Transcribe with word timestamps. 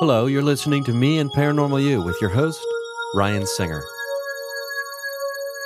Hello, 0.00 0.24
you're 0.24 0.40
listening 0.40 0.82
to 0.84 0.94
Me 0.94 1.18
and 1.18 1.30
Paranormal 1.30 1.84
You 1.84 2.00
with 2.00 2.18
your 2.22 2.30
host, 2.30 2.66
Ryan 3.14 3.46
Singer. 3.46 3.84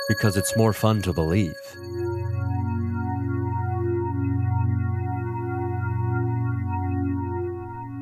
Because 0.09 0.35
it's 0.35 0.57
more 0.57 0.73
fun 0.73 1.01
to 1.03 1.13
believe. 1.13 1.55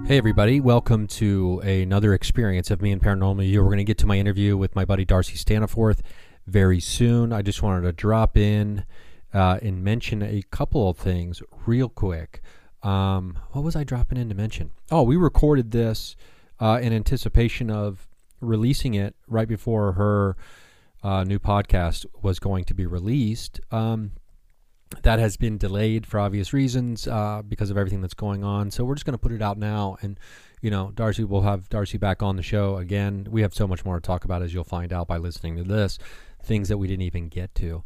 Hey, 0.08 0.18
everybody, 0.18 0.60
welcome 0.60 1.06
to 1.06 1.60
another 1.60 2.16
experience 2.16 2.72
of 2.72 2.82
me 2.82 2.92
and 2.92 3.00
Paranormal 3.00 3.48
You. 3.48 3.62
We're 3.62 3.68
going 3.68 3.78
to 3.78 3.84
get 3.84 4.00
to 4.00 4.08
my 4.08 4.18
interview 4.18 4.58
with 4.58 4.76
my 4.76 4.86
buddy 4.86 5.06
Darcy 5.06 5.36
Staniforth 5.36 6.00
very 6.48 6.80
soon. 6.80 7.32
I 7.32 7.44
just 7.44 7.62
wanted 7.62 7.82
to 7.84 7.92
drop 7.92 8.36
in 8.38 8.86
uh, 9.36 9.60
and 9.62 9.84
mention 9.84 10.24
a 10.24 10.42
couple 10.50 10.90
of 10.90 10.98
things 10.98 11.44
real 11.68 11.90
quick. 11.90 12.42
Um, 12.84 13.40
what 13.52 13.64
was 13.64 13.76
I 13.76 13.84
dropping 13.84 14.18
in 14.18 14.30
to 14.30 14.36
mention? 14.36 14.72
Oh, 14.92 15.04
we 15.04 15.16
recorded 15.16 15.72
this 15.72 16.16
uh, 16.60 16.80
in 16.82 16.94
anticipation 16.94 17.70
of 17.70 18.08
releasing 18.42 18.94
it 18.94 19.16
right 19.28 19.48
before 19.48 19.94
her 19.94 20.36
uh, 21.02 21.24
new 21.24 21.40
podcast 21.40 22.06
was 22.22 22.40
going 22.40 22.66
to 22.66 22.74
be 22.74 22.86
released. 22.86 23.60
Um, 23.72 24.12
that 25.02 25.18
has 25.18 25.38
been 25.38 25.58
delayed 25.58 26.06
for 26.06 26.20
obvious 26.20 26.54
reasons 26.54 27.08
uh, 27.08 27.42
because 27.48 27.70
of 27.70 27.78
everything 27.78 28.02
that's 28.02 28.14
going 28.14 28.44
on. 28.44 28.70
So 28.70 28.84
we're 28.84 28.96
just 28.96 29.06
going 29.06 29.18
to 29.18 29.22
put 29.22 29.32
it 29.32 29.42
out 29.42 29.58
now, 29.58 29.98
and 30.02 30.20
you 30.62 30.70
know, 30.70 30.92
Darcy 30.94 31.24
will 31.24 31.42
have 31.42 31.68
Darcy 31.70 31.98
back 31.98 32.22
on 32.22 32.36
the 32.36 32.44
show 32.44 32.78
again. 32.78 33.28
We 33.30 33.42
have 33.42 33.54
so 33.54 33.68
much 33.68 33.84
more 33.84 34.00
to 34.00 34.02
talk 34.02 34.24
about, 34.24 34.42
as 34.42 34.54
you'll 34.54 34.64
find 34.64 34.94
out 34.94 35.08
by 35.08 35.18
listening 35.18 35.58
to 35.58 35.64
this. 35.64 35.98
Things 36.44 36.70
that 36.70 36.78
we 36.78 36.88
didn't 36.88 37.04
even 37.04 37.28
get 37.28 37.56
to. 37.56 37.84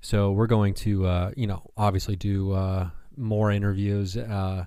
So 0.00 0.32
we're 0.32 0.46
going 0.46 0.74
to, 0.74 1.06
uh, 1.06 1.30
you 1.36 1.46
know, 1.46 1.70
obviously 1.76 2.16
do 2.16 2.52
uh, 2.52 2.90
more 3.16 3.50
interviews 3.50 4.16
uh, 4.16 4.66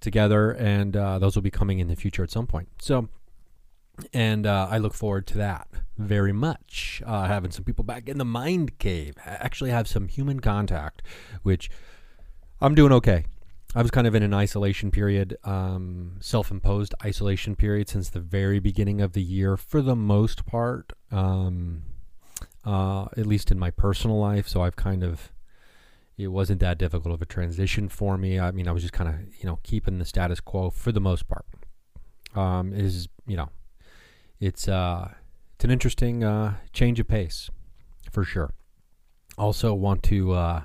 together, 0.00 0.52
and 0.52 0.96
uh, 0.96 1.18
those 1.18 1.34
will 1.34 1.42
be 1.42 1.50
coming 1.50 1.78
in 1.78 1.88
the 1.88 1.96
future 1.96 2.22
at 2.22 2.30
some 2.30 2.46
point. 2.46 2.68
So, 2.80 3.08
and 4.12 4.46
uh, 4.46 4.68
I 4.70 4.78
look 4.78 4.94
forward 4.94 5.26
to 5.28 5.38
that 5.38 5.68
very 5.98 6.32
much. 6.32 7.02
Uh, 7.04 7.26
having 7.26 7.50
some 7.50 7.64
people 7.64 7.84
back 7.84 8.08
in 8.08 8.18
the 8.18 8.24
mind 8.24 8.78
cave, 8.78 9.14
I 9.24 9.30
actually 9.30 9.70
have 9.70 9.86
some 9.86 10.08
human 10.08 10.40
contact, 10.40 11.02
which 11.42 11.70
I'm 12.60 12.74
doing 12.74 12.92
okay. 12.92 13.24
I 13.74 13.82
was 13.82 13.90
kind 13.92 14.06
of 14.06 14.16
in 14.16 14.24
an 14.24 14.34
isolation 14.34 14.90
period, 14.90 15.36
um, 15.44 16.16
self 16.20 16.50
imposed 16.50 16.94
isolation 17.04 17.54
period 17.54 17.88
since 17.88 18.10
the 18.10 18.20
very 18.20 18.58
beginning 18.58 19.00
of 19.00 19.12
the 19.12 19.22
year 19.22 19.56
for 19.56 19.80
the 19.80 19.94
most 19.94 20.44
part, 20.44 20.92
um, 21.12 21.82
uh, 22.64 23.04
at 23.16 23.26
least 23.26 23.52
in 23.52 23.58
my 23.60 23.70
personal 23.70 24.18
life. 24.18 24.48
So 24.48 24.62
I've 24.62 24.74
kind 24.74 25.04
of, 25.04 25.30
it 26.20 26.28
wasn't 26.28 26.60
that 26.60 26.78
difficult 26.78 27.14
of 27.14 27.22
a 27.22 27.26
transition 27.26 27.88
for 27.88 28.16
me. 28.18 28.38
I 28.38 28.50
mean, 28.50 28.68
I 28.68 28.72
was 28.72 28.82
just 28.82 28.92
kind 28.92 29.08
of, 29.08 29.16
you 29.38 29.46
know, 29.46 29.58
keeping 29.62 29.98
the 29.98 30.04
status 30.04 30.40
quo 30.40 30.70
for 30.70 30.92
the 30.92 31.00
most 31.00 31.28
part. 31.28 31.46
Um, 32.34 32.72
is, 32.72 33.08
you 33.26 33.36
know, 33.36 33.48
it's, 34.38 34.68
uh, 34.68 35.12
it's 35.54 35.64
an 35.64 35.70
interesting 35.70 36.22
uh, 36.22 36.54
change 36.72 37.00
of 37.00 37.08
pace 37.08 37.50
for 38.10 38.24
sure. 38.24 38.52
Also, 39.36 39.74
want 39.74 40.02
to 40.04 40.32
uh, 40.32 40.62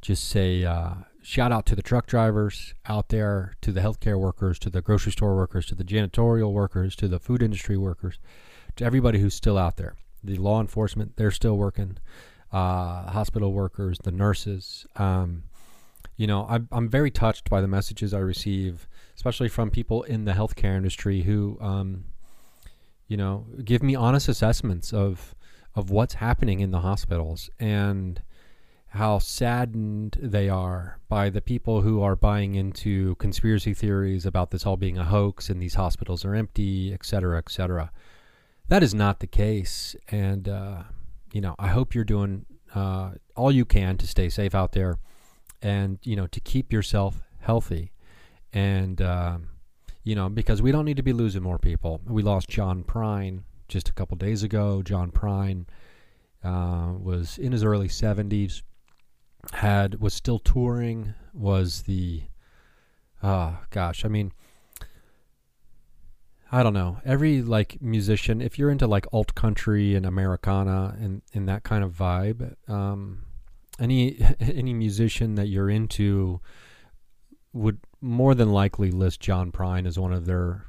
just 0.00 0.28
say 0.28 0.64
uh, 0.64 0.94
shout 1.22 1.52
out 1.52 1.66
to 1.66 1.76
the 1.76 1.82
truck 1.82 2.06
drivers 2.06 2.74
out 2.86 3.08
there, 3.08 3.54
to 3.62 3.72
the 3.72 3.80
healthcare 3.80 4.18
workers, 4.18 4.58
to 4.60 4.70
the 4.70 4.82
grocery 4.82 5.12
store 5.12 5.36
workers, 5.36 5.66
to 5.66 5.74
the 5.74 5.84
janitorial 5.84 6.52
workers, 6.52 6.94
to 6.96 7.08
the 7.08 7.18
food 7.18 7.42
industry 7.42 7.76
workers, 7.76 8.18
to 8.76 8.84
everybody 8.84 9.18
who's 9.18 9.34
still 9.34 9.58
out 9.58 9.76
there. 9.76 9.96
The 10.22 10.36
law 10.36 10.60
enforcement, 10.60 11.16
they're 11.16 11.30
still 11.30 11.56
working. 11.56 11.98
Uh, 12.52 13.10
hospital 13.10 13.52
workers, 13.52 13.98
the 14.04 14.12
nurses. 14.12 14.86
Um, 14.96 15.44
you 16.16 16.26
know, 16.26 16.46
I'm, 16.48 16.68
I'm 16.70 16.88
very 16.88 17.10
touched 17.10 17.48
by 17.48 17.60
the 17.62 17.68
messages 17.68 18.12
I 18.12 18.18
receive, 18.18 18.86
especially 19.16 19.48
from 19.48 19.70
people 19.70 20.02
in 20.02 20.26
the 20.26 20.32
healthcare 20.32 20.76
industry 20.76 21.22
who 21.22 21.56
um, 21.60 22.04
you 23.12 23.16
know, 23.18 23.44
give 23.62 23.82
me 23.82 23.94
honest 23.94 24.28
assessments 24.28 24.92
of 24.92 25.34
of 25.74 25.90
what's 25.90 26.14
happening 26.14 26.60
in 26.60 26.70
the 26.70 26.80
hospitals 26.80 27.50
and 27.60 28.22
how 28.88 29.18
saddened 29.18 30.18
they 30.20 30.48
are 30.48 30.98
by 31.08 31.30
the 31.30 31.40
people 31.40 31.80
who 31.80 32.02
are 32.02 32.16
buying 32.16 32.54
into 32.54 33.14
conspiracy 33.16 33.72
theories 33.74 34.26
about 34.26 34.50
this 34.50 34.66
all 34.66 34.76
being 34.76 34.98
a 34.98 35.04
hoax 35.04 35.48
and 35.48 35.62
these 35.62 35.74
hospitals 35.74 36.24
are 36.24 36.34
empty, 36.34 36.92
et 36.92 37.04
cetera, 37.04 37.38
et 37.38 37.50
cetera. 37.50 37.90
That 38.68 38.82
is 38.82 38.94
not 38.94 39.20
the 39.20 39.26
case. 39.26 39.96
And, 40.08 40.48
uh, 40.48 40.82
you 41.32 41.40
know, 41.40 41.54
I 41.58 41.68
hope 41.68 41.94
you're 41.94 42.04
doing 42.04 42.46
uh, 42.74 43.12
all 43.36 43.50
you 43.50 43.64
can 43.64 43.96
to 43.98 44.06
stay 44.06 44.28
safe 44.28 44.54
out 44.54 44.72
there 44.72 44.98
and, 45.60 45.98
you 46.02 46.16
know, 46.16 46.26
to 46.28 46.40
keep 46.40 46.72
yourself 46.72 47.22
healthy. 47.40 47.92
And, 48.52 49.00
um, 49.00 49.48
you 50.04 50.14
know, 50.14 50.28
because 50.28 50.60
we 50.60 50.72
don't 50.72 50.84
need 50.84 50.96
to 50.96 51.02
be 51.02 51.12
losing 51.12 51.42
more 51.42 51.58
people. 51.58 52.00
We 52.06 52.22
lost 52.22 52.48
John 52.48 52.82
Prine 52.84 53.42
just 53.68 53.88
a 53.88 53.92
couple 53.92 54.16
days 54.16 54.42
ago. 54.42 54.82
John 54.82 55.10
Prine 55.10 55.66
uh, 56.44 56.92
was 56.98 57.38
in 57.38 57.52
his 57.52 57.64
early 57.64 57.88
70s, 57.88 58.62
had 59.52 60.00
was 60.00 60.12
still 60.12 60.38
touring, 60.38 61.14
was 61.32 61.82
the, 61.82 62.22
oh 63.22 63.58
gosh, 63.70 64.04
I 64.04 64.08
mean, 64.08 64.32
I 66.54 66.62
don't 66.62 66.74
know. 66.74 66.98
Every 67.02 67.40
like 67.40 67.80
musician, 67.80 68.42
if 68.42 68.58
you're 68.58 68.70
into 68.70 68.86
like 68.86 69.06
alt 69.10 69.34
country 69.34 69.94
and 69.94 70.04
Americana 70.04 70.94
and 71.00 71.22
in 71.32 71.46
that 71.46 71.62
kind 71.62 71.82
of 71.82 71.94
vibe, 71.94 72.54
um, 72.68 73.22
any 73.80 74.18
any 74.40 74.74
musician 74.74 75.34
that 75.36 75.48
you're 75.48 75.70
into 75.70 76.42
would 77.54 77.78
more 78.02 78.34
than 78.34 78.52
likely 78.52 78.90
list 78.90 79.20
John 79.20 79.50
Prine 79.50 79.86
as 79.86 79.98
one 79.98 80.12
of 80.12 80.26
their, 80.26 80.66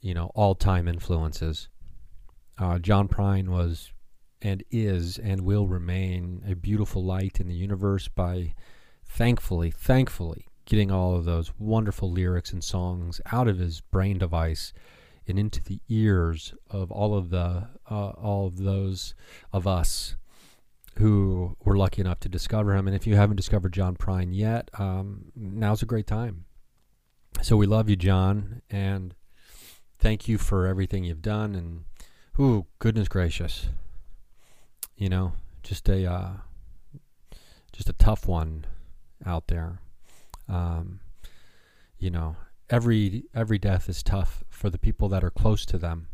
you 0.00 0.14
know, 0.14 0.30
all-time 0.36 0.86
influences. 0.86 1.68
Uh, 2.56 2.78
John 2.78 3.08
Prine 3.08 3.48
was 3.48 3.92
and 4.40 4.62
is 4.70 5.18
and 5.18 5.40
will 5.40 5.66
remain 5.66 6.44
a 6.48 6.54
beautiful 6.54 7.02
light 7.04 7.40
in 7.40 7.48
the 7.48 7.54
universe 7.54 8.06
by 8.06 8.54
thankfully, 9.04 9.72
thankfully 9.72 10.46
getting 10.64 10.90
all 10.90 11.16
of 11.16 11.24
those 11.24 11.52
wonderful 11.58 12.10
lyrics 12.10 12.52
and 12.52 12.62
songs 12.62 13.20
out 13.32 13.48
of 13.48 13.58
his 13.58 13.80
brain 13.80 14.18
device 14.18 14.72
and 15.26 15.38
into 15.38 15.62
the 15.62 15.80
ears 15.88 16.54
of 16.70 16.90
all 16.90 17.16
of 17.16 17.30
the 17.30 17.68
uh, 17.90 18.10
all 18.10 18.46
of 18.46 18.58
those 18.58 19.14
of 19.52 19.66
us 19.66 20.16
who 20.98 21.56
were 21.64 21.76
lucky 21.76 22.00
enough 22.00 22.20
to 22.20 22.28
discover 22.28 22.74
him. 22.74 22.86
And 22.86 22.94
if 22.94 23.06
you 23.06 23.16
haven't 23.16 23.36
discovered 23.36 23.72
John 23.72 23.96
Prine 23.96 24.30
yet, 24.32 24.70
um, 24.78 25.32
now's 25.34 25.82
a 25.82 25.86
great 25.86 26.06
time. 26.06 26.44
So 27.40 27.56
we 27.56 27.66
love 27.66 27.88
you, 27.88 27.96
John, 27.96 28.62
and 28.70 29.14
thank 29.98 30.28
you 30.28 30.36
for 30.36 30.66
everything 30.66 31.04
you've 31.04 31.22
done. 31.22 31.54
And 31.54 31.84
ooh, 32.38 32.66
goodness 32.78 33.08
gracious, 33.08 33.68
you 34.96 35.08
know, 35.08 35.32
just 35.62 35.88
a 35.88 36.04
uh, 36.04 36.30
just 37.72 37.88
a 37.88 37.94
tough 37.94 38.26
one 38.26 38.66
out 39.24 39.46
there. 39.46 39.80
Um, 40.48 41.00
you 41.98 42.10
know, 42.10 42.36
every 42.68 43.24
every 43.34 43.58
death 43.58 43.88
is 43.88 44.02
tough 44.02 44.44
for 44.62 44.70
the 44.70 44.78
people 44.78 45.08
that 45.08 45.24
are 45.24 45.30
close 45.30 45.66
to 45.66 45.76
them. 45.76 46.06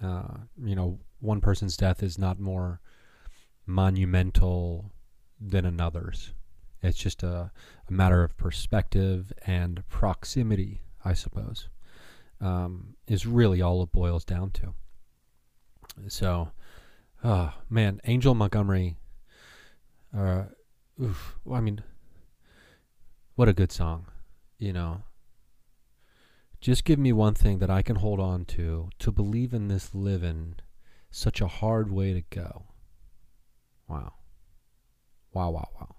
Uh, 0.00 0.46
you 0.64 0.76
know, 0.76 1.00
one 1.18 1.40
person's 1.40 1.76
death 1.76 2.04
is 2.04 2.18
not 2.18 2.38
more 2.38 2.80
monumental 3.66 4.92
than 5.40 5.66
another's. 5.66 6.32
It's 6.82 6.96
just 6.96 7.24
a, 7.24 7.50
a 7.88 7.92
matter 7.92 8.22
of 8.22 8.36
perspective 8.36 9.32
and 9.44 9.82
proximity, 9.88 10.82
I 11.04 11.14
suppose. 11.14 11.68
um, 12.40 12.94
is 13.06 13.26
really 13.26 13.60
all 13.60 13.82
it 13.82 13.92
boils 13.92 14.24
down 14.24 14.50
to. 14.52 14.74
So, 16.08 16.50
oh 17.22 17.52
man, 17.68 18.00
Angel 18.04 18.34
Montgomery. 18.34 18.96
Uh, 20.16 20.44
oof, 21.02 21.38
well, 21.44 21.58
I 21.58 21.60
mean, 21.60 21.82
what 23.34 23.48
a 23.48 23.52
good 23.52 23.72
song, 23.72 24.06
you 24.58 24.72
know. 24.72 25.02
Just 26.60 26.84
give 26.84 26.98
me 26.98 27.12
one 27.12 27.34
thing 27.34 27.58
that 27.58 27.70
I 27.70 27.82
can 27.82 27.96
hold 27.96 28.20
on 28.20 28.44
to 28.46 28.90
to 28.98 29.10
believe 29.10 29.54
in 29.54 29.68
this 29.68 29.94
living. 29.94 30.56
Such 31.10 31.40
a 31.40 31.48
hard 31.48 31.90
way 31.90 32.12
to 32.12 32.22
go. 32.30 32.64
Wow. 33.88 34.14
Wow, 35.32 35.50
wow, 35.50 35.68
wow. 35.80 35.96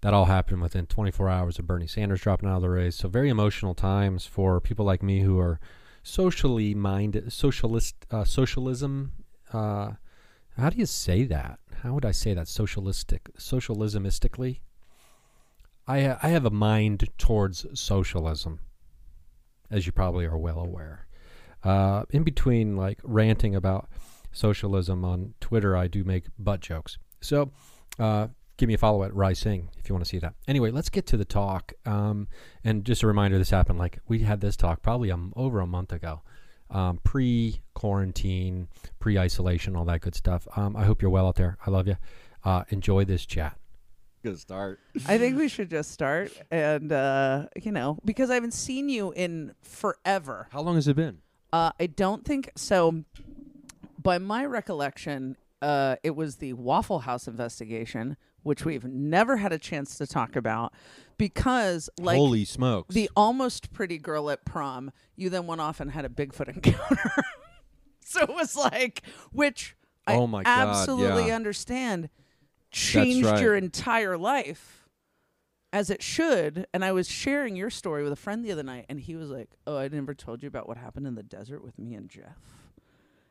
That 0.00 0.14
all 0.14 0.24
happened 0.24 0.62
within 0.62 0.86
24 0.86 1.28
hours 1.28 1.58
of 1.58 1.66
Bernie 1.66 1.86
Sanders 1.86 2.22
dropping 2.22 2.48
out 2.48 2.56
of 2.56 2.62
the 2.62 2.70
race. 2.70 2.96
So 2.96 3.08
very 3.08 3.28
emotional 3.28 3.74
times 3.74 4.26
for 4.26 4.60
people 4.60 4.84
like 4.84 5.02
me 5.02 5.20
who 5.20 5.38
are 5.38 5.60
socially 6.02 6.74
minded, 6.74 7.32
socialist, 7.32 7.94
uh, 8.10 8.24
socialism. 8.24 9.12
Uh, 9.52 9.92
how 10.56 10.70
do 10.70 10.76
you 10.76 10.86
say 10.86 11.24
that? 11.24 11.60
How 11.82 11.94
would 11.94 12.04
I 12.04 12.10
say 12.10 12.34
that? 12.34 12.48
Socialistic, 12.48 13.30
socialismistically. 13.38 14.60
I 15.86 16.16
I 16.22 16.28
have 16.28 16.44
a 16.44 16.50
mind 16.50 17.08
towards 17.18 17.66
socialism, 17.78 18.60
as 19.72 19.86
you 19.86 19.92
probably 19.92 20.24
are 20.26 20.38
well 20.38 20.60
aware. 20.60 21.06
Uh, 21.64 22.04
in 22.10 22.22
between, 22.22 22.76
like 22.76 23.00
ranting 23.02 23.54
about 23.54 23.88
socialism 24.32 25.04
on 25.04 25.34
Twitter, 25.40 25.76
I 25.76 25.86
do 25.86 26.04
make 26.04 26.24
butt 26.38 26.60
jokes. 26.60 26.98
So, 27.20 27.50
uh, 27.98 28.28
give 28.56 28.66
me 28.68 28.74
a 28.74 28.78
follow 28.78 29.02
at 29.04 29.14
Rising 29.14 29.70
if 29.78 29.88
you 29.88 29.94
want 29.94 30.04
to 30.04 30.08
see 30.08 30.18
that. 30.18 30.34
Anyway, 30.46 30.70
let's 30.70 30.88
get 30.88 31.06
to 31.06 31.16
the 31.16 31.24
talk. 31.24 31.72
Um, 31.86 32.28
and 32.64 32.84
just 32.84 33.02
a 33.02 33.06
reminder, 33.06 33.38
this 33.38 33.50
happened 33.50 33.78
like 33.78 33.98
we 34.08 34.20
had 34.20 34.40
this 34.40 34.56
talk 34.56 34.82
probably 34.82 35.10
um, 35.10 35.32
over 35.36 35.60
a 35.60 35.66
month 35.66 35.92
ago, 35.92 36.22
um, 36.70 36.98
pre 37.04 37.62
quarantine, 37.74 38.68
pre 38.98 39.18
isolation, 39.18 39.76
all 39.76 39.84
that 39.84 40.00
good 40.00 40.14
stuff. 40.14 40.46
Um, 40.56 40.76
I 40.76 40.84
hope 40.84 41.00
you're 41.00 41.10
well 41.10 41.28
out 41.28 41.36
there. 41.36 41.58
I 41.66 41.70
love 41.70 41.86
you. 41.86 41.96
Uh, 42.44 42.64
enjoy 42.70 43.04
this 43.04 43.24
chat. 43.24 43.56
Good 44.22 44.38
start. 44.38 44.78
I 45.06 45.18
think 45.18 45.36
we 45.36 45.48
should 45.48 45.68
just 45.68 45.90
start, 45.90 46.30
and 46.50 46.92
uh, 46.92 47.46
you 47.60 47.72
know, 47.72 47.98
because 48.04 48.30
I 48.30 48.34
haven't 48.34 48.54
seen 48.54 48.88
you 48.88 49.12
in 49.12 49.52
forever. 49.62 50.48
How 50.52 50.60
long 50.60 50.76
has 50.76 50.86
it 50.86 50.94
been? 50.94 51.18
Uh, 51.52 51.72
I 51.80 51.86
don't 51.86 52.24
think 52.24 52.50
so. 52.54 53.04
By 54.00 54.18
my 54.18 54.44
recollection, 54.44 55.36
uh, 55.60 55.96
it 56.04 56.14
was 56.14 56.36
the 56.36 56.52
Waffle 56.52 57.00
House 57.00 57.26
investigation, 57.26 58.16
which 58.42 58.64
we've 58.64 58.84
never 58.84 59.36
had 59.38 59.52
a 59.52 59.58
chance 59.58 59.98
to 59.98 60.06
talk 60.06 60.36
about, 60.36 60.72
because 61.18 61.90
like 61.98 62.16
Holy 62.16 62.44
smokes! 62.44 62.94
the 62.94 63.10
almost 63.16 63.72
pretty 63.72 63.98
girl 63.98 64.30
at 64.30 64.44
prom, 64.44 64.92
you 65.16 65.30
then 65.30 65.46
went 65.46 65.60
off 65.60 65.80
and 65.80 65.90
had 65.90 66.04
a 66.04 66.08
Bigfoot 66.08 66.48
encounter. 66.48 67.12
so 68.04 68.22
it 68.22 68.28
was 68.34 68.56
like, 68.56 69.02
which 69.32 69.76
I 70.06 70.14
Oh 70.14 70.26
my 70.26 70.42
God, 70.42 70.50
absolutely 70.50 71.26
yeah. 71.28 71.36
understand, 71.36 72.08
changed 72.72 73.26
right. 73.26 73.40
your 73.40 73.54
entire 73.54 74.16
life 74.16 74.88
as 75.72 75.90
it 75.90 76.02
should. 76.02 76.66
And 76.74 76.84
I 76.84 76.92
was 76.92 77.08
sharing 77.08 77.56
your 77.56 77.70
story 77.70 78.02
with 78.02 78.12
a 78.12 78.16
friend 78.16 78.44
the 78.44 78.52
other 78.52 78.62
night, 78.62 78.86
and 78.88 79.00
he 79.00 79.14
was 79.16 79.30
like, 79.30 79.50
"Oh, 79.66 79.76
I 79.76 79.88
never 79.88 80.14
told 80.14 80.42
you 80.42 80.48
about 80.48 80.68
what 80.68 80.76
happened 80.76 81.06
in 81.06 81.14
the 81.14 81.22
desert 81.22 81.62
with 81.62 81.78
me 81.78 81.94
and 81.94 82.08
Jeff." 82.08 82.38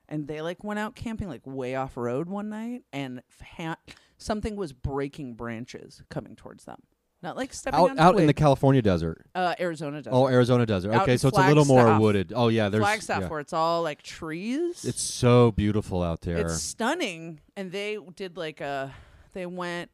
And 0.07 0.27
they 0.27 0.41
like 0.41 0.63
went 0.63 0.79
out 0.79 0.95
camping 0.95 1.29
like 1.29 1.45
way 1.45 1.75
off 1.75 1.97
road 1.97 2.29
one 2.29 2.49
night, 2.49 2.83
and 2.91 3.21
ha- 3.57 3.77
something 4.17 4.55
was 4.55 4.73
breaking 4.73 5.35
branches 5.35 6.03
coming 6.09 6.35
towards 6.35 6.65
them. 6.65 6.83
Not 7.23 7.37
like 7.37 7.53
stepping 7.53 7.79
out 7.79 7.99
out 7.99 8.19
in 8.19 8.25
the. 8.25 8.33
California 8.33 8.81
desert. 8.81 9.27
uh, 9.35 9.53
Arizona 9.59 10.01
desert. 10.01 10.15
Oh, 10.15 10.27
Arizona 10.27 10.65
desert. 10.65 10.91
Out 10.91 11.03
Okay, 11.03 11.17
so 11.17 11.27
it's 11.27 11.37
a 11.37 11.47
little 11.47 11.65
more 11.65 11.99
wooded. 11.99 12.33
Oh 12.35 12.47
yeah, 12.47 12.69
there's 12.69 12.81
Flagstaff, 12.81 13.21
yeah. 13.21 13.27
where 13.27 13.39
it's 13.39 13.53
all 13.53 13.83
like 13.83 14.01
trees. 14.01 14.83
It's 14.83 15.01
so 15.01 15.51
beautiful 15.51 16.01
out 16.01 16.21
there. 16.21 16.37
It's 16.37 16.63
stunning. 16.63 17.39
And 17.55 17.71
they 17.71 17.99
did 18.15 18.37
like 18.37 18.59
a, 18.59 18.91
they 19.33 19.45
went 19.45 19.91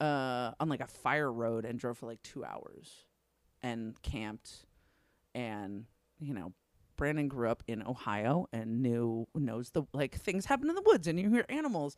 uh, 0.00 0.52
on 0.60 0.68
like 0.68 0.80
a 0.80 0.86
fire 0.86 1.32
road 1.32 1.64
and 1.64 1.78
drove 1.78 1.98
for 1.98 2.06
like 2.06 2.22
two 2.22 2.44
hours 2.44 3.04
and 3.62 4.00
camped. 4.02 4.66
And, 5.34 5.84
you 6.20 6.34
know, 6.34 6.52
Brandon 6.96 7.28
grew 7.28 7.48
up 7.50 7.62
in 7.66 7.82
Ohio 7.82 8.48
and 8.52 8.82
knew, 8.82 9.26
knows 9.34 9.70
the, 9.70 9.82
like 9.92 10.14
things 10.16 10.46
happen 10.46 10.68
in 10.68 10.74
the 10.74 10.82
woods 10.82 11.06
and 11.06 11.18
you 11.20 11.30
hear 11.30 11.44
animals. 11.48 11.96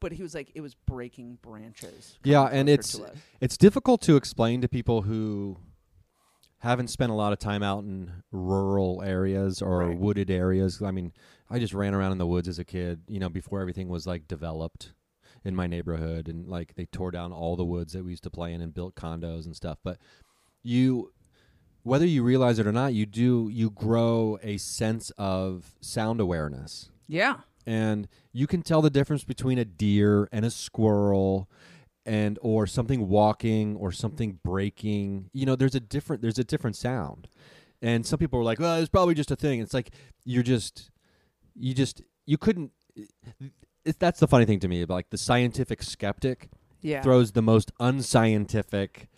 But 0.00 0.12
he 0.12 0.22
was 0.22 0.34
like, 0.34 0.50
it 0.54 0.60
was 0.60 0.74
breaking 0.74 1.38
branches. 1.40 2.18
yeah, 2.24 2.44
and 2.44 2.68
it's 2.68 3.00
it's 3.40 3.56
difficult 3.56 4.02
to 4.02 4.16
explain 4.16 4.60
to 4.60 4.68
people 4.68 5.02
who 5.02 5.56
haven't 6.58 6.88
spent 6.88 7.10
a 7.10 7.14
lot 7.14 7.32
of 7.32 7.38
time 7.38 7.62
out 7.62 7.84
in 7.84 8.10
rural 8.30 9.02
areas 9.02 9.62
or 9.62 9.78
Right. 9.78 9.98
wooded 9.98 10.30
areas. 10.30 10.82
I 10.82 10.90
mean, 10.90 11.12
I 11.48 11.58
just 11.58 11.72
ran 11.72 11.94
around 11.94 12.12
in 12.12 12.18
the 12.18 12.26
woods 12.26 12.48
as 12.48 12.58
a 12.58 12.64
kid, 12.64 13.02
you 13.08 13.18
know, 13.18 13.30
before 13.30 13.60
everything 13.60 13.88
was 13.88 14.06
like 14.06 14.28
developed 14.28 14.92
in 15.44 15.54
my 15.54 15.66
neighborhood 15.66 16.28
and 16.28 16.48
like 16.48 16.74
they 16.74 16.86
tore 16.86 17.10
down 17.10 17.32
all 17.32 17.54
the 17.56 17.64
woods 17.64 17.92
that 17.92 18.04
we 18.04 18.10
used 18.10 18.22
to 18.24 18.30
play 18.30 18.52
in 18.52 18.60
and 18.60 18.72
built 18.74 18.94
condos 18.94 19.44
and 19.46 19.54
stuff. 19.54 19.78
But 19.84 19.98
you 20.62 21.12
whether 21.82 22.06
you 22.06 22.22
realize 22.22 22.58
it 22.58 22.66
or 22.66 22.72
not, 22.72 22.94
you 22.94 23.04
do 23.06 23.48
you 23.52 23.70
grow 23.70 24.38
a 24.42 24.56
sense 24.56 25.10
of 25.18 25.74
sound 25.80 26.18
awareness 26.20 26.88
Yeah. 27.08 27.40
and 27.66 28.08
you 28.32 28.46
can 28.46 28.62
tell 28.62 28.80
the 28.80 28.88
difference 28.90 29.22
between 29.24 29.58
a 29.58 29.64
deer 29.66 30.26
and 30.32 30.44
a 30.46 30.50
squirrel 30.50 31.48
and 32.06 32.38
or 32.42 32.66
something 32.66 33.08
walking 33.08 33.76
or 33.76 33.92
something 33.92 34.38
breaking 34.42 35.28
you 35.32 35.44
know 35.46 35.56
there's 35.56 35.74
a 35.74 35.80
different 35.80 36.20
there's 36.22 36.38
a 36.38 36.44
different 36.44 36.76
sound 36.76 37.28
and 37.82 38.04
some 38.06 38.18
people 38.18 38.38
are 38.38 38.44
like 38.44 38.58
well 38.58 38.76
it's 38.78 38.90
probably 38.90 39.14
just 39.14 39.30
a 39.30 39.36
thing 39.36 39.60
it's 39.60 39.72
like 39.74 39.90
you're 40.24 40.42
just 40.42 40.90
you 41.54 41.72
just 41.74 42.02
you 42.26 42.36
couldn't 42.38 42.72
it, 43.84 43.98
that's 43.98 44.20
the 44.20 44.28
funny 44.28 44.44
thing 44.44 44.60
to 44.60 44.68
me 44.68 44.82
about 44.82 44.94
like 44.94 45.10
the 45.10 45.18
scientific 45.18 45.82
skeptic 45.82 46.48
Yeah. 46.80 47.02
throws 47.02 47.32
the 47.32 47.42
most 47.42 47.72
unscientific 47.80 49.08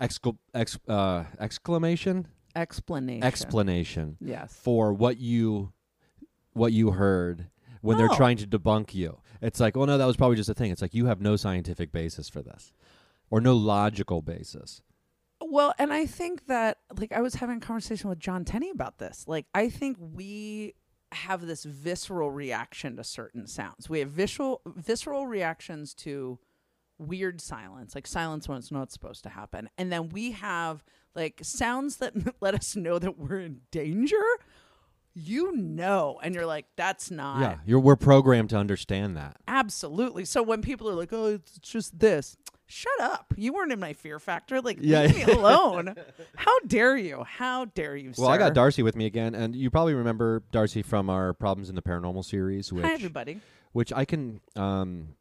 excl- 0.00 0.38
ex- 0.54 0.78
uh, 0.88 1.24
exclamation 1.38 2.28
Explanation. 2.56 3.22
explanation 3.24 4.16
Yes. 4.20 4.54
for 4.62 4.92
what 4.92 5.18
you 5.18 5.72
what 6.52 6.72
you 6.72 6.92
heard 6.92 7.48
when 7.80 7.96
Oh. 7.96 7.98
they're 7.98 8.16
trying 8.16 8.36
to 8.36 8.46
debunk 8.46 8.94
you. 8.94 9.18
It's 9.42 9.58
like, 9.58 9.76
oh 9.76 9.84
no, 9.84 9.98
that 9.98 10.04
was 10.06 10.16
probably 10.16 10.36
just 10.36 10.48
a 10.48 10.54
thing. 10.54 10.70
It's 10.70 10.80
like 10.80 10.94
you 10.94 11.06
have 11.06 11.20
no 11.20 11.34
scientific 11.36 11.90
basis 11.90 12.28
for 12.28 12.42
this, 12.42 12.72
or 13.28 13.40
no 13.40 13.56
logical 13.56 14.22
basis. 14.22 14.80
Well, 15.40 15.74
and 15.78 15.92
I 15.92 16.06
think 16.06 16.46
that 16.46 16.78
like 16.98 17.12
I 17.12 17.20
was 17.20 17.34
having 17.34 17.56
a 17.58 17.60
conversation 17.60 18.08
with 18.08 18.20
John 18.20 18.44
Tenney 18.44 18.70
about 18.70 18.98
this. 18.98 19.24
Like 19.26 19.46
I 19.52 19.68
think 19.68 19.96
we 20.00 20.74
have 21.14 21.46
this 21.46 21.64
visceral 21.64 22.30
reaction 22.30 22.96
to 22.96 23.04
certain 23.04 23.46
sounds. 23.46 23.88
We 23.88 24.00
have 24.00 24.10
visceral 24.10 24.60
visceral 24.66 25.26
reactions 25.26 25.94
to 25.94 26.38
weird 26.98 27.40
silence, 27.40 27.94
like 27.94 28.06
silence 28.06 28.48
when 28.48 28.58
it's 28.58 28.70
not 28.70 28.92
supposed 28.92 29.22
to 29.24 29.28
happen. 29.30 29.68
And 29.76 29.92
then 29.92 30.08
we 30.10 30.32
have 30.32 30.84
like 31.14 31.40
sounds 31.42 31.96
that 31.96 32.14
let 32.40 32.54
us 32.54 32.76
know 32.76 32.98
that 32.98 33.18
we're 33.18 33.40
in 33.40 33.60
danger. 33.70 34.22
You 35.16 35.54
know, 35.54 36.18
and 36.24 36.34
you're 36.34 36.44
like, 36.44 36.66
that's 36.74 37.08
not 37.08 37.40
yeah, 37.40 37.58
you're 37.64 37.78
we're 37.78 37.94
programmed 37.94 38.50
to 38.50 38.56
understand 38.56 39.16
that. 39.16 39.36
Absolutely. 39.46 40.24
So 40.24 40.42
when 40.42 40.60
people 40.60 40.90
are 40.90 40.94
like, 40.94 41.12
"Oh, 41.12 41.26
it's 41.26 41.56
just 41.60 42.00
this," 42.00 42.36
shut 42.74 43.00
up. 43.00 43.32
You 43.36 43.52
weren't 43.52 43.72
in 43.72 43.78
my 43.80 43.92
fear 43.92 44.18
factor. 44.18 44.60
Like, 44.60 44.78
Yeah. 44.80 45.02
leave 45.02 45.16
me 45.16 45.22
alone. 45.34 45.94
How 46.36 46.58
dare 46.66 46.96
you? 46.96 47.22
How 47.24 47.66
dare 47.66 47.96
you, 47.96 48.12
Well, 48.18 48.28
I 48.28 48.36
got? 48.38 48.52
Darcy 48.54 48.82
with 48.82 48.96
me 48.96 49.06
again, 49.06 49.34
and 49.34 49.54
you 49.54 49.70
probably 49.70 49.94
remember 49.94 50.42
Darcy 50.50 50.82
from 50.82 51.08
our 51.08 51.32
Problems 51.34 51.68
in 51.68 51.74
the 51.76 51.82
Paranormal 51.82 52.24
series, 52.24 52.72
which 52.72 52.84
Hi, 52.84 52.92
everybody. 52.94 53.40
which 53.72 53.92
I 53.92 54.04
can 54.04 54.40
um 54.56 55.14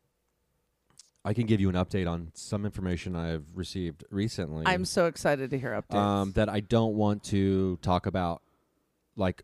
I 1.26 1.34
can 1.34 1.46
give 1.46 1.62
you 1.62 1.70
an 1.70 1.76
update 1.76 2.10
on 2.10 2.32
some 2.34 2.66
information 2.66 3.16
I've 3.16 3.46
received 3.54 4.04
recently. 4.10 4.64
I'm 4.68 4.84
so 4.84 5.06
excited 5.06 5.52
to 5.52 5.58
hear 5.60 5.72
updates. 5.82 5.96
um, 5.96 6.32
that 6.34 6.50
I 6.50 6.60
don't 6.60 6.96
want 6.96 7.24
to 7.26 7.78
talk 7.82 8.06
about, 8.08 8.42
like 9.16 9.44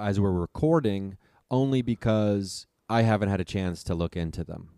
as 0.00 0.18
we're 0.18 0.32
recording, 0.32 1.16
only 1.48 1.80
because 1.82 2.66
I 2.88 3.02
haven't 3.02 3.28
had 3.28 3.40
a 3.40 3.44
chance 3.44 3.84
to 3.84 3.94
look 3.94 4.16
into 4.16 4.42
them. 4.42 4.70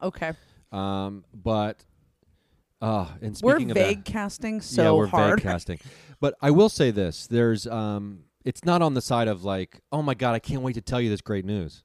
mm, 0.00 0.06
okay. 0.06 0.32
Um, 0.72 1.24
but 1.34 1.84
uh, 2.84 3.06
and 3.22 3.38
We're 3.42 3.56
speaking 3.56 3.70
of 3.70 3.76
vague 3.76 4.04
that, 4.04 4.12
casting 4.12 4.60
so 4.60 4.82
yeah, 4.82 4.90
we're 4.92 5.06
hard. 5.06 5.38
vague 5.40 5.42
casting. 5.44 5.78
But 6.20 6.34
I 6.40 6.50
will 6.50 6.68
say 6.68 6.90
this: 6.90 7.26
there's 7.26 7.66
um, 7.66 8.24
it's 8.44 8.64
not 8.64 8.82
on 8.82 8.94
the 8.94 9.00
side 9.02 9.28
of 9.28 9.42
like, 9.44 9.80
oh 9.90 10.02
my 10.02 10.14
god, 10.14 10.34
I 10.34 10.38
can't 10.38 10.62
wait 10.62 10.74
to 10.74 10.80
tell 10.82 11.00
you 11.00 11.10
this 11.10 11.20
great 11.20 11.44
news. 11.44 11.82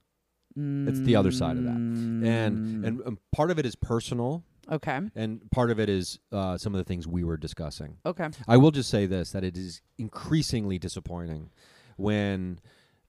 It's 0.56 1.00
the 1.00 1.16
other 1.16 1.32
side 1.32 1.56
of 1.58 1.64
that, 1.64 1.76
and 1.76 2.24
Mm. 2.26 2.86
and 2.88 3.02
um, 3.06 3.18
part 3.32 3.50
of 3.50 3.60
it 3.60 3.66
is 3.66 3.76
personal, 3.76 4.44
Okay. 4.70 5.00
and 5.16 5.50
part 5.52 5.72
of 5.72 5.80
it 5.80 5.88
is 5.90 6.20
uh, 6.34 6.58
some 6.58 6.74
of 6.76 6.80
the 6.80 6.84
things 6.84 7.08
we 7.08 7.24
were 7.24 7.38
discussing. 7.38 7.98
Okay. 8.06 8.28
I 8.48 8.58
will 8.58 8.72
just 8.72 8.90
say 8.90 9.06
this: 9.06 9.32
that 9.32 9.44
it 9.46 9.58
is 9.58 9.82
increasingly 9.98 10.78
disappointing 10.78 11.50
when 11.96 12.60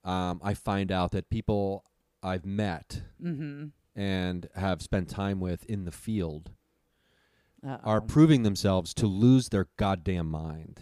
um, 0.04 0.40
I 0.44 0.54
find 0.54 0.92
out 0.92 1.10
that 1.12 1.28
people 1.28 1.84
I've 2.22 2.46
met 2.46 3.02
Mm-hmm. 3.20 3.68
and 4.00 4.48
have 4.54 4.80
spent 4.80 5.08
time 5.08 5.40
with 5.40 5.64
in 5.64 5.84
the 5.86 5.92
field 5.92 6.52
Uh-oh. 7.66 7.78
are 7.84 8.00
proving 8.00 8.42
themselves 8.42 8.94
to 8.94 9.06
lose 9.06 9.48
their 9.48 9.68
goddamn 9.76 10.30
mind. 10.30 10.80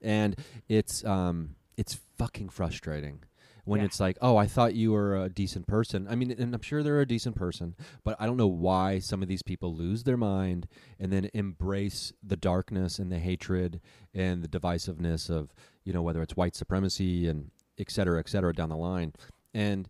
And 0.00 0.36
it's 0.68 1.04
um 1.04 1.56
it's 1.76 1.98
fucking 2.18 2.50
frustrating 2.50 3.20
when 3.64 3.78
Yeah. 3.80 3.86
it's 3.86 4.00
like, 4.00 4.18
oh, 4.20 4.36
I 4.36 4.46
thought 4.46 4.74
you 4.74 4.90
were 4.92 5.16
a 5.16 5.28
decent 5.28 5.66
person. 5.68 6.08
I 6.10 6.16
mean, 6.16 6.32
and 6.32 6.52
I'm 6.54 6.60
sure 6.62 6.82
they're 6.82 7.00
a 7.00 7.06
decent 7.06 7.36
person, 7.36 7.76
but 8.04 8.16
I 8.18 8.26
don't 8.26 8.36
know 8.36 8.48
why 8.48 8.98
some 8.98 9.22
of 9.22 9.28
these 9.28 9.42
people 9.42 9.72
lose 9.74 10.02
their 10.02 10.16
mind 10.16 10.66
and 10.98 11.12
then 11.12 11.30
embrace 11.32 12.12
the 12.22 12.36
darkness 12.36 12.98
and 12.98 13.10
the 13.12 13.20
hatred 13.20 13.80
and 14.12 14.42
the 14.42 14.48
divisiveness 14.48 15.30
of, 15.30 15.54
you 15.84 15.92
know, 15.92 16.02
whether 16.02 16.20
it's 16.22 16.36
white 16.36 16.56
supremacy 16.56 17.28
and 17.28 17.52
et 17.78 17.90
cetera, 17.90 18.18
et 18.18 18.28
cetera, 18.28 18.52
down 18.52 18.68
the 18.68 18.76
line. 18.76 19.12
And 19.54 19.88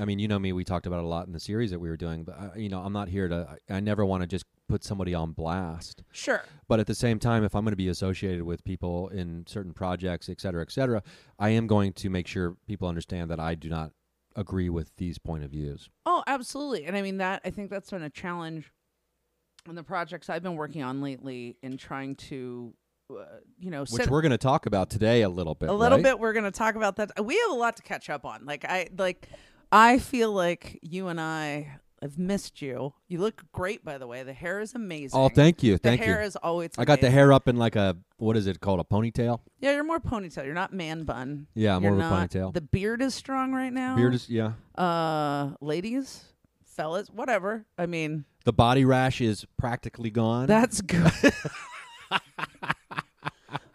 I 0.00 0.04
mean, 0.06 0.18
you 0.18 0.28
know 0.28 0.38
me, 0.38 0.52
we 0.52 0.64
talked 0.64 0.86
about 0.86 0.98
it 1.00 1.04
a 1.04 1.08
lot 1.08 1.26
in 1.26 1.32
the 1.32 1.40
series 1.40 1.70
that 1.70 1.78
we 1.78 1.88
were 1.88 1.96
doing, 1.96 2.24
but 2.24 2.34
I, 2.38 2.58
you 2.58 2.68
know, 2.68 2.80
I'm 2.80 2.92
not 2.92 3.08
here 3.08 3.28
to, 3.28 3.58
I, 3.68 3.76
I 3.76 3.80
never 3.80 4.04
want 4.04 4.22
to 4.22 4.26
just 4.26 4.46
put 4.68 4.82
somebody 4.82 5.14
on 5.14 5.32
blast. 5.32 6.02
Sure. 6.12 6.42
But 6.68 6.80
at 6.80 6.86
the 6.86 6.94
same 6.94 7.18
time, 7.18 7.44
if 7.44 7.54
I'm 7.54 7.64
going 7.64 7.72
to 7.72 7.76
be 7.76 7.88
associated 7.88 8.44
with 8.44 8.64
people 8.64 9.08
in 9.08 9.44
certain 9.46 9.74
projects, 9.74 10.28
et 10.28 10.40
cetera, 10.40 10.62
et 10.62 10.72
cetera, 10.72 11.02
I 11.38 11.50
am 11.50 11.66
going 11.66 11.92
to 11.94 12.08
make 12.08 12.26
sure 12.26 12.56
people 12.66 12.88
understand 12.88 13.30
that 13.30 13.40
I 13.40 13.54
do 13.54 13.68
not 13.68 13.92
agree 14.36 14.70
with 14.70 14.90
these 14.96 15.18
point 15.18 15.44
of 15.44 15.50
views. 15.50 15.90
Oh, 16.06 16.22
absolutely. 16.26 16.86
And 16.86 16.96
I 16.96 17.02
mean 17.02 17.18
that 17.18 17.42
I 17.44 17.50
think 17.50 17.68
that's 17.68 17.90
been 17.90 18.02
a 18.02 18.10
challenge 18.10 18.72
in 19.68 19.74
the 19.74 19.82
projects 19.82 20.30
I've 20.30 20.42
been 20.42 20.56
working 20.56 20.82
on 20.82 21.02
lately 21.02 21.58
in 21.62 21.76
trying 21.76 22.14
to 22.16 22.72
uh, 23.10 23.24
you 23.58 23.72
know, 23.72 23.84
Which 23.90 24.06
we're 24.06 24.22
going 24.22 24.30
to 24.30 24.38
talk 24.38 24.66
about 24.66 24.88
today 24.88 25.22
a 25.22 25.28
little 25.28 25.56
bit. 25.56 25.68
a 25.68 25.72
little 25.72 25.98
right? 25.98 26.04
bit 26.04 26.20
we're 26.20 26.32
going 26.32 26.44
to 26.44 26.52
talk 26.52 26.76
about 26.76 26.94
that. 26.96 27.24
We 27.24 27.36
have 27.38 27.50
a 27.50 27.54
lot 27.54 27.76
to 27.76 27.82
catch 27.82 28.08
up 28.08 28.24
on. 28.24 28.44
Like 28.46 28.64
I 28.64 28.88
like 28.96 29.28
I 29.72 29.98
feel 29.98 30.32
like 30.32 30.78
you 30.82 31.08
and 31.08 31.20
I 31.20 31.78
have 32.02 32.18
missed 32.18 32.62
you. 32.62 32.94
You 33.08 33.18
look 33.20 33.44
great 33.52 33.84
by 33.84 33.98
the 33.98 34.06
way. 34.06 34.22
The 34.22 34.32
hair 34.32 34.60
is 34.60 34.74
amazing. 34.74 35.18
Oh, 35.18 35.28
thank 35.28 35.62
you, 35.62 35.72
The 35.74 35.78
thank 35.78 36.00
you. 36.00 36.06
The 36.06 36.12
hair 36.12 36.22
is 36.22 36.34
always 36.36 36.70
I 36.78 36.84
got 36.84 37.00
the 37.00 37.06
amazing. 37.06 37.14
hair 37.18 37.32
up 37.32 37.46
in 37.48 37.56
like 37.56 37.76
a 37.76 37.96
what 38.16 38.36
is 38.36 38.46
it 38.46 38.60
called 38.60 38.80
a 38.80 38.84
ponytail? 38.84 39.40
Yeah, 39.60 39.72
you're 39.72 39.84
more 39.84 40.00
ponytail. 40.00 40.44
You're 40.44 40.54
not 40.54 40.72
man 40.72 41.04
bun. 41.04 41.46
Yeah, 41.54 41.76
I'm 41.76 41.82
You're 41.82 41.92
more 41.92 42.00
of 42.06 42.06
a 42.06 42.10
not- 42.14 42.30
ponytail. 42.30 42.54
The 42.54 42.60
beard 42.62 43.02
is 43.02 43.14
strong 43.14 43.52
right 43.52 43.72
now. 43.72 43.96
Beard 43.96 44.14
is 44.14 44.28
yeah. 44.28 44.52
uh 44.76 45.50
ladies, 45.60 46.24
fellas, 46.64 47.08
whatever. 47.10 47.66
I 47.78 47.86
mean, 47.86 48.24
The 48.44 48.52
body 48.54 48.84
rash 48.84 49.20
is 49.20 49.46
practically 49.58 50.10
gone. 50.10 50.46
That's 50.46 50.80
good. 50.80 51.12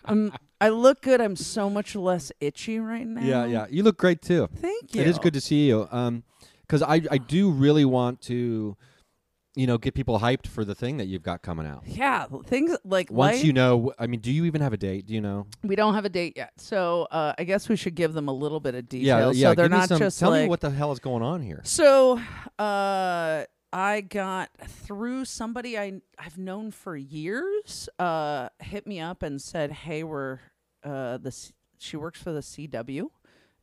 um, 0.06 0.34
I 0.66 0.70
look 0.70 1.02
good. 1.02 1.22
I'm 1.22 1.36
so 1.36 1.70
much 1.70 1.96
less 1.96 2.32
itchy 2.40 2.80
right 2.80 3.06
now. 3.06 3.22
yeah, 3.22 3.46
yeah. 3.46 3.66
You 3.70 3.84
look 3.84 3.98
great 3.98 4.22
too. 4.22 4.50
Thank 4.56 4.96
you. 4.96 5.02
It 5.02 5.08
is 5.08 5.20
good 5.20 5.34
to 5.34 5.42
see 5.42 5.68
you. 5.68 5.88
Um, 5.92 6.24
because 6.62 6.82
I 6.82 7.02
I 7.12 7.20
do 7.20 7.52
really 7.52 7.86
want 7.86 8.22
to, 8.22 8.76
you 9.56 9.68
know, 9.68 9.78
get 9.78 9.94
people 9.94 10.20
hyped 10.20 10.48
for 10.48 10.66
the 10.66 10.74
thing 10.74 10.98
that 10.98 11.06
you've 11.06 11.22
got 11.22 11.44
coming 11.44 11.68
out. 11.68 11.84
Yeah, 11.86 12.26
things 12.48 12.76
like 12.84 13.12
Once 13.12 13.36
life- 13.36 13.46
you 13.46 13.54
know, 13.54 13.94
I 14.00 14.08
mean, 14.08 14.20
do 14.20 14.32
you 14.32 14.46
even 14.46 14.62
have 14.62 14.74
a 14.74 14.78
date? 14.78 15.06
Do 15.06 15.14
you 15.14 15.22
know? 15.22 15.46
we 15.64 15.76
don't 15.76 15.94
have 15.94 16.06
a 16.06 16.10
date 16.10 16.34
yet, 16.36 16.54
so 16.58 17.08
uh, 17.12 17.34
I 17.38 17.44
guess 17.44 17.70
we 17.70 17.76
should 17.76 17.94
give 17.94 18.14
them 18.14 18.28
a 18.28 18.34
little 18.34 18.60
bit 18.60 18.74
of 18.74 18.90
detail. 18.90 19.32
yeah. 19.32 19.50
so 19.50 19.56
they're 19.56 19.66
give 19.66 19.72
me 19.74 19.78
not 19.78 19.90
some, 19.90 20.00
just 20.00 20.20
tell 20.20 20.32
like 20.32 20.44
me 20.44 20.50
what 20.50 20.62
the 20.62 20.72
hell 20.72 20.92
is 20.92 21.00
going 21.00 21.22
on 21.22 21.42
here. 21.44 21.62
So, 21.64 22.20
uh, 22.58 23.44
I 23.72 24.02
got 24.02 24.50
through 24.66 25.26
somebody 25.26 25.78
I 25.78 26.02
I've 26.18 26.38
known 26.38 26.72
for 26.72 26.96
years. 26.96 27.90
Uh, 28.00 28.48
hit 28.60 28.88
me 28.88 29.02
up 29.02 29.22
and 29.22 29.42
said, 29.42 29.72
"Hey, 29.72 30.02
we're 30.02 30.40
uh 30.86 31.18
the 31.18 31.32
C- 31.32 31.54
she 31.80 31.98
works 31.98 32.22
for 32.22 32.32
the 32.32 32.42
CW, 32.42 33.08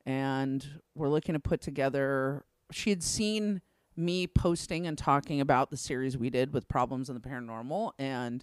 and 0.05 0.81
we're 0.95 1.09
looking 1.09 1.35
to 1.35 1.41
put 1.41 1.61
together." 1.61 2.45
She 2.71 2.91
had 2.91 3.03
seen 3.03 3.61
me 3.97 4.27
posting 4.27 4.87
and 4.87 4.97
talking 4.97 5.41
about 5.41 5.71
the 5.71 5.77
series 5.77 6.17
we 6.17 6.31
did 6.31 6.53
with 6.53 6.69
Problems 6.69 7.09
in 7.09 7.15
the 7.15 7.21
Paranormal, 7.21 7.93
and 7.99 8.43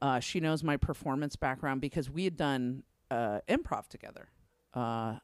uh, 0.00 0.20
she 0.20 0.40
knows 0.40 0.62
my 0.62 0.76
performance 0.76 1.36
background 1.36 1.80
because 1.80 2.10
we 2.10 2.24
had 2.24 2.36
done 2.36 2.84
uh, 3.10 3.40
improv 3.48 3.88
together. 3.88 4.28
Uh, 4.72 5.16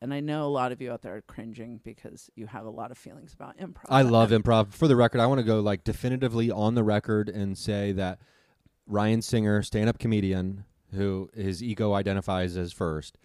and 0.00 0.12
I 0.12 0.20
know 0.20 0.46
a 0.46 0.50
lot 0.50 0.72
of 0.72 0.82
you 0.82 0.90
out 0.90 1.02
there 1.02 1.14
are 1.16 1.20
cringing 1.20 1.80
because 1.84 2.28
you 2.34 2.46
have 2.46 2.66
a 2.66 2.70
lot 2.70 2.90
of 2.90 2.98
feelings 2.98 3.34
about 3.34 3.56
improv. 3.58 3.84
I 3.88 4.02
love 4.02 4.30
improv. 4.30 4.72
For 4.72 4.88
the 4.88 4.96
record, 4.96 5.20
I 5.20 5.26
want 5.26 5.38
to 5.38 5.44
go 5.44 5.60
like 5.60 5.84
definitively 5.84 6.50
on 6.50 6.74
the 6.74 6.82
record 6.82 7.28
and 7.28 7.56
say 7.56 7.92
that 7.92 8.18
Ryan 8.86 9.22
Singer, 9.22 9.62
stand-up 9.62 10.00
comedian, 10.00 10.64
who 10.94 11.30
his 11.34 11.62
ego 11.62 11.94
identifies 11.94 12.56
as 12.56 12.72
first, 12.72 13.18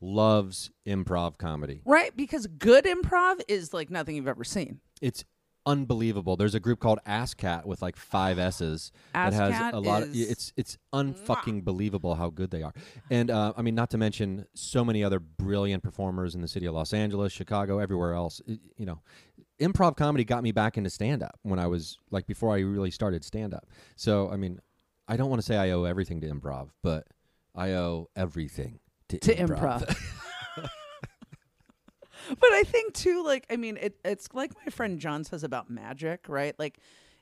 loves 0.00 0.70
improv 0.86 1.38
comedy. 1.38 1.82
Right, 1.84 2.14
because 2.16 2.46
good 2.46 2.84
improv 2.84 3.40
is 3.48 3.72
like 3.72 3.90
nothing 3.90 4.16
you've 4.16 4.28
ever 4.28 4.44
seen. 4.44 4.80
It's 5.00 5.24
unbelievable. 5.66 6.36
There's 6.36 6.54
a 6.54 6.60
group 6.60 6.78
called 6.80 6.98
Ass 7.06 7.34
Cat 7.34 7.66
with 7.66 7.82
like 7.82 7.96
five 7.96 8.38
S's 8.50 8.92
that 9.12 9.32
has 9.32 9.54
AssCat 9.54 9.72
a 9.72 9.78
lot. 9.78 10.02
Of, 10.02 10.10
it's 10.12 10.52
it's 10.56 10.78
unfucking 10.92 11.64
believable 11.64 12.14
how 12.14 12.30
good 12.30 12.50
they 12.50 12.62
are. 12.62 12.74
And 13.10 13.30
uh, 13.30 13.52
I 13.56 13.62
mean, 13.62 13.74
not 13.74 13.90
to 13.90 13.98
mention 13.98 14.46
so 14.54 14.84
many 14.84 15.02
other 15.02 15.18
brilliant 15.18 15.82
performers 15.82 16.34
in 16.34 16.40
the 16.40 16.48
city 16.48 16.66
of 16.66 16.74
Los 16.74 16.92
Angeles, 16.92 17.32
Chicago, 17.32 17.78
everywhere 17.78 18.14
else. 18.14 18.40
You 18.46 18.86
know, 18.86 19.00
improv 19.60 19.96
comedy 19.96 20.24
got 20.24 20.42
me 20.42 20.52
back 20.52 20.76
into 20.76 20.90
stand 20.90 21.22
up 21.22 21.38
when 21.42 21.58
I 21.58 21.66
was 21.66 21.98
like 22.10 22.26
before 22.26 22.54
I 22.54 22.60
really 22.60 22.90
started 22.90 23.24
stand 23.24 23.54
up. 23.54 23.66
So 23.96 24.30
I 24.30 24.36
mean, 24.36 24.60
I 25.06 25.16
don't 25.16 25.28
want 25.28 25.40
to 25.40 25.46
say 25.46 25.56
I 25.56 25.70
owe 25.70 25.84
everything 25.84 26.20
to 26.22 26.28
improv, 26.28 26.68
but 26.82 27.06
I 27.54 27.72
owe 27.72 28.08
everything 28.16 28.80
to, 29.08 29.18
To 29.18 29.34
improv. 29.34 29.96
But 32.28 32.52
I 32.52 32.62
think 32.62 32.94
too, 32.94 33.22
like 33.22 33.46
I 33.50 33.56
mean, 33.56 33.76
it, 33.76 33.98
it's 34.04 34.28
like 34.32 34.52
my 34.64 34.70
friend 34.70 34.98
John 34.98 35.24
says 35.24 35.44
about 35.44 35.68
magic, 35.68 36.26
right? 36.28 36.58
Like 36.58 36.78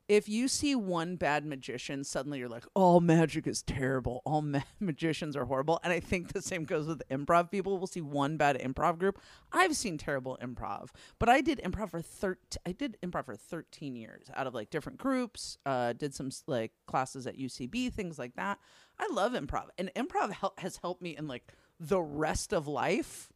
if 0.09 0.29
you 0.29 0.49
see 0.49 0.75
one 0.75 1.17
bad 1.17 1.45
magician, 1.47 2.05
suddenly 2.05 2.39
you're 2.39 2.49
like, 2.49 2.67
all 2.75 3.01
magic 3.01 3.47
is 3.47 3.63
terrible. 3.63 4.23
All 4.25 4.43
ma- 4.43 4.61
magicians 4.81 5.37
are 5.37 5.45
horrible. 5.45 5.81
And 5.83 5.93
I 5.93 6.01
think 6.01 6.33
the 6.33 6.43
same 6.43 6.65
goes 6.65 6.87
with 6.87 7.03
improv 7.11 7.51
people. 7.51 7.79
We'll 7.79 7.87
see 7.87 8.01
one 8.01 8.37
bad 8.37 8.59
improv 8.59 8.99
group. 8.99 9.19
I've 9.53 9.77
seen 9.77 9.99
terrible 9.99 10.39
improv, 10.43 10.89
but 11.19 11.29
I 11.29 11.41
did 11.41 11.61
improv 11.65 11.91
for 11.91 12.03
thir- 12.03 12.39
I 12.67 12.73
did 12.73 12.99
improv 13.03 13.27
for 13.27 13.37
13 13.37 13.97
years 13.97 14.27
out 14.35 14.47
of 14.47 14.55
like 14.55 14.71
different 14.71 14.99
groups. 14.99 15.59
Uh, 15.65 15.93
did 15.93 16.15
some 16.15 16.31
like 16.47 16.73
classes 16.87 17.27
at 17.27 17.39
UCB, 17.39 17.93
things 17.93 18.19
like 18.19 18.35
that. 18.37 18.59
I 18.99 19.09
love 19.13 19.33
improv, 19.33 19.69
and 19.79 19.91
improv 19.95 20.33
hel- 20.33 20.55
has 20.59 20.77
helped 20.77 21.03
me 21.03 21.17
in 21.17 21.27
like 21.27 21.53
the 21.81 22.01
rest 22.01 22.53
of 22.53 22.69
life 22.69 23.33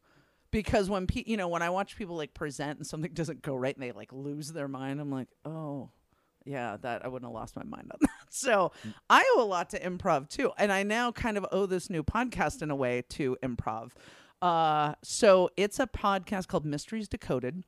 because 0.51 0.89
when 0.89 1.07
pe- 1.07 1.23
you 1.25 1.37
know 1.37 1.47
when 1.47 1.61
I 1.61 1.69
watch 1.69 1.97
people 1.97 2.15
like 2.15 2.33
present 2.33 2.77
and 2.77 2.87
something 2.87 3.11
doesn't 3.13 3.41
go 3.41 3.55
right 3.55 3.75
and 3.75 3.83
they 3.83 3.91
like 3.91 4.11
lose 4.13 4.53
their 4.53 4.67
mind, 4.67 4.99
I'm 4.99 5.11
like, 5.11 5.27
oh, 5.45 5.89
yeah, 6.47 6.77
that 6.81 7.03
I 7.03 7.09
wouldn't 7.09 7.29
have 7.29 7.35
lost 7.35 7.55
my 7.55 7.63
mind 7.63 7.91
on 7.91 7.97
that. 8.01 8.09
So 8.29 8.71
I 9.09 9.23
owe 9.35 9.43
a 9.43 9.45
lot 9.45 9.69
to 9.71 9.79
improv 9.79 10.29
too, 10.29 10.51
and 10.57 10.71
I 10.71 10.83
now 10.83 11.11
kind 11.11 11.37
of 11.37 11.45
owe 11.51 11.65
this 11.65 11.89
new 11.89 12.03
podcast 12.03 12.61
in 12.61 12.71
a 12.71 12.75
way 12.75 13.03
to 13.09 13.37
improv. 13.43 13.91
Uh, 14.41 14.93
so 15.03 15.49
it's 15.57 15.79
a 15.79 15.87
podcast 15.87 16.47
called 16.47 16.65
Mysteries 16.65 17.07
Decoded. 17.07 17.63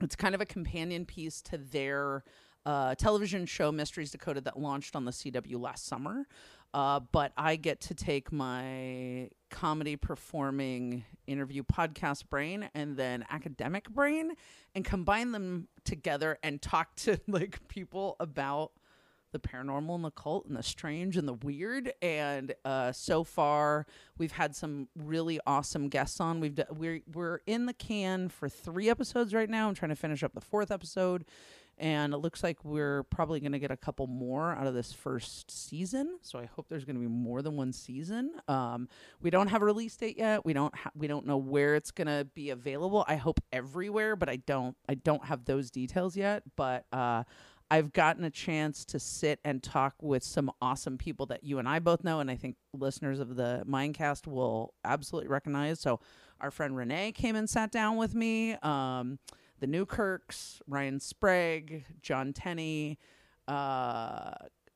It's 0.00 0.16
kind 0.16 0.34
of 0.34 0.40
a 0.40 0.46
companion 0.46 1.04
piece 1.04 1.42
to 1.42 1.58
their 1.58 2.24
uh, 2.66 2.94
television 2.94 3.46
show 3.46 3.70
Mysteries 3.70 4.10
Decoded 4.10 4.44
that 4.44 4.58
launched 4.58 4.96
on 4.96 5.04
the 5.04 5.12
CW 5.12 5.60
last 5.60 5.86
summer. 5.86 6.26
Uh, 6.72 7.00
but 7.12 7.32
I 7.36 7.56
get 7.56 7.80
to 7.82 7.94
take 7.94 8.32
my 8.32 9.28
comedy 9.50 9.96
performing 9.96 11.04
interview 11.26 11.62
podcast 11.62 12.28
brain 12.28 12.68
and 12.74 12.96
then 12.96 13.24
academic 13.30 13.88
brain 13.90 14.32
and 14.74 14.84
combine 14.84 15.32
them 15.32 15.68
together 15.84 16.38
and 16.42 16.62
talk 16.62 16.94
to 16.96 17.20
like 17.28 17.66
people 17.68 18.16
about 18.20 18.72
the 19.32 19.38
paranormal 19.38 19.94
and 19.94 20.04
the 20.04 20.10
cult 20.10 20.46
and 20.46 20.56
the 20.56 20.62
strange 20.62 21.16
and 21.16 21.26
the 21.26 21.34
weird. 21.34 21.92
And 22.02 22.54
uh, 22.64 22.92
so 22.92 23.24
far, 23.24 23.86
we've 24.18 24.32
had 24.32 24.56
some 24.56 24.88
really 24.96 25.38
awesome 25.46 25.88
guests 25.88 26.20
on. 26.20 26.40
We've 26.40 26.54
d- 26.54 26.64
we're 26.70 27.00
we're 27.12 27.40
in 27.46 27.66
the 27.66 27.72
can 27.72 28.28
for 28.28 28.48
three 28.48 28.88
episodes 28.88 29.32
right 29.32 29.48
now. 29.48 29.68
I'm 29.68 29.74
trying 29.74 29.90
to 29.90 29.96
finish 29.96 30.22
up 30.22 30.34
the 30.34 30.40
fourth 30.40 30.70
episode, 30.70 31.24
and 31.80 32.12
it 32.12 32.18
looks 32.18 32.42
like 32.42 32.62
we're 32.62 33.04
probably 33.04 33.40
going 33.40 33.52
to 33.52 33.58
get 33.58 33.70
a 33.70 33.76
couple 33.76 34.06
more 34.06 34.52
out 34.52 34.66
of 34.66 34.74
this 34.74 34.92
first 34.92 35.50
season. 35.50 36.18
So 36.20 36.38
I 36.38 36.44
hope 36.44 36.66
there's 36.68 36.84
going 36.84 36.96
to 36.96 37.00
be 37.00 37.08
more 37.08 37.40
than 37.40 37.56
one 37.56 37.72
season. 37.72 38.32
Um, 38.48 38.86
we 39.22 39.30
don't 39.30 39.48
have 39.48 39.62
a 39.62 39.64
release 39.64 39.96
date 39.96 40.18
yet. 40.18 40.44
We 40.44 40.52
don't 40.52 40.74
ha- 40.76 40.90
we 40.94 41.06
don't 41.06 41.26
know 41.26 41.38
where 41.38 41.74
it's 41.74 41.90
going 41.90 42.06
to 42.06 42.26
be 42.34 42.50
available. 42.50 43.04
I 43.08 43.16
hope 43.16 43.40
everywhere, 43.50 44.14
but 44.14 44.28
I 44.28 44.36
don't 44.36 44.76
I 44.88 44.94
don't 44.94 45.24
have 45.24 45.46
those 45.46 45.70
details 45.70 46.16
yet. 46.16 46.42
But 46.54 46.84
uh, 46.92 47.24
I've 47.70 47.92
gotten 47.94 48.24
a 48.24 48.30
chance 48.30 48.84
to 48.86 48.98
sit 48.98 49.40
and 49.42 49.62
talk 49.62 49.94
with 50.02 50.22
some 50.22 50.50
awesome 50.60 50.98
people 50.98 51.26
that 51.26 51.44
you 51.44 51.58
and 51.58 51.68
I 51.68 51.78
both 51.78 52.04
know, 52.04 52.20
and 52.20 52.30
I 52.30 52.36
think 52.36 52.56
listeners 52.74 53.20
of 53.20 53.36
the 53.36 53.62
Mindcast 53.66 54.26
will 54.26 54.74
absolutely 54.84 55.28
recognize. 55.28 55.80
So, 55.80 56.00
our 56.42 56.50
friend 56.50 56.74
Renee 56.76 57.12
came 57.12 57.36
and 57.36 57.48
sat 57.48 57.70
down 57.70 57.96
with 57.96 58.14
me. 58.14 58.54
Um, 58.62 59.18
the 59.60 59.66
Newkirks, 59.66 60.60
Ryan 60.66 60.98
Sprague, 61.00 61.84
John 62.02 62.32
Tenney, 62.32 62.98
uh, 63.46 64.32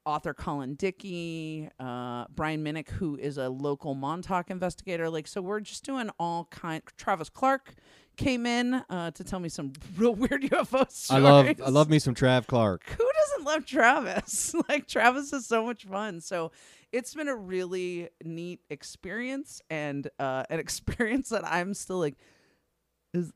author 0.07 0.35
Colin 0.35 0.75
Dickey, 0.75 1.69
uh, 1.81 2.27
Brian 2.35 2.63
Minnick, 2.63 2.91
who 2.91 3.17
is 3.17 3.39
a 3.39 3.49
local 3.49 3.95
Montauk 3.95 4.51
investigator. 4.51 5.09
Like, 5.09 5.27
so 5.27 5.41
we're 5.41 5.61
just 5.61 5.85
doing 5.85 6.11
all 6.19 6.47
kind. 6.51 6.83
Travis 6.97 7.29
Clark 7.29 7.75
came 8.17 8.47
in 8.47 8.75
uh, 8.75 9.11
to 9.13 9.25
tell 9.25 9.41
me 9.41 9.49
some 9.49 9.73
real 9.97 10.15
weird 10.15 10.43
UFO 10.43 10.91
stories. 10.91 11.11
I 11.11 11.19
love 11.19 11.47
I 11.65 11.71
love 11.71 11.89
me 11.89 11.99
some 11.99 12.15
Trav 12.15 12.47
Clark. 12.47 12.83
Who 12.99 13.11
doesn't 13.29 13.47
love 13.47 13.67
Travis? 13.67 14.55
like 14.69 14.87
Travis 14.87 15.33
is 15.33 15.47
so 15.47 15.65
much 15.65 15.85
fun. 15.85 16.21
So 16.21 16.53
it's 16.93 17.15
been 17.15 17.29
a 17.29 17.37
really 17.37 18.09
neat 18.23 18.61
experience 18.71 19.63
and 19.71 20.09
uh, 20.19 20.45
an 20.51 20.61
experience 20.61 21.31
that 21.31 21.45
I'm 21.45 21.75
still 21.75 21.99
like, 21.99 22.17
is 23.13 23.33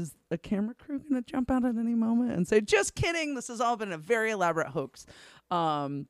is 0.00 0.14
a 0.30 0.38
camera 0.38 0.74
crew 0.74 0.98
gonna 0.98 1.22
jump 1.22 1.50
out 1.50 1.64
at 1.64 1.76
any 1.76 1.94
moment 1.94 2.32
and 2.32 2.46
say, 2.48 2.60
"Just 2.60 2.94
kidding, 2.94 3.34
this 3.34 3.48
has 3.48 3.60
all 3.60 3.76
been 3.76 3.92
a 3.92 3.98
very 3.98 4.30
elaborate 4.30 4.68
hoax." 4.68 5.06
Um, 5.50 6.08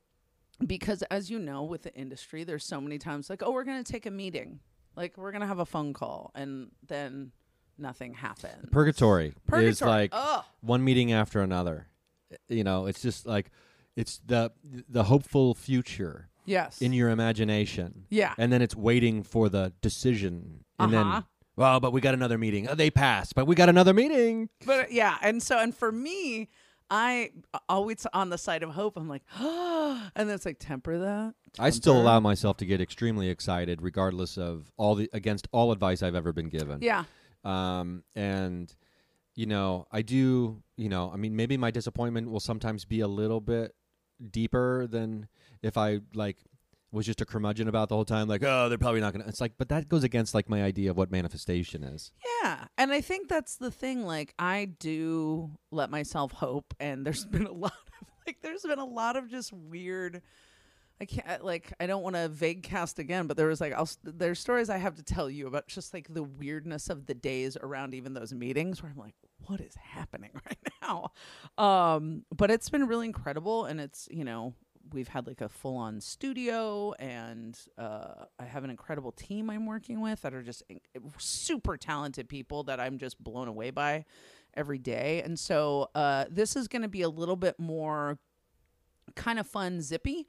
because 0.67 1.03
as 1.11 1.31
you 1.31 1.39
know, 1.39 1.65
with 1.65 1.83
the 1.83 1.95
industry, 1.95 2.45
there's 2.45 2.65
so 2.65 2.81
many 2.81 2.99
times 2.99 3.29
like, 3.29 3.43
"Oh, 3.43 3.51
we're 3.51 3.65
gonna 3.65 3.83
take 3.83 4.07
a 4.07 4.11
meeting, 4.11 4.61
like 4.97 5.17
we're 5.17 5.33
gonna 5.33 5.47
have 5.47 5.59
a 5.59 5.67
phone 5.67 5.93
call," 5.93 6.31
and 6.35 6.71
then 6.87 7.33
nothing 7.79 8.15
happens. 8.15 8.69
Purgatory, 8.71 9.35
Purgatory. 9.47 9.69
is 9.71 9.83
like 9.83 10.11
Ugh. 10.13 10.45
one 10.61 10.85
meeting 10.85 11.11
after 11.13 11.41
another. 11.41 11.89
You 12.49 12.65
know, 12.65 12.87
it's 12.87 13.03
just 13.03 13.27
like 13.27 13.51
it's 13.97 14.19
the 14.25 14.53
the 14.89 15.05
hopeful 15.05 15.55
future 15.55 16.29
Yes. 16.45 16.81
in 16.83 16.93
your 16.93 17.09
imagination. 17.11 18.07
Yeah. 18.11 18.35
And 18.39 18.53
then 18.53 18.63
it's 18.63 18.75
waiting 18.77 19.23
for 19.23 19.49
the 19.49 19.73
decision. 19.81 20.65
And 20.79 20.95
Uh-huh. 20.95 21.13
then 21.21 21.25
well, 21.63 21.81
but 21.81 21.93
we 21.93 22.01
got 22.01 22.15
another 22.15 22.39
meeting. 22.39 22.69
Oh, 22.69 22.75
they 22.75 22.91
passed, 22.91 23.35
but 23.35 23.47
we 23.47 23.55
got 23.55 23.69
another 23.69 23.95
meeting. 23.95 24.49
but 24.67 24.81
uh, 24.81 24.89
yeah, 24.91 25.17
and 25.23 25.43
so 25.43 25.59
and 25.59 25.75
for 25.75 25.93
me, 25.93 26.49
I 26.91 27.31
always 27.69 28.07
on 28.13 28.31
the 28.31 28.39
side 28.39 28.63
of 28.63 28.71
hope. 28.71 28.97
I'm 28.97 29.09
like, 29.09 29.23
oh, 29.39 30.11
and 30.17 30.29
then 30.29 30.35
it's 30.35 30.45
like 30.45 30.59
temper 30.59 30.99
that. 30.99 31.35
I 31.59 31.71
still 31.71 32.01
allow 32.01 32.19
myself 32.21 32.57
to 32.59 32.67
get 32.67 32.81
extremely 32.81 33.29
excited 33.29 33.81
regardless 33.81 34.37
of 34.39 34.73
all 34.77 34.95
the 34.97 35.09
against 35.13 35.49
all 35.53 35.71
advice 35.73 36.03
I've 36.03 36.15
ever 36.15 36.33
been 36.33 36.49
given. 36.49 36.81
Yeah. 36.83 37.05
um, 37.45 38.05
and 38.15 38.75
you 39.35 39.47
know 39.47 39.87
i 39.91 40.03
do 40.03 40.63
you 40.77 40.91
know 40.91 41.11
i 41.11 41.17
mean 41.17 41.35
maybe 41.35 41.57
my 41.57 41.71
disappointment 41.71 42.31
will 42.31 42.39
sometimes 42.39 42.85
be 42.85 43.01
a 43.01 43.09
little 43.09 43.41
bit 43.41 43.75
deeper 44.31 44.87
than 44.87 45.27
if 45.63 45.79
i 45.79 46.01
like 46.15 46.37
was 46.93 47.07
just 47.07 47.21
a 47.21 47.25
curmudgeon 47.27 47.69
about 47.69 47.89
the 47.89 47.95
whole 47.95 48.05
time 48.05 48.29
like 48.29 48.43
oh 48.45 48.69
they're 48.69 48.79
probably 48.79 49.01
not 49.01 49.13
gonna 49.13 49.25
it's 49.27 49.41
like 49.41 49.53
but 49.59 49.69
that 49.69 49.89
goes 49.89 50.05
against 50.05 50.35
like 50.35 50.49
my 50.49 50.63
idea 50.63 50.91
of 50.91 50.97
what 50.97 51.11
manifestation 51.11 51.83
is 51.83 52.13
Yeah. 52.43 52.65
And 52.77 52.93
I 52.93 53.01
think 53.01 53.29
that's 53.29 53.57
the 53.57 53.71
thing. 53.71 54.05
Like, 54.05 54.35
I 54.39 54.65
do 54.79 55.51
let 55.71 55.91
myself 55.91 56.33
hope, 56.33 56.75
and 56.81 57.07
there's 57.07 57.25
been 57.37 57.47
a 57.47 57.53
lot 57.53 57.73
of, 57.73 58.09
like, 58.27 58.39
there's 58.43 58.63
been 58.63 58.79
a 58.79 58.85
lot 58.85 59.17
of 59.17 59.31
just 59.31 59.53
weird. 59.53 60.23
I 61.01 61.05
can't, 61.05 61.45
like, 61.45 61.73
I 61.81 61.87
don't 61.87 62.03
want 62.03 62.17
to 62.17 62.29
vague 62.29 62.63
cast 62.63 62.99
again, 62.99 63.27
but 63.27 63.37
there 63.37 63.49
was 63.49 63.61
like, 63.61 63.73
I'll, 63.73 63.89
there's 64.05 64.39
stories 64.39 64.71
I 64.71 64.79
have 64.79 64.95
to 64.97 65.03
tell 65.03 65.29
you 65.29 65.47
about 65.47 65.67
just 65.67 65.93
like 65.93 66.13
the 66.13 66.23
weirdness 66.23 66.91
of 66.91 67.07
the 67.07 67.15
days 67.15 67.57
around 67.61 67.95
even 67.95 68.15
those 68.15 68.33
meetings 68.33 68.83
where 68.83 68.93
I'm 68.93 68.99
like, 68.99 69.15
what 69.47 69.61
is 69.61 69.75
happening 69.75 70.31
right 70.47 70.69
now? 70.83 71.13
Um, 71.59 72.25
but 72.35 72.51
it's 72.53 72.71
been 72.71 72.87
really 72.87 73.07
incredible. 73.07 73.65
And 73.65 73.81
it's, 73.81 74.09
you 74.13 74.25
know, 74.25 74.55
we've 74.93 75.09
had 75.09 75.27
like 75.27 75.41
a 75.41 75.49
full 75.49 75.77
on 75.77 76.01
studio 76.01 76.93
and 76.99 77.59
uh, 77.79 78.25
I 78.39 78.45
have 78.45 78.65
an 78.65 78.71
incredible 78.71 79.13
team 79.13 79.51
I'm 79.51 79.67
working 79.67 80.01
with 80.01 80.23
that 80.23 80.35
are 80.35 80.43
just 80.43 80.63
super 81.19 81.77
talented 81.77 82.29
people 82.29 82.65
that 82.65 82.81
I'm 82.81 82.99
just 82.99 83.23
blown 83.23 83.49
away 83.49 83.71
by 83.71 84.05
every 84.55 84.79
day. 84.79 85.23
And 85.23 85.39
so 85.39 85.91
uh, 85.95 86.27
this 86.31 86.57
is 86.57 86.69
going 86.69 86.83
to 86.83 86.89
be 86.89 87.03
a 87.03 87.09
little 87.09 87.37
bit 87.37 87.59
more 87.59 88.19
kind 89.15 89.39
of 89.39 89.47
fun, 89.47 89.81
zippy 89.81 90.29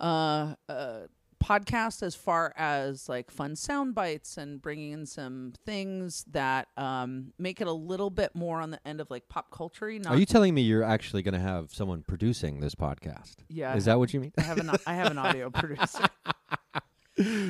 uh, 0.00 0.54
uh, 0.68 1.00
podcast 1.42 2.02
as 2.02 2.14
far 2.14 2.52
as 2.56 3.08
like 3.08 3.30
fun 3.30 3.56
sound 3.56 3.94
bites 3.94 4.36
and 4.36 4.60
bringing 4.60 4.92
in 4.92 5.06
some 5.06 5.52
things 5.64 6.24
that 6.30 6.68
um, 6.76 7.32
make 7.38 7.60
it 7.60 7.66
a 7.66 7.72
little 7.72 8.10
bit 8.10 8.34
more 8.34 8.60
on 8.60 8.70
the 8.70 8.86
end 8.86 9.00
of 9.00 9.10
like 9.10 9.28
pop 9.28 9.50
culture. 9.50 9.86
Are 10.06 10.16
you 10.16 10.26
telling 10.26 10.54
me 10.54 10.62
you're 10.62 10.84
actually 10.84 11.22
going 11.22 11.34
to 11.34 11.40
have 11.40 11.72
someone 11.72 12.02
producing 12.02 12.60
this 12.60 12.74
podcast 12.74 13.36
Yeah, 13.48 13.74
is 13.76 13.86
that 13.86 13.98
what 13.98 14.12
you 14.12 14.20
mean 14.20 14.32
I 14.38 14.42
have 14.42 14.58
an 14.58 14.70
I 14.86 14.94
have 14.94 15.10
an 15.10 15.18
audio 15.18 15.50
producer. 15.60 16.04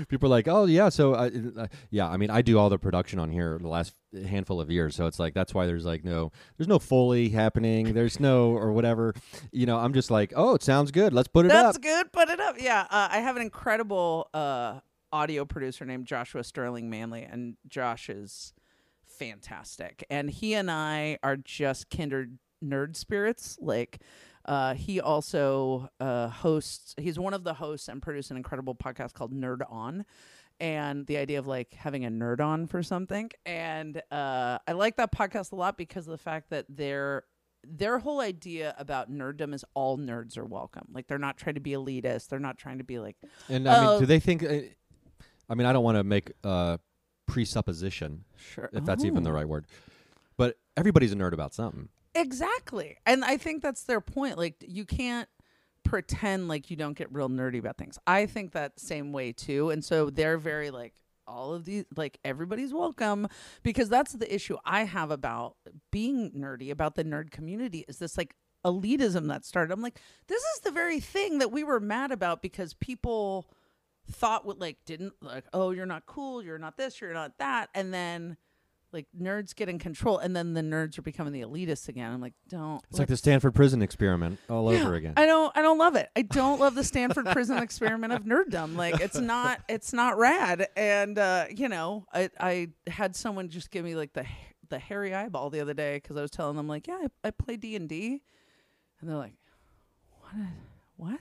People 0.08 0.26
are 0.26 0.30
like 0.30 0.48
oh 0.48 0.64
yeah 0.64 0.88
so 0.88 1.14
uh, 1.14 1.30
uh, 1.56 1.66
yeah 1.90 2.08
i 2.08 2.16
mean 2.16 2.30
i 2.30 2.42
do 2.42 2.58
all 2.58 2.68
the 2.68 2.78
production 2.78 3.18
on 3.18 3.30
here 3.30 3.58
the 3.60 3.68
last 3.68 3.94
handful 4.26 4.60
of 4.60 4.70
years 4.70 4.94
so 4.96 5.06
it's 5.06 5.18
like 5.18 5.34
that's 5.34 5.54
why 5.54 5.66
there's 5.66 5.84
like 5.84 6.04
no 6.04 6.32
there's 6.58 6.68
no 6.68 6.78
foley 6.78 7.28
happening 7.28 7.92
there's 7.94 8.18
no 8.18 8.50
or 8.50 8.72
whatever 8.72 9.14
you 9.52 9.66
know 9.66 9.78
i'm 9.78 9.92
just 9.92 10.10
like 10.10 10.32
oh 10.36 10.54
it 10.54 10.62
sounds 10.62 10.90
good 10.90 11.12
let's 11.12 11.28
put 11.28 11.46
it 11.46 11.50
That's 11.50 11.76
up 11.76 11.82
That's 11.82 11.94
good. 12.04 12.12
Put 12.12 12.28
it 12.28 12.40
up. 12.40 12.56
Yeah, 12.58 12.82
uh, 12.90 13.08
I 13.10 13.18
have 13.18 13.36
an 13.36 13.42
incredible 13.42 14.28
uh, 14.34 14.80
audio 15.12 15.44
producer 15.44 15.84
named 15.84 16.06
Joshua 16.06 16.42
Sterling 16.44 16.90
Manley, 16.90 17.22
and 17.22 17.56
Josh 17.68 18.08
is 18.08 18.52
fantastic. 19.06 20.04
And 20.10 20.30
he 20.30 20.54
and 20.54 20.70
I 20.70 21.18
are 21.22 21.36
just 21.36 21.90
kindred 21.90 22.38
nerd 22.64 22.96
spirits. 22.96 23.58
Like, 23.60 24.00
uh, 24.50 24.74
he 24.74 25.00
also 25.00 25.88
uh, 26.00 26.28
hosts. 26.28 26.94
He's 26.98 27.18
one 27.18 27.32
of 27.34 27.44
the 27.44 27.54
hosts 27.54 27.88
and 27.88 28.02
produces 28.02 28.32
an 28.32 28.36
incredible 28.36 28.74
podcast 28.74 29.14
called 29.14 29.32
Nerd 29.32 29.60
On. 29.70 30.04
And 30.58 31.06
the 31.06 31.16
idea 31.16 31.38
of 31.38 31.46
like 31.46 31.72
having 31.72 32.04
a 32.04 32.10
nerd 32.10 32.40
on 32.40 32.66
for 32.66 32.82
something, 32.82 33.30
and 33.46 34.02
uh, 34.10 34.58
I 34.68 34.72
like 34.72 34.96
that 34.96 35.10
podcast 35.10 35.52
a 35.52 35.56
lot 35.56 35.78
because 35.78 36.06
of 36.06 36.10
the 36.10 36.18
fact 36.18 36.50
that 36.50 36.66
they're 36.68 37.22
their 37.66 37.98
whole 37.98 38.20
idea 38.20 38.74
about 38.78 39.10
nerddom 39.10 39.54
is 39.54 39.64
all 39.74 39.96
nerds 39.96 40.36
are 40.36 40.44
welcome. 40.44 40.86
Like 40.92 41.06
they're 41.06 41.18
not 41.18 41.38
trying 41.38 41.54
to 41.54 41.60
be 41.62 41.70
elitist. 41.70 42.28
They're 42.28 42.38
not 42.38 42.58
trying 42.58 42.76
to 42.78 42.84
be 42.84 42.98
like 42.98 43.16
And 43.48 43.66
I 43.68 43.80
mean, 43.80 43.88
Oh. 43.88 44.00
do 44.00 44.04
they 44.06 44.20
think? 44.20 44.42
Uh, 44.42 44.60
I 45.48 45.54
mean, 45.54 45.66
I 45.66 45.72
don't 45.72 45.84
want 45.84 45.96
to 45.96 46.04
make 46.04 46.32
a 46.44 46.78
presupposition, 47.26 48.24
sure 48.36 48.68
if 48.72 48.84
that's 48.84 49.04
even 49.04 49.22
the 49.22 49.30
Oh. 49.30 49.34
right 49.34 49.48
word, 49.48 49.64
but 50.36 50.58
everybody's 50.76 51.12
a 51.12 51.16
nerd 51.16 51.32
about 51.32 51.54
something. 51.54 51.88
Exactly. 52.14 52.96
And 53.06 53.24
I 53.24 53.36
think 53.36 53.62
that's 53.62 53.84
their 53.84 54.00
point. 54.00 54.36
Like 54.36 54.56
you 54.66 54.84
can't 54.84 55.28
pretend 55.84 56.48
like 56.48 56.70
you 56.70 56.76
don't 56.76 56.96
get 56.96 57.12
real 57.12 57.28
nerdy 57.28 57.58
about 57.58 57.78
things. 57.78 57.98
I 58.06 58.26
think 58.26 58.52
that 58.52 58.78
same 58.80 59.12
way 59.12 59.32
too. 59.32 59.70
And 59.70 59.84
so 59.84 60.10
they're 60.10 60.38
very 60.38 60.70
like 60.70 60.94
all 61.26 61.54
of 61.54 61.64
these 61.64 61.84
like 61.96 62.18
everybody's 62.24 62.74
welcome 62.74 63.28
because 63.62 63.88
that's 63.88 64.12
the 64.14 64.32
issue 64.34 64.56
I 64.64 64.84
have 64.84 65.10
about 65.12 65.54
being 65.92 66.32
nerdy 66.32 66.70
about 66.70 66.96
the 66.96 67.04
nerd 67.04 67.30
community 67.30 67.84
is 67.88 67.98
this 67.98 68.18
like 68.18 68.34
elitism 68.66 69.28
that 69.28 69.44
started. 69.44 69.72
I'm 69.72 69.82
like 69.82 70.00
this 70.26 70.42
is 70.42 70.60
the 70.64 70.72
very 70.72 70.98
thing 71.00 71.38
that 71.38 71.52
we 71.52 71.62
were 71.62 71.80
mad 71.80 72.10
about 72.10 72.42
because 72.42 72.74
people 72.74 73.48
thought 74.10 74.44
what 74.44 74.58
like 74.58 74.78
didn't 74.84 75.12
like 75.22 75.44
oh 75.52 75.70
you're 75.70 75.86
not 75.86 76.06
cool, 76.06 76.42
you're 76.42 76.58
not 76.58 76.76
this, 76.76 77.00
you're 77.00 77.14
not 77.14 77.38
that 77.38 77.70
and 77.74 77.94
then 77.94 78.36
like 78.92 79.06
nerds 79.18 79.54
get 79.54 79.68
in 79.68 79.78
control 79.78 80.18
and 80.18 80.34
then 80.34 80.54
the 80.54 80.60
nerds 80.60 80.98
are 80.98 81.02
becoming 81.02 81.32
the 81.32 81.42
elitists 81.42 81.88
again. 81.88 82.12
I'm 82.12 82.20
like, 82.20 82.34
don't 82.48 82.82
It's 82.90 82.98
like 82.98 83.08
the 83.08 83.16
Stanford 83.16 83.54
prison 83.54 83.82
experiment 83.82 84.38
all 84.48 84.68
over 84.68 84.94
again. 84.94 85.14
I 85.16 85.26
don't 85.26 85.56
I 85.56 85.62
don't 85.62 85.78
love 85.78 85.96
it. 85.96 86.08
I 86.16 86.22
don't 86.22 86.60
love 86.60 86.74
the 86.74 86.84
Stanford 86.84 87.26
prison 87.26 87.58
experiment 87.58 88.12
of 88.12 88.24
nerddom. 88.24 88.76
Like 88.76 89.00
it's 89.00 89.18
not 89.18 89.60
it's 89.68 89.92
not 89.92 90.18
rad. 90.18 90.68
And 90.76 91.18
uh, 91.18 91.46
you 91.54 91.68
know, 91.68 92.06
I 92.12 92.30
I 92.38 92.68
had 92.86 93.14
someone 93.16 93.48
just 93.48 93.70
give 93.70 93.84
me 93.84 93.94
like 93.94 94.12
the 94.12 94.26
the 94.68 94.78
hairy 94.78 95.14
eyeball 95.14 95.50
the 95.50 95.60
other 95.60 95.74
day 95.74 95.96
because 95.96 96.16
I 96.16 96.22
was 96.22 96.30
telling 96.30 96.56
them 96.56 96.68
like, 96.68 96.86
yeah, 96.86 96.98
I, 97.02 97.28
I 97.28 97.30
play 97.30 97.56
D 97.56 97.76
and 97.76 97.88
D, 97.88 98.22
and 99.00 99.10
they're 99.10 99.16
like, 99.16 99.34
what? 100.20 100.46
What? 100.96 101.20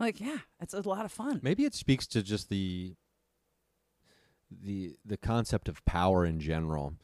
I'm 0.00 0.06
like, 0.06 0.20
yeah, 0.20 0.38
it's 0.60 0.74
a 0.74 0.80
lot 0.80 1.04
of 1.04 1.12
fun. 1.12 1.40
Maybe 1.42 1.64
it 1.64 1.74
speaks 1.74 2.06
to 2.08 2.22
just 2.22 2.48
the 2.48 2.94
the 4.62 4.96
the 5.04 5.16
concept 5.16 5.68
of 5.68 5.84
power 5.84 6.24
in 6.26 6.40
general 6.40 6.94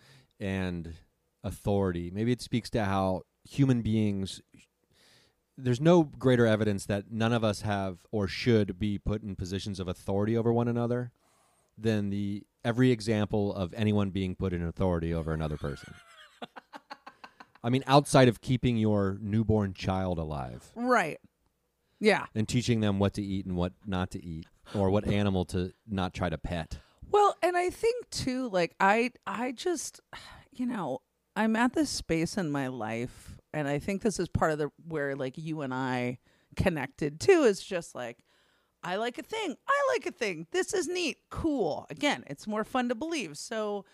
and 0.40 0.94
authority. 1.44 2.11
Maybe 2.12 2.32
it 2.32 2.40
speaks 2.42 2.68
to 2.70 2.84
how 2.84 3.22
human 3.44 3.82
beings 3.82 4.40
there's 5.56 5.80
no 5.80 6.04
greater 6.04 6.46
evidence 6.46 6.87
that 6.87 7.11
none 7.11 7.32
of 7.32 7.42
us 7.42 7.62
have 7.62 7.98
or 8.12 8.28
should 8.28 8.78
be 8.78 8.96
put 8.98 9.22
in 9.22 9.34
positions 9.34 9.80
of 9.80 9.88
authority 9.88 10.37
over 10.37 10.52
one 10.52 10.68
another 10.68 11.11
than 11.76 12.11
the 12.11 12.44
every 12.64 12.90
example 12.92 13.52
of 13.54 13.72
anyone 13.74 14.11
being 14.11 14.34
put 14.37 14.52
in 14.52 14.62
authority 14.62 15.12
over 15.14 15.32
another 15.32 15.56
person. 15.56 15.94
I 17.64 17.70
mean 17.70 17.82
outside 17.87 18.28
of 18.28 18.40
keeping 18.40 18.76
your 18.76 19.18
newborn 19.20 19.74
child 19.74 20.18
alive 20.18 20.70
Right. 20.76 21.18
Yeah. 21.98 22.26
and 22.37 22.46
teaching 22.48 22.78
them 22.80 22.98
what 23.00 23.14
to 23.14 23.22
eat 23.22 23.44
and 23.46 23.56
what 23.56 23.72
not 23.84 24.11
to 24.12 24.24
eat 24.24 24.46
or 24.74 24.90
what 24.90 25.06
animal 25.08 25.44
to 25.46 25.72
not 25.88 26.14
try 26.14 26.28
to 26.28 26.38
pet. 26.38 26.78
Well, 27.11 27.37
and 27.42 27.57
I 27.57 27.71
think 27.71 28.11
too, 28.11 28.49
like 28.51 28.75
I 28.81 29.12
I 29.27 29.53
just 29.53 30.01
you 30.53 30.66
know, 30.66 31.01
I'm 31.37 31.57
at 31.57 31.73
this 31.73 31.90
space 31.90 32.37
in 32.37 32.51
my 32.51 32.66
life 32.68 33.38
and 33.53 33.68
I 33.68 33.79
think 33.79 34.03
this 34.03 34.18
is 34.18 34.29
part 34.29 34.53
of 34.53 34.59
the 34.59 34.71
where 34.87 35.14
like 35.16 35.38
you 35.38 35.62
and 35.62 35.73
I 35.73 36.18
connected 36.57 37.21
too 37.21 37.44
is 37.44 37.62
just 37.62 37.94
like 37.94 38.18
I 38.83 38.97
like 38.97 39.18
a 39.18 39.23
thing. 39.23 39.57
I 39.68 39.94
like 39.94 40.07
a 40.07 40.12
thing. 40.12 40.47
This 40.53 40.73
is 40.73 40.87
neat. 40.87 41.18
Cool. 41.31 41.87
Again, 41.90 42.25
it's 42.27 42.47
more 42.47 42.64
fun 42.64 42.88
to 42.88 42.94
believe. 42.94 43.38
So 43.38 43.85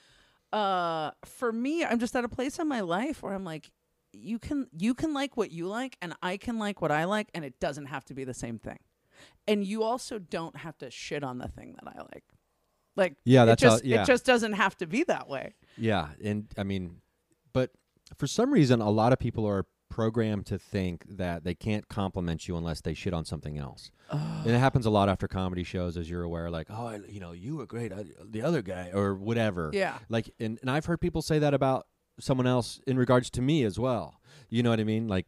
uh 0.52 1.12
for 1.24 1.52
me, 1.52 1.84
I'm 1.84 1.98
just 1.98 2.16
at 2.16 2.24
a 2.24 2.28
place 2.28 2.58
in 2.58 2.68
my 2.68 2.80
life 2.80 3.22
where 3.22 3.34
I'm 3.34 3.44
like 3.44 3.70
you 4.12 4.38
can 4.38 4.68
you 4.76 4.94
can 4.94 5.12
like 5.12 5.36
what 5.36 5.50
you 5.50 5.66
like 5.66 5.96
and 6.00 6.14
I 6.22 6.36
can 6.36 6.58
like 6.58 6.80
what 6.80 6.92
I 6.92 7.04
like 7.04 7.28
and 7.34 7.44
it 7.44 7.60
doesn't 7.60 7.86
have 7.86 8.04
to 8.06 8.14
be 8.14 8.24
the 8.24 8.34
same 8.34 8.58
thing. 8.58 8.78
And 9.46 9.64
you 9.64 9.82
also 9.82 10.18
don't 10.18 10.56
have 10.56 10.78
to 10.78 10.90
shit 10.90 11.22
on 11.22 11.38
the 11.38 11.48
thing 11.48 11.76
that 11.80 11.92
I 11.94 12.00
like. 12.00 12.24
Like 12.96 13.14
Yeah, 13.24 13.42
it 13.42 13.46
that's 13.46 13.62
how- 13.62 13.68
just 13.70 13.84
yeah. 13.84 14.02
it 14.02 14.06
just 14.06 14.24
doesn't 14.24 14.52
have 14.54 14.76
to 14.78 14.86
be 14.86 15.04
that 15.04 15.28
way. 15.28 15.54
Yeah, 15.76 16.08
and 16.22 16.46
I 16.56 16.62
mean, 16.62 17.00
but 17.52 17.70
for 18.16 18.26
some 18.26 18.52
reason, 18.52 18.80
a 18.80 18.90
lot 18.90 19.12
of 19.12 19.18
people 19.18 19.46
are 19.46 19.66
programmed 19.90 20.44
to 20.46 20.58
think 20.58 21.04
that 21.08 21.44
they 21.44 21.54
can't 21.54 21.88
compliment 21.88 22.48
you 22.48 22.56
unless 22.56 22.80
they 22.80 22.94
shit 22.94 23.14
on 23.14 23.24
something 23.24 23.58
else. 23.58 23.90
And 24.10 24.50
it 24.50 24.58
happens 24.58 24.86
a 24.86 24.90
lot 24.90 25.08
after 25.08 25.26
comedy 25.28 25.62
shows, 25.64 25.96
as 25.96 26.08
you're 26.10 26.22
aware. 26.22 26.50
Like, 26.50 26.66
oh, 26.70 26.86
I, 26.88 27.00
you 27.08 27.20
know, 27.20 27.32
you 27.32 27.56
were 27.56 27.66
great. 27.66 27.92
I, 27.92 28.04
the 28.24 28.42
other 28.42 28.60
guy, 28.62 28.90
or 28.92 29.14
whatever. 29.14 29.70
Yeah. 29.72 29.98
Like, 30.08 30.30
and, 30.40 30.58
and 30.60 30.70
I've 30.70 30.84
heard 30.86 31.00
people 31.00 31.22
say 31.22 31.38
that 31.40 31.54
about 31.54 31.86
someone 32.20 32.46
else 32.46 32.80
in 32.86 32.96
regards 32.96 33.30
to 33.30 33.42
me 33.42 33.62
as 33.64 33.78
well. 33.78 34.20
You 34.48 34.62
know 34.62 34.70
what 34.70 34.80
I 34.80 34.84
mean? 34.84 35.06
Like, 35.08 35.26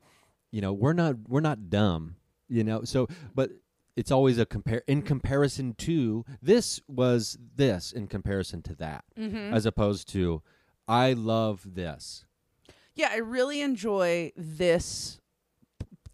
you 0.53 0.61
know, 0.61 0.73
we're 0.73 0.93
not 0.93 1.17
we're 1.29 1.41
not 1.41 1.69
dumb. 1.71 2.17
You 2.49 2.63
know, 2.65 2.83
so 2.85 3.09
but 3.35 3.51
it's 3.97 4.11
always 4.11 4.39
a 4.39 4.47
compare 4.47 4.83
in 4.87 5.03
comparison 5.03 5.75
to 5.79 6.25
this 6.43 6.81
was 6.87 7.39
this 7.57 7.93
in 7.93 8.07
comparison 8.07 8.63
to 8.63 8.75
that, 8.77 9.05
Mm-hmm. 9.19 9.55
as 9.55 9.67
opposed 9.67 10.09
to 10.11 10.43
I 10.87 11.15
love 11.15 11.75
this. 11.75 12.25
Yeah, 12.95 13.09
I 13.13 13.17
really 13.17 13.61
enjoy 13.63 14.33
this 14.37 15.21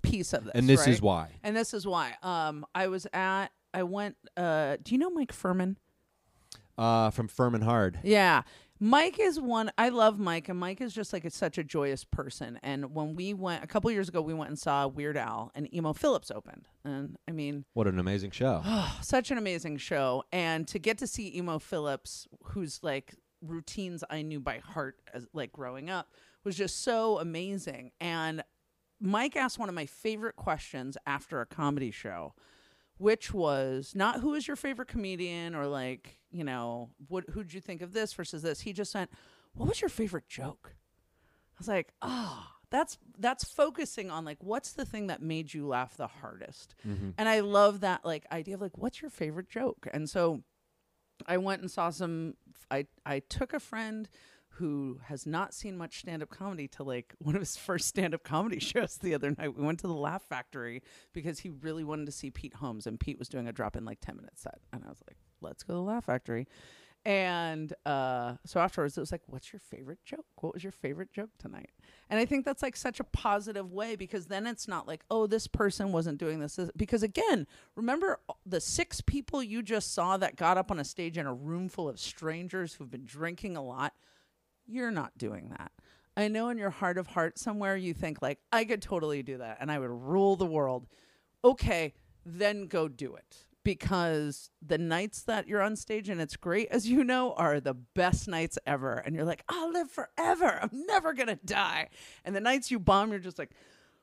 piece 0.03 0.33
of 0.33 0.45
this. 0.45 0.53
and 0.55 0.69
this 0.69 0.87
is 0.87 1.01
why. 1.03 1.29
And 1.43 1.55
this 1.57 1.75
is 1.75 1.87
why. 1.87 2.15
Um, 2.23 2.65
I 2.75 2.89
was 2.89 3.07
at. 3.13 3.49
I 3.75 3.83
went. 3.85 4.17
Uh, 4.37 4.77
do 4.83 4.95
you 4.95 4.99
know 4.99 5.11
Mike 5.11 5.33
Furman? 5.33 5.79
Uh, 6.79 7.11
from 7.11 7.29
furman 7.29 7.61
Hard. 7.63 8.01
Yeah. 8.03 8.43
Mike 8.85 9.21
is 9.21 9.39
one 9.39 9.71
I 9.79 9.91
love 9.91 10.19
Mike 10.19 10.49
and 10.49 10.59
Mike 10.59 10.81
is 10.81 10.93
just 10.93 11.13
like 11.13 11.25
it's 11.25 11.37
such 11.37 11.57
a 11.57 11.63
joyous 11.63 12.03
person 12.03 12.59
and 12.65 12.93
when 12.93 13.15
we 13.15 13.33
went 13.33 13.63
a 13.63 13.67
couple 13.69 13.89
years 13.93 14.09
ago 14.09 14.21
we 14.21 14.35
went 14.35 14.49
and 14.49 14.59
saw 14.59 14.89
Weird 14.89 15.17
Al 15.17 15.53
and 15.55 15.73
Emo 15.73 15.93
Phillips 15.93 16.33
opened 16.33 16.67
and 16.85 17.17
I 17.29 17.31
mean 17.31 17.65
What 17.75 17.87
an 17.87 18.01
amazing 18.01 18.33
show. 18.33 18.61
such 19.01 19.31
an 19.31 19.39
amazing 19.39 19.77
show 19.77 20.25
and 20.33 20.67
to 20.67 20.81
get 20.81 20.99
to 20.99 21.07
see 21.07 21.37
Emo 21.37 21.61
Phillips 21.61 22.27
who's 22.43 22.81
like 22.83 23.15
routines 23.41 24.03
I 24.11 24.23
knew 24.23 24.41
by 24.41 24.59
heart 24.59 24.97
as 25.15 25.29
like 25.33 25.53
growing 25.53 25.89
up 25.89 26.09
was 26.43 26.57
just 26.57 26.83
so 26.83 27.21
amazing 27.21 27.93
and 28.01 28.43
Mike 29.01 29.37
asked 29.37 29.61
one 29.61 29.69
of 29.69 29.77
my 29.77 29.87
favorite 29.87 30.35
questions 30.35 30.97
after 31.07 31.41
a 31.41 31.47
comedy 31.47 31.93
show 31.93 32.35
which 33.03 33.35
was 33.35 33.93
not 33.95 34.21
who 34.21 34.35
is 34.35 34.47
your 34.47 34.57
favorite 34.57 34.89
comedian? 34.89 35.55
or 35.55 35.67
like 35.67 36.19
you 36.31 36.45
know 36.45 36.91
what 37.09 37.25
who'd 37.31 37.53
you 37.53 37.61
think 37.61 37.83
of 37.83 37.93
this 37.93 38.13
versus 38.13 38.43
this? 38.43 38.61
He 38.61 38.73
just 38.73 38.95
went 38.95 39.11
what 39.55 39.69
was 39.69 39.81
your 39.81 39.91
favorite 39.91 40.29
joke? 40.29 40.75
I 40.75 41.59
was 41.59 41.69
like 41.69 41.93
oh 42.01 42.47
that's 42.71 42.99
that's 43.19 43.45
focusing 43.45 44.11
on 44.11 44.25
like 44.25 44.39
what's 44.43 44.73
the 44.73 44.85
thing 44.87 45.09
that 45.09 45.21
made 45.21 45.53
you 45.53 45.67
laugh 45.67 45.97
the 45.97 46.07
hardest? 46.07 46.75
Mm-hmm. 46.89 47.11
And 47.19 47.29
i 47.29 47.41
love 47.41 47.81
that 47.81 48.05
like 48.05 48.25
idea 48.33 48.55
of 48.55 48.61
like 48.61 48.79
what's 48.79 49.03
your 49.03 49.11
favorite 49.11 49.51
joke? 49.51 49.89
And 49.93 50.09
so 50.09 50.43
I 51.27 51.39
went 51.39 51.63
and 51.63 51.71
saw 51.71 51.91
some. 51.91 52.35
I 52.71 52.87
I 53.07 53.21
took 53.21 53.53
a 53.53 53.61
friend 53.61 54.09
who 54.57 55.01
has 55.05 55.27
not 55.27 55.55
seen 55.55 55.77
much 55.77 56.01
stand 56.01 56.23
up 56.23 56.31
comedy 56.31 56.69
to 56.69 56.83
like 56.83 57.15
one 57.19 57.35
of 57.35 57.41
his 57.41 57.57
first 57.57 57.89
stand 57.89 58.15
up 58.15 58.23
comedy 58.23 58.61
shows 58.61 58.97
the 58.97 59.15
other 59.15 59.35
night. 59.37 59.57
We 59.57 59.65
went 59.65 59.81
to 59.81 59.87
the 59.87 59.95
Laugh 59.95 60.23
Factory 60.23 60.83
because 61.13 61.41
he 61.41 61.51
really 61.51 61.85
wanted 61.85 62.07
to 62.07 62.13
see 62.13 62.31
Pete 62.31 62.55
Holmes, 62.55 62.87
and 62.87 62.99
Pete 62.99 63.19
was 63.19 63.29
doing 63.29 63.49
a 63.49 63.53
drop 63.53 63.77
in 63.77 63.85
like 63.85 64.01
ten 64.01 64.17
minute 64.17 64.39
set, 64.39 64.61
and 64.73 64.83
I 64.85 64.89
was 64.89 65.03
like, 65.09 65.17
let's 65.41 65.63
go 65.63 65.75
to 65.75 65.79
the 65.79 65.83
Laugh 65.83 66.05
Factory. 66.05 66.47
And 67.05 67.73
uh, 67.85 68.35
so 68.47 68.61
afterwards, 68.61 68.97
it 68.97 69.01
was 69.01 69.11
like, 69.11 69.23
"What's 69.27 69.53
your 69.53 69.59
favorite 69.59 69.99
joke? 70.05 70.25
What 70.41 70.55
was 70.55 70.63
your 70.63 70.71
favorite 70.71 71.13
joke 71.13 71.31
tonight?" 71.37 71.71
And 72.09 72.21
I 72.21 72.25
think 72.25 72.45
that's 72.45 72.63
like 72.63 72.77
such 72.77 73.01
a 73.01 73.05
positive 73.05 73.73
way 73.73 73.97
because 73.97 74.27
then 74.27 74.47
it's 74.47 74.69
not 74.69 74.87
like, 74.87 75.05
"Oh, 75.11 75.27
this 75.27 75.49
person 75.49 75.91
wasn't 75.91 76.19
doing 76.19 76.39
this." 76.39 76.57
this-" 76.57 76.71
Because 76.77 77.03
again, 77.03 77.49
remember 77.75 78.21
the 78.47 78.61
six 78.61 79.01
people 79.01 79.43
you 79.43 79.63
just 79.63 79.93
saw 79.93 80.17
that 80.19 80.37
got 80.37 80.57
up 80.57 80.71
on 80.71 80.79
a 80.79 80.85
stage 80.85 81.19
in 81.19 81.27
a 81.27 81.35
room 81.35 81.69
full 81.69 81.89
of 81.89 81.99
strangers 81.99 82.75
who've 82.75 82.91
been 82.91 83.05
drinking 83.05 83.57
a 83.57 83.63
lot. 83.65 83.95
You're 84.67 84.91
not 84.91 85.17
doing 85.19 85.51
that. 85.51 85.73
I 86.17 86.29
know 86.29 86.51
in 86.51 86.59
your 86.59 86.71
heart 86.71 86.99
of 86.99 87.07
hearts 87.09 87.41
somewhere 87.43 87.77
you 87.77 87.95
think 87.95 88.21
like, 88.21 88.39
"I 88.53 88.65
could 88.65 88.83
totally 88.83 89.23
do 89.23 89.39
that, 89.39 89.59
and 89.61 89.71
I 89.73 89.79
would 89.79 89.91
rule 89.91 90.37
the 90.37 90.47
world." 90.47 90.87
Okay, 91.45 91.95
then 92.25 92.67
go 92.67 92.87
do 92.89 93.15
it 93.15 93.47
because 93.65 94.51
the 94.61 94.79
nights 94.79 95.23
that 95.23 95.47
you're 95.49 95.63
on 95.63 95.77
stage 95.77 96.09
and 96.09 96.21
it's 96.21 96.37
great 96.37 96.69
as 96.71 96.89
you 96.89 97.05
know 97.05 97.33
are 97.35 97.61
the 97.61 97.75
best 97.75 98.27
nights 98.29 98.59
ever 98.67 98.95
and 98.95 99.15
you're 99.15 99.25
like 99.25 99.45
i'll 99.49 99.73
live 99.73 99.89
forever 99.91 100.59
i'm 100.61 100.71
never 100.87 101.13
gonna 101.13 101.39
die 101.45 101.89
and 102.25 102.35
the 102.35 102.41
nights 102.41 102.71
you 102.73 102.79
bomb 102.81 103.11
you're 103.11 103.21
just 103.21 103.39
like 103.39 103.51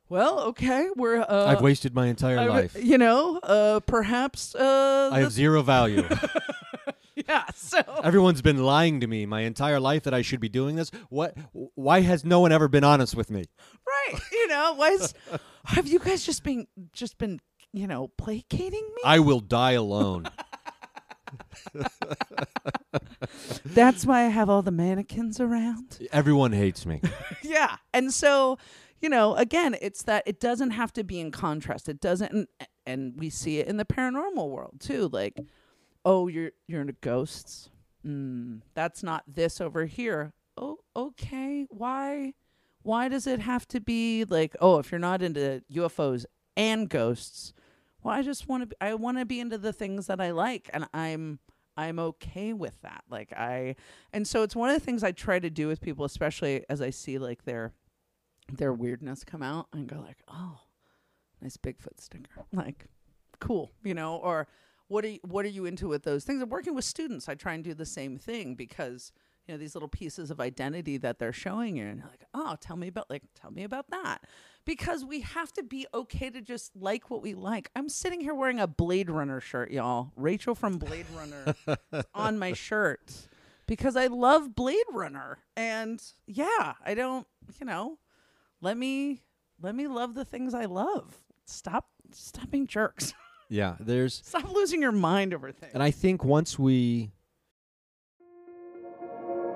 well 0.08 0.40
okay 0.40 0.88
we're 0.96 1.20
uh 1.20 1.46
I've 1.46 1.60
wasted 1.60 1.94
my 1.94 2.06
entire 2.06 2.38
I've- 2.38 2.48
life. 2.48 2.76
you 2.82 2.96
know 2.98 3.36
uh 3.38 3.80
perhaps 3.80 4.54
uh 4.54 5.10
I 5.12 5.20
have 5.20 5.32
zero 5.32 5.62
value. 5.62 6.04
yeah 7.30 7.44
so 7.54 7.78
Everyone's 8.02 8.42
been 8.42 8.62
lying 8.62 9.00
to 9.00 9.06
me 9.06 9.24
my 9.26 9.42
entire 9.42 9.78
life 9.80 10.02
that 10.04 10.14
I 10.14 10.22
should 10.22 10.40
be 10.40 10.48
doing 10.48 10.76
this. 10.76 10.90
What? 11.08 11.36
Why 11.74 12.00
has 12.00 12.24
no 12.24 12.40
one 12.40 12.52
ever 12.52 12.68
been 12.68 12.84
honest 12.84 13.14
with 13.16 13.30
me? 13.30 13.44
right 13.86 14.20
you 14.32 14.48
know 14.48 14.74
was 14.78 15.14
have 15.64 15.86
you 15.86 15.98
guys 15.98 16.24
just 16.24 16.42
been 16.44 16.66
just 16.92 17.18
been 17.18 17.40
you 17.72 17.86
know 17.86 18.08
placating 18.18 18.82
me 18.96 19.02
I 19.04 19.18
will 19.20 19.40
die 19.40 19.72
alone. 19.72 20.26
that's 23.64 24.04
why 24.04 24.20
i 24.22 24.28
have 24.28 24.50
all 24.50 24.62
the 24.62 24.70
mannequins 24.72 25.38
around 25.40 25.98
Everyone 26.12 26.52
hates 26.52 26.84
me. 26.86 27.00
yeah. 27.42 27.76
And 27.92 28.12
so, 28.12 28.58
you 29.00 29.08
know, 29.08 29.34
again, 29.36 29.76
it's 29.80 30.02
that 30.04 30.24
it 30.26 30.40
doesn't 30.40 30.70
have 30.72 30.92
to 30.94 31.04
be 31.04 31.20
in 31.20 31.30
contrast. 31.30 31.88
It 31.88 32.00
doesn't 32.00 32.32
and, 32.32 32.46
and 32.86 33.14
we 33.18 33.30
see 33.30 33.58
it 33.58 33.66
in 33.68 33.76
the 33.76 33.84
paranormal 33.84 34.48
world 34.48 34.76
too. 34.80 35.08
Like, 35.12 35.38
oh, 36.04 36.28
you're 36.28 36.52
you're 36.66 36.80
into 36.80 36.94
ghosts. 37.00 37.70
Mm, 38.06 38.62
that's 38.74 39.02
not 39.02 39.24
this 39.26 39.60
over 39.60 39.86
here. 39.86 40.32
Oh, 40.56 40.78
okay. 40.96 41.66
Why 41.70 42.34
why 42.82 43.08
does 43.08 43.26
it 43.26 43.40
have 43.40 43.68
to 43.68 43.80
be 43.80 44.24
like, 44.24 44.56
oh, 44.60 44.78
if 44.78 44.90
you're 44.90 44.98
not 44.98 45.22
into 45.22 45.62
UFOs 45.72 46.24
and 46.56 46.88
ghosts, 46.88 47.52
well, 48.02 48.14
I 48.14 48.22
just 48.22 48.48
want 48.48 48.70
to 48.70 48.76
I 48.80 48.94
want 48.94 49.18
to 49.18 49.24
be 49.24 49.40
into 49.40 49.58
the 49.58 49.72
things 49.72 50.06
that 50.06 50.20
I 50.20 50.30
like 50.30 50.70
and 50.72 50.86
I'm 50.94 51.38
I'm 51.76 51.98
okay 51.98 52.52
with 52.52 52.80
that. 52.82 53.04
Like 53.10 53.32
I 53.32 53.76
and 54.12 54.26
so 54.26 54.42
it's 54.42 54.56
one 54.56 54.70
of 54.70 54.76
the 54.76 54.84
things 54.84 55.04
I 55.04 55.12
try 55.12 55.38
to 55.38 55.50
do 55.50 55.68
with 55.68 55.80
people 55.80 56.04
especially 56.04 56.64
as 56.68 56.80
I 56.80 56.90
see 56.90 57.18
like 57.18 57.44
their 57.44 57.72
their 58.52 58.72
weirdness 58.72 59.24
come 59.24 59.42
out 59.42 59.68
and 59.72 59.86
go 59.86 60.00
like, 60.00 60.18
"Oh, 60.28 60.58
nice 61.40 61.56
Bigfoot 61.56 62.00
sticker." 62.00 62.44
Like, 62.52 62.86
cool, 63.38 63.70
you 63.84 63.94
know, 63.94 64.16
or 64.16 64.48
what 64.90 65.04
are 65.04 65.08
you, 65.08 65.20
what 65.22 65.44
are 65.44 65.48
you 65.48 65.66
into 65.66 65.86
with 65.86 66.02
those 66.02 66.24
things? 66.24 66.42
And 66.42 66.50
working 66.50 66.74
with 66.74 66.84
students, 66.84 67.28
I 67.28 67.34
try 67.36 67.54
and 67.54 67.62
do 67.62 67.74
the 67.74 67.86
same 67.86 68.18
thing 68.18 68.56
because 68.56 69.12
you 69.46 69.54
know 69.54 69.58
these 69.58 69.76
little 69.76 69.88
pieces 69.88 70.32
of 70.32 70.40
identity 70.40 70.96
that 70.98 71.20
they're 71.20 71.32
showing 71.32 71.76
you, 71.76 71.86
and 71.86 71.98
you're 72.00 72.08
like, 72.08 72.24
oh, 72.34 72.56
tell 72.60 72.76
me 72.76 72.88
about 72.88 73.08
like 73.08 73.22
tell 73.40 73.52
me 73.52 73.62
about 73.62 73.88
that, 73.90 74.24
because 74.64 75.04
we 75.04 75.20
have 75.20 75.52
to 75.52 75.62
be 75.62 75.86
okay 75.94 76.28
to 76.30 76.40
just 76.40 76.74
like 76.74 77.08
what 77.08 77.22
we 77.22 77.34
like. 77.34 77.70
I'm 77.76 77.88
sitting 77.88 78.20
here 78.20 78.34
wearing 78.34 78.58
a 78.58 78.66
Blade 78.66 79.10
Runner 79.10 79.40
shirt, 79.40 79.70
y'all. 79.70 80.10
Rachel 80.16 80.56
from 80.56 80.78
Blade 80.78 81.06
Runner 81.14 81.54
on 82.14 82.36
my 82.40 82.52
shirt 82.52 83.28
because 83.66 83.94
I 83.94 84.08
love 84.08 84.56
Blade 84.56 84.86
Runner, 84.92 85.38
and 85.56 86.02
yeah, 86.26 86.74
I 86.84 86.94
don't, 86.94 87.28
you 87.60 87.64
know, 87.64 87.98
let 88.60 88.76
me 88.76 89.22
let 89.62 89.76
me 89.76 89.86
love 89.86 90.14
the 90.14 90.24
things 90.24 90.52
I 90.52 90.64
love. 90.64 91.20
Stop 91.44 91.90
stop 92.12 92.50
being 92.50 92.66
jerks. 92.66 93.14
Yeah, 93.50 93.74
there's 93.80 94.22
Stop 94.24 94.50
losing 94.52 94.80
your 94.80 94.92
mind 94.92 95.34
over 95.34 95.50
things. 95.52 95.72
and 95.74 95.82
I 95.82 95.90
think 95.90 96.24
once 96.24 96.58
we 96.58 97.10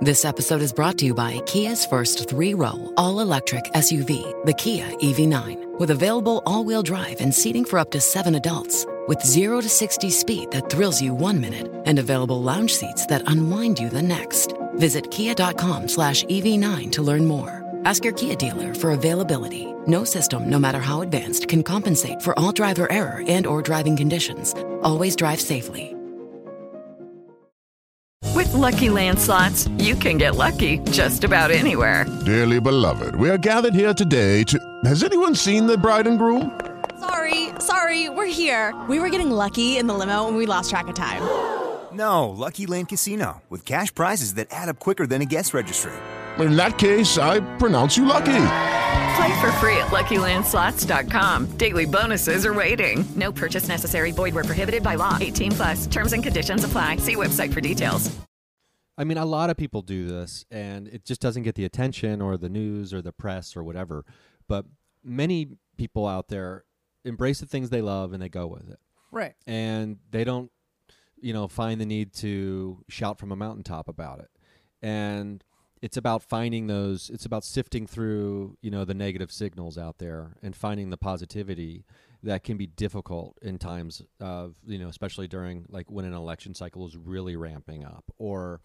This 0.00 0.24
episode 0.24 0.60
is 0.60 0.72
brought 0.72 0.98
to 0.98 1.06
you 1.06 1.14
by 1.14 1.38
Kia's 1.46 1.86
first 1.86 2.28
three 2.28 2.52
row, 2.54 2.92
all 2.96 3.20
electric 3.20 3.64
SUV, 3.72 4.44
the 4.44 4.52
Kia 4.54 4.84
EV9, 4.98 5.78
with 5.78 5.90
available 5.90 6.42
all 6.44 6.64
wheel 6.64 6.82
drive 6.82 7.20
and 7.20 7.32
seating 7.32 7.64
for 7.64 7.78
up 7.78 7.90
to 7.92 8.00
seven 8.00 8.34
adults. 8.34 8.84
With 9.06 9.22
0 9.22 9.60
to 9.60 9.68
60 9.68 10.10
speed 10.10 10.50
that 10.50 10.70
thrills 10.70 11.00
you 11.00 11.14
one 11.14 11.40
minute 11.40 11.70
and 11.86 11.98
available 11.98 12.42
lounge 12.42 12.74
seats 12.74 13.06
that 13.06 13.22
unwind 13.26 13.78
you 13.78 13.88
the 13.90 14.02
next. 14.02 14.54
Visit 14.74 15.10
kia.com 15.10 15.88
slash 15.88 16.24
EV9 16.24 16.90
to 16.92 17.02
learn 17.02 17.26
more. 17.26 17.63
Ask 17.84 18.04
your 18.04 18.14
Kia 18.14 18.34
dealer 18.34 18.74
for 18.74 18.92
availability. 18.92 19.66
No 19.86 20.04
system, 20.04 20.48
no 20.48 20.58
matter 20.58 20.80
how 20.80 21.02
advanced, 21.02 21.48
can 21.48 21.62
compensate 21.62 22.22
for 22.22 22.38
all 22.38 22.52
driver 22.52 22.90
error 22.90 23.22
and 23.28 23.46
or 23.46 23.60
driving 23.60 23.96
conditions. 23.96 24.54
Always 24.82 25.14
drive 25.16 25.40
safely. 25.40 25.94
With 28.34 28.52
Lucky 28.52 28.90
Land 28.90 29.18
slots, 29.18 29.68
you 29.78 29.94
can 29.94 30.18
get 30.18 30.34
lucky 30.34 30.78
just 30.90 31.22
about 31.24 31.50
anywhere. 31.50 32.04
Dearly 32.24 32.58
beloved, 32.58 33.14
we 33.14 33.30
are 33.30 33.38
gathered 33.38 33.74
here 33.74 33.94
today 33.94 34.42
to. 34.44 34.58
Has 34.84 35.04
anyone 35.04 35.34
seen 35.34 35.66
the 35.66 35.78
bride 35.78 36.06
and 36.06 36.18
groom? 36.18 36.58
Sorry, 37.00 37.50
sorry, 37.58 38.08
we're 38.08 38.26
here. 38.26 38.74
We 38.88 38.98
were 38.98 39.10
getting 39.10 39.30
lucky 39.30 39.76
in 39.76 39.86
the 39.86 39.94
limo 39.94 40.26
and 40.26 40.36
we 40.36 40.46
lost 40.46 40.70
track 40.70 40.88
of 40.88 40.94
time. 40.94 41.22
No, 41.92 42.28
Lucky 42.30 42.66
Land 42.66 42.88
Casino, 42.88 43.42
with 43.48 43.64
cash 43.64 43.94
prizes 43.94 44.34
that 44.34 44.48
add 44.50 44.68
up 44.68 44.80
quicker 44.80 45.06
than 45.06 45.22
a 45.22 45.26
guest 45.26 45.54
registry. 45.54 45.92
In 46.40 46.56
that 46.56 46.78
case, 46.78 47.16
I 47.18 47.40
pronounce 47.58 47.96
you 47.96 48.04
lucky. 48.04 48.32
Play 49.16 49.40
for 49.40 49.52
free 49.60 49.76
at 49.76 49.88
LuckyLandSlots.com. 49.90 51.56
Daily 51.56 51.84
bonuses 51.84 52.44
are 52.44 52.52
waiting. 52.54 53.04
No 53.14 53.30
purchase 53.30 53.68
necessary. 53.68 54.10
Void 54.10 54.34
were 54.34 54.42
prohibited 54.44 54.82
by 54.82 54.96
law. 54.96 55.16
18 55.20 55.52
plus. 55.52 55.86
Terms 55.86 56.12
and 56.12 56.22
conditions 56.22 56.64
apply. 56.64 56.96
See 56.96 57.14
website 57.14 57.52
for 57.52 57.60
details. 57.60 58.14
I 58.98 59.04
mean, 59.04 59.18
a 59.18 59.24
lot 59.24 59.50
of 59.50 59.56
people 59.56 59.82
do 59.82 60.06
this, 60.06 60.44
and 60.50 60.86
it 60.88 61.04
just 61.04 61.20
doesn't 61.20 61.42
get 61.42 61.54
the 61.56 61.64
attention 61.64 62.20
or 62.20 62.36
the 62.36 62.48
news 62.48 62.92
or 62.94 63.02
the 63.02 63.12
press 63.12 63.56
or 63.56 63.62
whatever. 63.64 64.04
But 64.48 64.66
many 65.04 65.48
people 65.76 66.06
out 66.06 66.28
there 66.28 66.64
embrace 67.04 67.40
the 67.40 67.46
things 67.46 67.70
they 67.70 67.82
love 67.82 68.12
and 68.12 68.22
they 68.22 68.28
go 68.28 68.46
with 68.46 68.68
it, 68.70 68.78
Right. 69.10 69.34
and 69.48 69.98
they 70.12 70.22
don't, 70.22 70.50
you 71.20 71.32
know, 71.32 71.48
find 71.48 71.80
the 71.80 71.86
need 71.86 72.12
to 72.14 72.84
shout 72.88 73.18
from 73.18 73.32
a 73.32 73.36
mountaintop 73.36 73.88
about 73.88 74.20
it, 74.20 74.30
and 74.80 75.42
it's 75.82 75.96
about 75.96 76.22
finding 76.22 76.66
those. 76.66 77.10
It's 77.10 77.26
about 77.26 77.44
sifting 77.44 77.86
through, 77.86 78.56
you 78.62 78.70
know, 78.70 78.84
the 78.84 78.94
negative 78.94 79.30
signals 79.30 79.76
out 79.76 79.98
there 79.98 80.36
and 80.42 80.56
finding 80.56 80.90
the 80.90 80.96
positivity 80.96 81.84
that 82.22 82.42
can 82.42 82.56
be 82.56 82.66
difficult 82.66 83.36
in 83.42 83.58
times 83.58 84.00
of, 84.18 84.54
you 84.66 84.78
know, 84.78 84.88
especially 84.88 85.28
during 85.28 85.66
like 85.68 85.90
when 85.90 86.06
an 86.06 86.14
election 86.14 86.54
cycle 86.54 86.86
is 86.86 86.96
really 86.96 87.36
ramping 87.36 87.84
up 87.84 88.04
or 88.18 88.60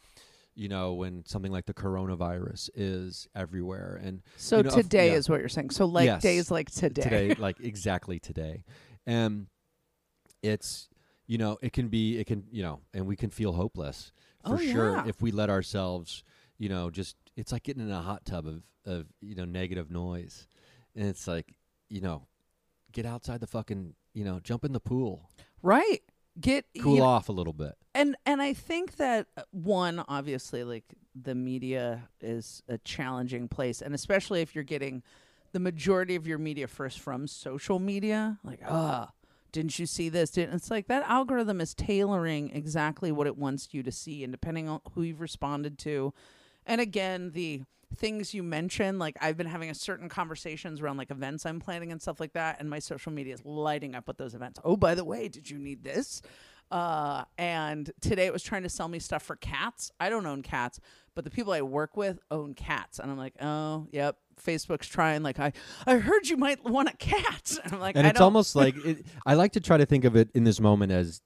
you 0.56 0.68
know, 0.68 0.94
when 0.94 1.24
something 1.26 1.54
like 1.54 1.66
the 1.68 1.74
coronavirus 1.74 2.70
is 2.76 3.30
everywhere. 3.34 3.98
And 4.04 4.22
So 4.36 4.58
you 4.58 4.64
know, 4.64 4.70
today 4.72 5.10
yeah. 5.12 5.16
is 5.16 5.30
what 5.30 5.40
you're 5.40 5.48
saying. 5.48 5.70
So 5.70 5.86
like 5.86 6.06
Yes. 6.06 6.22
days 6.22 6.52
like 6.52 6.70
today. 6.72 7.02
today, 7.02 7.36
like 7.40 7.60
exactly 7.62 8.20
today, 8.20 8.64
and 9.06 9.48
it's 10.42 10.90
you 11.28 11.38
know 11.38 11.58
it 11.62 11.72
can 11.74 11.88
be 11.90 12.18
it 12.18 12.28
can 12.28 12.44
you 12.52 12.62
know 12.64 12.80
and 12.94 13.06
we 13.06 13.16
can 13.16 13.30
feel 13.30 13.54
hopeless 13.54 14.12
for 14.46 14.56
Oh, 14.56 14.58
sure 14.58 14.96
yeah. 14.98 15.04
if 15.08 15.22
we 15.22 15.32
let 15.32 15.50
ourselves 15.50 16.24
you 16.60 16.70
know 16.70 16.92
just 16.92 17.16
it's 17.36 17.52
like 17.52 17.64
getting 17.64 17.82
in 17.82 17.92
a 17.92 18.02
hot 18.02 18.26
tub 18.26 18.46
of 18.46 18.62
of 18.86 19.08
you 19.22 19.34
know 19.34 19.46
negative 19.46 19.90
noise, 19.90 20.48
and 20.96 21.08
it's 21.08 21.28
like 21.28 21.56
you 21.90 22.02
know 22.02 22.28
get 22.92 23.06
outside 23.06 23.40
the 23.40 23.48
fucking 23.48 23.96
you 24.14 24.24
know 24.24 24.40
jump 24.40 24.64
in 24.64 24.74
the 24.74 24.80
pool, 24.80 25.30
Right. 25.64 26.02
Get 26.40 26.66
cool 26.82 26.94
you 26.94 27.00
know, 27.02 27.06
off 27.08 27.28
a 27.28 27.34
little 27.34 27.54
bit. 27.54 27.74
and 27.94 28.16
and 28.26 28.42
I 28.42 28.54
think 28.54 28.96
that 28.98 29.28
uh, 29.36 29.42
one 29.52 30.04
obviously 30.08 30.64
like 30.64 30.86
the 31.20 31.36
media 31.36 32.08
is 32.22 32.64
a 32.70 32.78
challenging 32.78 33.48
place. 33.50 33.82
And 33.82 33.94
especially 33.94 34.42
if 34.42 34.56
you're 34.56 34.64
getting 34.64 35.04
the 35.52 35.60
majority 35.60 36.16
of 36.16 36.28
your 36.28 36.38
media 36.38 36.68
first 36.68 37.00
from 37.00 37.26
social 37.28 37.80
media 37.80 38.38
like 38.44 38.62
ah 38.70 39.10
didn't 39.52 39.80
you 39.80 39.88
see 39.88 40.10
this? 40.10 40.30
Didn't 40.30 40.54
it's 40.56 40.70
like 40.70 40.88
that 40.88 41.04
algorithm 41.10 41.60
is 41.60 41.74
tailoring 41.74 42.52
exactly 42.54 43.12
what 43.12 43.26
it 43.28 43.36
wants 43.36 43.70
you 43.72 43.82
to 43.84 43.92
see. 43.92 44.24
And 44.24 44.32
depending 44.32 44.70
on 44.70 44.80
who 44.94 45.02
you've 45.02 45.20
responded 45.22 45.78
to 45.80 46.14
and 46.70 46.80
again 46.80 47.32
the 47.32 47.62
things 47.96 48.34
you 48.34 48.44
mentioned 48.44 49.00
like 49.00 49.18
i've 49.20 49.36
been 49.36 49.48
having 49.48 49.70
a 49.70 49.76
certain 49.76 50.08
conversations 50.08 50.80
around 50.80 50.96
like 50.98 51.10
events 51.12 51.46
i'm 51.46 51.60
planning 51.60 51.92
and 51.92 52.02
stuff 52.02 52.20
like 52.20 52.34
that 52.34 52.58
and 52.60 52.70
my 52.70 52.80
social 52.80 53.12
media 53.12 53.34
is 53.34 53.44
lighting 53.44 53.96
up 53.96 54.08
with 54.08 54.18
those 54.18 54.36
events 54.36 54.60
oh 54.64 54.78
by 54.78 54.94
the 54.96 55.04
way 55.04 55.28
did 55.28 55.50
you 55.50 55.58
need 55.58 55.84
this 55.84 56.22
uh, 56.72 57.24
and 57.40 57.92
today 58.00 58.28
it 58.28 58.34
was 58.34 58.44
trying 58.44 58.64
to 58.64 58.70
sell 58.70 58.88
me 58.88 59.00
stuff 59.00 59.24
for 59.24 59.36
cats. 59.36 59.92
I 60.00 60.10
don't 60.10 60.26
own 60.28 60.44
cats, 60.44 60.80
but 61.16 61.24
the 61.24 61.32
people 61.32 61.52
I 61.52 61.64
work 61.64 61.98
with 61.98 62.20
own 62.30 62.54
cats, 62.54 63.00
and 63.00 63.10
I'm 63.10 63.18
like, 63.18 63.34
oh, 63.42 63.88
yep. 63.92 64.18
Facebook's 64.40 64.88
trying. 64.88 65.24
Like, 65.24 65.40
I, 65.40 65.52
I 65.88 65.98
heard 65.98 66.28
you 66.28 66.38
might 66.38 66.64
want 66.64 66.88
a 66.88 66.96
cat. 66.96 67.58
And 67.64 67.74
I'm 67.74 67.80
like, 67.80 67.96
and 67.96 68.06
I 68.06 68.12
it's 68.12 68.20
don't- 68.20 68.26
almost 68.26 68.56
like 68.56 68.76
it, 68.86 69.06
I 69.26 69.34
like 69.34 69.54
to 69.54 69.60
try 69.60 69.78
to 69.78 69.86
think 69.86 70.06
of 70.06 70.16
it 70.16 70.30
in 70.36 70.44
this 70.44 70.60
moment 70.60 70.92
as 70.92 71.22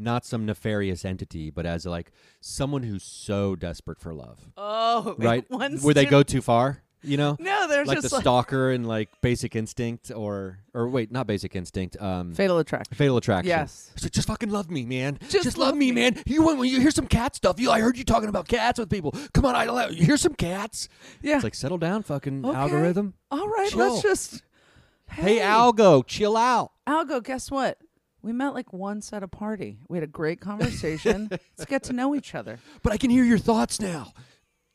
not 0.00 0.24
some 0.24 0.46
nefarious 0.46 1.04
entity, 1.04 1.50
but 1.50 1.66
as 1.66 1.86
like 1.86 2.10
someone 2.40 2.82
who's 2.82 3.02
so 3.04 3.54
desperate 3.56 4.00
for 4.00 4.14
love, 4.14 4.38
oh, 4.56 5.14
right? 5.18 5.48
wants 5.50 5.82
Where 5.84 5.94
they 5.94 6.06
go 6.06 6.22
too 6.22 6.40
far, 6.40 6.82
you 7.02 7.16
know? 7.16 7.36
No, 7.38 7.68
they're 7.68 7.84
like 7.84 7.98
just 7.98 8.08
the 8.10 8.16
like- 8.16 8.22
stalker 8.22 8.70
and 8.70 8.86
like 8.88 9.08
Basic 9.20 9.54
Instinct, 9.54 10.10
or 10.14 10.58
or 10.74 10.88
wait, 10.88 11.12
not 11.12 11.26
Basic 11.26 11.54
Instinct. 11.54 12.00
Um, 12.00 12.34
Fatal 12.34 12.58
Attraction. 12.58 12.94
Fatal 12.96 13.16
Attraction. 13.16 13.48
Yes. 13.48 13.92
So 13.96 14.08
just 14.08 14.26
fucking 14.28 14.50
love 14.50 14.70
me, 14.70 14.84
man. 14.86 15.18
Just 15.28 15.58
love 15.58 15.68
love 15.68 15.76
me, 15.76 15.92
me. 15.92 16.00
man. 16.00 16.22
You 16.26 16.42
want 16.42 16.58
when 16.58 16.68
you 16.68 16.80
hear 16.80 16.90
some 16.90 17.06
cat 17.06 17.36
stuff? 17.36 17.60
You, 17.60 17.70
I 17.70 17.80
heard 17.80 17.98
you 17.98 18.04
talking 18.04 18.28
about 18.28 18.48
cats 18.48 18.78
with 18.78 18.88
people. 18.90 19.14
Come 19.34 19.44
on, 19.46 19.54
I 19.54 19.92
here's 19.92 20.20
some 20.22 20.34
cats. 20.34 20.88
Yeah. 21.22 21.36
It's 21.36 21.44
like 21.44 21.54
settle 21.54 21.78
down, 21.78 22.02
fucking 22.02 22.44
Okay. 22.44 22.56
algorithm. 22.56 23.14
All 23.30 23.48
right, 23.48 23.70
Chill. 23.70 23.78
let's 23.78 24.02
just. 24.02 24.42
Hey, 25.12 25.38
Algo, 25.40 26.06
chill 26.06 26.36
out. 26.36 26.70
Algo, 26.88 27.22
guess 27.22 27.50
what? 27.50 27.78
We 28.22 28.32
met 28.32 28.54
like 28.54 28.72
once 28.72 29.12
at 29.12 29.22
a 29.22 29.28
party. 29.28 29.78
We 29.88 29.96
had 29.96 30.04
a 30.04 30.06
great 30.08 30.40
conversation. 30.40 31.28
let's 31.58 31.68
get 31.68 31.82
to 31.84 31.92
know 31.92 32.14
each 32.14 32.34
other. 32.34 32.58
But 32.82 32.92
I 32.92 32.96
can 32.96 33.10
hear 33.10 33.24
your 33.24 33.38
thoughts 33.38 33.80
now. 33.80 34.12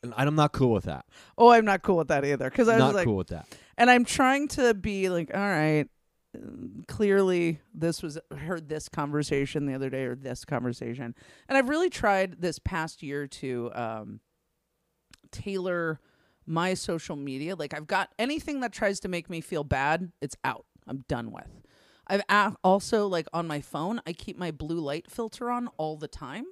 And 0.02 0.12
I'm 0.16 0.34
not 0.34 0.52
cool 0.52 0.72
with 0.72 0.84
that. 0.84 1.04
Oh, 1.38 1.50
I'm 1.50 1.64
not 1.64 1.82
cool 1.82 1.96
with 1.96 2.08
that 2.08 2.24
either. 2.24 2.48
Because 2.50 2.68
I 2.68 2.74
was 2.74 2.80
Not 2.80 2.94
like, 2.94 3.04
cool 3.06 3.16
with 3.16 3.28
that. 3.28 3.46
and 3.78 3.90
I'm 3.90 4.04
trying 4.04 4.48
to 4.48 4.74
be 4.74 5.08
like, 5.08 5.30
all 5.34 5.40
right. 5.40 5.86
Clearly, 6.86 7.60
this 7.72 8.02
was 8.02 8.18
heard 8.36 8.68
this 8.68 8.90
conversation 8.90 9.64
the 9.64 9.72
other 9.74 9.88
day 9.88 10.04
or 10.04 10.14
this 10.14 10.44
conversation, 10.44 11.14
and 11.48 11.56
I've 11.56 11.70
really 11.70 11.88
tried 11.88 12.42
this 12.42 12.58
past 12.58 13.02
year 13.02 13.26
to 13.26 13.70
um, 13.74 14.20
tailor 15.32 15.98
my 16.44 16.74
social 16.74 17.16
media. 17.16 17.56
Like 17.56 17.72
I've 17.74 17.86
got 17.86 18.10
anything 18.18 18.60
that 18.60 18.72
tries 18.72 19.00
to 19.00 19.08
make 19.08 19.30
me 19.30 19.40
feel 19.40 19.64
bad, 19.64 20.12
it's 20.20 20.36
out. 20.44 20.66
I'm 20.86 21.04
done 21.08 21.32
with. 21.32 21.48
I've 22.06 22.22
a- 22.28 22.56
also 22.62 23.06
like 23.06 23.26
on 23.32 23.46
my 23.46 23.60
phone, 23.60 24.00
I 24.06 24.12
keep 24.12 24.38
my 24.38 24.50
blue 24.50 24.78
light 24.80 25.10
filter 25.10 25.50
on 25.50 25.68
all 25.76 25.96
the 25.96 26.08
time. 26.08 26.44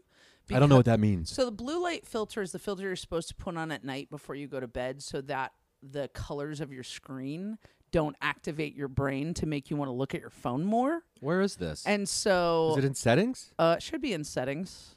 I 0.53 0.59
don't 0.59 0.69
know 0.69 0.77
what 0.77 0.85
that 0.85 1.01
means. 1.01 1.31
so 1.31 1.47
the 1.47 1.51
blue 1.53 1.83
light 1.83 2.07
filter 2.07 2.43
is 2.43 2.53
the 2.53 2.59
filter 2.59 2.83
you're 2.83 2.97
supposed 2.97 3.29
to 3.29 3.35
put 3.35 3.57
on 3.57 3.73
at 3.73 3.83
night 3.83 4.11
before 4.11 4.35
you 4.35 4.47
go 4.47 4.61
to 4.61 4.69
bed 4.69 5.03
so 5.03 5.23
that 5.23 5.53
the 5.83 6.09
colors 6.09 6.61
of 6.61 6.71
your 6.71 6.83
screen 6.83 7.57
don't 7.93 8.15
activate 8.21 8.75
your 8.75 8.89
brain 8.89 9.33
to 9.35 9.47
make 9.47 9.71
you 9.71 9.77
want 9.77 9.89
to 9.89 9.93
look 9.93 10.15
at 10.15 10.21
your 10.21 10.29
phone 10.31 10.65
more. 10.65 11.03
Where 11.21 11.41
is 11.41 11.57
this? 11.57 11.83
And 11.87 12.07
so 12.09 12.73
is 12.73 12.85
it 12.85 12.87
in 12.87 12.95
settings? 12.95 13.53
uh 13.59 13.77
it 13.79 13.83
should 13.83 14.03
be 14.03 14.13
in 14.13 14.25
settings. 14.25 14.97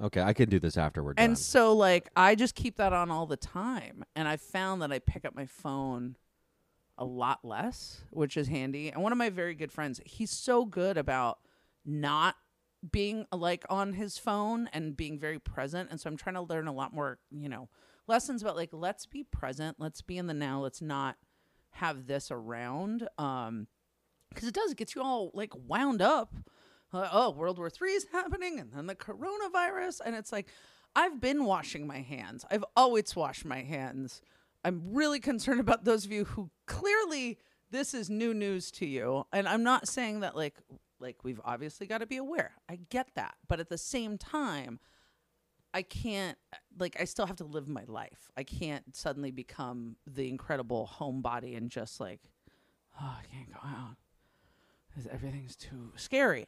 Okay, 0.00 0.20
I 0.22 0.32
can 0.32 0.48
do 0.48 0.58
this 0.58 0.76
afterward. 0.76 1.18
And 1.18 1.36
so 1.38 1.72
like 1.74 2.08
I 2.14 2.34
just 2.34 2.54
keep 2.54 2.76
that 2.76 2.92
on 2.92 3.10
all 3.10 3.26
the 3.26 3.36
time 3.36 4.04
and 4.14 4.28
I 4.28 4.36
found 4.36 4.80
that 4.82 4.92
I 4.92 4.98
pick 5.00 5.24
up 5.24 5.34
my 5.34 5.46
phone 5.46 6.16
a 7.02 7.04
lot 7.04 7.40
less, 7.44 8.04
which 8.10 8.36
is 8.36 8.46
handy. 8.46 8.90
And 8.90 9.02
one 9.02 9.10
of 9.10 9.18
my 9.18 9.28
very 9.28 9.54
good 9.54 9.72
friends, 9.72 10.00
he's 10.06 10.30
so 10.30 10.64
good 10.64 10.96
about 10.96 11.40
not 11.84 12.36
being 12.88 13.26
like 13.32 13.64
on 13.68 13.94
his 13.94 14.18
phone 14.18 14.68
and 14.72 14.96
being 14.96 15.18
very 15.18 15.40
present. 15.40 15.90
And 15.90 16.00
so 16.00 16.08
I'm 16.08 16.16
trying 16.16 16.36
to 16.36 16.42
learn 16.42 16.68
a 16.68 16.72
lot 16.72 16.94
more, 16.94 17.18
you 17.32 17.48
know, 17.48 17.68
lessons 18.06 18.40
about 18.40 18.54
like 18.54 18.70
let's 18.72 19.04
be 19.04 19.24
present, 19.24 19.78
let's 19.80 20.00
be 20.00 20.16
in 20.16 20.28
the 20.28 20.34
now, 20.34 20.60
let's 20.60 20.80
not 20.80 21.16
have 21.70 22.06
this 22.06 22.30
around. 22.30 23.08
Um 23.18 23.66
because 24.28 24.46
it 24.48 24.54
does 24.54 24.74
get 24.74 24.94
you 24.94 25.02
all 25.02 25.32
like 25.34 25.52
wound 25.66 26.00
up. 26.00 26.32
Uh, 26.92 27.08
oh, 27.10 27.30
World 27.30 27.58
War 27.58 27.68
Three 27.68 27.92
is 27.92 28.06
happening, 28.12 28.60
and 28.60 28.72
then 28.72 28.86
the 28.86 28.94
coronavirus, 28.94 30.00
and 30.04 30.14
it's 30.14 30.30
like 30.30 30.48
I've 30.94 31.20
been 31.20 31.44
washing 31.44 31.86
my 31.86 32.00
hands. 32.00 32.44
I've 32.50 32.64
always 32.76 33.16
washed 33.16 33.44
my 33.44 33.62
hands. 33.62 34.22
I'm 34.64 34.82
really 34.92 35.20
concerned 35.20 35.60
about 35.60 35.84
those 35.84 36.04
of 36.04 36.12
you 36.12 36.24
who 36.24 36.50
clearly 36.66 37.38
this 37.70 37.94
is 37.94 38.10
new 38.10 38.34
news 38.34 38.70
to 38.72 38.86
you, 38.86 39.26
and 39.32 39.48
I'm 39.48 39.62
not 39.62 39.88
saying 39.88 40.20
that 40.20 40.36
like 40.36 40.54
like 41.00 41.24
we've 41.24 41.40
obviously 41.44 41.86
got 41.86 41.98
to 41.98 42.06
be 42.06 42.16
aware. 42.16 42.52
I 42.68 42.78
get 42.90 43.08
that, 43.14 43.34
but 43.48 43.60
at 43.60 43.68
the 43.68 43.78
same 43.78 44.18
time, 44.18 44.78
I 45.74 45.82
can't 45.82 46.38
like 46.78 46.96
I 47.00 47.04
still 47.04 47.26
have 47.26 47.36
to 47.36 47.44
live 47.44 47.68
my 47.68 47.84
life. 47.88 48.30
I 48.36 48.44
can't 48.44 48.94
suddenly 48.94 49.30
become 49.30 49.96
the 50.06 50.28
incredible 50.28 50.88
homebody 50.98 51.56
and 51.56 51.70
just 51.70 51.98
like, 51.98 52.20
oh, 53.00 53.16
I 53.20 53.24
can't 53.34 53.52
go 53.52 53.60
out 53.64 53.96
because 54.88 55.06
Everything's 55.10 55.56
too 55.56 55.92
scary. 55.96 56.46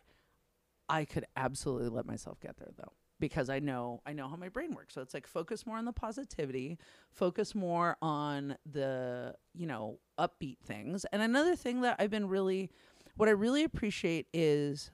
I 0.89 1.07
could 1.07 1.25
absolutely 1.35 1.89
let 1.89 2.05
myself 2.05 2.39
get 2.41 2.59
there 2.59 2.69
though 2.77 2.93
because 3.29 3.49
I 3.49 3.59
know 3.59 4.03
I 4.05 4.13
know 4.13 4.29
how 4.29 4.37
my 4.37 4.51
brain 4.51 4.75
works. 4.75 4.93
So 4.93 5.01
it's 5.01 5.15
like 5.15 5.27
focus 5.27 5.65
more 5.65 5.79
on 5.79 5.87
the 5.87 5.95
positivity, 5.95 6.79
focus 7.11 7.55
more 7.55 7.97
on 8.03 8.59
the, 8.71 9.35
you 9.55 9.67
know, 9.67 9.99
upbeat 10.19 10.59
things. 10.63 11.07
And 11.11 11.23
another 11.23 11.57
thing 11.57 11.81
that 11.81 11.97
I've 11.99 12.11
been 12.11 12.29
really 12.29 12.71
what 13.17 13.31
I 13.31 13.33
really 13.33 13.65
appreciate 13.65 14.27
is 14.35 14.91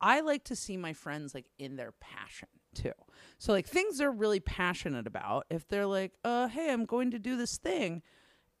I 0.00 0.20
like 0.20 0.42
to 0.44 0.56
see 0.56 0.76
my 0.76 0.92
friends 0.92 1.32
like 1.32 1.46
in 1.60 1.76
their 1.76 1.92
passion 2.00 2.48
too. 2.74 2.92
So 3.38 3.52
like 3.52 3.68
things 3.68 3.98
they're 3.98 4.10
really 4.10 4.40
passionate 4.40 5.06
about, 5.06 5.46
if 5.48 5.68
they're 5.68 5.86
like, 5.86 6.14
"Uh, 6.24 6.48
hey, 6.48 6.72
I'm 6.72 6.86
going 6.86 7.12
to 7.12 7.20
do 7.20 7.36
this 7.36 7.56
thing," 7.56 8.02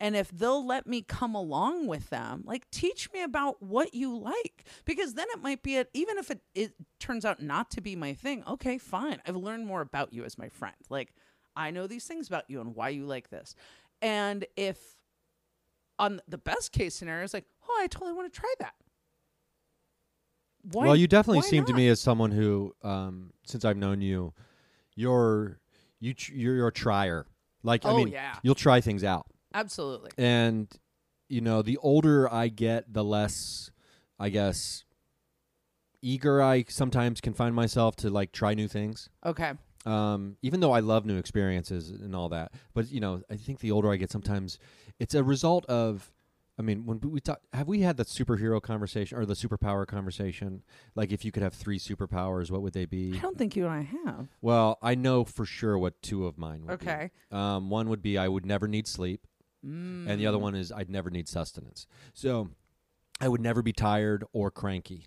and 0.00 0.14
if 0.16 0.30
they'll 0.30 0.64
let 0.64 0.86
me 0.86 1.02
come 1.02 1.34
along 1.34 1.86
with 1.86 2.10
them, 2.10 2.42
like 2.46 2.70
teach 2.70 3.12
me 3.12 3.22
about 3.22 3.62
what 3.62 3.94
you 3.94 4.16
like 4.16 4.64
because 4.84 5.14
then 5.14 5.26
it 5.30 5.42
might 5.42 5.62
be 5.62 5.76
a, 5.78 5.86
even 5.94 6.18
if 6.18 6.30
it 6.30 6.40
it 6.54 6.72
turns 7.00 7.24
out 7.24 7.42
not 7.42 7.70
to 7.72 7.80
be 7.80 7.96
my 7.96 8.14
thing, 8.14 8.44
okay, 8.46 8.78
fine. 8.78 9.20
I've 9.26 9.36
learned 9.36 9.66
more 9.66 9.80
about 9.80 10.12
you 10.12 10.24
as 10.24 10.38
my 10.38 10.48
friend. 10.48 10.76
Like 10.88 11.14
I 11.56 11.70
know 11.70 11.86
these 11.86 12.04
things 12.04 12.28
about 12.28 12.44
you 12.48 12.60
and 12.60 12.74
why 12.74 12.90
you 12.90 13.04
like 13.06 13.30
this. 13.30 13.54
And 14.00 14.46
if 14.56 14.78
on 15.98 16.20
the 16.28 16.38
best 16.38 16.70
case 16.72 16.94
scenario 16.94 17.24
is 17.24 17.34
like, 17.34 17.46
"Oh, 17.68 17.78
I 17.80 17.88
totally 17.88 18.12
want 18.12 18.32
to 18.32 18.40
try 18.40 18.52
that." 18.60 18.74
Why, 20.62 20.86
well, 20.86 20.96
you 20.96 21.06
definitely 21.06 21.42
seem 21.42 21.64
to 21.64 21.72
me 21.72 21.88
as 21.88 22.00
someone 22.00 22.30
who, 22.30 22.74
um, 22.82 23.32
since 23.46 23.64
I've 23.64 23.76
known 23.76 24.00
you, 24.00 24.34
you're 24.94 25.60
you 26.00 26.14
tr- 26.14 26.32
you're, 26.34 26.54
you're 26.56 26.68
a 26.68 26.72
trier. 26.72 27.26
Like 27.62 27.84
I 27.86 27.90
Oh, 27.90 27.96
mean, 27.96 28.08
yeah. 28.08 28.36
you'll 28.42 28.54
try 28.54 28.80
things 28.80 29.02
out, 29.02 29.26
Absolutely. 29.54 30.10
and 30.18 30.68
you 31.28 31.40
know, 31.42 31.60
the 31.60 31.76
older 31.78 32.32
I 32.32 32.48
get, 32.48 32.92
the 32.94 33.04
less, 33.04 33.70
I 34.18 34.30
guess, 34.30 34.84
eager 36.00 36.40
I 36.42 36.64
sometimes 36.68 37.20
can 37.20 37.34
find 37.34 37.54
myself 37.54 37.96
to 37.96 38.10
like 38.10 38.32
try 38.32 38.54
new 38.54 38.68
things. 38.68 39.08
Okay. 39.26 39.52
Um, 39.84 40.36
even 40.42 40.60
though 40.60 40.72
I 40.72 40.80
love 40.80 41.04
new 41.06 41.16
experiences 41.18 41.90
and 41.90 42.14
all 42.14 42.28
that, 42.30 42.52
but 42.74 42.90
you 42.90 43.00
know, 43.00 43.22
I 43.30 43.36
think 43.36 43.60
the 43.60 43.70
older 43.70 43.90
I 43.92 43.96
get, 43.96 44.10
sometimes 44.10 44.58
it's 44.98 45.14
a 45.14 45.22
result 45.22 45.64
of 45.66 46.12
I 46.58 46.62
mean, 46.62 46.86
when 46.86 46.98
we 47.00 47.20
talk, 47.20 47.40
have 47.52 47.68
we 47.68 47.82
had 47.82 47.96
the 47.98 48.04
superhero 48.04 48.60
conversation 48.60 49.16
or 49.16 49.24
the 49.24 49.34
superpower 49.34 49.86
conversation? 49.86 50.64
Like, 50.96 51.12
if 51.12 51.24
you 51.24 51.30
could 51.30 51.44
have 51.44 51.54
three 51.54 51.78
superpowers, 51.78 52.50
what 52.50 52.62
would 52.62 52.72
they 52.72 52.84
be? 52.84 53.14
I 53.16 53.20
don't 53.20 53.38
think 53.38 53.54
you 53.54 53.66
and 53.66 53.72
I 53.74 53.82
have. 54.04 54.26
Well, 54.40 54.76
I 54.82 54.96
know 54.96 55.22
for 55.24 55.46
sure 55.46 55.78
what 55.78 56.02
two 56.02 56.26
of 56.26 56.36
mine 56.36 56.64
would 56.64 56.72
Okay. 56.72 56.84
be. 56.84 56.90
Okay. 56.90 57.10
Um, 57.30 57.70
one 57.70 57.88
would 57.90 58.02
be 58.02 58.18
I 58.18 58.26
would 58.26 58.44
never 58.44 58.66
need 58.66 58.88
sleep, 58.88 59.24
and 59.62 60.06
the 60.20 60.24
Mm. 60.24 60.28
other 60.28 60.38
one 60.38 60.54
is 60.54 60.70
I'd 60.72 60.90
never 60.90 61.10
need 61.10 61.28
sustenance. 61.28 61.86
So 62.14 62.50
I 63.20 63.28
would 63.28 63.40
never 63.40 63.62
be 63.62 63.72
tired 63.72 64.24
or 64.32 64.50
cranky. 64.50 65.06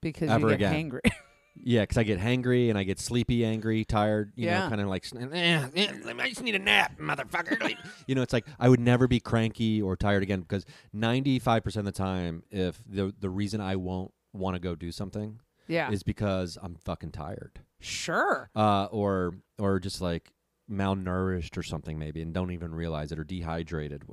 Because 0.00 0.30
ever 0.30 0.50
you 0.50 0.56
get 0.56 0.72
again. 0.72 0.90
hangry. 0.90 1.10
Yeah, 1.58 1.84
because 1.84 1.96
I 1.96 2.02
get 2.02 2.20
hangry 2.20 2.68
and 2.68 2.76
I 2.76 2.82
get 2.82 3.00
sleepy, 3.00 3.42
angry, 3.42 3.82
tired. 3.86 4.30
You 4.36 4.44
Yeah. 4.44 4.64
know, 4.64 4.68
kind 4.68 4.80
of 4.82 4.88
like 4.88 5.06
eh, 5.32 5.66
eh, 5.74 6.12
I 6.18 6.28
just 6.28 6.42
need 6.42 6.54
a 6.54 6.58
nap, 6.58 6.98
motherfucker. 7.00 7.74
you 8.06 8.14
know, 8.14 8.20
it's 8.20 8.34
like 8.34 8.46
I 8.60 8.68
would 8.68 8.78
never 8.78 9.08
be 9.08 9.20
cranky 9.20 9.80
or 9.80 9.96
tired 9.96 10.22
again 10.22 10.42
because 10.42 10.66
ninety 10.92 11.38
five 11.38 11.64
percent 11.64 11.88
of 11.88 11.94
the 11.94 11.98
time, 11.98 12.42
if 12.50 12.82
the 12.86 13.14
the 13.18 13.30
reason 13.30 13.62
I 13.62 13.76
won't 13.76 14.12
want 14.34 14.54
to 14.54 14.60
go 14.60 14.74
do 14.74 14.92
something 14.92 15.40
yeah. 15.66 15.90
is 15.90 16.02
because 16.02 16.58
I'm 16.62 16.74
fucking 16.74 17.12
tired, 17.12 17.60
sure. 17.80 18.50
uh, 18.54 18.84
or 18.90 19.36
or 19.58 19.80
just 19.80 20.02
like 20.02 20.34
malnourished 20.70 21.56
or 21.56 21.62
something 21.62 21.98
maybe 21.98 22.20
and 22.22 22.32
don't 22.34 22.50
even 22.50 22.74
realize 22.74 23.12
it 23.12 23.18
or 23.18 23.24
dehydrated. 23.24 24.04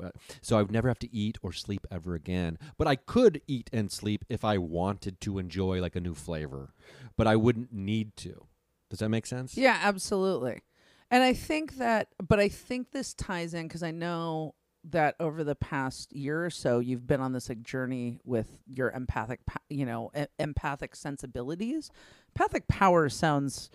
So 0.41 0.57
I 0.57 0.61
would 0.61 0.71
never 0.71 0.87
have 0.87 0.99
to 0.99 1.15
eat 1.15 1.37
or 1.41 1.51
sleep 1.51 1.87
ever 1.91 2.13
again. 2.15 2.57
But 2.77 2.87
I 2.87 2.95
could 2.95 3.41
eat 3.47 3.69
and 3.73 3.91
sleep 3.91 4.23
if 4.29 4.45
I 4.45 4.57
wanted 4.57 5.19
to 5.21 5.39
enjoy 5.39 5.81
like 5.81 5.95
a 5.95 6.01
new 6.01 6.13
flavor, 6.13 6.73
but 7.17 7.27
I 7.27 7.35
wouldn't 7.35 7.73
need 7.73 8.15
to. 8.17 8.45
Does 8.89 8.99
that 8.99 9.09
make 9.09 9.25
sense? 9.25 9.57
Yeah, 9.57 9.79
absolutely. 9.81 10.61
And 11.09 11.23
I 11.23 11.33
think 11.33 11.77
that, 11.77 12.09
but 12.27 12.39
I 12.39 12.49
think 12.49 12.91
this 12.91 13.13
ties 13.13 13.53
in 13.53 13.67
because 13.67 13.83
I 13.83 13.91
know 13.91 14.55
that 14.89 15.15
over 15.19 15.43
the 15.43 15.55
past 15.55 16.13
year 16.13 16.45
or 16.45 16.49
so, 16.49 16.79
you've 16.79 17.07
been 17.07 17.21
on 17.21 17.31
this 17.33 17.49
like 17.49 17.63
journey 17.63 18.19
with 18.25 18.59
your 18.67 18.91
empathic, 18.91 19.39
you 19.69 19.85
know, 19.85 20.11
e- 20.17 20.25
empathic 20.39 20.95
sensibilities. 20.95 21.89
Empathic 22.35 22.67
power 22.67 23.07
sounds, 23.09 23.69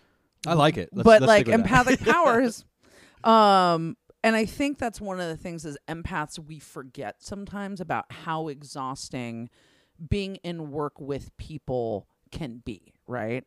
I 0.47 0.55
like 0.55 0.77
it. 0.77 0.91
Let's- 0.93 1.05
but 1.05 1.23
let's 1.23 1.29
like 1.29 1.47
stick 1.47 1.57
with 1.57 1.57
that. 1.57 1.61
empathic 1.87 2.01
powers. 2.01 2.65
Um, 3.25 3.97
and 4.23 4.35
I 4.35 4.45
think 4.45 4.79
that's 4.79 5.01
one 5.01 5.21
of 5.21 5.29
the 5.29 5.37
things 5.37 5.65
as 5.65 5.79
empaths 5.89 6.39
we 6.39 6.59
forget 6.59 7.17
sometimes 7.23 7.81
about 7.81 8.11
how 8.11 8.49
exhausting 8.49 9.49
being 10.09 10.37
in 10.37 10.71
work 10.71 11.01
with 11.01 11.37
people 11.37 12.09
can 12.31 12.63
be, 12.65 12.95
right? 13.07 13.45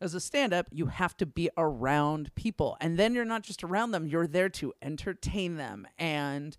As 0.00 0.14
a 0.14 0.20
stand 0.20 0.52
up, 0.52 0.66
you 0.70 0.86
have 0.86 1.16
to 1.18 1.26
be 1.26 1.50
around 1.56 2.34
people. 2.34 2.76
And 2.80 2.98
then 2.98 3.14
you're 3.14 3.24
not 3.24 3.42
just 3.42 3.64
around 3.64 3.92
them, 3.92 4.06
you're 4.06 4.26
there 4.26 4.48
to 4.50 4.72
entertain 4.82 5.56
them. 5.56 5.86
And 5.98 6.56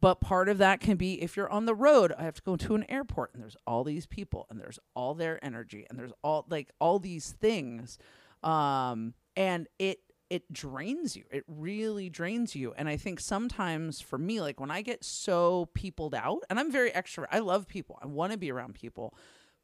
but 0.00 0.20
part 0.20 0.48
of 0.48 0.58
that 0.58 0.80
can 0.80 0.96
be 0.96 1.20
if 1.20 1.36
you're 1.36 1.50
on 1.50 1.66
the 1.66 1.74
road, 1.74 2.12
I 2.16 2.22
have 2.22 2.34
to 2.34 2.42
go 2.42 2.56
to 2.56 2.74
an 2.76 2.84
airport 2.88 3.34
and 3.34 3.42
there's 3.42 3.56
all 3.66 3.82
these 3.82 4.06
people 4.06 4.46
and 4.48 4.60
there's 4.60 4.78
all 4.94 5.14
their 5.14 5.44
energy 5.44 5.86
and 5.90 5.98
there's 5.98 6.12
all 6.22 6.46
like 6.48 6.70
all 6.80 6.98
these 6.98 7.32
things. 7.32 7.98
Um 8.42 9.14
and 9.36 9.66
it 9.78 9.98
it 10.30 10.52
drains 10.52 11.16
you. 11.16 11.24
It 11.30 11.44
really 11.46 12.10
drains 12.10 12.54
you. 12.54 12.74
And 12.76 12.88
I 12.88 12.96
think 12.96 13.18
sometimes 13.20 14.00
for 14.00 14.18
me, 14.18 14.40
like 14.40 14.60
when 14.60 14.70
I 14.70 14.82
get 14.82 15.02
so 15.04 15.70
peopled 15.74 16.14
out, 16.14 16.42
and 16.50 16.60
I'm 16.60 16.70
very 16.70 16.90
extrovert, 16.90 17.28
I 17.32 17.38
love 17.38 17.66
people, 17.66 17.98
I 18.02 18.06
want 18.06 18.32
to 18.32 18.38
be 18.38 18.52
around 18.52 18.74
people, 18.74 19.14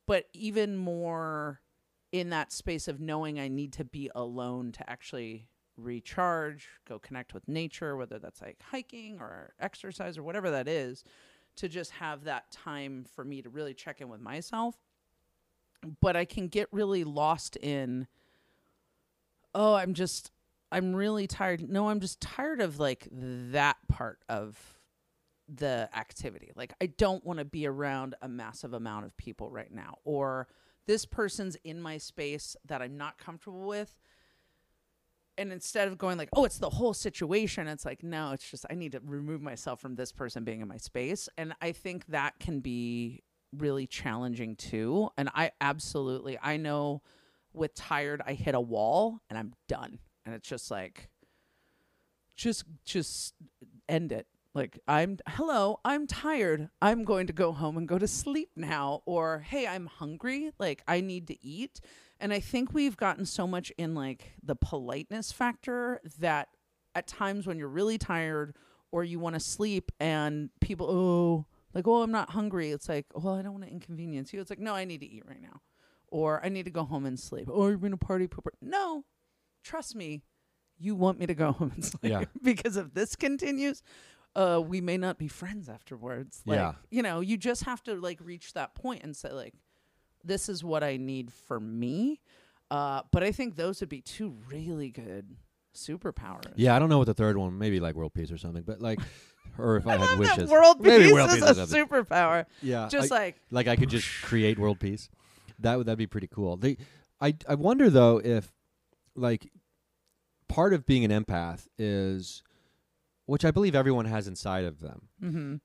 but 0.07 0.27
even 0.33 0.77
more 0.77 1.61
in 2.13 2.31
that 2.31 2.53
space 2.53 2.89
of 2.89 3.01
knowing 3.01 3.39
I 3.39 3.49
need 3.49 3.73
to 3.75 3.85
be 3.85 4.11
alone 4.15 4.73
to 4.73 4.89
actually 4.89 5.49
recharge, 5.77 6.69
go 6.89 6.99
connect 6.99 7.35
with 7.35 7.49
nature, 7.49 7.97
whether 7.97 8.19
that's 8.19 8.41
like 8.41 8.63
hiking 8.71 9.19
or 9.21 9.53
exercise 9.61 10.17
or 10.17 10.23
whatever 10.23 10.51
that 10.51 10.69
is, 10.69 11.05
to 11.57 11.69
just 11.69 11.91
have 11.93 12.25
that 12.25 12.51
time 12.51 13.05
for 13.15 13.25
me 13.25 13.43
to 13.43 13.49
really 13.49 13.75
check 13.75 14.01
in 14.01 14.09
with 14.09 14.21
myself. 14.21 14.77
But 16.01 16.17
I 16.17 16.25
can 16.25 16.49
get 16.49 16.69
really 16.73 17.05
lost 17.05 17.57
in, 17.57 18.07
oh, 19.55 19.75
I'm 19.75 19.93
just, 19.95 20.31
I'm 20.75 20.95
really 20.95 21.27
tired. 21.29 21.69
No, 21.69 21.89
I'm 21.89 22.01
just 22.01 22.21
tired 22.21 22.61
of 22.61 22.81
like 22.81 23.07
that 23.13 23.77
part 23.89 24.19
of 24.29 24.59
the 25.49 25.89
activity. 25.95 26.51
Like, 26.57 26.75
I 26.81 26.87
don't 26.87 27.25
want 27.25 27.39
to 27.39 27.45
be 27.45 27.67
around 27.67 28.17
a 28.23 28.29
massive 28.29 28.73
amount 28.73 29.07
of 29.07 29.17
people 29.17 29.51
right 29.51 29.71
now. 29.73 29.99
Or 30.05 30.49
this 30.87 31.07
person's 31.07 31.57
in 31.65 31.81
my 31.81 31.99
space 31.99 32.57
that 32.67 32.83
I'm 32.83 32.97
not 32.97 33.19
comfortable 33.19 33.67
with. 33.67 33.97
And 35.39 35.53
instead 35.53 35.89
of 35.89 35.97
going 35.97 36.19
like, 36.19 36.29
oh, 36.33 36.45
it's 36.45 36.59
the 36.59 36.71
whole 36.71 36.95
situation, 36.95 37.69
it's 37.69 37.85
like, 37.85 38.03
no, 38.03 38.33
it's 38.33 38.51
just 38.51 38.67
I 38.71 38.75
need 38.75 38.93
to 38.93 39.01
remove 39.05 39.43
myself 39.43 39.81
from 39.81 39.95
this 39.95 40.13
person 40.13 40.45
being 40.45 40.61
in 40.61 40.69
my 40.69 40.77
space. 40.77 41.29
And 41.37 41.55
I 41.61 41.73
think 41.73 42.07
that 42.07 42.39
can 42.41 42.61
be 42.61 43.23
really 43.57 43.87
challenging 43.87 44.57
too. 44.57 45.11
And 45.17 45.29
I 45.35 45.53
absolutely, 45.61 46.39
I 46.43 46.57
know 46.57 47.03
with 47.53 47.75
tired, 47.75 48.23
I 48.27 48.35
hit 48.35 48.55
a 48.55 48.61
wall 48.61 49.21
and 49.29 49.39
I'm 49.39 49.55
done. 49.69 49.99
And 50.25 50.35
it's 50.35 50.49
just 50.49 50.71
like, 50.71 51.11
just, 52.37 52.65
just 52.85 53.35
end 53.89 54.13
it. 54.13 54.27
Like, 54.55 54.79
I'm, 54.87 55.19
hello, 55.29 55.81
I'm 55.85 56.07
tired. 56.07 56.69
I'm 56.81 57.05
going 57.05 57.27
to 57.27 57.33
go 57.33 57.53
home 57.53 57.77
and 57.77 57.89
go 57.89 57.99
to 57.99 58.07
sleep 58.07 58.51
now. 58.55 59.03
Or, 59.05 59.41
hey, 59.41 59.67
I'm 59.67 59.87
hungry. 59.87 60.53
Like, 60.59 60.83
I 60.87 61.01
need 61.01 61.27
to 61.29 61.45
eat. 61.45 61.81
And 62.21 62.33
I 62.33 62.41
think 62.41 62.73
we've 62.73 62.97
gotten 62.97 63.27
so 63.27 63.47
much 63.47 63.73
in 63.77 63.95
like 63.95 64.33
the 64.43 64.55
politeness 64.55 65.33
factor 65.33 66.01
that 66.21 66.49
at 66.95 67.09
times 67.09 67.47
when 67.47 67.59
you're 67.59 67.69
really 67.69 67.99
tired 67.99 68.55
or 68.93 69.03
you 69.03 69.19
want 69.19 69.35
to 69.35 69.41
sleep 69.41 69.91
and 69.99 70.51
people, 70.61 70.89
oh, 70.89 71.47
like, 71.75 71.89
oh, 71.89 72.03
I'm 72.03 72.13
not 72.13 72.31
hungry. 72.31 72.71
It's 72.71 72.89
like, 72.89 73.07
well, 73.15 73.35
I 73.35 73.43
don't 73.43 73.53
want 73.53 73.65
to 73.65 73.71
inconvenience 73.71 74.33
you. 74.33 74.41
It's 74.41 74.51
like, 74.51 74.61
no, 74.61 74.75
I 74.75 74.85
need 74.85 75.01
to 75.01 75.07
eat 75.07 75.25
right 75.27 75.43
now. 75.43 75.61
Or 76.09 76.41
I 76.45 76.49
need 76.49 76.67
to 76.67 76.71
go 76.71 76.85
home 76.85 77.05
and 77.05 77.19
sleep. 77.19 77.49
Or 77.51 77.71
you're 77.71 77.79
going 77.79 77.91
to 77.91 77.97
party 77.97 78.29
pooper. 78.29 78.53
No, 78.63 79.05
trust 79.65 79.97
me, 79.97 80.23
you 80.79 80.95
want 80.95 81.19
me 81.19 81.27
to 81.27 81.35
go 81.35 81.51
home 81.59 81.73
and 81.75 81.85
sleep. 81.85 82.13
Yeah. 82.13 82.25
because 82.43 82.77
if 82.77 82.95
this 82.95 83.17
continues, 83.17 83.83
uh, 84.37 84.63
we 84.65 84.81
may 84.81 84.97
not 84.97 85.19
be 85.19 85.27
friends 85.29 85.69
afterwards. 85.69 86.43
Like, 86.47 86.59
Yeah. 86.59 86.75
you 86.91 87.03
know, 87.03 87.21
you 87.21 87.37
just 87.37 87.65
have 87.65 87.83
to 87.85 87.95
like 87.95 88.21
reach 88.23 88.53
that 88.53 88.75
point 88.75 89.03
and 89.03 89.17
say, 89.17 89.31
like, 89.33 89.55
this 90.23 90.49
is 90.49 90.63
what 90.63 90.83
I 90.85 90.97
need 90.97 91.33
for 91.33 91.59
me. 91.61 92.21
Uh, 92.71 93.03
but 93.13 93.23
I 93.23 93.31
think 93.33 93.57
those 93.57 93.81
would 93.81 93.89
be 93.91 94.01
two 94.01 94.37
really 94.49 94.91
good 94.91 95.37
superpowers. 95.75 96.53
Yeah, 96.57 96.75
I 96.75 96.79
don't 96.79 96.89
know 96.89 96.99
what 96.99 97.07
the 97.07 97.15
third 97.15 97.37
one. 97.37 97.59
Maybe 97.59 97.81
like 97.81 97.95
world 97.95 98.15
peace 98.15 98.33
or 98.33 98.39
something. 98.39 98.63
But 98.63 98.81
like, 98.81 99.01
or 99.59 99.77
if 99.77 99.87
I, 99.87 99.93
had 99.93 100.01
love 100.01 100.11
that 100.11 100.19
wishes, 100.37 100.51
world 100.51 100.81
maybe 100.81 101.05
peace 101.05 101.13
world 101.13 101.31
is 101.31 101.37
peace 101.37 101.73
a 101.73 101.77
superpower. 101.77 102.47
Yeah, 102.63 102.89
Just 102.91 103.13
I- 103.13 103.17
like 103.17 103.37
like 103.51 103.69
I 103.69 103.77
could 103.77 103.91
just 103.91 104.09
create 104.23 104.59
world 104.59 104.81
peace. 104.81 105.09
That 105.61 105.77
would 105.77 105.87
that'd 105.87 105.99
be 105.99 106.07
pretty 106.07 106.27
cool. 106.29 106.57
They, 106.57 106.79
I 107.21 107.35
I 107.49 107.55
wonder 107.55 107.91
though 107.91 108.19
if 108.25 108.51
like 109.17 109.51
part 110.49 110.73
of 110.75 110.87
being 110.87 111.05
an 111.11 111.11
empath 111.25 111.67
is, 111.79 112.43
which 113.27 113.45
I 113.45 113.51
believe 113.51 113.75
everyone 113.75 114.07
has 114.07 114.27
inside 114.29 114.65
of 114.65 114.81
them, 114.81 115.09
Mhm. 115.23 115.61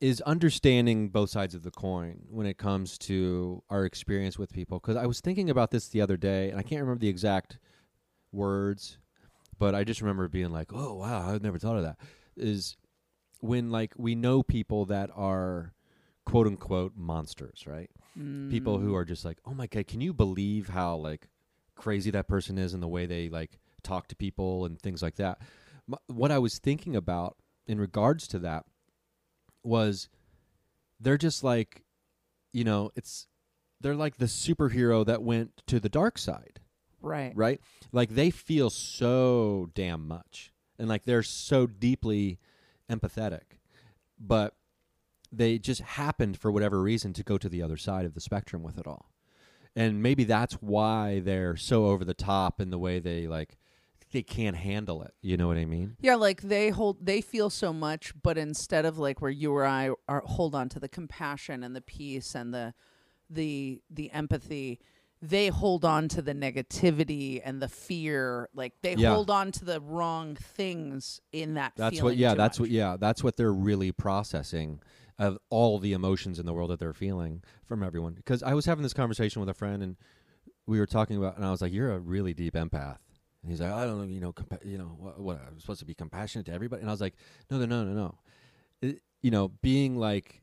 is 0.00 0.20
understanding 0.22 1.10
both 1.10 1.30
sides 1.30 1.54
of 1.54 1.62
the 1.62 1.70
coin 1.70 2.26
when 2.30 2.46
it 2.46 2.56
comes 2.56 2.96
to 2.98 3.62
our 3.68 3.84
experience 3.84 4.38
with 4.38 4.52
people. 4.52 4.78
Because 4.80 4.96
I 4.96 5.06
was 5.06 5.20
thinking 5.20 5.50
about 5.50 5.70
this 5.70 5.88
the 5.88 6.00
other 6.00 6.16
day, 6.16 6.50
and 6.50 6.58
I 6.58 6.62
can't 6.62 6.80
remember 6.80 7.00
the 7.00 7.08
exact 7.08 7.58
words, 8.32 8.98
but 9.58 9.74
I 9.74 9.84
just 9.84 10.00
remember 10.00 10.28
being 10.28 10.50
like, 10.50 10.72
"Oh 10.72 10.94
wow, 10.94 11.28
I've 11.28 11.42
never 11.42 11.58
thought 11.58 11.76
of 11.76 11.82
that." 11.82 11.98
Is 12.36 12.76
when 13.40 13.70
like 13.70 13.92
we 13.96 14.14
know 14.14 14.42
people 14.42 14.86
that 14.86 15.10
are 15.14 15.74
quote 16.24 16.46
unquote 16.46 16.96
monsters, 16.96 17.66
right? 17.66 17.90
People 18.50 18.78
who 18.78 18.94
are 18.94 19.04
just 19.04 19.24
like, 19.24 19.38
"Oh 19.44 19.54
my 19.54 19.66
god, 19.66 19.86
can 19.86 20.00
you 20.00 20.12
believe 20.14 20.68
how 20.70 20.96
like 20.96 21.28
crazy 21.80 22.10
that 22.10 22.28
person 22.28 22.58
is 22.58 22.74
and 22.74 22.82
the 22.82 22.88
way 22.88 23.06
they 23.06 23.28
like 23.28 23.58
talk 23.82 24.08
to 24.08 24.16
people 24.16 24.64
and 24.64 24.80
things 24.80 25.02
like 25.02 25.16
that?" 25.16 25.40
M- 25.88 25.98
what 26.06 26.30
I 26.30 26.38
was 26.38 26.58
thinking 26.58 26.94
about 26.94 27.36
in 27.66 27.80
regards 27.80 28.28
to 28.28 28.38
that 28.40 28.64
was 29.62 30.08
they're 31.00 31.18
just 31.18 31.42
like 31.42 31.82
you 32.52 32.64
know, 32.64 32.90
it's 32.96 33.26
they're 33.80 33.94
like 33.94 34.16
the 34.16 34.26
superhero 34.26 35.06
that 35.06 35.22
went 35.22 35.62
to 35.66 35.80
the 35.80 35.88
dark 35.88 36.18
side 36.18 36.60
right. 37.02 37.32
right? 37.34 37.60
Like 37.92 38.10
they 38.10 38.30
feel 38.30 38.70
so 38.70 39.70
damn 39.74 40.06
much, 40.06 40.52
and 40.78 40.88
like 40.88 41.04
they're 41.04 41.22
so 41.22 41.66
deeply 41.66 42.38
empathetic, 42.90 43.58
but 44.18 44.54
they 45.32 45.58
just 45.58 45.80
happened 45.80 46.38
for 46.38 46.50
whatever 46.50 46.82
reason 46.82 47.12
to 47.14 47.22
go 47.22 47.38
to 47.38 47.48
the 47.48 47.62
other 47.62 47.76
side 47.76 48.04
of 48.04 48.14
the 48.14 48.20
spectrum 48.20 48.62
with 48.62 48.78
it 48.78 48.86
all, 48.86 49.10
and 49.76 50.02
maybe 50.02 50.24
that's 50.24 50.54
why 50.54 51.20
they're 51.20 51.56
so 51.56 51.86
over 51.86 52.04
the 52.04 52.14
top 52.14 52.60
in 52.60 52.70
the 52.70 52.78
way 52.78 52.98
they 52.98 53.26
like 53.26 53.56
they 54.12 54.22
can't 54.22 54.56
handle 54.56 55.02
it. 55.02 55.14
You 55.22 55.36
know 55.36 55.46
what 55.46 55.56
I 55.56 55.64
mean? 55.64 55.96
Yeah, 56.00 56.16
like 56.16 56.42
they 56.42 56.70
hold, 56.70 57.06
they 57.06 57.20
feel 57.20 57.48
so 57.48 57.72
much, 57.72 58.12
but 58.20 58.36
instead 58.36 58.84
of 58.84 58.98
like 58.98 59.20
where 59.22 59.30
you 59.30 59.52
or 59.52 59.64
I 59.64 59.90
are 60.08 60.22
hold 60.26 60.54
on 60.56 60.68
to 60.70 60.80
the 60.80 60.88
compassion 60.88 61.62
and 61.62 61.76
the 61.76 61.80
peace 61.80 62.34
and 62.34 62.52
the, 62.52 62.74
the, 63.28 63.80
the 63.88 64.10
empathy, 64.10 64.80
they 65.22 65.46
hold 65.46 65.84
on 65.84 66.08
to 66.08 66.22
the 66.22 66.34
negativity 66.34 67.40
and 67.44 67.62
the 67.62 67.68
fear 67.68 68.48
like 68.52 68.72
they 68.82 68.94
Yeah. 68.96 69.14
hold 69.14 69.30
on 69.30 69.52
to 69.52 69.64
the 69.64 69.80
wrong 69.80 70.34
things 70.34 71.20
in 71.30 71.54
that 71.54 71.74
That's 71.76 72.02
what. 72.02 72.16
Yeah, 72.16 72.34
that's 72.34 72.58
much. 72.58 72.64
what. 72.64 72.70
Yeah, 72.70 72.96
that's 72.98 73.22
what 73.22 73.36
they're 73.36 73.52
really 73.52 73.92
processing 73.92 74.80
of 75.20 75.38
all 75.50 75.78
the 75.78 75.92
emotions 75.92 76.38
in 76.38 76.46
the 76.46 76.54
world 76.54 76.70
that 76.70 76.80
they're 76.80 76.94
feeling 76.94 77.44
from 77.66 77.82
everyone. 77.82 78.14
Because 78.14 78.42
I 78.42 78.54
was 78.54 78.64
having 78.64 78.82
this 78.82 78.94
conversation 78.94 79.40
with 79.40 79.50
a 79.50 79.54
friend, 79.54 79.82
and 79.82 79.96
we 80.66 80.80
were 80.80 80.86
talking 80.86 81.18
about, 81.18 81.36
and 81.36 81.44
I 81.44 81.50
was 81.50 81.60
like, 81.60 81.72
"You're 81.72 81.92
a 81.92 81.98
really 81.98 82.32
deep 82.32 82.54
empath." 82.54 82.96
And 83.42 83.50
he's 83.50 83.60
like, 83.60 83.70
"I 83.70 83.84
don't 83.84 83.98
know, 83.98 84.04
you 84.04 84.20
know, 84.20 84.32
compa- 84.32 84.64
you 84.64 84.78
know, 84.78 84.96
what, 84.98 85.20
what 85.20 85.40
I'm 85.46 85.60
supposed 85.60 85.80
to 85.80 85.86
be 85.86 85.94
compassionate 85.94 86.46
to 86.46 86.52
everybody." 86.52 86.80
And 86.80 86.88
I 86.88 86.92
was 86.92 87.02
like, 87.02 87.14
"No, 87.50 87.58
no, 87.58 87.66
no, 87.66 87.84
no, 87.84 87.92
no. 87.92 88.18
It, 88.80 89.02
you 89.20 89.30
know, 89.30 89.48
being 89.48 89.98
like 89.98 90.40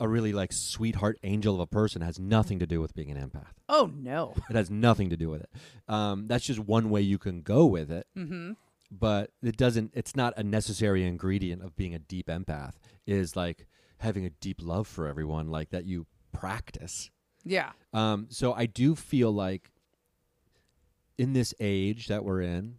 a 0.00 0.08
really 0.08 0.32
like 0.32 0.52
sweetheart 0.52 1.18
angel 1.22 1.54
of 1.54 1.60
a 1.60 1.66
person 1.66 2.02
has 2.02 2.18
nothing 2.18 2.58
to 2.58 2.66
do 2.66 2.80
with 2.80 2.94
being 2.94 3.10
an 3.10 3.16
empath. 3.16 3.52
oh 3.70 3.90
no 3.96 4.34
It 4.50 4.54
has 4.56 4.70
nothing 4.70 5.08
to 5.08 5.16
do 5.16 5.30
with 5.30 5.40
it. 5.40 5.50
Um, 5.88 6.26
that's 6.26 6.44
just 6.44 6.58
one 6.58 6.90
way 6.90 7.00
you 7.00 7.16
can 7.16 7.40
go 7.40 7.64
with 7.64 7.90
it 7.90 8.06
mm-hmm. 8.14 8.52
but 8.90 9.30
it 9.42 9.56
doesn't 9.56 9.92
it's 9.94 10.14
not 10.14 10.34
a 10.36 10.42
necessary 10.42 11.02
ingredient 11.02 11.62
of 11.62 11.76
being 11.76 11.94
a 11.94 11.98
deep 11.98 12.26
empath 12.26 12.74
is 13.06 13.36
like 13.36 13.66
having 13.98 14.24
a 14.24 14.30
deep 14.30 14.60
love 14.62 14.86
for 14.86 15.06
everyone 15.06 15.48
like 15.48 15.70
that 15.70 15.84
you 15.84 16.06
practice 16.32 17.10
yeah 17.44 17.70
um, 17.92 18.26
so 18.30 18.52
i 18.52 18.66
do 18.66 18.94
feel 18.94 19.32
like 19.32 19.70
in 21.18 21.32
this 21.32 21.54
age 21.60 22.08
that 22.08 22.24
we're 22.24 22.40
in 22.42 22.78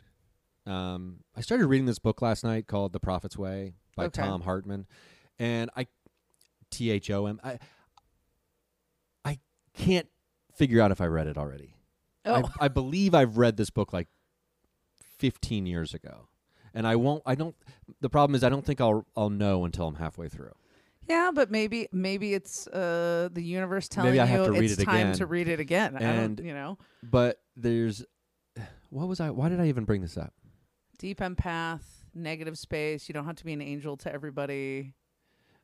um, 0.66 1.20
i 1.36 1.42
started 1.42 1.66
reading 1.68 1.86
this 1.86 2.00
book 2.00 2.22
last 2.22 2.44
night 2.44 2.68
called 2.68 2.94
the 2.94 3.00
prophet's 3.00 3.38
way 3.38 3.74
by 3.96 4.06
Okay. 4.06 4.22
thom 4.22 4.42
hartmann 4.42 4.86
and 5.40 5.70
i 5.76 5.88
t-h-o-m 6.70 7.40
i 7.44 7.58
i 9.26 9.40
can't 9.74 10.08
figure 10.54 10.82
out 10.82 10.92
if 10.92 11.00
i 11.02 11.06
read 11.06 11.26
it 11.28 11.38
already 11.38 11.74
oh 12.26 12.44
I, 12.60 12.66
I 12.66 12.68
believe 12.68 13.14
I've 13.16 13.38
read 13.38 13.56
this 13.58 13.70
book 13.70 13.94
like 13.94 14.08
15 15.20 15.66
years 15.66 15.94
ago. 15.94 16.28
And 16.74 16.86
I 16.86 16.96
won't 16.96 17.24
I 17.26 17.34
don't 17.36 17.56
the 18.02 18.10
problem 18.10 18.36
is 18.36 18.44
I 18.44 18.50
don't 18.50 18.64
think 18.66 18.80
I'll 18.82 19.06
I'll 19.16 19.30
know 19.32 19.66
until 19.66 19.88
I'm 19.88 19.96
halfway 19.96 20.28
through. 20.30 20.52
Yeah 21.08 21.32
but 21.34 21.50
maybe 21.52 21.88
maybe 21.92 22.34
it's 22.34 22.68
uh 22.68 23.30
the 23.32 23.42
universe 23.42 23.88
telling 23.88 24.12
Maybe 24.12 24.20
I 24.20 24.38
you 24.38 24.46
to 24.46 24.52
read 24.52 24.72
it's 24.72 24.82
it 24.82 24.86
time 24.86 24.96
again. 25.08 25.14
to 25.14 25.26
read 25.26 25.48
it 25.48 25.60
again 25.60 25.96
I 25.98 26.02
And- 26.04 26.38
don't, 26.38 26.46
you 26.46 26.54
know 26.54 26.78
But 27.04 27.40
there's 27.56 28.04
what 28.90 29.08
was 29.08 29.20
I 29.20 29.30
why 29.30 29.50
did 29.50 29.60
I 29.60 29.68
even 29.68 29.86
bring 29.86 30.02
this 30.02 30.18
up? 30.18 30.34
deep 31.00 31.20
empath 31.20 31.82
negative 32.16 32.58
space 32.58 33.08
you 33.08 33.14
don't 33.14 33.26
have 33.26 33.36
to 33.36 33.46
be 33.46 33.54
an 33.54 33.62
angel 33.62 33.96
to 33.98 34.12
everybody 34.12 34.94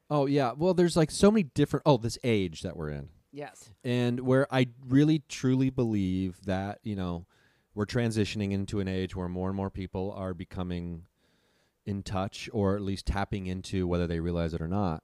Oh 0.09 0.25
yeah, 0.27 0.51
well 0.55 0.73
there's 0.75 0.95
like 0.95 1.09
so 1.09 1.31
many 1.31 1.43
different 1.43 1.83
oh 1.85 1.97
this 1.97 2.17
age 2.23 2.61
that 2.61 2.75
we're 2.77 2.89
in. 2.89 3.09
yes 3.31 3.73
And 3.83 4.19
where 4.19 4.45
I 4.53 4.67
really 4.87 5.23
truly 5.27 5.69
believe 5.71 6.37
that, 6.45 6.79
you 6.83 6.95
know, 6.95 7.25
we're 7.73 7.87
transitioning 7.87 8.51
into 8.51 8.79
an 8.79 8.87
age 8.87 9.15
where 9.15 9.27
more 9.29 9.47
and 9.47 9.55
more 9.57 9.71
people 9.71 10.11
are 10.15 10.35
becoming 10.35 11.05
in 11.87 12.03
touch 12.03 12.47
or 12.53 12.75
at 12.75 12.81
least 12.83 13.07
tapping 13.07 13.47
into 13.47 13.87
whether 13.87 14.05
they 14.05 14.19
realize 14.19 14.53
it 14.53 14.61
or 14.61 14.67
not 14.67 15.03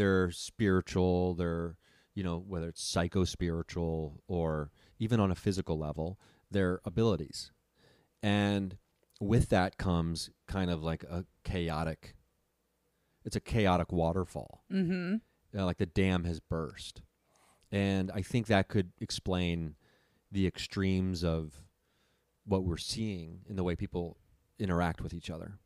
They're 0.00 0.30
spiritual, 0.30 1.34
they're 1.34 1.76
you 2.14 2.24
know 2.24 2.38
whether 2.38 2.68
it's 2.68 2.82
psycho 2.82 3.24
spiritual 3.24 4.22
or 4.26 4.70
even 4.98 5.20
on 5.20 5.30
a 5.30 5.34
physical 5.34 5.78
level, 5.78 6.18
their 6.50 6.80
abilities, 6.86 7.52
and 8.22 8.78
with 9.20 9.50
that 9.50 9.76
comes 9.76 10.30
kind 10.48 10.70
of 10.70 10.82
like 10.82 11.02
a 11.04 11.26
chaotic. 11.44 12.16
It's 13.26 13.36
a 13.36 13.40
chaotic 13.40 13.92
waterfall. 13.92 14.64
mm-hmm 14.72 15.16
uh, 15.54 15.66
like 15.66 15.78
the 15.78 15.86
dam 15.86 16.24
has 16.24 16.40
burst, 16.40 17.02
and 17.70 18.10
I 18.14 18.22
think 18.22 18.46
that 18.46 18.68
could 18.68 18.92
explain 19.00 19.74
the 20.32 20.46
extremes 20.46 21.22
of 21.22 21.60
what 22.46 22.64
we're 22.64 22.78
seeing 22.78 23.40
in 23.48 23.56
the 23.56 23.64
way 23.64 23.76
people 23.76 24.16
interact 24.58 25.02
with 25.02 25.12
each 25.12 25.28
other. 25.28 25.58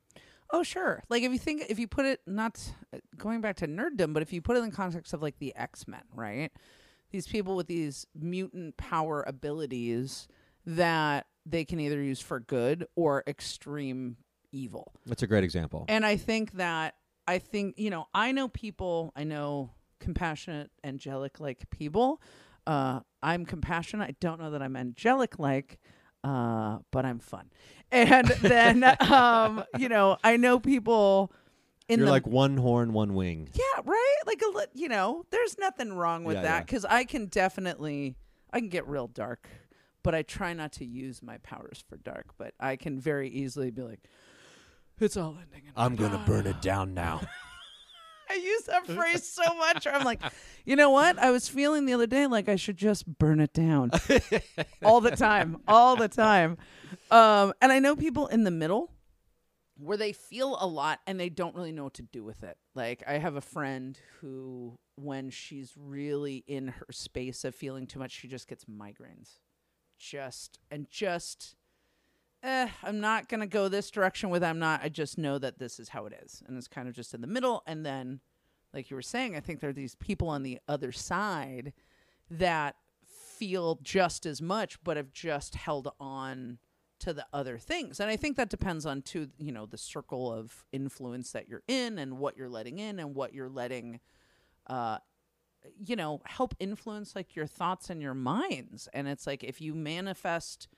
Oh, 0.54 0.62
sure. 0.62 1.02
Like 1.08 1.24
if 1.24 1.32
you 1.32 1.38
think, 1.38 1.64
if 1.68 1.80
you 1.80 1.88
put 1.88 2.06
it, 2.06 2.20
not 2.28 2.60
uh, 2.94 2.98
going 3.18 3.40
back 3.40 3.56
to 3.56 3.66
nerddom, 3.66 4.12
but 4.12 4.22
if 4.22 4.32
you 4.32 4.40
put 4.40 4.56
it 4.56 4.60
in 4.60 4.70
the 4.70 4.76
context 4.76 5.12
of 5.12 5.20
like 5.20 5.36
the 5.40 5.52
X 5.56 5.88
Men, 5.88 6.02
right? 6.14 6.52
These 7.10 7.26
people 7.26 7.56
with 7.56 7.66
these 7.66 8.06
mutant 8.14 8.76
power 8.76 9.24
abilities 9.26 10.28
that 10.64 11.26
they 11.44 11.64
can 11.64 11.80
either 11.80 12.00
use 12.00 12.20
for 12.20 12.38
good 12.38 12.86
or 12.94 13.24
extreme 13.26 14.16
evil. 14.52 14.92
That's 15.06 15.24
a 15.24 15.26
great 15.26 15.42
example. 15.42 15.86
And 15.88 16.06
I 16.06 16.16
think 16.16 16.52
that, 16.52 16.94
I 17.26 17.38
think, 17.38 17.76
you 17.76 17.90
know, 17.90 18.06
I 18.14 18.30
know 18.30 18.46
people, 18.46 19.12
I 19.16 19.24
know 19.24 19.72
compassionate, 19.98 20.70
angelic 20.84 21.40
like 21.40 21.68
people. 21.70 22.22
Uh, 22.64 23.00
I'm 23.24 23.44
compassionate. 23.44 24.08
I 24.08 24.14
don't 24.20 24.40
know 24.40 24.52
that 24.52 24.62
I'm 24.62 24.76
angelic 24.76 25.40
like, 25.40 25.80
uh, 26.24 26.78
but 26.90 27.04
I'm 27.04 27.20
fun. 27.20 27.50
And 27.92 28.26
then, 28.26 28.82
um, 29.08 29.62
you 29.78 29.88
know, 29.88 30.16
I 30.24 30.36
know 30.36 30.58
people 30.58 31.30
in 31.88 32.00
You're 32.00 32.06
the 32.06 32.10
like 32.12 32.26
one 32.26 32.56
horn, 32.56 32.92
one 32.92 33.14
wing. 33.14 33.48
yeah, 33.52 33.82
right. 33.84 34.16
Like 34.26 34.42
a 34.42 34.56
li- 34.58 34.64
you 34.74 34.88
know, 34.88 35.24
there's 35.30 35.56
nothing 35.58 35.92
wrong 35.92 36.24
with 36.24 36.34
Yeah, 36.36 36.42
that 36.42 36.54
yeah. 36.56 36.60
because 36.62 36.84
I 36.86 37.04
can 37.04 37.26
definitely 37.26 38.16
I 38.52 38.58
can 38.58 38.68
get 38.68 38.88
real 38.88 39.06
dark, 39.06 39.48
but 40.02 40.12
I 40.14 40.22
try 40.22 40.54
not 40.54 40.72
to 40.72 40.84
use 40.84 41.22
my 41.22 41.36
powers 41.38 41.84
for 41.88 41.96
dark. 41.98 42.26
But 42.36 42.54
I 42.58 42.74
can 42.74 42.98
very 42.98 43.28
easily 43.28 43.70
be 43.70 43.82
like, 43.82 44.00
it's 44.98 45.16
all 45.16 45.36
ending. 45.40 45.66
in 45.68 45.72
I'm 45.76 45.94
gonna 45.94 46.24
burn 46.26 46.46
it 46.48 46.60
down 46.62 46.94
now. 46.94 47.20
I 48.30 48.34
use 48.34 48.62
that 48.64 48.86
phrase 48.86 49.28
so 49.28 49.42
much. 49.56 49.84
Where 49.84 49.94
I'm 49.94 50.04
like, 50.04 50.20
you 50.64 50.76
know 50.76 50.90
what? 50.90 51.18
I 51.18 51.30
was 51.30 51.48
feeling 51.48 51.86
the 51.86 51.94
other 51.94 52.06
day 52.06 52.26
like 52.26 52.48
I 52.48 52.56
should 52.56 52.76
just 52.76 53.06
burn 53.18 53.40
it 53.40 53.52
down 53.52 53.90
all 54.84 55.00
the 55.00 55.10
time, 55.10 55.58
all 55.68 55.96
the 55.96 56.08
time. 56.08 56.58
Um, 57.10 57.52
and 57.60 57.72
I 57.72 57.78
know 57.78 57.96
people 57.96 58.26
in 58.28 58.44
the 58.44 58.50
middle 58.50 58.90
where 59.76 59.96
they 59.96 60.12
feel 60.12 60.56
a 60.60 60.66
lot 60.66 61.00
and 61.06 61.18
they 61.18 61.28
don't 61.28 61.54
really 61.54 61.72
know 61.72 61.84
what 61.84 61.94
to 61.94 62.02
do 62.02 62.22
with 62.22 62.42
it. 62.44 62.56
Like 62.74 63.02
I 63.06 63.18
have 63.18 63.36
a 63.36 63.40
friend 63.40 63.98
who, 64.20 64.78
when 64.96 65.30
she's 65.30 65.72
really 65.76 66.44
in 66.46 66.68
her 66.68 66.86
space 66.90 67.44
of 67.44 67.54
feeling 67.54 67.86
too 67.86 67.98
much, 67.98 68.12
she 68.12 68.28
just 68.28 68.48
gets 68.48 68.64
migraines. 68.66 69.38
Just 69.98 70.58
and 70.70 70.86
just. 70.90 71.56
Eh, 72.44 72.68
I'm 72.82 73.00
not 73.00 73.30
gonna 73.30 73.46
go 73.46 73.68
this 73.68 73.90
direction 73.90 74.28
with. 74.28 74.44
I'm 74.44 74.58
not. 74.58 74.82
I 74.84 74.90
just 74.90 75.16
know 75.16 75.38
that 75.38 75.58
this 75.58 75.80
is 75.80 75.88
how 75.88 76.04
it 76.04 76.12
is, 76.22 76.42
and 76.46 76.58
it's 76.58 76.68
kind 76.68 76.86
of 76.86 76.94
just 76.94 77.14
in 77.14 77.22
the 77.22 77.26
middle. 77.26 77.62
And 77.66 77.86
then, 77.86 78.20
like 78.74 78.90
you 78.90 78.96
were 78.96 79.02
saying, 79.02 79.34
I 79.34 79.40
think 79.40 79.60
there 79.60 79.70
are 79.70 79.72
these 79.72 79.94
people 79.94 80.28
on 80.28 80.42
the 80.42 80.60
other 80.68 80.92
side 80.92 81.72
that 82.30 82.76
feel 83.06 83.78
just 83.82 84.26
as 84.26 84.42
much, 84.42 84.78
but 84.84 84.98
have 84.98 85.10
just 85.10 85.54
held 85.54 85.90
on 85.98 86.58
to 86.98 87.14
the 87.14 87.26
other 87.32 87.56
things. 87.56 87.98
And 87.98 88.10
I 88.10 88.16
think 88.16 88.36
that 88.36 88.50
depends 88.50 88.84
on 88.84 89.00
to 89.02 89.30
you 89.38 89.50
know 89.50 89.64
the 89.64 89.78
circle 89.78 90.30
of 90.30 90.66
influence 90.70 91.32
that 91.32 91.48
you're 91.48 91.62
in, 91.66 91.98
and 91.98 92.18
what 92.18 92.36
you're 92.36 92.50
letting 92.50 92.78
in, 92.78 92.98
and 92.98 93.14
what 93.14 93.32
you're 93.32 93.48
letting, 93.48 94.00
uh, 94.66 94.98
you 95.82 95.96
know, 95.96 96.20
help 96.26 96.54
influence 96.60 97.16
like 97.16 97.34
your 97.34 97.46
thoughts 97.46 97.88
and 97.88 98.02
your 98.02 98.12
minds. 98.12 98.86
And 98.92 99.08
it's 99.08 99.26
like 99.26 99.42
if 99.42 99.62
you 99.62 99.74
manifest 99.74 100.68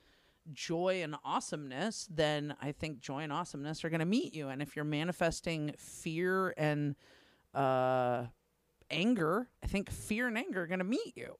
joy 0.53 1.01
and 1.03 1.15
awesomeness, 1.23 2.07
then 2.11 2.55
I 2.61 2.71
think 2.71 2.99
joy 2.99 3.19
and 3.19 3.33
awesomeness 3.33 3.83
are 3.83 3.89
going 3.89 3.99
to 3.99 4.05
meet 4.05 4.33
you. 4.33 4.49
And 4.49 4.61
if 4.61 4.75
you're 4.75 4.85
manifesting 4.85 5.73
fear 5.77 6.53
and 6.57 6.95
uh, 7.53 8.25
anger, 8.89 9.49
I 9.63 9.67
think 9.67 9.91
fear 9.91 10.27
and 10.27 10.37
anger 10.37 10.63
are 10.63 10.67
going 10.67 10.79
to 10.79 10.85
meet 10.85 11.15
you. 11.15 11.37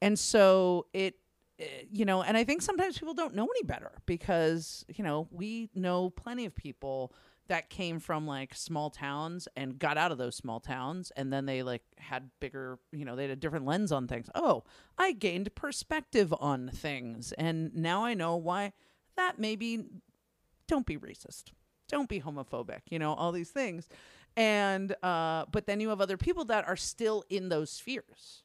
And 0.00 0.18
so 0.18 0.86
it, 0.92 1.14
eh, 1.58 1.64
you 1.90 2.04
know, 2.04 2.22
and 2.22 2.36
I 2.36 2.44
think 2.44 2.62
sometimes 2.62 2.98
people 2.98 3.14
don't 3.14 3.34
know 3.34 3.46
any 3.46 3.62
better 3.62 3.92
because, 4.06 4.84
you 4.94 5.04
know, 5.04 5.28
we 5.30 5.70
know 5.74 6.10
plenty 6.10 6.44
of 6.44 6.54
people 6.54 7.12
that 7.48 7.68
came 7.70 7.98
from 8.00 8.26
like 8.26 8.54
small 8.54 8.90
towns 8.90 9.48
and 9.56 9.78
got 9.78 9.98
out 9.98 10.12
of 10.12 10.18
those 10.18 10.36
small 10.36 10.60
towns 10.60 11.12
and 11.16 11.32
then 11.32 11.46
they 11.46 11.62
like 11.62 11.82
had 11.98 12.30
bigger 12.40 12.78
you 12.92 13.04
know 13.04 13.16
they 13.16 13.22
had 13.22 13.30
a 13.30 13.36
different 13.36 13.66
lens 13.66 13.92
on 13.92 14.06
things. 14.08 14.28
Oh 14.34 14.64
i 14.98 15.12
gained 15.12 15.54
perspective 15.54 16.34
on 16.40 16.70
things 16.72 17.32
and 17.32 17.74
now 17.74 18.04
i 18.04 18.14
know 18.14 18.36
why 18.36 18.72
that 19.16 19.38
maybe 19.38 19.84
don't 20.66 20.86
be 20.86 20.96
racist. 20.96 21.52
Don't 21.88 22.08
be 22.08 22.20
homophobic 22.20 22.80
you 22.90 22.98
know 22.98 23.14
all 23.14 23.32
these 23.32 23.50
things. 23.50 23.88
And 24.36 24.94
uh 25.02 25.44
but 25.50 25.66
then 25.66 25.80
you 25.80 25.90
have 25.90 26.00
other 26.00 26.16
people 26.16 26.44
that 26.46 26.66
are 26.66 26.76
still 26.76 27.24
in 27.28 27.48
those 27.48 27.70
spheres 27.70 28.42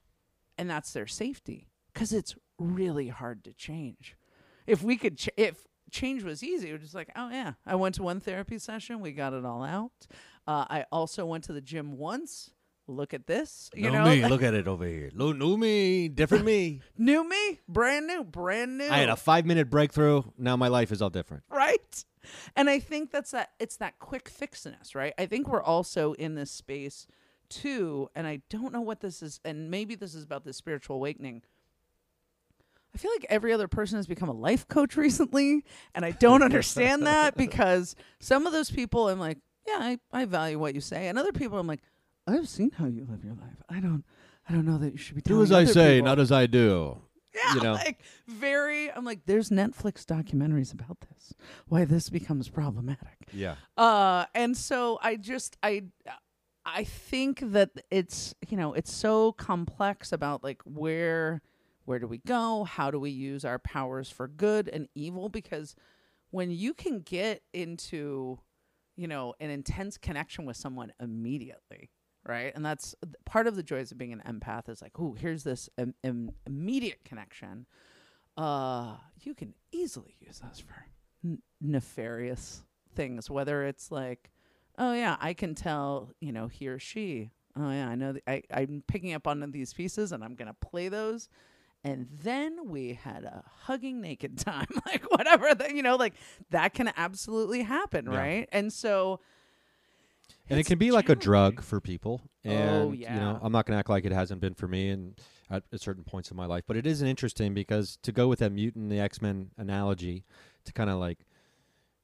and 0.58 0.70
that's 0.70 0.91
their 0.91 1.08
safety 1.08 1.70
because 1.93 2.12
it's 2.12 2.36
really 2.60 3.08
hard 3.08 3.43
to 3.45 3.54
change. 3.54 4.16
If 4.68 4.84
we 4.84 4.97
could, 4.97 5.18
ch- 5.18 5.30
if 5.38 5.66
change 5.90 6.24
was 6.24 6.44
easy, 6.44 6.70
it 6.70 6.74
was 6.74 6.82
just 6.82 6.96
like, 6.96 7.10
oh 7.16 7.30
yeah, 7.30 7.54
I 7.66 7.76
went 7.76 7.96
to 7.96 8.04
one 8.04 8.20
therapy 8.20 8.58
session, 8.60 9.00
we 9.02 9.12
got 9.12 9.34
it 9.34 9.46
all 9.46 9.64
out. 9.64 10.08
Uh, 10.48 10.66
I 10.70 10.86
also 10.92 11.26
went 11.26 11.44
to 11.46 11.54
the 11.54 11.62
gym 11.62 11.98
once. 11.98 12.52
Look 12.88 13.14
at 13.14 13.28
this, 13.28 13.70
you 13.76 13.92
know, 13.92 14.04
me. 14.04 14.26
Look 14.30 14.42
at 14.42 14.56
it 14.56 14.68
over 14.68 14.84
here. 14.86 15.12
Lo- 15.14 15.32
new 15.32 15.58
me, 15.58 16.08
different 16.08 16.44
me. 16.44 16.82
new 16.98 17.28
me, 17.28 17.60
brand 17.68 18.08
new, 18.08 18.24
brand 18.24 18.80
new. 18.80 18.90
I 18.90 18.98
had 18.98 19.10
a 19.10 19.16
five 19.16 19.46
minute 19.46 19.70
breakthrough. 19.70 20.24
Now 20.40 20.56
my 20.58 20.70
life 20.70 20.92
is 20.92 21.00
all 21.00 21.12
different. 21.12 21.44
right? 21.52 22.04
And 22.56 22.68
I 22.68 22.80
think 22.80 23.12
that's 23.12 23.30
that 23.32 23.52
it's 23.60 23.78
that 23.78 24.00
quick 24.00 24.28
fixness, 24.28 24.96
right? 24.96 25.14
I 25.20 25.28
think 25.28 25.48
we're 25.48 25.62
also 25.62 26.14
in 26.14 26.34
this 26.34 26.50
space 26.50 27.06
too, 27.48 28.10
and 28.16 28.26
I 28.28 28.42
don't 28.50 28.74
know 28.74 28.82
what 28.82 29.02
this 29.02 29.22
is, 29.22 29.40
and 29.46 29.70
maybe 29.70 29.94
this 29.96 30.14
is 30.16 30.24
about 30.24 30.44
the 30.44 30.54
spiritual 30.54 30.96
awakening. 30.96 31.44
I 32.94 32.98
feel 32.98 33.12
like 33.12 33.26
every 33.30 33.54
other 33.54 33.68
person 33.68 33.98
has 33.98 34.08
become 34.08 34.30
a 34.30 34.34
life 34.34 34.68
coach 34.68 34.98
recently, 35.06 35.64
and 35.94 36.04
I 36.06 36.12
don't 36.12 36.44
understand 36.44 37.06
that 37.08 37.36
because 37.38 37.96
some 38.20 38.46
of 38.48 38.54
those 38.54 38.72
people 38.72 39.10
I'm 39.10 39.20
like, 39.20 39.38
yeah, 39.68 39.78
I, 39.80 40.00
I 40.12 40.26
value 40.26 40.58
what 40.60 40.74
you 40.76 40.82
say, 40.82 41.08
and 41.08 41.18
other 41.20 41.32
people 41.32 41.58
I'm 41.60 41.68
like, 41.68 41.82
I've 42.28 42.48
seen 42.50 42.72
how 42.72 42.86
you 42.86 43.06
live 43.10 43.24
your 43.24 43.36
life. 43.36 43.62
I 43.70 43.80
don't 43.80 44.04
I 44.48 44.54
don't 44.54 44.66
know 44.66 44.78
that 44.80 44.92
you 44.92 44.98
should 44.98 45.16
be 45.16 45.22
Do 45.22 45.42
as 45.44 45.52
I 45.52 45.66
say, 45.66 45.98
people. 45.98 46.06
not 46.06 46.20
as 46.20 46.32
I 46.32 46.46
do. 46.48 47.02
Yeah, 47.36 47.54
you 47.54 47.62
know. 47.62 47.74
like 47.74 48.00
very. 48.28 48.92
I'm 48.92 49.06
like, 49.06 49.20
there's 49.28 49.52
Netflix 49.52 50.04
documentaries 50.04 50.74
about 50.74 50.98
this. 51.02 51.32
Why 51.68 51.86
this 51.86 52.10
becomes 52.10 52.50
problematic. 52.50 53.28
Yeah. 53.32 53.56
Uh, 53.78 54.26
and 54.34 54.58
so 54.58 54.98
I 55.04 55.16
just 55.16 55.56
I 55.62 55.84
I 56.66 56.84
think 56.86 57.40
that 57.52 57.70
it's 57.92 58.34
you 58.48 58.58
know 58.58 58.74
it's 58.74 58.92
so 58.92 59.32
complex 59.34 60.12
about 60.12 60.44
like 60.44 60.62
where 60.66 61.44
where 61.90 61.98
do 61.98 62.06
we 62.06 62.20
go? 62.20 62.66
How 62.66 62.92
do 62.92 63.00
we 63.00 63.10
use 63.10 63.44
our 63.44 63.58
powers 63.58 64.12
for 64.12 64.28
good 64.28 64.70
and 64.70 64.88
evil? 64.94 65.28
Because 65.28 65.76
when 66.30 66.52
you 66.52 66.76
can 66.76 67.00
get 67.00 67.42
into 67.52 68.38
you 68.96 69.08
know 69.08 69.34
an 69.40 69.50
intense 69.50 69.98
connection 69.98 70.46
with 70.46 70.56
someone 70.56 70.92
immediately 71.00 71.90
right 72.28 72.52
and 72.54 72.64
that's 72.66 72.94
part 73.26 73.48
of 73.48 73.56
the 73.56 73.64
joys 73.64 73.92
of 73.92 73.98
being 73.98 74.12
an 74.12 74.22
empath 74.28 74.68
is 74.68 74.82
like 74.82 74.92
oh 75.00 75.16
here's 75.18 75.44
this 75.44 75.70
Im- 75.78 75.96
Im- 76.04 76.32
immediate 76.46 77.06
connection 77.06 77.66
uh 78.38 78.96
you 79.22 79.34
can 79.34 79.54
easily 79.72 80.18
use 80.20 80.40
those 80.40 80.60
for 80.60 80.86
n- 81.24 81.42
nefarious 81.62 82.62
things 82.94 83.30
whether 83.30 83.64
it's 83.64 83.90
like 83.90 84.32
oh 84.78 84.92
yeah 84.92 85.16
i 85.22 85.34
can 85.34 85.56
tell 85.56 86.12
you 86.20 86.34
know 86.34 86.48
he 86.48 86.68
or 86.68 86.78
she 86.78 87.32
oh 87.58 87.72
yeah 87.72 87.88
i 87.88 87.96
know 87.96 88.12
th- 88.12 88.24
I, 88.28 88.44
i'm 88.54 88.84
picking 88.86 89.14
up 89.14 89.28
on 89.28 89.50
these 89.52 89.74
pieces 89.74 90.12
and 90.12 90.26
i'm 90.26 90.36
gonna 90.36 90.54
play 90.54 90.90
those 90.90 91.30
and 91.84 92.08
then 92.24 92.70
we 92.70 92.94
had 92.94 93.24
a 93.24 93.44
hugging 93.62 94.02
naked 94.02 94.38
time 94.50 94.68
like 94.86 95.04
whatever 95.12 95.54
that 95.56 95.74
you 95.74 95.82
know 95.84 95.96
like 95.96 96.14
that 96.50 96.74
can 96.74 96.92
absolutely 96.98 97.62
happen 97.64 98.06
Yeah. 98.12 98.18
right 98.18 98.50
and 98.52 98.72
so 98.74 99.20
and 100.50 100.60
it 100.60 100.66
can 100.66 100.80
be 100.80 100.90
like 100.92 101.10
a 101.10 101.16
drug 101.16 101.62
for 101.62 101.80
people. 101.80 102.22
Oh, 102.44 102.50
and 102.50 102.70
Oh, 102.70 102.92
you 102.92 103.06
know, 103.06 103.40
I'm 103.44 103.52
not 103.52 103.68
going 103.68 103.76
to 103.76 103.80
act 103.80 103.90
like 103.90 104.04
it 104.06 104.12
hasn't 104.12 104.42
been 104.42 104.56
for 104.56 104.68
me 104.68 104.90
and 104.90 105.14
at, 105.52 105.62
at 105.72 105.80
certain 105.80 106.04
points 106.04 106.32
in 106.32 106.38
my 106.38 106.48
life, 106.48 106.64
but 106.66 106.76
it 106.76 106.88
is 106.88 107.04
interesting 107.04 107.54
because 107.54 107.98
to 108.02 108.12
go 108.12 108.28
with 108.28 108.40
that 108.40 108.52
mutant 108.52 108.90
the 108.90 109.00
X-Men 109.00 109.52
analogy 109.60 110.24
to 110.66 110.74
kind 110.74 110.90
of 110.90 110.98
like 110.98 111.20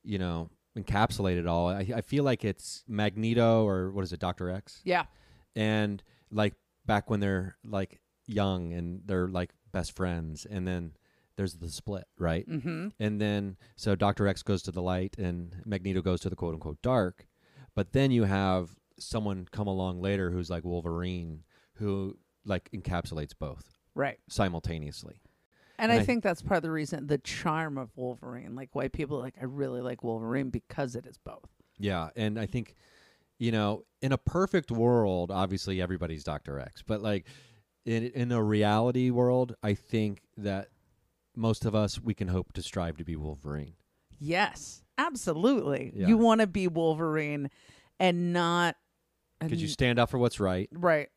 you 0.03 0.19
know, 0.19 0.49
encapsulate 0.77 1.37
it 1.39 1.47
all. 1.47 1.69
I 1.69 1.91
I 1.95 2.01
feel 2.01 2.23
like 2.23 2.45
it's 2.45 2.83
Magneto 2.87 3.65
or 3.65 3.91
what 3.91 4.03
is 4.03 4.13
it, 4.13 4.19
Doctor 4.19 4.51
X? 4.51 4.79
Yeah. 4.83 5.05
And 5.55 6.03
like 6.31 6.53
back 6.85 7.09
when 7.09 7.19
they're 7.21 7.55
like 7.65 7.99
young 8.27 8.73
and 8.73 9.01
they're 9.05 9.27
like 9.27 9.49
best 9.75 9.91
friends 9.95 10.45
and 10.45 10.65
then 10.67 10.93
there's 11.35 11.55
the 11.55 11.69
split, 11.69 12.05
right? 12.17 12.47
Mhm. 12.49 12.93
And 12.97 13.19
then 13.19 13.57
so 13.75 13.93
Doctor 13.93 14.25
X 14.27 14.41
goes 14.41 14.61
to 14.63 14.71
the 14.71 14.81
light 14.81 15.17
and 15.17 15.53
Magneto 15.65 16.01
goes 16.01 16.21
to 16.21 16.29
the 16.29 16.35
quote 16.37 16.53
unquote 16.53 16.81
dark. 16.81 17.27
But 17.75 17.91
then 17.91 18.09
you 18.11 18.23
have 18.23 18.69
someone 18.97 19.45
come 19.51 19.67
along 19.67 19.99
later 20.01 20.31
who's 20.31 20.49
like 20.49 20.63
Wolverine 20.63 21.43
who 21.73 22.17
like 22.45 22.69
encapsulates 22.73 23.33
both 23.37 23.77
right 23.93 24.17
simultaneously. 24.29 25.19
And, 25.77 25.91
And 25.91 25.99
I, 25.99 26.01
I- 26.03 26.05
think 26.05 26.23
that's 26.23 26.41
part 26.41 26.55
of 26.57 26.63
the 26.63 26.71
reason, 26.71 27.07
the 27.07 27.17
charm 27.17 27.77
of 27.77 27.89
Wolverine. 27.97 28.55
Like 28.55 28.69
why 28.73 28.87
people 28.87 29.17
are 29.17 29.21
like, 29.21 29.35
I 29.41 29.43
really 29.43 29.81
like 29.81 30.03
Wolverine 30.05 30.49
because 30.51 30.95
it 30.95 31.05
is 31.05 31.17
both. 31.17 31.49
Yeah, 31.77 32.09
and 32.15 32.39
I 32.39 32.45
think 32.45 32.75
you 33.37 33.51
know, 33.51 33.83
in 34.01 34.13
a 34.13 34.17
perfect 34.17 34.71
world, 34.71 35.29
obviously 35.31 35.81
everybody's 35.81 36.23
Doctor 36.23 36.57
X, 36.61 36.81
but 36.81 37.01
like 37.01 37.25
in 37.85 38.03
in 38.07 38.31
a 38.31 38.41
reality 38.43 39.09
world, 39.09 39.55
I 39.63 39.73
think 39.73 40.21
that 40.37 40.69
most 41.35 41.65
of 41.65 41.75
us 41.75 41.99
we 41.99 42.13
can 42.13 42.27
hope 42.27 42.53
to 42.53 42.61
strive 42.63 42.97
to 42.97 43.03
be 43.03 43.15
Wolverine. 43.15 43.73
Yes, 44.17 44.83
absolutely. 44.97 45.91
Yeah. 45.95 46.07
You 46.07 46.17
want 46.17 46.41
to 46.41 46.47
be 46.47 46.67
Wolverine 46.67 47.49
and 47.99 48.31
not 48.33 48.75
Because 49.39 49.61
you 49.61 49.67
stand 49.67 49.99
up 49.99 50.09
for 50.09 50.17
what's 50.17 50.39
right, 50.39 50.69
right. 50.71 51.09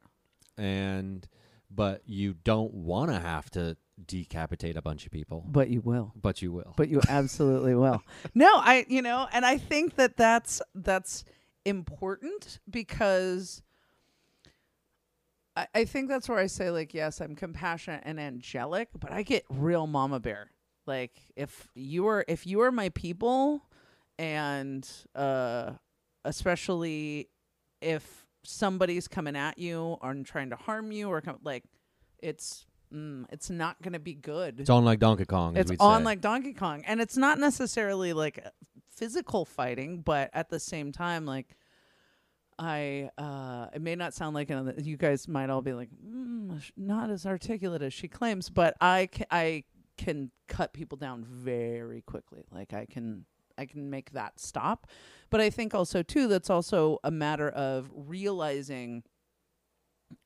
and 0.56 1.26
but 1.70 2.02
you 2.06 2.34
don't 2.34 2.72
want 2.74 3.10
to 3.10 3.18
have 3.18 3.50
to 3.52 3.76
decapitate 4.04 4.76
a 4.76 4.82
bunch 4.82 5.06
of 5.06 5.12
people. 5.12 5.44
But 5.48 5.68
you 5.68 5.80
will. 5.80 6.12
But 6.20 6.40
you 6.42 6.50
will. 6.52 6.74
But 6.76 6.88
you 6.88 7.00
absolutely 7.08 7.74
will. 7.74 8.02
No, 8.34 8.48
I 8.56 8.84
you 8.88 9.02
know, 9.02 9.26
and 9.32 9.44
I 9.46 9.58
think 9.58 9.96
that 9.96 10.16
that's 10.16 10.60
that's 10.74 11.24
important 11.64 12.58
because 12.68 13.62
I, 15.58 15.66
I 15.74 15.84
think 15.84 16.08
that's 16.08 16.28
where 16.28 16.38
I 16.38 16.46
say 16.46 16.70
like 16.70 16.94
yes, 16.94 17.20
I'm 17.20 17.34
compassionate 17.34 18.02
and 18.04 18.20
angelic, 18.20 18.88
but 18.98 19.10
I 19.10 19.22
get 19.22 19.44
real 19.48 19.86
mama 19.86 20.20
bear. 20.20 20.52
Like 20.86 21.20
if 21.36 21.68
you 21.74 22.06
are 22.06 22.24
if 22.28 22.46
you 22.46 22.60
are 22.60 22.70
my 22.70 22.90
people 22.90 23.62
and 24.18 24.88
uh 25.14 25.72
especially 26.24 27.28
if 27.80 28.26
somebody's 28.44 29.08
coming 29.08 29.36
at 29.36 29.58
you 29.58 29.96
or 30.00 30.14
trying 30.24 30.50
to 30.50 30.56
harm 30.56 30.92
you 30.92 31.08
or 31.08 31.20
come, 31.20 31.38
like 31.42 31.64
it's 32.20 32.64
mm, 32.94 33.24
it's 33.30 33.50
not 33.50 33.82
going 33.82 33.94
to 33.94 33.98
be 33.98 34.14
good. 34.14 34.60
It's 34.60 34.70
on 34.70 34.84
like 34.84 35.00
Donkey 35.00 35.24
Kong. 35.24 35.56
as 35.56 35.70
It's 35.70 35.82
on 35.82 36.02
say. 36.02 36.04
like 36.04 36.20
Donkey 36.20 36.52
Kong, 36.52 36.84
and 36.86 37.00
it's 37.00 37.16
not 37.16 37.38
necessarily 37.38 38.12
like 38.12 38.44
physical 38.90 39.44
fighting, 39.44 40.02
but 40.02 40.30
at 40.32 40.50
the 40.50 40.60
same 40.60 40.92
time, 40.92 41.26
like 41.26 41.56
I, 42.58 43.10
uh, 43.18 43.66
it 43.74 43.82
may 43.82 43.94
not 43.94 44.14
sound 44.14 44.34
like 44.34 44.50
you 44.50 44.96
guys 44.96 45.28
might 45.28 45.50
all 45.50 45.62
be 45.62 45.72
like, 45.72 45.90
mm, 45.90 46.60
not 46.76 47.10
as 47.10 47.26
articulate 47.26 47.82
as 47.82 47.92
she 47.94 48.08
claims, 48.08 48.50
but 48.50 48.74
I, 48.80 49.08
ca- 49.12 49.26
I 49.30 49.64
can 49.96 50.30
cut 50.48 50.72
people 50.72 50.96
down 50.98 51.24
very 51.24 52.02
quickly. 52.02 52.44
Like 52.50 52.72
I 52.72 52.86
can, 52.86 53.24
I 53.56 53.66
can 53.66 53.90
make 53.90 54.12
that 54.12 54.38
stop. 54.40 54.86
But 55.30 55.40
I 55.40 55.50
think 55.50 55.74
also 55.74 56.02
too, 56.02 56.28
that's 56.28 56.50
also 56.50 56.98
a 57.04 57.10
matter 57.10 57.48
of 57.48 57.90
realizing 57.94 59.02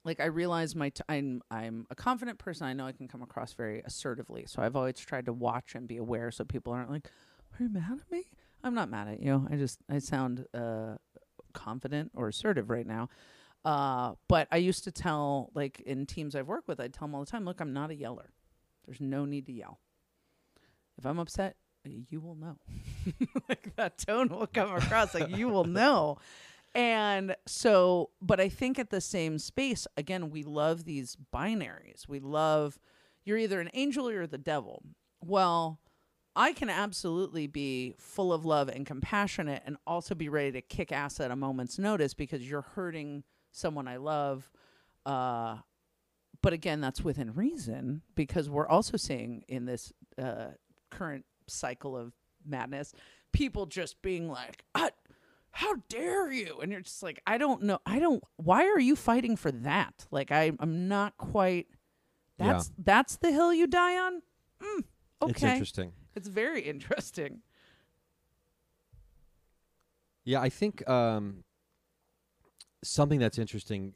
like 0.05 0.21
I 0.21 0.27
realize 0.27 0.75
my 0.75 0.91
t- 0.91 1.03
I'm 1.09 1.43
I'm 1.51 1.87
a 1.91 1.95
confident 1.95 2.39
person. 2.39 2.67
I 2.67 2.73
know 2.73 2.87
I 2.87 2.93
can 2.93 3.09
come 3.09 3.23
across 3.23 3.53
very 3.53 3.83
assertively. 3.85 4.45
So 4.47 4.63
I've 4.63 4.77
always 4.77 4.99
tried 4.99 5.27
to 5.27 5.33
watch 5.33 5.75
and 5.75 5.89
be 5.89 5.97
aware 5.97 6.31
so 6.31 6.45
people 6.45 6.73
aren't 6.73 6.91
like, 6.91 7.09
"Are 7.59 7.63
you 7.65 7.69
mad 7.69 7.99
at 8.01 8.11
me?" 8.11 8.27
I'm 8.65 8.75
not 8.75 8.89
mad 8.89 9.09
at 9.09 9.21
you. 9.21 9.47
I 9.51 9.57
just 9.57 9.81
I 9.91 9.99
sound 9.99 10.47
uh 10.55 10.95
confident 11.53 12.13
or 12.15 12.29
assertive 12.29 12.71
right 12.71 12.87
now. 12.87 13.09
Uh 13.65 14.15
but 14.29 14.49
I 14.51 14.57
used 14.57 14.85
to 14.85 14.93
tell 14.93 15.51
like 15.55 15.81
in 15.81 16.07
teams 16.07 16.35
I've 16.35 16.49
worked 16.49 16.69
with, 16.69 16.81
I'd 16.81 16.93
tell 16.93 17.07
them 17.07 17.15
all 17.15 17.25
the 17.25 17.31
time, 17.31 17.45
"Look, 17.45 17.61
I'm 17.61 17.73
not 17.73 17.91
a 17.91 17.95
yeller. 17.95 18.31
There's 18.87 19.01
no 19.01 19.25
need 19.25 19.47
to 19.47 19.53
yell. 19.53 19.79
If 20.99 21.07
I'm 21.07 21.19
upset, 21.19 21.57
you 21.85 22.21
will 22.21 22.35
know." 22.35 22.59
like 23.49 23.75
that 23.77 23.99
tone 23.99 24.29
will 24.29 24.49
come 24.49 24.75
across 24.75 25.15
like 25.15 25.37
you 25.37 25.49
will 25.49 25.65
know. 25.81 26.19
And 26.75 27.37
so, 27.47 28.11
but 28.23 28.41
I 28.41 28.49
think 28.49 28.79
at 28.79 28.89
the 28.89 29.01
same 29.03 29.39
space, 29.39 29.87
again, 29.97 30.31
we 30.31 30.43
love 30.43 30.85
these 30.85 31.17
binaries. 31.33 32.09
We 32.09 32.19
love 32.19 32.79
you're 33.25 33.39
either 33.39 33.61
an 33.61 33.71
angel 33.75 34.09
or 34.09 34.13
you're 34.13 34.27
the 34.27 34.39
devil. 34.39 34.83
Well, 35.21 35.79
I 36.35 36.53
can 36.53 36.71
absolutely 36.71 37.47
be 37.47 37.95
full 37.99 38.33
of 38.33 38.45
love 38.47 38.69
and 38.69 38.87
compassionate 38.87 39.63
and 39.67 39.77
also 39.87 40.15
be 40.15 40.29
ready 40.29 40.53
to 40.53 40.61
kick 40.63 40.91
ass 40.93 41.21
at 41.21 41.31
a 41.31 41.37
moment's 41.37 41.79
notice 41.79 42.15
because 42.15 42.49
you're 42.49 42.63
hurting 42.63 43.25
someone 43.51 43.87
I 43.87 43.97
love. 43.97 44.51
Uh, 45.05 45.57
but 46.41 46.53
again, 46.53 46.81
that's 46.81 47.03
within 47.03 47.35
reason 47.35 48.03
because 48.15 48.49
we're 48.49 48.69
also 48.69 48.97
seeing 48.97 49.45
in 49.49 49.67
this 49.67 49.93
uh, 50.21 50.49
current 50.91 51.25
cycle 51.49 51.97
of 51.97 52.13
madness 52.47 52.93
people 53.33 53.67
just 53.67 54.01
being 54.03 54.29
like, 54.29 54.65
"Ah, 54.75 54.91
how 55.53 55.75
dare 55.89 56.31
you 56.33 56.59
and 56.63 56.73
you're 56.73 56.81
just 56.81 57.03
like 57.03 57.21
i 57.27 57.37
don't 57.37 57.63
know 57.63 57.79
i 57.85 57.99
don't 57.99 58.25
why 58.37 58.67
are 58.67 58.81
you 58.81 58.97
fighting 58.97 59.37
for 59.37 59.53
that 59.53 60.07
like 60.11 60.33
I, 60.33 60.51
i'm 60.61 60.89
not 60.89 61.17
quite 61.19 61.67
Yeah. 62.39 62.53
that's 62.55 62.73
that's 62.79 63.17
the 63.17 63.31
hill 63.31 63.53
you 63.53 63.67
die 63.67 63.99
on 63.99 64.23
mm, 64.63 64.85
okay 65.21 65.31
It's 65.31 65.43
interesting. 65.43 65.93
It's 66.15 66.29
very 66.29 66.63
interesting 66.63 67.41
Yeah, 70.25 70.41
I 70.41 70.49
think 70.51 70.89
um, 70.89 71.45
something 72.85 73.19
that's 73.19 73.39
interesting 73.39 73.95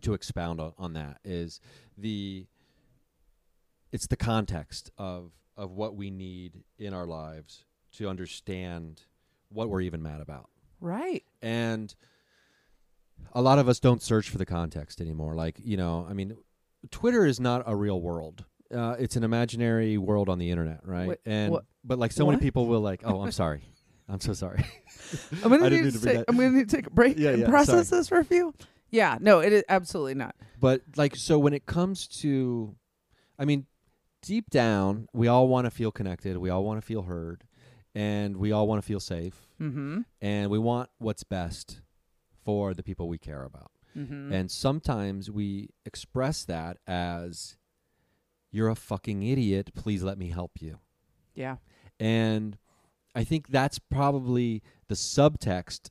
to 0.00 0.14
expound 0.14 0.60
on, 0.60 0.72
on 0.78 0.92
that 0.94 1.18
is 1.24 1.60
the 1.96 2.46
it's 3.92 4.06
the 4.06 4.16
context 4.16 4.90
of 4.96 5.32
of 5.56 5.72
what 5.72 5.96
we 5.96 6.10
need 6.10 6.62
in 6.78 6.94
our 6.94 7.06
lives 7.06 7.64
to 7.92 8.08
understand 8.08 9.02
what 9.48 9.68
we're 9.68 9.80
even 9.80 10.02
mad 10.02 10.20
about. 10.20 10.48
Right. 10.80 11.24
And 11.42 11.94
a 13.32 13.42
lot 13.42 13.58
of 13.58 13.68
us 13.68 13.80
don't 13.80 14.00
search 14.00 14.30
for 14.30 14.38
the 14.38 14.46
context 14.46 15.00
anymore. 15.00 15.34
Like, 15.34 15.58
you 15.60 15.76
know, 15.76 16.06
I 16.08 16.12
mean, 16.12 16.36
Twitter 16.90 17.26
is 17.26 17.40
not 17.40 17.64
a 17.66 17.74
real 17.74 18.00
world. 18.00 18.44
Uh, 18.74 18.96
it's 18.98 19.16
an 19.16 19.24
imaginary 19.24 19.96
world 19.98 20.28
on 20.28 20.38
the 20.38 20.50
internet, 20.50 20.80
right? 20.86 21.08
Wait, 21.08 21.18
and 21.24 21.52
what- 21.52 21.64
but 21.84 21.98
like 21.98 22.12
so 22.12 22.26
many 22.26 22.38
people 22.38 22.66
will 22.66 22.80
like, 22.80 23.00
oh, 23.04 23.22
I'm 23.22 23.32
sorry, 23.32 23.62
I'm 24.08 24.20
so 24.20 24.32
sorry. 24.34 24.64
I'm 25.42 25.50
gonna 25.50 25.70
need 25.70 25.92
to 25.92 26.00
take, 26.00 26.24
I'm 26.28 26.36
gonna 26.36 26.50
need 26.50 26.68
to 26.68 26.76
take 26.76 26.86
a 26.86 26.90
break 26.90 27.18
Yeah, 27.18 27.30
and 27.30 27.40
yeah, 27.42 27.48
process 27.48 27.88
sorry. 27.88 28.00
this 28.00 28.08
for 28.08 28.18
a 28.18 28.24
few. 28.24 28.52
Yeah, 28.90 29.18
no, 29.20 29.40
it 29.40 29.52
is 29.52 29.64
absolutely 29.68 30.14
not. 30.14 30.34
But 30.60 30.82
like, 30.96 31.16
so 31.16 31.38
when 31.38 31.52
it 31.54 31.66
comes 31.66 32.06
to, 32.22 32.74
I 33.38 33.44
mean, 33.44 33.66
deep 34.22 34.50
down, 34.50 35.08
we 35.12 35.28
all 35.28 35.48
want 35.48 35.64
to 35.66 35.70
feel 35.70 35.90
connected. 35.92 36.36
We 36.36 36.50
all 36.50 36.64
want 36.64 36.80
to 36.80 36.86
feel 36.86 37.02
heard, 37.02 37.44
and 37.94 38.36
we 38.36 38.52
all 38.52 38.66
want 38.66 38.82
to 38.82 38.86
feel 38.86 39.00
safe. 39.00 39.46
Mhm. 39.60 40.04
And 40.20 40.50
we 40.50 40.58
want 40.58 40.90
what's 40.98 41.22
best 41.22 41.80
for 42.44 42.74
the 42.74 42.82
people 42.82 43.08
we 43.08 43.18
care 43.18 43.44
about. 43.44 43.70
Mhm. 43.96 44.32
And 44.32 44.50
sometimes 44.50 45.30
we 45.30 45.70
express 45.86 46.44
that 46.44 46.78
as, 46.86 47.56
"You're 48.58 48.68
a 48.68 48.74
fucking 48.76 49.22
idiot. 49.22 49.70
Please 49.74 50.02
let 50.02 50.18
me 50.18 50.28
help 50.30 50.60
you." 50.60 50.80
Yeah. 51.34 51.56
And 52.00 52.58
I 53.14 53.22
think 53.24 53.48
that's 53.48 53.78
probably 53.78 54.62
the 54.88 54.94
subtext 54.96 55.90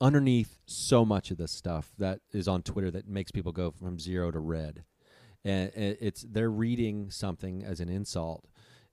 underneath 0.00 0.58
so 0.66 1.04
much 1.04 1.30
of 1.30 1.36
this 1.36 1.52
stuff 1.52 1.92
that 1.98 2.20
is 2.32 2.48
on 2.48 2.62
Twitter 2.62 2.90
that 2.92 3.06
makes 3.08 3.30
people 3.32 3.52
go 3.52 3.70
from 3.70 3.98
zero 3.98 4.30
to 4.30 4.38
red. 4.38 4.84
And 5.44 5.70
it's 5.74 6.22
they're 6.22 6.50
reading 6.50 7.10
something 7.10 7.62
as 7.64 7.80
an 7.80 7.88
insult 7.88 8.46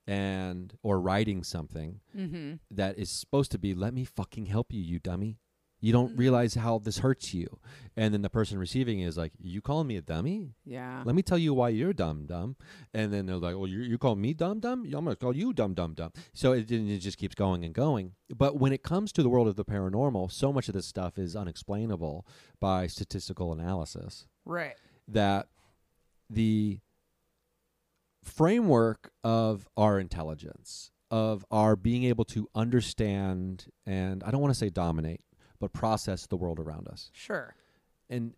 and 0.08 0.78
or 0.84 1.00
writing 1.00 1.44
something 1.44 2.02
Mhm. 2.16 2.60
that 2.70 2.98
is 2.98 3.10
supposed 3.10 3.52
to 3.52 3.58
be 3.58 3.74
let 3.74 3.94
me 3.94 4.04
fucking 4.06 4.46
help 4.48 4.72
you 4.74 4.82
you 4.82 5.00
dummy. 5.00 5.40
You 5.86 5.92
don't 5.92 6.16
mm. 6.16 6.18
realize 6.18 6.56
how 6.56 6.80
this 6.80 6.98
hurts 6.98 7.32
you. 7.32 7.60
And 7.96 8.12
then 8.12 8.24
the 8.24 8.30
person 8.30 8.58
receiving 8.58 9.02
is 9.02 9.18
like, 9.18 9.34
You 9.40 9.62
calling 9.62 9.86
me 9.86 9.98
a 9.98 10.02
dummy? 10.02 10.56
Yeah. 10.66 11.04
Let 11.06 11.14
me 11.14 11.22
tell 11.22 11.38
you 11.38 11.54
why 11.54 11.70
you're 11.70 11.94
dumb, 11.94 12.26
dumb. 12.26 12.56
And 12.92 13.14
then 13.14 13.28
they're 13.28 13.36
like, 13.36 13.56
Well, 13.56 13.68
you, 13.68 13.82
you 13.82 14.00
call 14.00 14.16
me 14.16 14.34
dumb, 14.34 14.60
dumb? 14.60 14.84
I'm 14.86 14.90
going 14.90 15.10
to 15.10 15.16
call 15.16 15.36
you 15.36 15.54
dumb, 15.54 15.76
dumb, 15.76 15.94
dumb. 15.94 16.12
So 16.34 16.54
it, 16.54 16.72
it 16.72 16.98
just 16.98 17.20
keeps 17.20 17.36
going 17.36 17.64
and 17.64 17.72
going. 17.72 18.14
But 18.36 18.60
when 18.60 18.74
it 18.74 18.82
comes 18.82 19.12
to 19.12 19.22
the 19.22 19.30
world 19.30 19.48
of 19.48 19.58
the 19.58 19.64
paranormal, 19.64 20.32
so 20.32 20.52
much 20.52 20.68
of 20.68 20.74
this 20.74 20.88
stuff 20.88 21.20
is 21.20 21.36
unexplainable 21.36 22.26
by 22.60 22.88
statistical 22.88 23.54
analysis 23.54 24.26
Right. 24.44 24.78
that 25.08 25.50
the 26.32 26.80
framework 28.24 29.12
of 29.24 29.70
our 29.78 30.00
intelligence, 30.00 30.90
of 31.12 31.46
our 31.52 31.76
being 31.76 32.06
able 32.06 32.26
to 32.26 32.50
understand 32.56 33.68
and 33.86 34.24
I 34.24 34.32
don't 34.32 34.42
want 34.42 34.52
to 34.52 34.58
say 34.58 34.72
dominate, 34.72 35.22
but 35.60 35.74
process 35.74 36.26
the 36.28 36.36
world 36.38 36.60
around 36.60 36.88
us. 36.88 37.10
Sure. 37.14 37.56
And 38.10 38.34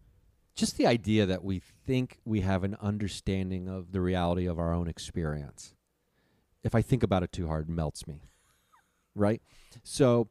just 0.55 0.77
the 0.77 0.87
idea 0.87 1.25
that 1.25 1.43
we 1.43 1.59
think 1.59 2.19
we 2.25 2.41
have 2.41 2.63
an 2.63 2.75
understanding 2.81 3.67
of 3.67 3.91
the 3.91 4.01
reality 4.01 4.45
of 4.47 4.57
our 4.59 4.73
own 4.73 4.87
experience, 4.87 5.73
if 6.63 6.73
I 6.73 6.81
think 6.81 7.03
about 7.03 7.23
it 7.23 7.31
too 7.31 7.47
hard, 7.47 7.69
melts 7.69 8.07
me. 8.07 8.21
Right? 9.15 9.41
So 9.83 10.27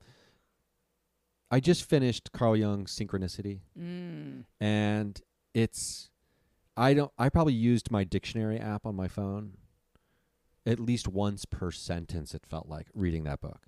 I 1.51 1.59
just 1.61 1.85
finished 1.89 2.31
Carl 2.33 2.57
Jung's 2.57 2.97
Synchronicity 2.97 3.61
Mm. 3.79 4.45
and 4.61 5.21
it's 5.55 6.11
I 6.77 6.95
don't 6.95 7.11
I 7.19 7.29
probably 7.29 7.55
used 7.55 7.91
my 7.91 8.05
dictionary 8.05 8.59
app 8.59 8.85
on 8.87 8.95
my 8.95 9.09
phone 9.09 9.55
at 10.67 10.79
least 10.81 11.09
once 11.09 11.45
per 11.45 11.71
sentence 11.71 12.35
it 12.35 12.45
felt 12.47 12.69
like 12.69 12.89
reading 12.95 13.25
that 13.25 13.41
book. 13.41 13.61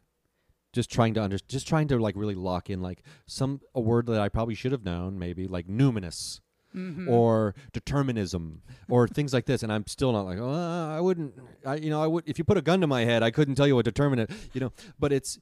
Just 0.79 0.93
trying 0.93 1.13
to 1.15 1.23
under, 1.25 1.39
just 1.49 1.67
trying 1.67 1.89
to 1.89 1.99
like 1.99 2.15
really 2.15 2.37
lock 2.37 2.71
in 2.71 2.81
like 2.83 3.03
some 3.27 3.61
a 3.75 3.81
word 3.81 4.07
that 4.07 4.21
I 4.21 4.29
probably 4.29 4.55
should 4.55 4.71
have 4.71 4.85
known 4.85 5.19
maybe 5.19 5.49
like 5.49 5.67
numinous 5.67 6.39
Mhm. 6.73 7.09
or 7.09 7.55
determinism 7.73 8.63
or 8.89 9.09
things 9.09 9.33
like 9.33 9.47
this 9.47 9.65
and 9.65 9.73
I'm 9.73 9.87
still 9.89 10.13
not 10.13 10.23
like 10.31 10.39
oh, 10.39 10.89
I 10.99 11.01
wouldn't 11.01 11.35
I 11.67 11.75
you 11.77 11.91
know 11.91 12.01
I 12.01 12.07
would 12.07 12.29
if 12.29 12.39
you 12.39 12.45
put 12.45 12.59
a 12.59 12.63
gun 12.63 12.81
to 12.83 12.87
my 12.87 13.05
head 13.05 13.25
I 13.25 13.33
couldn't 13.33 13.57
tell 13.57 13.67
you 13.67 13.75
what 13.75 13.87
determinate 13.87 14.31
you 14.55 14.61
know 14.61 14.71
but 15.01 15.13
it's 15.13 15.41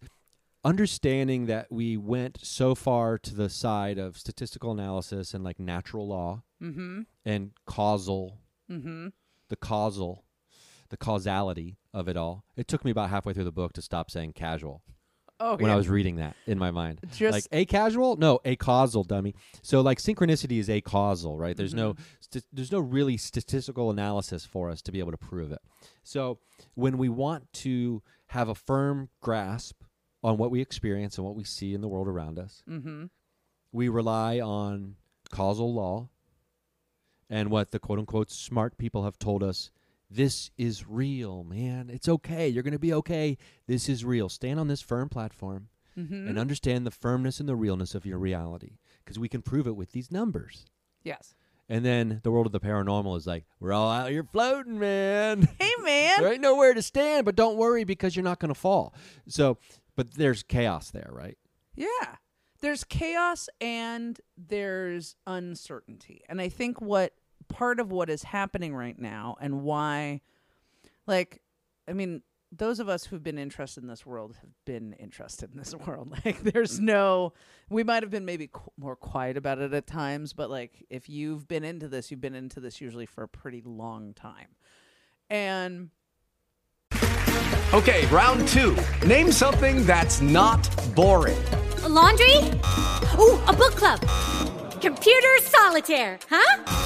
understanding 0.65 1.47
that 1.47 1.71
we 1.71 1.97
went 1.99 2.39
so 2.43 2.75
far 2.75 3.19
to 3.19 3.35
the 3.35 3.51
side 3.51 3.99
of 3.99 4.17
statistical 4.17 4.71
analysis 4.73 5.35
and 5.35 5.45
like 5.45 5.59
natural 5.61 6.09
law 6.09 6.43
Mhm. 6.63 7.05
and 7.27 7.51
causal 7.67 8.39
Mhm. 8.71 9.13
the 9.49 9.57
causal 9.57 10.25
the 10.89 10.97
causality 10.97 11.77
of 11.93 12.09
it 12.09 12.17
all 12.17 12.45
it 12.57 12.67
took 12.69 12.85
me 12.87 12.91
about 12.91 13.11
halfway 13.11 13.35
through 13.35 13.45
the 13.45 13.53
book 13.53 13.73
to 13.75 13.83
stop 13.83 14.11
saying 14.11 14.33
casual 14.33 14.83
Oh, 15.39 15.57
when 15.57 15.67
yeah. 15.67 15.75
I 15.75 15.77
was 15.77 15.89
reading 15.89 16.17
that 16.17 16.35
in 16.47 16.59
my 16.59 16.71
mind. 16.71 17.01
Just- 17.15 17.33
like 17.33 17.47
a 17.53 17.65
casual? 17.67 18.17
No, 18.17 18.41
a 18.45 18.57
causal 18.57 19.05
dummy. 19.05 19.35
So 19.63 19.81
like 19.83 19.99
synchronicity 19.99 20.59
is 20.59 20.71
a 20.71 20.81
causal, 20.81 21.37
right? 21.37 21.57
There's 21.57 21.75
no 21.75 21.93
Mm-hmm. 21.95 22.03
st- 22.21 22.45
there's 22.53 22.73
no 22.73 22.81
really 22.81 23.17
statistical 23.19 23.91
analysis 23.91 24.45
for 24.47 24.71
us 24.71 24.81
to 24.83 24.93
be 24.93 24.99
able 24.99 25.13
to 25.13 25.19
prove 25.19 25.53
it. 25.53 25.61
So 26.03 26.39
when 26.75 26.97
we 26.99 27.09
want 27.11 27.53
to 27.65 28.03
have 28.29 28.49
a 28.49 28.55
firm 28.55 29.11
grasp 29.21 29.83
on 30.25 30.39
what 30.39 30.51
we 30.51 30.61
experience 30.61 31.19
and 31.19 31.25
what 31.27 31.37
we 31.37 31.45
see 31.45 31.75
in 31.75 31.81
the 31.83 31.89
world 31.89 32.09
around 32.09 32.39
us, 32.39 32.63
Mhm. 32.69 33.11
we 33.73 33.89
rely 33.91 34.41
on 34.41 34.97
causal 35.31 35.73
law 35.75 36.09
and 37.29 37.51
what 37.51 37.73
the 37.73 37.79
quote 37.79 37.99
unquote 37.99 38.31
smart 38.31 38.79
people 38.79 39.05
have 39.05 39.19
told 39.19 39.43
us 39.43 39.71
this 40.11 40.51
is 40.57 40.87
real, 40.87 41.43
man. 41.45 41.91
It's 41.91 42.09
okay. 42.09 42.49
You're 42.49 42.63
going 42.63 42.73
to 42.73 42.79
be 42.79 42.93
okay. 42.95 43.37
This 43.67 43.89
is 43.89 44.05
real. 44.05 44.29
Stand 44.29 44.61
on 44.61 44.69
this 44.69 44.81
firm 44.83 45.09
platform 45.09 45.69
Mhm. 45.99 46.29
and 46.29 46.39
understand 46.39 46.87
the 46.87 46.91
firmness 46.91 47.41
and 47.41 47.49
the 47.49 47.57
realness 47.57 47.95
of 47.95 48.05
your 48.07 48.19
reality 48.19 48.79
because 49.05 49.19
we 49.19 49.29
can 49.29 49.43
prove 49.43 49.67
it 49.67 49.75
with 49.77 49.93
these 49.93 50.11
numbers. 50.13 50.67
Yes. 51.03 51.35
And 51.69 51.85
then 51.85 52.21
the 52.23 52.31
world 52.31 52.47
of 52.47 52.53
the 52.53 52.61
paranormal 52.61 53.17
is 53.17 53.27
like, 53.27 53.45
we're 53.59 53.73
all 53.73 53.91
out 53.91 54.11
here 54.11 54.23
floating, 54.23 54.79
man. 54.79 55.49
Hey, 55.59 55.73
man. 55.83 56.21
there 56.21 56.33
ain't 56.33 56.41
nowhere 56.43 56.75
to 56.75 56.83
stand, 56.83 57.25
but 57.25 57.35
don't 57.35 57.57
worry 57.57 57.83
because 57.85 58.15
you're 58.15 58.23
not 58.23 58.39
going 58.39 58.55
to 58.55 58.61
fall. 58.61 58.95
So, 59.27 59.59
but 59.97 60.13
there's 60.15 60.43
chaos 60.45 60.91
there, 60.93 61.09
right? 61.11 61.37
Yeah. 61.75 61.89
There's 62.61 62.85
chaos 62.85 63.49
and 63.61 64.21
there's 64.37 65.17
uncertainty. 65.27 66.23
And 66.29 66.41
I 66.41 66.49
think 66.49 66.81
what 66.81 67.13
part 67.49 67.81
of 67.81 67.91
what 67.91 68.11
is 68.11 68.23
happening 68.23 68.75
right 68.75 68.99
now 68.99 69.37
and 69.41 69.63
why, 69.63 70.21
like, 71.07 71.43
I 71.89 71.93
mean, 71.93 72.23
those 72.53 72.81
of 72.81 72.89
us 72.89 73.05
who've 73.05 73.23
been 73.23 73.39
interested 73.39 73.83
in 73.83 73.89
this 73.89 74.07
world 74.07 74.37
have 74.41 74.51
been 74.65 74.93
interested 74.95 75.51
in 75.53 75.59
this 75.59 75.75
world. 75.87 76.17
Like, 76.25 76.43
there's 76.43 76.81
mm. 76.81 76.85
no, 76.85 77.33
we 77.69 77.85
might 77.85 78.03
have 78.03 78.11
been 78.11 78.25
maybe 78.25 78.49
qu- 78.49 78.73
more 78.77 78.97
quiet 78.97 79.37
about 79.37 79.59
it 79.59 79.73
at 79.73 79.87
times, 79.87 80.33
but 80.33 80.51
like, 80.51 80.85
if 80.91 81.09
you've 81.09 81.49
been 81.49 81.65
into 81.65 81.89
this, 81.89 82.11
you've 82.11 82.21
been 82.21 82.35
into 82.35 82.61
this 82.61 82.81
usually 82.81 83.07
for 83.07 83.23
a 83.25 83.29
pretty 83.29 83.63
long 83.65 84.15
time. 84.15 84.49
And 85.29 85.91
Okay, 87.75 88.07
round 88.07 88.47
two. 88.49 88.77
Name 89.05 89.33
something 89.33 89.85
that's 89.85 90.21
not 90.21 90.71
boring. 90.95 91.37
A 91.83 91.89
laundry? 91.89 92.37
Ooh, 93.19 93.41
a 93.49 93.53
book 93.53 93.75
club. 93.75 94.01
Computer 94.81 95.39
solitaire, 95.41 96.19
huh? 96.31 96.86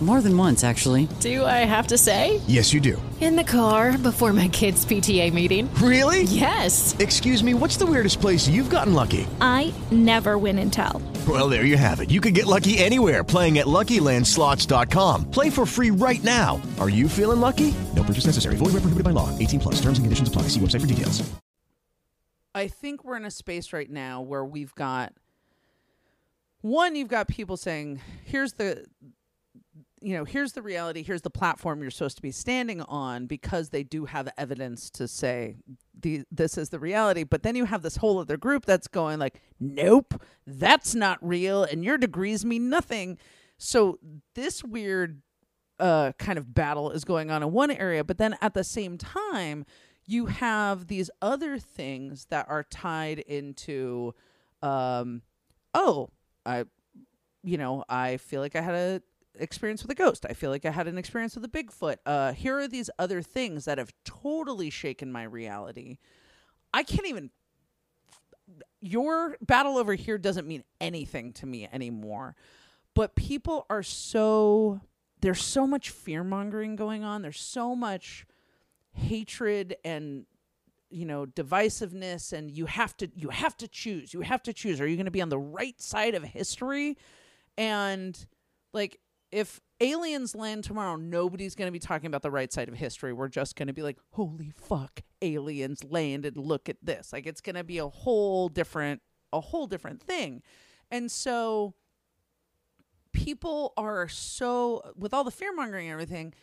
More 0.00 0.22
than 0.22 0.34
once, 0.34 0.64
actually. 0.64 1.08
Do 1.20 1.44
I 1.44 1.66
have 1.66 1.88
to 1.88 1.98
say? 1.98 2.40
Yes, 2.46 2.72
you 2.72 2.80
do. 2.80 3.00
In 3.20 3.36
the 3.36 3.44
car 3.44 3.98
before 3.98 4.32
my 4.32 4.48
kids' 4.48 4.86
PTA 4.86 5.30
meeting. 5.30 5.68
Really? 5.74 6.22
Yes. 6.22 6.96
Excuse 6.98 7.44
me, 7.44 7.52
what's 7.52 7.76
the 7.76 7.84
weirdest 7.84 8.18
place 8.18 8.48
you've 8.48 8.70
gotten 8.70 8.94
lucky? 8.94 9.26
I 9.42 9.74
never 9.90 10.38
win 10.38 10.58
and 10.58 10.72
tell. 10.72 11.02
Well, 11.28 11.50
there 11.50 11.66
you 11.66 11.76
have 11.76 12.00
it. 12.00 12.10
You 12.10 12.22
can 12.22 12.32
get 12.32 12.46
lucky 12.46 12.78
anywhere 12.78 13.22
playing 13.22 13.58
at 13.58 13.66
LuckyLandSlots.com. 13.66 15.30
Play 15.30 15.50
for 15.50 15.66
free 15.66 15.90
right 15.90 16.24
now. 16.24 16.62
Are 16.78 16.88
you 16.88 17.06
feeling 17.06 17.40
lucky? 17.40 17.74
No 17.94 18.02
purchase 18.02 18.24
necessary. 18.24 18.56
Void 18.56 18.72
where 18.72 18.80
prohibited 18.80 19.04
by 19.04 19.10
law. 19.10 19.28
18 19.38 19.60
plus. 19.60 19.74
Terms 19.74 19.98
and 19.98 20.06
conditions 20.06 20.28
apply. 20.30 20.42
See 20.48 20.60
website 20.60 20.80
for 20.80 20.86
details. 20.86 21.30
I 22.54 22.68
think 22.68 23.04
we're 23.04 23.16
in 23.16 23.26
a 23.26 23.30
space 23.30 23.74
right 23.74 23.90
now 23.90 24.22
where 24.22 24.44
we've 24.44 24.74
got 24.74 25.12
one, 26.62 26.96
you've 26.96 27.08
got 27.08 27.28
people 27.28 27.56
saying, 27.56 28.00
here's 28.24 28.54
the 28.54 28.84
you 30.00 30.14
know, 30.14 30.24
here's 30.24 30.52
the 30.52 30.62
reality, 30.62 31.02
here's 31.02 31.22
the 31.22 31.30
platform 31.30 31.82
you're 31.82 31.90
supposed 31.90 32.16
to 32.16 32.22
be 32.22 32.30
standing 32.30 32.80
on 32.82 33.26
because 33.26 33.68
they 33.68 33.82
do 33.82 34.06
have 34.06 34.28
evidence 34.38 34.88
to 34.90 35.06
say 35.06 35.56
the, 36.00 36.22
this 36.30 36.56
is 36.56 36.70
the 36.70 36.78
reality. 36.78 37.22
But 37.22 37.42
then 37.42 37.54
you 37.54 37.66
have 37.66 37.82
this 37.82 37.96
whole 37.96 38.18
other 38.18 38.36
group 38.36 38.64
that's 38.64 38.88
going 38.88 39.18
like, 39.18 39.40
nope, 39.58 40.22
that's 40.46 40.94
not 40.94 41.18
real, 41.20 41.64
and 41.64 41.84
your 41.84 41.98
degrees 41.98 42.44
mean 42.44 42.70
nothing. 42.70 43.18
So 43.58 43.98
this 44.34 44.64
weird 44.64 45.20
uh, 45.78 46.12
kind 46.18 46.38
of 46.38 46.54
battle 46.54 46.90
is 46.90 47.04
going 47.04 47.30
on 47.30 47.42
in 47.42 47.52
one 47.52 47.70
area, 47.70 48.02
but 48.02 48.16
then 48.18 48.36
at 48.40 48.54
the 48.54 48.64
same 48.64 48.96
time, 48.96 49.66
you 50.06 50.26
have 50.26 50.86
these 50.86 51.10
other 51.20 51.58
things 51.58 52.26
that 52.30 52.46
are 52.48 52.64
tied 52.64 53.18
into, 53.20 54.14
um, 54.62 55.22
oh, 55.74 56.08
I, 56.44 56.64
you 57.42 57.58
know, 57.58 57.84
I 57.88 58.16
feel 58.16 58.40
like 58.40 58.56
I 58.56 58.60
had 58.62 58.74
a 58.74 59.02
experience 59.40 59.82
with 59.82 59.90
a 59.90 59.94
ghost. 59.94 60.26
I 60.28 60.34
feel 60.34 60.50
like 60.50 60.64
I 60.64 60.70
had 60.70 60.88
an 60.88 60.98
experience 60.98 61.34
with 61.34 61.44
a 61.44 61.48
Bigfoot. 61.48 61.96
Uh, 62.06 62.32
here 62.32 62.58
are 62.58 62.68
these 62.68 62.90
other 62.98 63.22
things 63.22 63.64
that 63.64 63.78
have 63.78 63.92
totally 64.04 64.70
shaken 64.70 65.10
my 65.10 65.24
reality. 65.24 65.98
I 66.72 66.82
can't 66.82 67.06
even. 67.06 67.30
Your 68.80 69.36
battle 69.40 69.76
over 69.76 69.94
here 69.94 70.18
doesn't 70.18 70.46
mean 70.46 70.64
anything 70.80 71.32
to 71.34 71.46
me 71.46 71.68
anymore. 71.72 72.36
But 72.94 73.14
people 73.14 73.66
are 73.70 73.82
so. 73.82 74.80
There's 75.20 75.42
so 75.42 75.66
much 75.66 75.90
fear 75.90 76.24
mongering 76.24 76.76
going 76.76 77.04
on. 77.04 77.22
There's 77.22 77.40
so 77.40 77.76
much 77.76 78.26
hatred 78.92 79.76
and 79.84 80.26
you 80.90 81.06
know 81.06 81.24
divisiveness 81.24 82.32
and 82.32 82.50
you 82.50 82.66
have 82.66 82.96
to 82.96 83.08
you 83.14 83.28
have 83.28 83.56
to 83.56 83.68
choose 83.68 84.12
you 84.12 84.22
have 84.22 84.42
to 84.42 84.52
choose 84.52 84.80
are 84.80 84.86
you 84.86 84.96
going 84.96 85.04
to 85.04 85.12
be 85.12 85.22
on 85.22 85.28
the 85.28 85.38
right 85.38 85.80
side 85.80 86.14
of 86.16 86.24
history 86.24 86.98
and 87.56 88.26
like 88.72 88.98
if 89.32 89.60
aliens 89.80 90.34
land 90.34 90.64
tomorrow 90.64 90.96
nobody's 90.96 91.54
going 91.54 91.68
to 91.68 91.72
be 91.72 91.78
talking 91.78 92.06
about 92.06 92.22
the 92.22 92.30
right 92.30 92.52
side 92.52 92.68
of 92.68 92.74
history. 92.74 93.12
We're 93.12 93.28
just 93.28 93.56
going 93.56 93.68
to 93.68 93.72
be 93.72 93.82
like 93.82 93.98
holy 94.12 94.52
fuck 94.56 95.02
aliens 95.22 95.84
landed. 95.84 96.36
Look 96.36 96.68
at 96.68 96.76
this. 96.82 97.12
Like 97.12 97.26
it's 97.26 97.40
going 97.40 97.56
to 97.56 97.64
be 97.64 97.78
a 97.78 97.88
whole 97.88 98.48
different 98.48 99.02
a 99.32 99.40
whole 99.40 99.66
different 99.66 100.02
thing. 100.02 100.42
And 100.90 101.10
so 101.10 101.74
people 103.12 103.72
are 103.76 104.08
so 104.08 104.82
with 104.96 105.14
all 105.14 105.24
the 105.24 105.30
fear 105.30 105.54
mongering 105.54 105.86
and 105.86 105.92
everything 105.92 106.34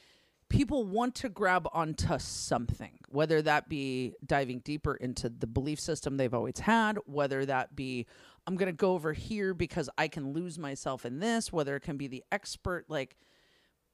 people 0.50 0.86
want 0.86 1.16
to 1.16 1.30
grab 1.30 1.68
onto 1.74 2.18
something, 2.20 3.00
whether 3.10 3.42
that 3.42 3.68
be 3.68 4.14
diving 4.26 4.60
deeper 4.60 4.96
into 4.96 5.30
the 5.30 5.48
belief 5.48 5.80
system 5.80 6.18
they've 6.18 6.34
always 6.34 6.60
had, 6.60 6.98
whether 7.06 7.46
that 7.46 7.76
be 7.76 8.06
I'm 8.48 8.56
going 8.56 8.68
to 8.68 8.74
go 8.74 8.94
over 8.94 9.12
here 9.12 9.54
because 9.54 9.90
I 9.98 10.08
can 10.08 10.32
lose 10.32 10.58
myself 10.58 11.06
in 11.06 11.20
this, 11.20 11.52
whether 11.52 11.76
it 11.76 11.82
can 11.82 11.98
be 11.98 12.08
the 12.08 12.24
expert 12.32 12.86
like 12.88 13.18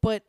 but 0.02 0.24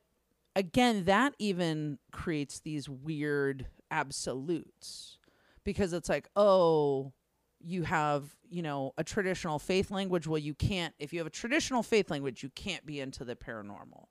again 0.56 1.04
that 1.04 1.34
even 1.38 1.98
creates 2.10 2.60
these 2.60 2.88
weird 2.88 3.66
absolutes 3.90 5.18
because 5.64 5.92
it's 5.92 6.08
like, 6.08 6.28
"Oh, 6.36 7.12
you 7.60 7.82
have, 7.82 8.36
you 8.50 8.62
know, 8.62 8.92
a 8.96 9.04
traditional 9.04 9.58
faith 9.58 9.90
language, 9.90 10.26
well 10.26 10.38
you 10.38 10.54
can't 10.54 10.94
if 10.98 11.12
you 11.12 11.18
have 11.20 11.26
a 11.26 11.30
traditional 11.30 11.82
faith 11.82 12.10
language, 12.10 12.42
you 12.42 12.50
can't 12.50 12.86
be 12.86 13.00
into 13.00 13.24
the 13.24 13.36
paranormal." 13.36 14.06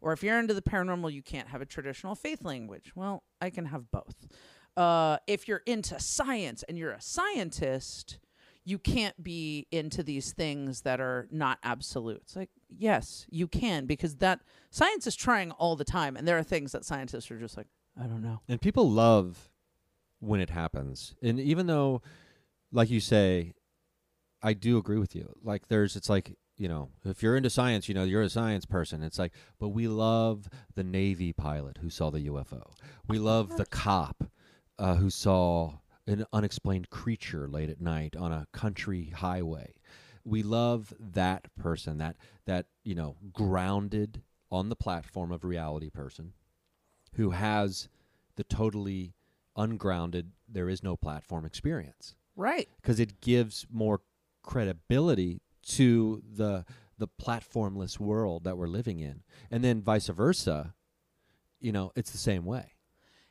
Or 0.00 0.12
if 0.12 0.22
you're 0.22 0.38
into 0.38 0.54
the 0.54 0.62
paranormal, 0.62 1.12
you 1.12 1.22
can't 1.22 1.48
have 1.48 1.60
a 1.60 1.66
traditional 1.66 2.14
faith 2.14 2.44
language. 2.44 2.92
Well, 2.94 3.24
I 3.40 3.50
can 3.50 3.66
have 3.66 3.90
both. 3.90 4.28
Uh, 4.76 5.18
if 5.26 5.48
you're 5.48 5.62
into 5.66 5.98
science 5.98 6.62
and 6.68 6.78
you're 6.78 6.92
a 6.92 7.00
scientist, 7.00 8.18
you 8.68 8.78
can't 8.78 9.22
be 9.24 9.66
into 9.72 10.02
these 10.02 10.32
things 10.32 10.82
that 10.82 11.00
are 11.00 11.26
not 11.30 11.58
absolute. 11.62 12.20
It's 12.22 12.36
Like, 12.36 12.50
yes, 12.68 13.24
you 13.30 13.48
can 13.48 13.86
because 13.86 14.16
that 14.16 14.40
science 14.70 15.06
is 15.06 15.16
trying 15.16 15.52
all 15.52 15.74
the 15.74 15.86
time, 15.86 16.18
and 16.18 16.28
there 16.28 16.36
are 16.36 16.42
things 16.42 16.72
that 16.72 16.84
scientists 16.84 17.30
are 17.30 17.38
just 17.38 17.56
like, 17.56 17.66
I 17.98 18.02
don't 18.02 18.20
know. 18.22 18.42
And 18.46 18.60
people 18.60 18.90
love 18.90 19.48
when 20.20 20.40
it 20.40 20.50
happens. 20.50 21.14
And 21.22 21.40
even 21.40 21.66
though, 21.66 22.02
like 22.70 22.90
you 22.90 23.00
say, 23.00 23.54
I 24.42 24.52
do 24.52 24.76
agree 24.76 24.98
with 24.98 25.16
you. 25.16 25.34
Like, 25.42 25.68
there's, 25.68 25.96
it's 25.96 26.10
like, 26.10 26.36
you 26.58 26.68
know, 26.68 26.90
if 27.06 27.22
you're 27.22 27.36
into 27.36 27.48
science, 27.48 27.88
you 27.88 27.94
know, 27.94 28.04
you're 28.04 28.20
a 28.20 28.28
science 28.28 28.66
person. 28.66 29.02
It's 29.02 29.18
like, 29.18 29.32
but 29.58 29.68
we 29.70 29.88
love 29.88 30.50
the 30.74 30.84
Navy 30.84 31.32
pilot 31.32 31.78
who 31.80 31.88
saw 31.88 32.10
the 32.10 32.26
UFO. 32.26 32.72
We 33.08 33.18
love 33.18 33.56
the 33.56 33.64
cop 33.66 34.24
uh, 34.78 34.96
who 34.96 35.08
saw 35.08 35.78
an 36.08 36.24
unexplained 36.32 36.90
creature 36.90 37.48
late 37.48 37.70
at 37.70 37.80
night 37.80 38.16
on 38.16 38.32
a 38.32 38.46
country 38.52 39.12
highway. 39.14 39.74
We 40.24 40.42
love 40.42 40.92
that 40.98 41.46
person, 41.56 41.98
that 41.98 42.16
that 42.46 42.66
you 42.82 42.94
know, 42.94 43.16
grounded 43.32 44.22
on 44.50 44.68
the 44.68 44.76
platform 44.76 45.30
of 45.30 45.44
reality 45.44 45.90
person, 45.90 46.32
who 47.14 47.30
has 47.30 47.88
the 48.36 48.44
totally 48.44 49.14
ungrounded, 49.56 50.32
there 50.48 50.68
is 50.68 50.82
no 50.82 50.96
platform 50.96 51.44
experience. 51.44 52.14
Right. 52.36 52.68
Because 52.80 53.00
it 53.00 53.20
gives 53.20 53.66
more 53.70 54.00
credibility 54.42 55.42
to 55.62 56.22
the 56.34 56.64
the 56.96 57.08
platformless 57.08 58.00
world 58.00 58.44
that 58.44 58.56
we're 58.56 58.66
living 58.66 58.98
in 58.98 59.22
and 59.50 59.62
then 59.62 59.82
vice 59.82 60.08
versa 60.08 60.74
you 61.60 61.70
know 61.70 61.92
it's 61.94 62.10
the 62.10 62.18
same 62.18 62.44
way 62.44 62.72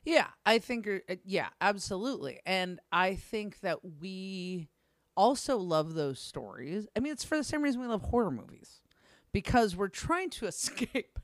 Yeah, 0.08 0.28
I 0.46 0.60
think, 0.60 0.88
uh, 0.88 1.16
yeah, 1.26 1.50
absolutely. 1.60 2.40
And 2.46 2.80
I 2.94 3.16
think 3.16 3.60
that 3.60 3.80
we 4.00 4.70
also 5.18 5.58
love 5.58 5.96
those 5.96 6.18
stories. 6.18 6.88
I 6.96 7.02
mean, 7.02 7.12
it's 7.12 7.26
for 7.26 7.36
the 7.36 7.44
same 7.44 7.62
reason 7.62 7.82
we 7.82 7.88
love 7.88 8.04
horror 8.04 8.32
movies 8.32 8.80
because 9.34 9.76
we're 9.76 9.90
trying 9.90 10.30
to 10.30 10.46
escape 10.48 11.20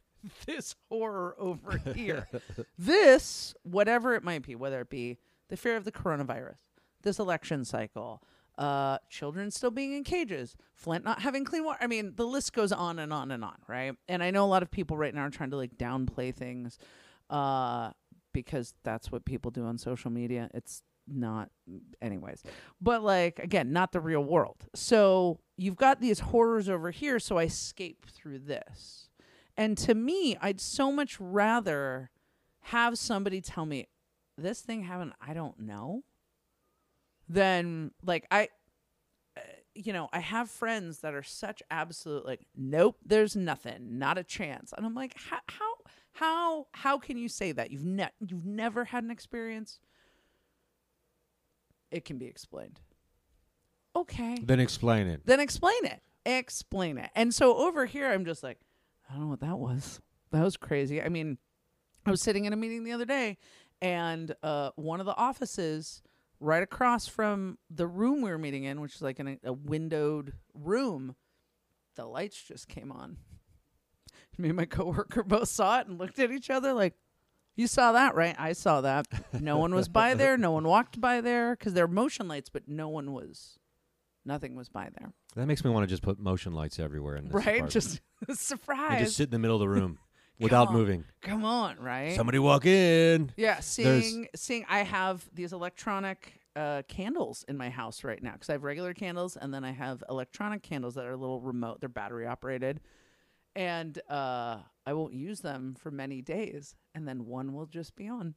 this 0.45 0.75
horror 0.89 1.33
over 1.39 1.77
here. 1.95 2.27
this, 2.77 3.55
whatever 3.63 4.15
it 4.15 4.23
might 4.23 4.45
be, 4.45 4.53
whether 4.53 4.81
it 4.81 4.89
be 4.89 5.17
the 5.47 5.55
fear 5.55 5.77
of 5.77 5.85
the 5.85 5.91
coronavirus, 5.91 6.57
this 7.03 7.19
election 7.19 7.63
cycle, 7.63 8.21
uh, 8.57 8.97
children 9.09 9.49
still 9.49 9.71
being 9.71 9.93
in 9.93 10.03
cages, 10.03 10.57
Flint 10.73 11.05
not 11.05 11.21
having 11.21 11.45
clean 11.45 11.63
water. 11.63 11.79
I 11.81 11.87
mean, 11.87 12.15
the 12.17 12.27
list 12.27 12.51
goes 12.51 12.73
on 12.73 12.99
and 12.99 13.13
on 13.13 13.31
and 13.31 13.45
on, 13.45 13.55
right? 13.65 13.95
And 14.09 14.21
I 14.21 14.31
know 14.31 14.43
a 14.43 14.47
lot 14.47 14.61
of 14.61 14.69
people 14.69 14.97
right 14.97 15.15
now 15.15 15.21
are 15.21 15.29
trying 15.29 15.51
to 15.51 15.57
like 15.57 15.77
downplay 15.77 16.35
things 16.35 16.77
uh, 17.29 17.91
because 18.33 18.73
that's 18.83 19.11
what 19.11 19.25
people 19.25 19.51
do 19.51 19.65
on 19.65 19.77
social 19.77 20.11
media. 20.11 20.49
It's 20.53 20.83
not, 21.07 21.49
anyways. 22.01 22.43
But 22.81 23.03
like, 23.03 23.39
again, 23.39 23.71
not 23.71 23.91
the 23.91 23.99
real 23.99 24.23
world. 24.23 24.65
So 24.73 25.39
you've 25.57 25.75
got 25.75 26.01
these 26.01 26.19
horrors 26.19 26.69
over 26.69 26.91
here, 26.91 27.19
so 27.19 27.37
I 27.37 27.43
escape 27.43 28.05
through 28.07 28.39
this. 28.39 29.09
And 29.55 29.77
to 29.79 29.93
me, 29.93 30.37
I'd 30.41 30.59
so 30.59 30.91
much 30.91 31.19
rather 31.19 32.09
have 32.61 32.97
somebody 32.97 33.41
tell 33.41 33.65
me 33.65 33.87
this 34.37 34.61
thing 34.61 34.83
happened, 34.83 35.13
I 35.21 35.33
don't 35.33 35.59
know 35.59 36.03
then 37.27 37.91
like 38.03 38.25
I 38.31 38.49
uh, 39.37 39.41
you 39.73 39.91
know, 39.91 40.07
I 40.13 40.19
have 40.19 40.49
friends 40.49 40.99
that 40.99 41.13
are 41.13 41.23
such 41.23 41.63
absolute 41.71 42.25
like 42.25 42.45
nope, 42.55 42.97
there's 43.05 43.35
nothing, 43.35 43.97
not 43.97 44.17
a 44.17 44.23
chance. 44.23 44.73
And 44.75 44.85
I'm 44.85 44.95
like 44.95 45.15
how 45.17 45.39
how 46.13 46.67
how 46.71 46.97
can 46.97 47.17
you 47.17 47.27
say 47.27 47.51
that? 47.51 47.71
You've 47.71 47.85
ne- 47.85 48.09
you've 48.25 48.45
never 48.45 48.85
had 48.85 49.03
an 49.03 49.11
experience? 49.11 49.79
It 51.91 52.05
can 52.05 52.17
be 52.17 52.25
explained. 52.25 52.79
Okay. 53.95 54.39
then 54.43 54.59
explain 54.59 55.05
it 55.05 55.21
Then 55.25 55.39
explain 55.39 55.85
it. 55.85 56.01
Explain 56.25 56.97
it. 56.97 57.11
And 57.15 57.33
so 57.33 57.55
over 57.55 57.85
here, 57.85 58.09
I'm 58.09 58.25
just 58.25 58.41
like, 58.41 58.57
I 59.07 59.13
don't 59.13 59.23
know 59.23 59.29
what 59.29 59.41
that 59.41 59.59
was. 59.59 59.99
That 60.31 60.43
was 60.43 60.57
crazy. 60.57 61.01
I 61.01 61.09
mean, 61.09 61.37
I 62.05 62.09
was 62.11 62.21
sitting 62.21 62.45
in 62.45 62.53
a 62.53 62.55
meeting 62.55 62.83
the 62.85 62.91
other 62.93 63.05
day, 63.05 63.37
and 63.81 64.33
uh, 64.41 64.71
one 64.75 64.99
of 64.99 65.05
the 65.05 65.15
offices 65.15 66.01
right 66.39 66.63
across 66.63 67.07
from 67.07 67.57
the 67.69 67.85
room 67.85 68.21
we 68.21 68.31
were 68.31 68.37
meeting 68.37 68.63
in, 68.63 68.81
which 68.81 68.95
is 68.95 69.01
like 69.01 69.19
in 69.19 69.27
a, 69.27 69.37
a 69.43 69.53
windowed 69.53 70.33
room, 70.53 71.15
the 71.95 72.05
lights 72.05 72.41
just 72.41 72.67
came 72.67 72.91
on. 72.91 73.17
Me 74.37 74.49
and 74.49 74.57
my 74.57 74.65
coworker 74.65 75.23
both 75.27 75.47
saw 75.49 75.79
it 75.79 75.87
and 75.87 75.97
looked 75.99 76.19
at 76.19 76.31
each 76.31 76.49
other 76.49 76.73
like, 76.73 76.95
"You 77.55 77.67
saw 77.67 77.91
that, 77.93 78.15
right? 78.15 78.35
I 78.39 78.53
saw 78.53 78.81
that. 78.81 79.07
No 79.39 79.57
one 79.57 79.73
was 79.75 79.87
by 79.87 80.13
there. 80.15 80.37
No 80.37 80.51
one 80.51 80.63
walked 80.65 80.99
by 80.99 81.21
there 81.21 81.55
because 81.55 81.73
they're 81.73 81.87
motion 81.87 82.27
lights, 82.27 82.49
but 82.49 82.67
no 82.67 82.89
one 82.89 83.13
was. 83.13 83.59
Nothing 84.25 84.55
was 84.55 84.69
by 84.69 84.89
there. 84.97 85.11
that 85.35 85.45
makes 85.47 85.63
me 85.65 85.69
want 85.69 85.83
to 85.83 85.87
just 85.87 86.01
put 86.01 86.17
motion 86.17 86.53
lights 86.53 86.79
everywhere 86.79 87.17
in 87.17 87.25
this 87.25 87.33
right? 87.33 87.47
apartment. 87.61 87.71
Just 87.71 88.01
surprise. 88.33 88.91
and 88.91 89.05
just 89.05 89.17
sit 89.17 89.25
in 89.25 89.31
the 89.31 89.39
middle 89.39 89.57
of 89.57 89.59
the 89.59 89.67
room 89.67 89.99
without 90.39 90.69
on. 90.69 90.73
moving 90.73 91.03
Come 91.21 91.43
on, 91.43 91.77
right? 91.77 92.15
somebody 92.15 92.39
walk 92.39 92.65
in 92.65 93.31
Yeah, 93.35 93.55
There's- 93.55 93.65
seeing 93.65 94.27
seeing 94.35 94.65
I 94.69 94.79
have 94.79 95.29
these 95.33 95.51
electronic 95.53 96.39
uh, 96.55 96.83
candles 96.87 97.43
in 97.49 97.57
my 97.57 97.69
house 97.69 98.03
right 98.05 98.21
now 98.23 98.31
because 98.31 98.49
I 98.49 98.53
have 98.53 98.63
regular 98.63 98.93
candles 98.93 99.35
and 99.35 99.53
then 99.53 99.63
I 99.65 99.71
have 99.71 100.03
electronic 100.09 100.63
candles 100.63 100.95
that 100.95 101.05
are 101.05 101.11
a 101.11 101.17
little 101.17 101.41
remote. 101.41 101.81
They're 101.81 101.89
battery 101.89 102.25
operated, 102.25 102.79
and 103.55 103.99
uh, 104.09 104.57
I 104.85 104.93
won't 104.93 105.13
use 105.13 105.41
them 105.41 105.75
for 105.77 105.91
many 105.91 106.21
days, 106.21 106.75
and 106.93 107.07
then 107.07 107.25
one 107.25 107.53
will 107.53 107.65
just 107.65 107.95
be 107.95 108.07
on. 108.07 108.35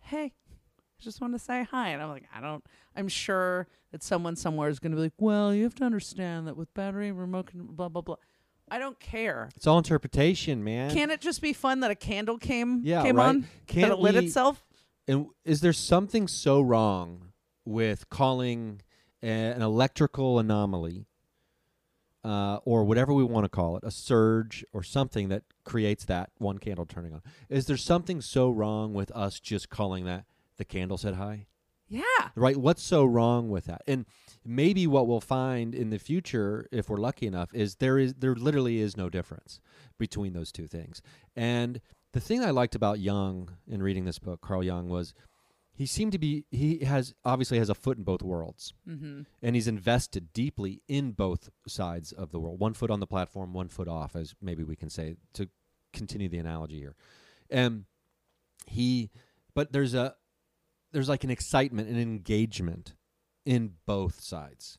Hey, 0.00 0.32
I 0.50 1.02
just 1.02 1.20
want 1.20 1.34
to 1.34 1.38
say 1.38 1.66
hi, 1.70 1.90
and 1.90 2.02
I'm 2.02 2.08
like, 2.10 2.24
I 2.34 2.40
don't. 2.40 2.64
I'm 2.96 3.08
sure 3.08 3.68
that 3.92 4.02
someone 4.02 4.36
somewhere 4.36 4.68
is 4.68 4.78
going 4.78 4.92
to 4.92 4.96
be 4.96 5.02
like, 5.02 5.12
well, 5.18 5.54
you 5.54 5.64
have 5.64 5.74
to 5.76 5.84
understand 5.84 6.46
that 6.46 6.56
with 6.56 6.72
battery 6.74 7.12
remote, 7.12 7.50
blah 7.54 7.88
blah 7.88 8.02
blah. 8.02 8.16
I 8.70 8.78
don't 8.78 9.00
care. 9.00 9.48
It's 9.56 9.66
all 9.66 9.78
interpretation, 9.78 10.62
man. 10.62 10.92
Can 10.92 11.10
it 11.10 11.20
just 11.20 11.42
be 11.42 11.52
fun 11.52 11.80
that 11.80 11.90
a 11.90 11.96
candle 11.96 12.38
came 12.38 12.80
yeah, 12.84 13.02
came 13.02 13.16
right? 13.16 13.28
on? 13.28 13.46
Can't 13.66 13.88
that 13.88 13.98
it 13.98 14.00
lit 14.00 14.14
we- 14.14 14.26
itself? 14.26 14.64
And 15.08 15.26
is 15.44 15.60
there 15.60 15.72
something 15.72 16.28
so 16.28 16.60
wrong 16.60 17.32
with 17.64 18.08
calling 18.10 18.80
an 19.22 19.60
electrical 19.60 20.38
anomaly, 20.38 21.06
uh, 22.24 22.58
or 22.64 22.84
whatever 22.84 23.12
we 23.12 23.24
want 23.24 23.44
to 23.44 23.48
call 23.48 23.76
it, 23.76 23.84
a 23.84 23.90
surge 23.90 24.64
or 24.72 24.82
something 24.82 25.28
that 25.28 25.42
creates 25.64 26.04
that 26.04 26.30
one 26.38 26.58
candle 26.58 26.86
turning 26.86 27.12
on? 27.12 27.22
Is 27.48 27.66
there 27.66 27.76
something 27.76 28.20
so 28.20 28.50
wrong 28.50 28.92
with 28.92 29.10
us 29.12 29.40
just 29.40 29.70
calling 29.70 30.04
that 30.04 30.24
the 30.56 30.64
candle 30.64 30.98
said 30.98 31.14
hi? 31.14 31.46
Yeah. 31.88 32.02
Right? 32.36 32.56
What's 32.56 32.82
so 32.82 33.04
wrong 33.04 33.50
with 33.50 33.64
that? 33.64 33.82
And 33.86 34.06
maybe 34.44 34.86
what 34.86 35.08
we'll 35.08 35.20
find 35.20 35.74
in 35.74 35.90
the 35.90 35.98
future, 35.98 36.68
if 36.70 36.88
we're 36.88 36.98
lucky 36.98 37.26
enough, 37.26 37.52
is 37.52 37.76
there 37.76 37.98
is 37.98 38.14
there 38.14 38.34
literally 38.36 38.78
is 38.78 38.96
no 38.96 39.10
difference 39.10 39.60
between 39.98 40.32
those 40.32 40.52
two 40.52 40.68
things. 40.68 41.02
And 41.34 41.80
the 42.12 42.20
thing 42.20 42.44
I 42.44 42.50
liked 42.50 42.74
about 42.74 43.00
Jung 43.00 43.50
in 43.68 43.82
reading 43.82 44.04
this 44.04 44.18
book, 44.18 44.40
Carl 44.40 44.62
Jung, 44.62 44.88
was 44.88 45.14
he 45.80 45.86
seemed 45.86 46.12
to 46.12 46.18
be 46.18 46.44
he 46.50 46.84
has 46.84 47.14
obviously 47.24 47.56
has 47.56 47.70
a 47.70 47.74
foot 47.74 47.96
in 47.96 48.04
both 48.04 48.20
worlds, 48.22 48.74
Mhm. 48.86 49.24
and 49.40 49.54
he's 49.56 49.66
invested 49.66 50.30
deeply 50.34 50.82
in 50.86 51.12
both 51.12 51.48
sides 51.66 52.12
of 52.12 52.32
the 52.32 52.38
world. 52.38 52.60
One 52.60 52.74
foot 52.74 52.90
on 52.90 53.00
the 53.00 53.06
platform, 53.06 53.54
one 53.54 53.68
foot 53.70 53.88
off, 53.88 54.14
as 54.14 54.34
maybe 54.42 54.62
we 54.62 54.76
can 54.76 54.90
say 54.90 55.16
to 55.32 55.48
continue 55.94 56.28
the 56.28 56.36
analogy 56.38 56.78
here. 56.78 56.96
And 57.48 57.86
he, 58.66 59.10
but 59.54 59.72
there's 59.72 59.94
a 59.94 60.16
there's 60.92 61.08
like 61.08 61.24
an 61.24 61.30
excitement 61.30 61.88
and 61.88 61.98
engagement 61.98 62.94
in 63.46 63.76
both 63.86 64.20
sides, 64.20 64.78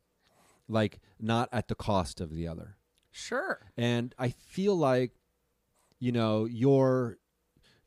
like 0.68 1.00
not 1.20 1.50
at 1.52 1.68
the 1.68 1.74
cost 1.76 2.22
of 2.22 2.30
the 2.32 2.48
other. 2.48 2.78
Sure. 3.10 3.72
And 3.76 4.14
I 4.20 4.30
feel 4.30 4.76
like, 4.76 5.14
you 6.00 6.12
know, 6.12 6.46
your 6.46 7.18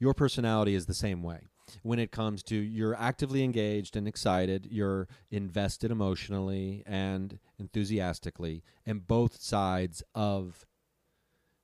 your 0.00 0.14
personality 0.14 0.74
is 0.74 0.86
the 0.86 0.94
same 0.94 1.22
way. 1.22 1.46
When 1.82 1.98
it 1.98 2.10
comes 2.12 2.42
to 2.44 2.56
you're 2.56 2.94
actively 2.94 3.42
engaged 3.42 3.96
and 3.96 4.06
excited, 4.06 4.68
you're 4.70 5.08
invested 5.30 5.90
emotionally 5.90 6.82
and 6.86 7.38
enthusiastically, 7.58 8.62
in 8.86 8.98
both 9.00 9.40
sides 9.40 10.02
of 10.14 10.66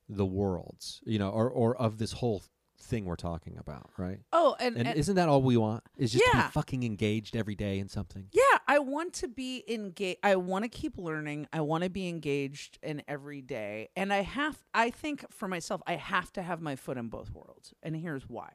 the 0.09 0.25
worlds, 0.25 1.01
you 1.05 1.19
know, 1.19 1.29
or 1.29 1.49
or 1.49 1.75
of 1.77 1.97
this 1.97 2.13
whole 2.13 2.41
thing 2.77 3.05
we're 3.05 3.15
talking 3.15 3.57
about, 3.59 3.91
right? 3.97 4.19
Oh, 4.33 4.55
and, 4.59 4.75
And, 4.75 4.87
and- 4.87 4.97
isn't 4.97 5.15
that 5.15 5.29
all 5.29 5.41
we 5.43 5.55
want? 5.55 5.83
Is 5.97 6.13
just 6.13 6.25
to 6.31 6.37
be 6.37 6.43
fucking 6.51 6.83
engaged 6.83 7.35
every 7.35 7.53
day 7.55 7.77
in 7.77 7.87
something. 7.87 8.27
Yeah, 8.31 8.41
I 8.67 8.79
want 8.79 9.13
to 9.13 9.27
be 9.27 9.63
engaged. 9.67 10.17
I 10.23 10.35
want 10.35 10.63
to 10.65 10.69
keep 10.69 10.97
learning. 10.97 11.47
I 11.53 11.61
want 11.61 11.83
to 11.83 11.91
be 11.91 12.09
engaged 12.09 12.79
in 12.81 13.03
every 13.07 13.41
day. 13.41 13.89
And 13.95 14.11
I 14.11 14.23
have, 14.23 14.63
I 14.73 14.89
think 14.89 15.31
for 15.31 15.47
myself, 15.47 15.81
I 15.85 15.95
have 15.95 16.33
to 16.33 16.41
have 16.41 16.59
my 16.59 16.75
foot 16.75 16.97
in 16.97 17.07
both 17.07 17.29
worlds. 17.31 17.71
And 17.83 17.95
here's 17.95 18.27
why 18.27 18.49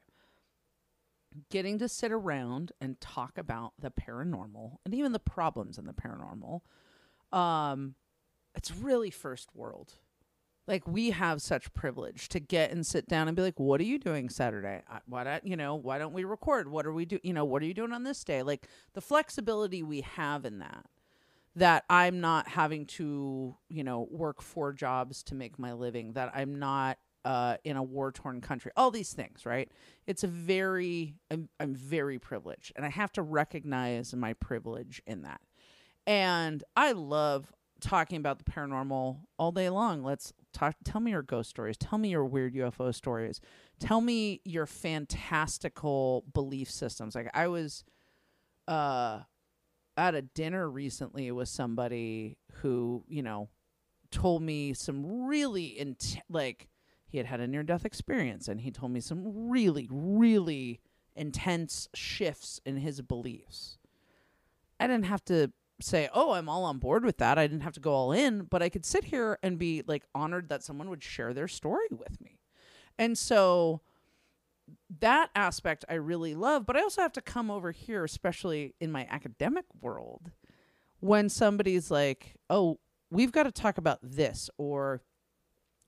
getting 1.50 1.78
to 1.78 1.88
sit 1.88 2.12
around 2.12 2.72
and 2.80 3.00
talk 3.00 3.38
about 3.38 3.72
the 3.78 3.90
paranormal 3.90 4.76
and 4.84 4.94
even 4.94 5.12
the 5.12 5.18
problems 5.18 5.78
in 5.78 5.86
the 5.86 5.92
paranormal, 5.92 6.60
um, 7.36 7.94
it's 8.54 8.74
really 8.74 9.10
first 9.10 9.50
world. 9.54 9.94
Like 10.66 10.86
we 10.88 11.10
have 11.10 11.40
such 11.42 11.72
privilege 11.74 12.28
to 12.30 12.40
get 12.40 12.72
and 12.72 12.84
sit 12.84 13.06
down 13.06 13.28
and 13.28 13.36
be 13.36 13.42
like, 13.42 13.60
"What 13.60 13.80
are 13.80 13.84
you 13.84 13.98
doing 13.98 14.28
Saturday? 14.28 14.82
Why 15.06 15.22
don't 15.22 15.46
you 15.46 15.56
know? 15.56 15.76
Why 15.76 15.98
don't 15.98 16.12
we 16.12 16.24
record? 16.24 16.68
What 16.68 16.86
are 16.86 16.92
we 16.92 17.04
do? 17.04 17.20
You 17.22 17.32
know, 17.32 17.44
what 17.44 17.62
are 17.62 17.66
you 17.66 17.74
doing 17.74 17.92
on 17.92 18.02
this 18.02 18.24
day? 18.24 18.42
Like 18.42 18.66
the 18.94 19.00
flexibility 19.00 19.82
we 19.82 20.00
have 20.00 20.44
in 20.44 20.58
that. 20.58 20.86
That 21.54 21.84
I'm 21.88 22.20
not 22.20 22.48
having 22.48 22.84
to, 22.86 23.56
you 23.68 23.84
know, 23.84 24.08
work 24.10 24.42
four 24.42 24.72
jobs 24.72 25.22
to 25.24 25.34
make 25.34 25.58
my 25.58 25.72
living. 25.72 26.12
That 26.14 26.32
I'm 26.34 26.58
not 26.58 26.98
uh, 27.26 27.56
in 27.64 27.76
a 27.76 27.82
war 27.82 28.12
torn 28.12 28.40
country. 28.40 28.70
All 28.76 28.92
these 28.92 29.12
things, 29.12 29.44
right? 29.44 29.68
It's 30.06 30.22
a 30.22 30.28
very, 30.28 31.16
I'm, 31.28 31.48
I'm 31.58 31.74
very 31.74 32.20
privileged, 32.20 32.72
and 32.76 32.86
I 32.86 32.88
have 32.88 33.10
to 33.12 33.22
recognize 33.22 34.14
my 34.14 34.32
privilege 34.34 35.02
in 35.08 35.22
that. 35.22 35.40
And 36.06 36.62
I 36.76 36.92
love 36.92 37.52
talking 37.80 38.18
about 38.18 38.38
the 38.38 38.44
paranormal 38.44 39.18
all 39.40 39.50
day 39.50 39.68
long. 39.68 40.04
Let's 40.04 40.32
talk. 40.52 40.76
Tell 40.84 41.00
me 41.00 41.10
your 41.10 41.22
ghost 41.22 41.50
stories. 41.50 41.76
Tell 41.76 41.98
me 41.98 42.10
your 42.10 42.24
weird 42.24 42.54
UFO 42.54 42.94
stories. 42.94 43.40
Tell 43.80 44.00
me 44.00 44.40
your 44.44 44.66
fantastical 44.66 46.24
belief 46.32 46.70
systems. 46.70 47.16
Like 47.16 47.28
I 47.34 47.48
was, 47.48 47.82
uh, 48.68 49.22
at 49.96 50.14
a 50.14 50.22
dinner 50.22 50.70
recently 50.70 51.32
with 51.32 51.48
somebody 51.48 52.36
who 52.60 53.02
you 53.08 53.22
know 53.22 53.48
told 54.12 54.42
me 54.42 54.74
some 54.74 55.26
really 55.26 55.76
int- 55.76 56.18
like 56.28 56.68
he 57.06 57.18
had 57.18 57.26
had 57.26 57.40
a 57.40 57.46
near 57.46 57.62
death 57.62 57.84
experience 57.84 58.48
and 58.48 58.60
he 58.60 58.70
told 58.70 58.92
me 58.92 59.00
some 59.00 59.50
really 59.50 59.88
really 59.90 60.80
intense 61.14 61.88
shifts 61.94 62.60
in 62.66 62.76
his 62.76 63.00
beliefs. 63.00 63.78
I 64.78 64.86
didn't 64.86 65.06
have 65.06 65.24
to 65.26 65.52
say 65.80 66.08
oh 66.14 66.32
i'm 66.32 66.48
all 66.48 66.64
on 66.64 66.78
board 66.78 67.04
with 67.04 67.18
that. 67.18 67.38
I 67.38 67.46
didn't 67.46 67.62
have 67.62 67.74
to 67.74 67.80
go 67.80 67.92
all 67.92 68.12
in 68.12 68.42
but 68.42 68.62
i 68.62 68.68
could 68.68 68.84
sit 68.84 69.04
here 69.04 69.38
and 69.42 69.58
be 69.58 69.82
like 69.86 70.04
honored 70.14 70.48
that 70.48 70.62
someone 70.62 70.90
would 70.90 71.02
share 71.02 71.34
their 71.34 71.48
story 71.48 71.88
with 71.90 72.20
me. 72.20 72.38
And 72.98 73.16
so 73.16 73.82
that 75.00 75.30
aspect 75.34 75.84
I 75.88 75.94
really 75.94 76.34
love, 76.34 76.66
but 76.66 76.76
I 76.76 76.82
also 76.82 77.02
have 77.02 77.12
to 77.12 77.20
come 77.20 77.50
over 77.50 77.72
here, 77.72 78.04
especially 78.04 78.74
in 78.80 78.90
my 78.90 79.06
academic 79.10 79.64
world, 79.80 80.30
when 81.00 81.28
somebody's 81.28 81.90
like, 81.90 82.36
oh, 82.50 82.78
we've 83.10 83.32
got 83.32 83.44
to 83.44 83.52
talk 83.52 83.78
about 83.78 83.98
this, 84.02 84.50
or 84.58 85.02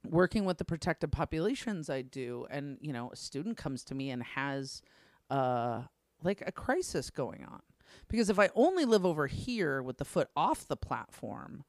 working 0.05 0.45
with 0.45 0.59
the 0.59 0.65
protected 0.65 1.13
populations 1.13 1.91
I 1.91 2.03
do, 2.03 2.47
and, 2.51 2.79
you 2.81 2.93
know, 2.93 3.11
a 3.13 3.17
student 3.17 3.57
comes 3.57 3.85
to 3.85 3.95
me 3.95 4.11
and 4.11 4.23
has 4.23 4.83
uh, 5.31 5.83
like 6.23 6.43
a 6.47 6.53
crisis 6.53 7.11
going 7.11 7.45
on. 7.45 7.61
Because 8.09 8.29
if 8.31 8.39
I 8.39 8.51
only 8.55 8.85
live 8.85 9.07
over 9.07 9.27
here 9.27 9.83
with 9.83 9.99
the 9.99 10.05
foot 10.05 10.29
off 10.37 10.69
the 10.69 10.77
platform, 10.77 11.65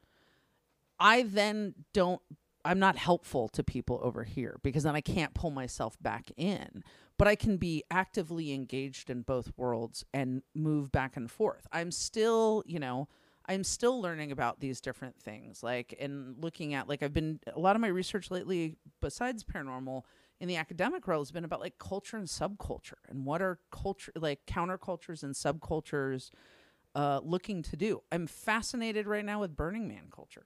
I 0.99 1.23
then 1.23 1.75
don't 1.93 2.21
I'm 2.65 2.79
not 2.79 2.97
helpful 2.97 3.47
to 3.49 3.63
people 3.63 3.99
over 4.03 4.23
here 4.23 4.59
because 4.63 4.83
then 4.83 4.95
I 4.95 5.01
can't 5.01 5.33
pull 5.33 5.49
myself 5.49 5.97
back 6.01 6.29
in. 6.35 6.83
But 7.17 7.27
I 7.27 7.35
can 7.35 7.57
be 7.57 7.83
actively 7.89 8.53
engaged 8.53 9.09
in 9.09 9.21
both 9.21 9.51
worlds 9.57 10.05
and 10.13 10.41
move 10.53 10.91
back 10.91 11.17
and 11.17 11.29
forth. 11.29 11.67
I'm 11.71 11.91
still, 11.91 12.63
you 12.65 12.79
know, 12.79 13.07
I'm 13.49 13.63
still 13.63 14.01
learning 14.01 14.31
about 14.31 14.59
these 14.59 14.79
different 14.79 15.19
things. 15.19 15.63
Like 15.63 15.95
and 15.99 16.41
looking 16.41 16.73
at 16.73 16.87
like 16.87 17.03
I've 17.03 17.13
been 17.13 17.39
a 17.53 17.59
lot 17.59 17.75
of 17.75 17.81
my 17.81 17.87
research 17.87 18.31
lately 18.31 18.77
besides 19.01 19.43
paranormal 19.43 20.03
in 20.39 20.47
the 20.47 20.55
academic 20.55 21.07
world 21.07 21.21
has 21.21 21.31
been 21.31 21.43
about 21.43 21.59
like 21.59 21.77
culture 21.77 22.15
and 22.15 22.27
subculture 22.27 22.93
and 23.09 23.25
what 23.25 23.41
are 23.41 23.59
culture 23.71 24.13
like 24.15 24.45
countercultures 24.45 25.23
and 25.23 25.33
subcultures 25.35 26.29
uh, 26.95 27.19
looking 27.23 27.61
to 27.63 27.75
do. 27.75 28.01
I'm 28.11 28.27
fascinated 28.27 29.07
right 29.07 29.25
now 29.25 29.41
with 29.41 29.55
Burning 29.55 29.87
Man 29.87 30.05
culture 30.13 30.45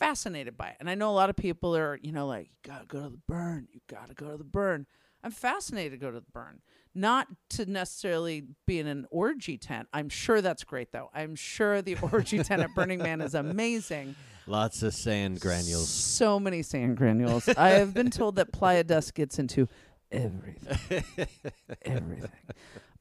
fascinated 0.00 0.56
by 0.56 0.68
it. 0.68 0.76
And 0.80 0.88
I 0.88 0.94
know 0.94 1.10
a 1.10 1.12
lot 1.12 1.30
of 1.30 1.36
people 1.36 1.76
are, 1.76 1.98
you 2.02 2.10
know, 2.10 2.26
like, 2.26 2.46
you 2.46 2.72
gotta 2.72 2.86
go 2.86 3.02
to 3.02 3.10
the 3.10 3.20
burn. 3.28 3.68
You 3.72 3.80
gotta 3.86 4.14
go 4.14 4.30
to 4.30 4.36
the 4.38 4.44
burn. 4.44 4.86
I'm 5.22 5.30
fascinated 5.30 5.92
to 5.92 5.98
go 5.98 6.10
to 6.10 6.20
the 6.20 6.30
burn. 6.32 6.62
Not 6.94 7.28
to 7.50 7.66
necessarily 7.66 8.44
be 8.66 8.80
in 8.80 8.86
an 8.86 9.06
orgy 9.10 9.56
tent. 9.58 9.88
I'm 9.92 10.08
sure 10.08 10.40
that's 10.40 10.64
great 10.64 10.90
though. 10.92 11.10
I'm 11.14 11.36
sure 11.36 11.82
the 11.82 11.96
orgy 12.12 12.42
tent 12.42 12.62
at 12.62 12.74
Burning 12.74 12.98
Man 12.98 13.20
is 13.20 13.34
amazing. 13.34 14.16
Lots 14.46 14.82
of 14.82 14.92
sand 14.94 15.40
granules. 15.40 15.88
So 15.88 16.40
many 16.40 16.62
sand 16.62 16.96
granules. 16.96 17.48
I 17.48 17.70
have 17.70 17.94
been 17.94 18.10
told 18.10 18.36
that 18.36 18.52
Playa 18.52 18.82
Dust 18.82 19.14
gets 19.14 19.38
into 19.38 19.68
everything. 20.10 21.04
everything. 21.82 22.30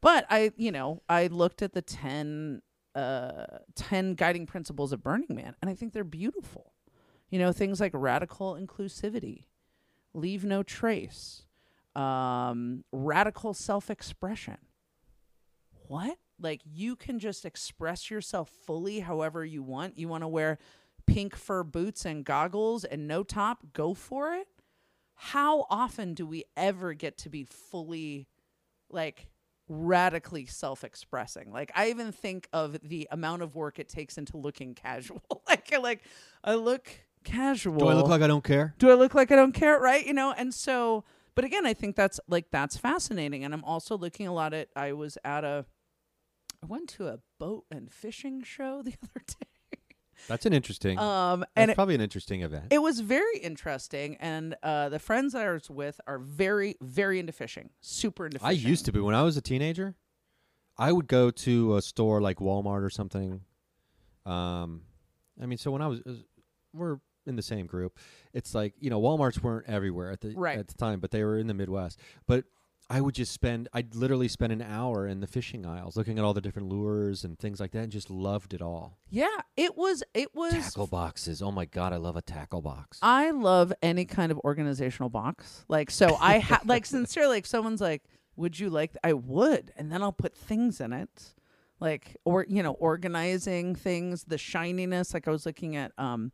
But 0.02 0.26
I, 0.30 0.52
you 0.58 0.72
know, 0.72 1.02
I 1.10 1.28
looked 1.28 1.62
at 1.62 1.74
the 1.74 1.82
10 1.82 2.62
uh 2.96 3.46
10 3.76 4.16
guiding 4.16 4.46
principles 4.48 4.92
of 4.92 5.04
Burning 5.04 5.28
Man 5.36 5.56
and 5.62 5.70
I 5.70 5.76
think 5.76 5.94
they're 5.94 6.04
beautiful. 6.04 6.74
You 7.30 7.40
know, 7.40 7.52
things 7.52 7.80
like 7.80 7.92
radical 7.94 8.56
inclusivity, 8.56 9.46
leave 10.14 10.44
no 10.44 10.64
trace, 10.64 11.44
um 11.96 12.84
radical 12.92 13.54
self-expression. 13.54 14.58
What? 15.88 16.18
Like 16.40 16.62
you 16.66 16.96
can 16.96 17.20
just 17.20 17.46
express 17.46 18.10
yourself 18.10 18.50
fully 18.66 19.00
however 19.00 19.44
you 19.44 19.64
want. 19.64 19.98
You 19.98 20.08
want 20.08 20.24
to 20.24 20.28
wear 20.28 20.58
pink 21.06 21.36
fur 21.36 21.64
boots 21.64 22.06
and 22.06 22.24
goggles 22.24 22.84
and 22.84 23.08
no 23.08 23.24
top, 23.24 23.74
go 23.74 23.94
for 23.94 24.34
it. 24.34 24.48
How 25.16 25.66
often 25.70 26.14
do 26.14 26.26
we 26.26 26.46
ever 26.56 26.94
get 26.94 27.18
to 27.20 27.30
be 27.30 27.44
fully 27.44 28.28
like 28.90 29.28
radically 29.70 30.48
self-expressing. 30.48 31.52
Like 31.52 31.72
I 31.76 31.90
even 31.90 32.12
think 32.12 32.50
of 32.52 32.78
the 32.84 33.08
amount 33.12 33.44
of 33.44 33.56
work 33.56 33.80
it 33.80 33.88
takes 33.88 34.18
into 34.18 34.36
looking 34.36 34.74
casual. 34.74 35.22
like 35.48 35.72
like 35.80 36.04
I 36.44 36.56
look 36.56 36.90
casual. 37.24 37.78
Do 37.78 37.88
I 37.88 37.94
look 37.94 38.08
like 38.08 38.22
I 38.22 38.28
don't 38.28 38.44
care? 38.44 38.74
Do 38.80 38.90
I 38.90 38.96
look 38.96 39.14
like 39.14 39.32
I 39.32 39.36
don't 39.36 39.54
care, 39.54 39.80
right? 39.80 40.06
You 40.06 40.14
know, 40.14 40.34
and 40.36 40.54
so 40.54 41.06
but 41.40 41.46
again, 41.46 41.66
I 41.66 41.74
think 41.74 41.96
that's 41.96 42.20
like 42.28 42.52
that's 42.52 42.76
fascinating 42.76 43.46
and 43.46 43.54
I'm 43.54 43.64
also 43.64 43.98
looking 43.98 44.28
a 44.28 44.34
lot 44.34 44.54
at 44.54 44.68
I 44.76 44.92
was 44.92 45.18
at 45.24 45.46
a 45.46 45.66
I 46.62 46.66
went 46.66 46.90
to 46.90 47.08
a 47.08 47.20
boat 47.40 47.64
and 47.72 47.90
fishing 47.90 48.44
show 48.44 48.82
the 48.84 48.94
other 49.02 49.24
day. 49.26 49.80
That's 50.28 50.46
an 50.46 50.52
interesting. 50.52 51.00
Um, 51.00 51.46
and 51.56 51.72
it- 51.72 51.76
probably 51.76 51.96
an 51.96 52.02
interesting 52.02 52.42
event. 52.42 52.66
It 52.72 52.82
was 52.82 53.00
very 53.00 53.38
interesting, 53.38 54.18
and 54.20 54.58
uh, 54.62 54.90
the 54.90 55.00
friends 55.00 55.32
that 55.32 55.48
I 55.48 55.54
was 55.54 55.70
with 55.70 56.02
are 56.08 56.20
very, 56.20 56.76
very 56.82 57.20
into 57.20 57.32
fishing, 57.32 57.70
super 57.80 58.26
into 58.26 58.40
fishing. 58.40 58.50
I 58.50 58.70
used 58.70 58.84
to 58.88 58.92
be 58.92 59.00
when 59.00 59.16
I 59.16 59.22
was 59.24 59.38
a 59.38 59.42
teenager. 59.42 59.96
I 60.78 60.92
would 60.92 61.08
go 61.08 61.32
to 61.32 61.78
a 61.78 61.82
store 61.82 62.20
like 62.22 62.40
Walmart 62.40 62.84
or 62.84 62.90
something. 62.90 63.46
Um, 64.26 64.82
I 65.42 65.46
mean, 65.46 65.58
so 65.58 65.72
when 65.72 65.82
I 65.82 65.88
was, 65.88 66.02
uh, 66.06 66.16
we're 66.74 66.98
in 67.26 67.36
the 67.36 67.42
same 67.42 67.66
group. 67.68 67.98
It's 68.34 68.54
like 68.56 68.74
you 68.80 68.90
know, 68.90 69.00
WalMarts 69.02 69.42
weren't 69.42 69.68
everywhere 69.68 70.12
at 70.12 70.22
the 70.22 70.34
Right. 70.36 70.58
at 70.58 70.68
the 70.68 70.74
time, 70.76 71.00
but 71.00 71.12
they 71.12 71.24
were 71.24 71.38
in 71.38 71.48
the 71.48 71.54
Midwest. 71.54 72.00
But 72.28 72.46
I 72.92 73.02
would 73.02 73.14
just 73.14 73.32
spend, 73.32 73.70
I'd 73.72 73.94
literally 73.94 74.28
spend 74.28 74.52
an 74.52 74.64
hour 74.64 75.06
in 75.06 75.20
the 75.20 75.28
fishing 75.28 75.64
aisles, 75.64 75.96
looking 75.96 76.18
at 76.18 76.26
all 76.26 76.34
the 76.34 76.42
different 76.42 76.70
lures 76.70 77.24
and 77.24 77.38
things 77.38 77.60
like 77.60 77.70
that, 77.74 77.84
and 77.84 77.92
just 77.92 78.10
loved 78.10 78.52
it 78.52 78.64
all. 78.64 78.98
Yeah, 79.12 79.28
it 79.56 79.78
was. 79.78 80.02
It 80.16 80.34
was. 80.34 80.54
Tackle 80.54 80.88
boxes. 80.88 81.40
Oh 81.44 81.52
my 81.52 81.66
god, 81.66 81.94
I 81.94 81.98
love 81.98 82.16
a 82.16 82.22
tackle 82.24 82.64
box. 82.64 82.98
I 83.04 83.30
love 83.30 83.72
any 83.84 84.06
kind 84.06 84.32
of 84.32 84.40
organizational 84.40 85.10
box. 85.10 85.66
Like, 85.68 85.92
so 85.92 86.18
I 86.20 86.40
ha- 86.40 86.62
like 86.66 86.88
sincerely, 86.88 87.38
if 87.38 87.46
someone's 87.46 87.80
like, 87.82 88.02
"Would 88.38 88.60
you 88.60 88.72
like?" 88.72 88.94
th-" 88.94 89.00
I 89.04 89.14
would, 89.14 89.72
and 89.78 89.92
then 89.92 90.02
I'll 90.02 90.12
put 90.12 90.36
things 90.36 90.82
in 90.82 90.92
it, 90.92 91.36
like 91.80 92.18
or 92.26 92.44
you 92.50 92.64
know, 92.64 92.74
organizing 92.74 93.76
things, 93.76 94.24
the 94.24 94.40
shininess. 94.40 95.14
Like 95.14 95.28
I 95.28 95.32
was 95.32 95.46
looking 95.46 95.76
at 95.76 95.92
um, 96.00 96.32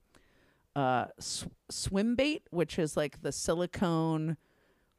uh, 0.76 1.06
sw- 1.20 1.46
swim 1.70 2.16
bait, 2.16 2.44
which 2.52 2.78
is 2.78 2.98
like 2.98 3.22
the 3.22 3.32
silicone, 3.32 4.38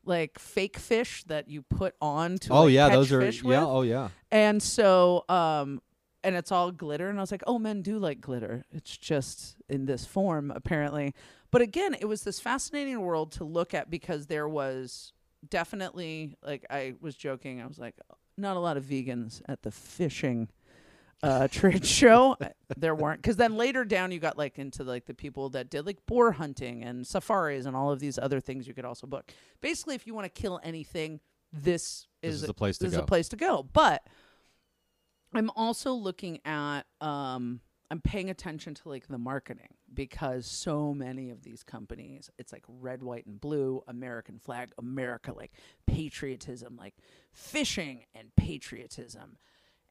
like 0.05 0.39
fake 0.39 0.79
fish 0.79 1.25
that 1.25 1.49
you 1.49 1.63
put 1.63 1.95
on 2.01 2.39
to. 2.39 2.53
oh 2.53 2.65
like, 2.65 2.73
yeah, 2.73 2.89
those 2.89 3.13
are 3.13 3.21
fish 3.21 3.43
yeah. 3.43 3.49
with. 3.49 3.59
Oh 3.59 3.83
yeah. 3.83 4.09
And 4.31 4.63
so, 4.63 5.25
um, 5.29 5.81
and 6.25 6.35
it's 6.35 6.51
all 6.51 6.73
glitter. 6.73 7.09
And 7.09 7.19
I 7.19 7.23
was 7.23 7.31
like, 7.31 7.45
oh, 7.47 7.59
men 7.59 7.83
do 7.83 7.99
like 7.99 8.21
glitter. 8.21 8.65
It's 8.73 8.97
just 8.97 9.57
in 9.69 9.87
this 9.87 10.05
form, 10.05 10.51
apparently. 10.51 11.15
But 11.53 11.63
again, 11.63 11.95
it 11.95 12.07
was 12.07 12.23
this 12.23 12.41
fascinating 12.41 13.01
world 13.01 13.33
to 13.33 13.45
look 13.45 13.75
at 13.75 13.91
because 13.91 14.27
there 14.27 14.49
was 14.49 15.13
definitely, 15.49 16.37
like, 16.43 16.67
I 16.69 16.95
was 17.01 17.15
joking. 17.15 17.63
I 17.63 17.67
was 17.67 17.79
like, 17.79 17.95
not 18.37 18.57
a 18.57 18.61
lot 18.61 18.77
of 18.77 18.85
vegans 18.85 19.41
at 19.49 19.63
the 19.63 19.71
fishing 19.71 20.49
uh, 21.23 21.49
trade 21.49 21.85
show. 21.99 22.37
there 22.77 22.95
weren't. 22.95 23.23
Because 23.23 23.37
then 23.37 23.57
later 23.57 23.85
down, 23.85 24.13
you 24.13 24.19
got 24.19 24.37
like 24.39 24.59
into 24.59 24.85
like 24.85 25.07
the 25.07 25.15
people 25.15 25.49
that 25.51 25.71
did 25.71 25.87
like 25.87 26.05
boar 26.07 26.33
hunting 26.33 26.83
and 26.85 27.07
safaris 27.07 27.67
and 27.67 27.75
all 27.77 27.91
of 27.91 28.01
these 28.01 28.19
other 28.19 28.41
things 28.41 28.67
you 28.69 28.75
could 28.75 28.85
also 28.85 29.07
book. 29.07 29.31
Basically, 29.61 29.95
if 29.95 30.07
you 30.07 30.15
want 30.15 30.33
to 30.33 30.41
kill 30.43 30.61
anything, 30.63 31.21
this, 31.53 32.07
This 32.23 32.35
is 32.35 32.43
is 32.43 32.47
the 32.49 32.55
place 32.55 32.79
to 32.79 32.87
is 32.87 32.95
go. 32.95 33.01
a 33.01 33.07
place 33.07 33.29
to 33.31 33.37
go. 33.37 33.63
But 33.73 34.07
I'm 35.35 35.51
also 35.57 35.93
looking 35.93 36.41
at 36.45 36.83
um 37.01 37.61
I'm 37.91 38.01
paying 38.01 38.31
attention 38.31 38.75
to 38.75 38.89
like 38.89 39.07
the 39.07 39.19
marketing 39.19 39.75
because 39.95 40.45
so 40.47 40.93
many 40.93 41.31
of 41.31 41.43
these 41.43 41.63
companies 41.63 42.31
it's 42.39 42.53
like 42.53 42.65
red, 42.69 43.03
white 43.03 43.27
and 43.27 43.41
blue, 43.41 43.83
American 43.87 44.39
flag, 44.39 44.71
America 44.79 45.33
like 45.33 45.53
patriotism, 45.87 46.77
like 46.77 46.95
fishing 47.33 48.05
and 48.15 48.35
patriotism. 48.37 49.39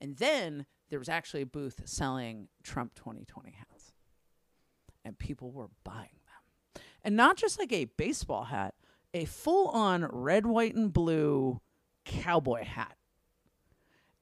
And 0.01 0.17
then 0.17 0.65
there 0.89 0.99
was 0.99 1.09
actually 1.09 1.41
a 1.41 1.47
booth 1.47 1.81
selling 1.85 2.47
Trump 2.63 2.95
2020 2.95 3.51
hats. 3.51 3.93
And 5.03 5.17
people 5.17 5.51
were 5.51 5.69
buying 5.83 6.09
them. 6.25 6.83
And 7.03 7.15
not 7.15 7.37
just 7.37 7.59
like 7.59 7.71
a 7.71 7.85
baseball 7.85 8.45
hat, 8.45 8.73
a 9.13 9.25
full 9.25 9.67
on 9.69 10.07
red, 10.11 10.45
white, 10.45 10.75
and 10.75 10.91
blue 10.91 11.61
cowboy 12.03 12.63
hat. 12.63 12.97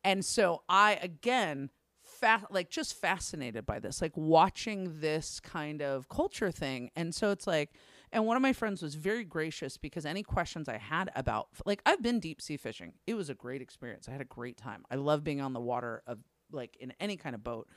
And 0.04 0.24
so 0.26 0.64
I 0.68 1.00
again 1.02 1.70
fa- 2.04 2.48
like 2.50 2.70
just 2.70 2.94
fascinated 2.94 3.66
by 3.66 3.80
this, 3.80 4.02
like 4.02 4.16
watching 4.16 5.00
this 5.00 5.40
kind 5.40 5.82
of 5.82 6.10
culture 6.10 6.52
thing. 6.52 6.92
And 6.96 7.16
so 7.16 7.32
it's 7.32 7.48
like 7.48 7.72
and 8.12 8.28
one 8.28 8.38
of 8.38 8.44
my 8.44 8.54
friends 8.54 8.84
was 8.84 8.94
very 8.94 9.24
gracious 9.24 9.76
because 9.76 10.06
any 10.06 10.22
questions 10.22 10.70
I 10.70 10.78
had 10.78 11.10
about 11.16 11.48
like 11.66 11.82
I've 11.86 12.02
been 12.02 12.20
deep 12.20 12.42
sea 12.42 12.58
fishing. 12.58 12.94
It 13.08 13.16
was 13.16 13.30
a 13.30 13.34
great 13.34 13.62
experience. 13.62 14.08
I 14.08 14.12
had 14.12 14.22
a 14.22 14.26
great 14.26 14.58
time. 14.58 14.86
I 14.92 14.96
love 14.96 15.24
being 15.24 15.42
on 15.42 15.54
the 15.54 15.62
water 15.62 16.04
of 16.06 16.20
like 16.54 16.78
in 16.80 16.94
any 17.00 17.18
kind 17.18 17.36
of 17.36 17.44
boat. 17.44 17.68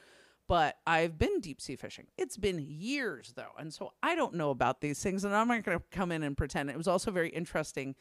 But 0.49 0.77
I've 0.87 1.19
been 1.19 1.41
deep 1.41 1.61
sea 1.61 1.75
fishing. 1.75 2.07
It's 2.17 2.37
been 2.37 2.61
years 2.61 3.33
though. 3.35 3.51
And 3.59 3.75
so 3.75 3.93
I 4.03 4.15
don't 4.15 4.35
know 4.35 4.51
about 4.51 4.81
these 4.81 5.03
things 5.03 5.25
and 5.25 5.35
I'm 5.35 5.49
not 5.49 5.65
going 5.65 5.79
to 5.79 5.85
come 5.91 6.13
in 6.13 6.23
and 6.23 6.37
pretend. 6.37 6.71
It 6.71 6.77
was 6.77 6.87
also 6.87 7.11
very 7.11 7.31
interesting 7.31 7.97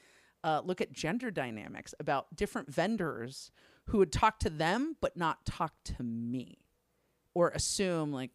uh, 0.45 0.61
look 0.63 0.79
at 0.79 0.93
gender 0.93 1.31
dynamics 1.31 1.95
about 1.99 2.35
different 2.35 2.71
vendors 2.71 3.51
who 3.87 3.97
would 3.97 4.11
talk 4.11 4.39
to 4.39 4.49
them 4.49 4.95
but 5.01 5.17
not 5.17 5.43
talk 5.43 5.73
to 5.83 6.03
me 6.03 6.59
or 7.33 7.49
assume 7.49 8.13
like 8.13 8.29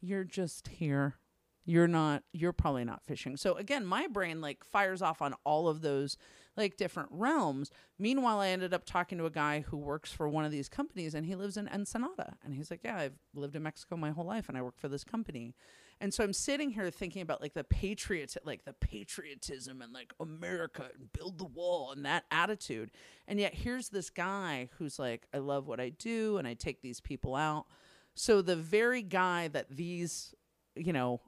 you're 0.00 0.22
just 0.22 0.68
here 0.68 1.16
you're 1.64 1.88
not 1.88 2.22
you're 2.32 2.52
probably 2.52 2.84
not 2.84 3.02
fishing 3.04 3.36
so 3.36 3.54
again 3.54 3.84
my 3.84 4.06
brain 4.06 4.40
like 4.40 4.62
fires 4.62 5.02
off 5.02 5.20
on 5.20 5.34
all 5.42 5.66
of 5.66 5.80
those 5.80 6.16
like 6.56 6.76
different 6.76 7.08
realms. 7.12 7.70
Meanwhile 7.98 8.40
i 8.40 8.48
ended 8.48 8.74
up 8.74 8.84
talking 8.84 9.18
to 9.18 9.26
a 9.26 9.30
guy 9.30 9.60
who 9.60 9.76
works 9.76 10.12
for 10.12 10.28
one 10.28 10.44
of 10.44 10.50
these 10.50 10.68
companies 10.68 11.14
and 11.14 11.26
he 11.26 11.34
lives 11.34 11.56
in 11.56 11.68
ensenada. 11.68 12.36
And 12.44 12.54
he's 12.54 12.70
like 12.70 12.80
yeah 12.84 12.96
i've 12.96 13.18
lived 13.34 13.56
in 13.56 13.62
mexico 13.62 13.96
my 13.96 14.10
whole 14.10 14.24
life 14.24 14.48
and 14.48 14.56
i 14.56 14.62
work 14.62 14.78
for 14.78 14.88
this 14.88 15.04
company. 15.04 15.54
And 16.00 16.12
so 16.12 16.24
i'm 16.24 16.32
sitting 16.32 16.70
here 16.70 16.90
thinking 16.90 17.22
about 17.22 17.40
like 17.40 17.54
the 17.54 17.64
patriot 17.64 18.36
like 18.44 18.64
the 18.64 18.74
patriotism 18.74 19.82
and 19.82 19.92
like 19.92 20.12
america 20.20 20.90
and 20.98 21.12
build 21.12 21.38
the 21.38 21.46
wall 21.46 21.92
and 21.92 22.04
that 22.04 22.24
attitude. 22.30 22.90
And 23.28 23.38
yet 23.40 23.54
here's 23.54 23.88
this 23.88 24.10
guy 24.10 24.68
who's 24.78 24.98
like 24.98 25.26
i 25.34 25.38
love 25.38 25.66
what 25.66 25.80
i 25.80 25.90
do 25.90 26.38
and 26.38 26.46
i 26.46 26.54
take 26.54 26.82
these 26.82 27.00
people 27.00 27.34
out. 27.34 27.66
So 28.14 28.40
the 28.40 28.56
very 28.56 29.02
guy 29.02 29.48
that 29.48 29.70
these 29.70 30.34
you 30.74 30.92
know 30.92 31.20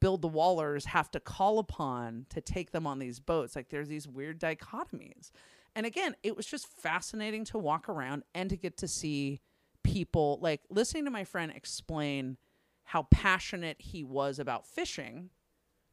build 0.00 0.22
the 0.22 0.28
wallers 0.28 0.86
have 0.86 1.10
to 1.10 1.20
call 1.20 1.58
upon 1.58 2.26
to 2.30 2.40
take 2.40 2.70
them 2.72 2.86
on 2.86 2.98
these 2.98 3.20
boats. 3.20 3.54
Like 3.54 3.68
there's 3.68 3.88
these 3.88 4.08
weird 4.08 4.40
dichotomies. 4.40 5.30
And 5.76 5.84
again 5.86 6.14
it 6.22 6.36
was 6.36 6.46
just 6.46 6.66
fascinating 6.66 7.44
to 7.46 7.58
walk 7.58 7.88
around 7.88 8.22
and 8.34 8.48
to 8.50 8.56
get 8.56 8.76
to 8.78 8.88
see 8.88 9.40
people 9.82 10.38
like 10.40 10.62
listening 10.70 11.04
to 11.04 11.10
my 11.10 11.24
friend 11.24 11.52
explain 11.54 12.36
how 12.84 13.02
passionate 13.10 13.76
he 13.80 14.02
was 14.04 14.38
about 14.38 14.66
fishing 14.66 15.30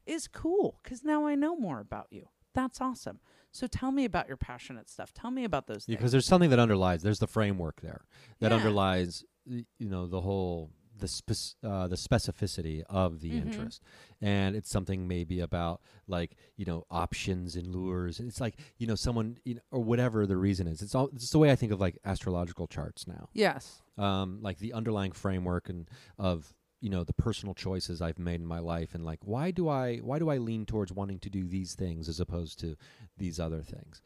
is 0.06 0.26
cool 0.28 0.78
because 0.82 1.04
now 1.04 1.26
i 1.26 1.34
know 1.34 1.54
more 1.56 1.78
about 1.80 2.06
you. 2.10 2.28
That's 2.54 2.80
awesome. 2.82 3.20
So 3.50 3.66
tell 3.66 3.92
me 3.92 4.04
about 4.04 4.28
your 4.28 4.36
passionate 4.36 4.88
stuff. 4.90 5.12
Tell 5.14 5.30
me 5.30 5.44
about 5.44 5.66
those 5.66 5.84
things. 5.84 5.96
because 5.96 6.12
there's 6.12 6.26
something 6.26 6.50
that 6.50 6.58
underlies. 6.58 7.02
There's 7.02 7.18
the 7.18 7.26
framework 7.26 7.80
there 7.82 8.04
that 8.40 8.50
Yeah. 8.50 8.56
underlies, 8.58 9.24
you 9.46 9.64
know, 9.80 10.06
the 10.06 10.20
whole 10.20 10.70
the 11.02 11.08
spec- 11.08 11.56
uh, 11.62 11.86
the 11.88 11.96
specificity 11.96 12.82
of 12.88 13.20
the 13.20 13.30
Mhm. 13.32 13.42
interest, 13.42 13.82
and 14.20 14.56
it's 14.56 14.70
something 14.70 15.06
maybe 15.06 15.40
about 15.40 15.82
like 16.06 16.36
you 16.56 16.64
know 16.64 16.86
options 16.90 17.54
and 17.56 17.66
lures. 17.66 18.18
It's 18.20 18.40
like 18.40 18.58
you 18.78 18.86
know 18.86 18.94
someone 18.94 19.36
you 19.44 19.56
know, 19.56 19.60
or 19.70 19.82
whatever 19.84 20.26
the 20.26 20.38
reason 20.38 20.66
is. 20.66 20.80
It's 20.80 20.94
all 20.94 21.08
it's 21.12 21.28
the 21.30 21.38
way 21.38 21.50
I 21.52 21.56
think 21.56 21.72
of 21.72 21.80
like 21.80 21.98
astrological 22.04 22.66
charts 22.66 23.06
now. 23.06 23.28
Yes. 23.34 23.82
um, 23.98 24.40
like 24.40 24.58
the 24.58 24.72
underlying 24.72 25.12
framework 25.12 25.68
and 25.68 25.86
of 26.18 26.54
you 26.80 26.88
know 26.88 27.04
the 27.04 27.12
personal 27.12 27.54
choices 27.54 28.00
I've 28.00 28.18
made 28.18 28.40
in 28.40 28.46
my 28.46 28.58
life, 28.58 28.94
and 28.94 29.04
like 29.04 29.20
why 29.22 29.50
do 29.50 29.68
I 29.68 29.98
why 29.98 30.18
do 30.18 30.30
I 30.30 30.38
lean 30.38 30.64
towards 30.66 30.90
wanting 30.92 31.18
to 31.20 31.28
do 31.30 31.46
these 31.46 31.74
things 31.74 32.08
as 32.08 32.18
opposed 32.18 32.58
to 32.60 32.76
these 33.18 33.38
other 33.38 33.60
things, 33.62 34.00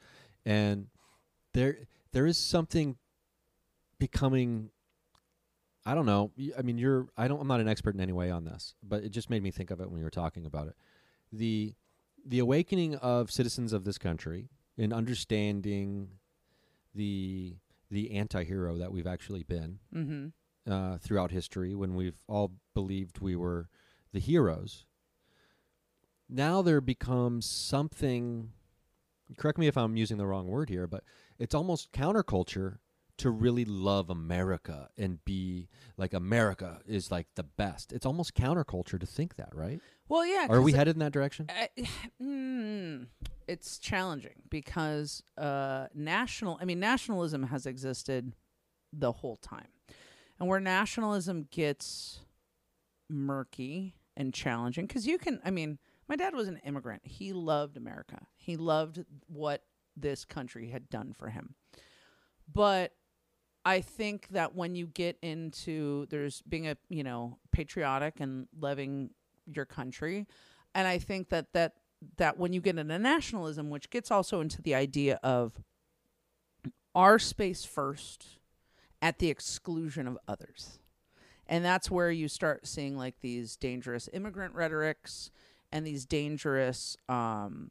and 0.44 0.88
there 1.54 1.86
there 2.12 2.26
is 2.26 2.36
something 2.36 2.96
becoming 3.98 4.70
I 5.86 5.94
don't 5.94 6.04
know. 6.06 6.32
I 6.58 6.62
mean, 6.62 6.76
you're. 6.78 7.06
I 7.16 7.28
don't. 7.28 7.40
I'm 7.40 7.46
not 7.46 7.60
an 7.60 7.68
expert 7.68 7.94
in 7.94 8.00
any 8.00 8.12
way 8.12 8.30
on 8.30 8.44
this, 8.44 8.74
but 8.82 9.04
it 9.04 9.10
just 9.10 9.30
made 9.30 9.42
me 9.42 9.50
think 9.52 9.70
of 9.70 9.80
it 9.80 9.88
when 9.90 9.98
you 10.00 10.04
were 10.04 10.10
talking 10.10 10.44
about 10.44 10.66
it. 10.68 10.74
The 11.32 11.74
the 12.24 12.40
awakening 12.40 12.96
of 12.96 13.30
citizens 13.30 13.72
of 13.72 13.84
this 13.84 13.96
country 13.98 14.48
in 14.76 14.92
understanding 14.92 16.08
the 16.94 17.56
the 17.88 18.10
anti-hero 18.10 18.76
that 18.78 18.90
we've 18.90 19.06
actually 19.06 19.44
been 19.44 19.78
Mhm. 19.94 20.32
uh, 20.66 20.98
throughout 20.98 21.30
history, 21.30 21.72
when 21.76 21.94
we've 21.94 22.18
all 22.26 22.50
believed 22.74 23.20
we 23.20 23.36
were 23.36 23.68
the 24.12 24.18
heroes. 24.18 24.84
Now 26.28 26.62
there 26.62 26.80
becomes 26.80 27.46
something. 27.46 28.50
Correct 29.36 29.56
me 29.58 29.68
if 29.68 29.76
I'm 29.76 29.96
using 29.96 30.16
the 30.18 30.26
wrong 30.26 30.48
word 30.48 30.68
here, 30.68 30.88
but 30.88 31.04
it's 31.38 31.54
almost 31.54 31.92
counterculture 31.92 32.78
to 33.18 33.30
really 33.30 33.64
love 33.64 34.10
America 34.10 34.88
and 34.98 35.24
be 35.24 35.68
like 35.96 36.12
America 36.12 36.80
is 36.86 37.10
like 37.10 37.26
the 37.34 37.42
best. 37.42 37.92
It's 37.92 38.04
almost 38.06 38.34
counterculture 38.34 39.00
to 39.00 39.06
think 39.06 39.36
that, 39.36 39.54
right? 39.54 39.80
Well, 40.08 40.26
yeah. 40.26 40.46
Are 40.50 40.60
we 40.60 40.72
'cause, 40.72 40.78
headed 40.78 40.96
in 40.96 41.00
that 41.00 41.12
direction? 41.12 41.48
uh, 41.48 41.82
mm, 42.22 43.06
it's 43.48 43.78
challenging 43.78 44.42
because 44.50 45.22
uh, 45.38 45.86
national. 45.94 46.58
I 46.60 46.64
mean, 46.64 46.80
nationalism 46.80 47.44
has 47.44 47.66
existed 47.66 48.32
the 48.92 49.12
whole 49.12 49.36
time, 49.36 49.68
and 50.38 50.48
where 50.48 50.60
nationalism 50.60 51.48
gets 51.50 52.20
murky 53.08 53.94
and 54.16 54.32
challenging, 54.32 54.86
because 54.86 55.06
you 55.06 55.18
can. 55.18 55.40
I 55.44 55.50
mean, 55.50 55.78
my 56.08 56.16
dad 56.16 56.34
was 56.34 56.48
an 56.48 56.58
immigrant. 56.64 57.02
He 57.04 57.32
loved 57.32 57.76
America. 57.76 58.26
He 58.36 58.56
loved 58.56 59.04
what 59.26 59.62
this 59.96 60.24
country 60.24 60.68
had 60.70 60.90
done 60.90 61.14
for 61.14 61.28
him, 61.30 61.54
but 62.52 62.92
I 63.66 63.80
think 63.80 64.28
that 64.28 64.54
when 64.54 64.76
you 64.76 64.86
get 64.86 65.18
into 65.22 66.06
there's 66.06 66.40
being 66.42 66.68
a 66.68 66.76
you 66.88 67.02
know 67.02 67.38
patriotic 67.50 68.20
and 68.20 68.46
loving 68.58 69.10
your 69.52 69.64
country, 69.64 70.28
and 70.74 70.86
I 70.86 70.98
think 70.98 71.30
that 71.30 71.52
that 71.52 71.74
that 72.16 72.38
when 72.38 72.52
you 72.52 72.60
get 72.60 72.78
into 72.78 72.96
nationalism, 72.96 73.68
which 73.68 73.90
gets 73.90 74.12
also 74.12 74.40
into 74.40 74.62
the 74.62 74.76
idea 74.76 75.18
of 75.24 75.60
our 76.94 77.18
space 77.18 77.64
first 77.64 78.38
at 79.02 79.18
the 79.18 79.28
exclusion 79.30 80.06
of 80.06 80.16
others. 80.28 80.78
And 81.48 81.64
that's 81.64 81.90
where 81.90 82.10
you 82.10 82.28
start 82.28 82.66
seeing 82.66 82.96
like 82.96 83.20
these 83.20 83.56
dangerous 83.56 84.08
immigrant 84.12 84.54
rhetorics 84.54 85.30
and 85.72 85.84
these 85.84 86.04
dangerous 86.06 86.96
um, 87.08 87.70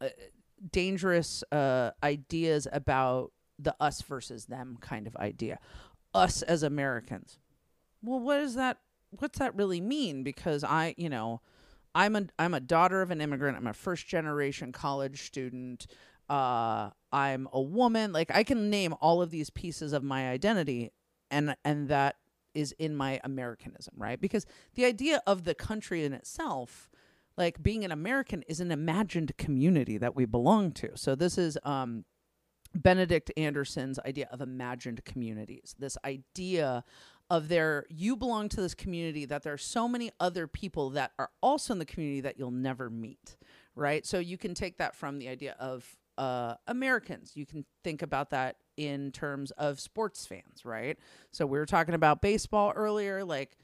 uh, 0.00 0.08
dangerous 0.72 1.44
uh, 1.52 1.90
ideas 2.02 2.66
about 2.72 3.32
the 3.58 3.74
us 3.80 4.02
versus 4.02 4.46
them 4.46 4.78
kind 4.80 5.06
of 5.06 5.16
idea. 5.16 5.58
Us 6.12 6.42
as 6.42 6.62
Americans. 6.62 7.38
Well, 8.02 8.20
what 8.20 8.38
does 8.38 8.54
that 8.54 8.78
what's 9.18 9.38
that 9.38 9.54
really 9.54 9.80
mean? 9.80 10.22
Because 10.22 10.64
I, 10.64 10.94
you 10.96 11.08
know, 11.08 11.40
I'm 11.94 12.16
a 12.16 12.26
I'm 12.38 12.54
a 12.54 12.60
daughter 12.60 13.02
of 13.02 13.10
an 13.10 13.20
immigrant. 13.20 13.56
I'm 13.56 13.66
a 13.66 13.72
first 13.72 14.06
generation 14.06 14.72
college 14.72 15.22
student. 15.22 15.86
Uh, 16.28 16.90
I'm 17.12 17.48
a 17.52 17.60
woman. 17.60 18.12
Like 18.12 18.30
I 18.34 18.42
can 18.42 18.70
name 18.70 18.94
all 19.00 19.22
of 19.22 19.30
these 19.30 19.50
pieces 19.50 19.92
of 19.92 20.02
my 20.02 20.30
identity, 20.30 20.92
and 21.30 21.56
and 21.64 21.88
that 21.88 22.16
is 22.54 22.72
in 22.72 22.94
my 22.94 23.20
Americanism, 23.24 23.94
right? 23.96 24.20
Because 24.20 24.46
the 24.74 24.84
idea 24.84 25.22
of 25.26 25.44
the 25.44 25.54
country 25.54 26.04
in 26.04 26.12
itself, 26.12 26.88
like 27.36 27.62
being 27.62 27.84
an 27.84 27.90
American, 27.90 28.42
is 28.48 28.60
an 28.60 28.70
imagined 28.70 29.36
community 29.36 29.98
that 29.98 30.14
we 30.14 30.24
belong 30.24 30.72
to. 30.72 30.90
So 30.96 31.14
this 31.14 31.36
is 31.36 31.58
um, 31.64 32.04
Benedict 32.74 33.30
Anderson's 33.36 33.98
idea 34.00 34.28
of 34.30 34.40
imagined 34.40 35.04
communities. 35.04 35.74
This 35.78 35.96
idea 36.04 36.84
of 37.30 37.48
there 37.48 37.86
you 37.88 38.16
belong 38.16 38.48
to 38.50 38.60
this 38.60 38.74
community 38.74 39.24
that 39.24 39.42
there 39.42 39.52
are 39.52 39.58
so 39.58 39.88
many 39.88 40.10
other 40.20 40.46
people 40.46 40.90
that 40.90 41.12
are 41.18 41.30
also 41.42 41.72
in 41.72 41.78
the 41.78 41.84
community 41.84 42.20
that 42.20 42.38
you'll 42.38 42.50
never 42.50 42.90
meet 42.90 43.36
right 43.74 44.04
so 44.06 44.18
you 44.18 44.36
can 44.36 44.54
take 44.54 44.78
that 44.78 44.94
from 44.94 45.18
the 45.18 45.28
idea 45.28 45.56
of 45.58 45.96
uh, 46.18 46.54
americans 46.68 47.32
you 47.34 47.46
can 47.46 47.64
think 47.82 48.02
about 48.02 48.30
that 48.30 48.56
in 48.76 49.10
terms 49.10 49.50
of 49.52 49.80
sports 49.80 50.26
fans 50.26 50.64
right 50.64 50.98
so 51.32 51.46
we 51.46 51.58
were 51.58 51.66
talking 51.66 51.94
about 51.94 52.20
baseball 52.20 52.72
earlier 52.76 53.24
like 53.24 53.56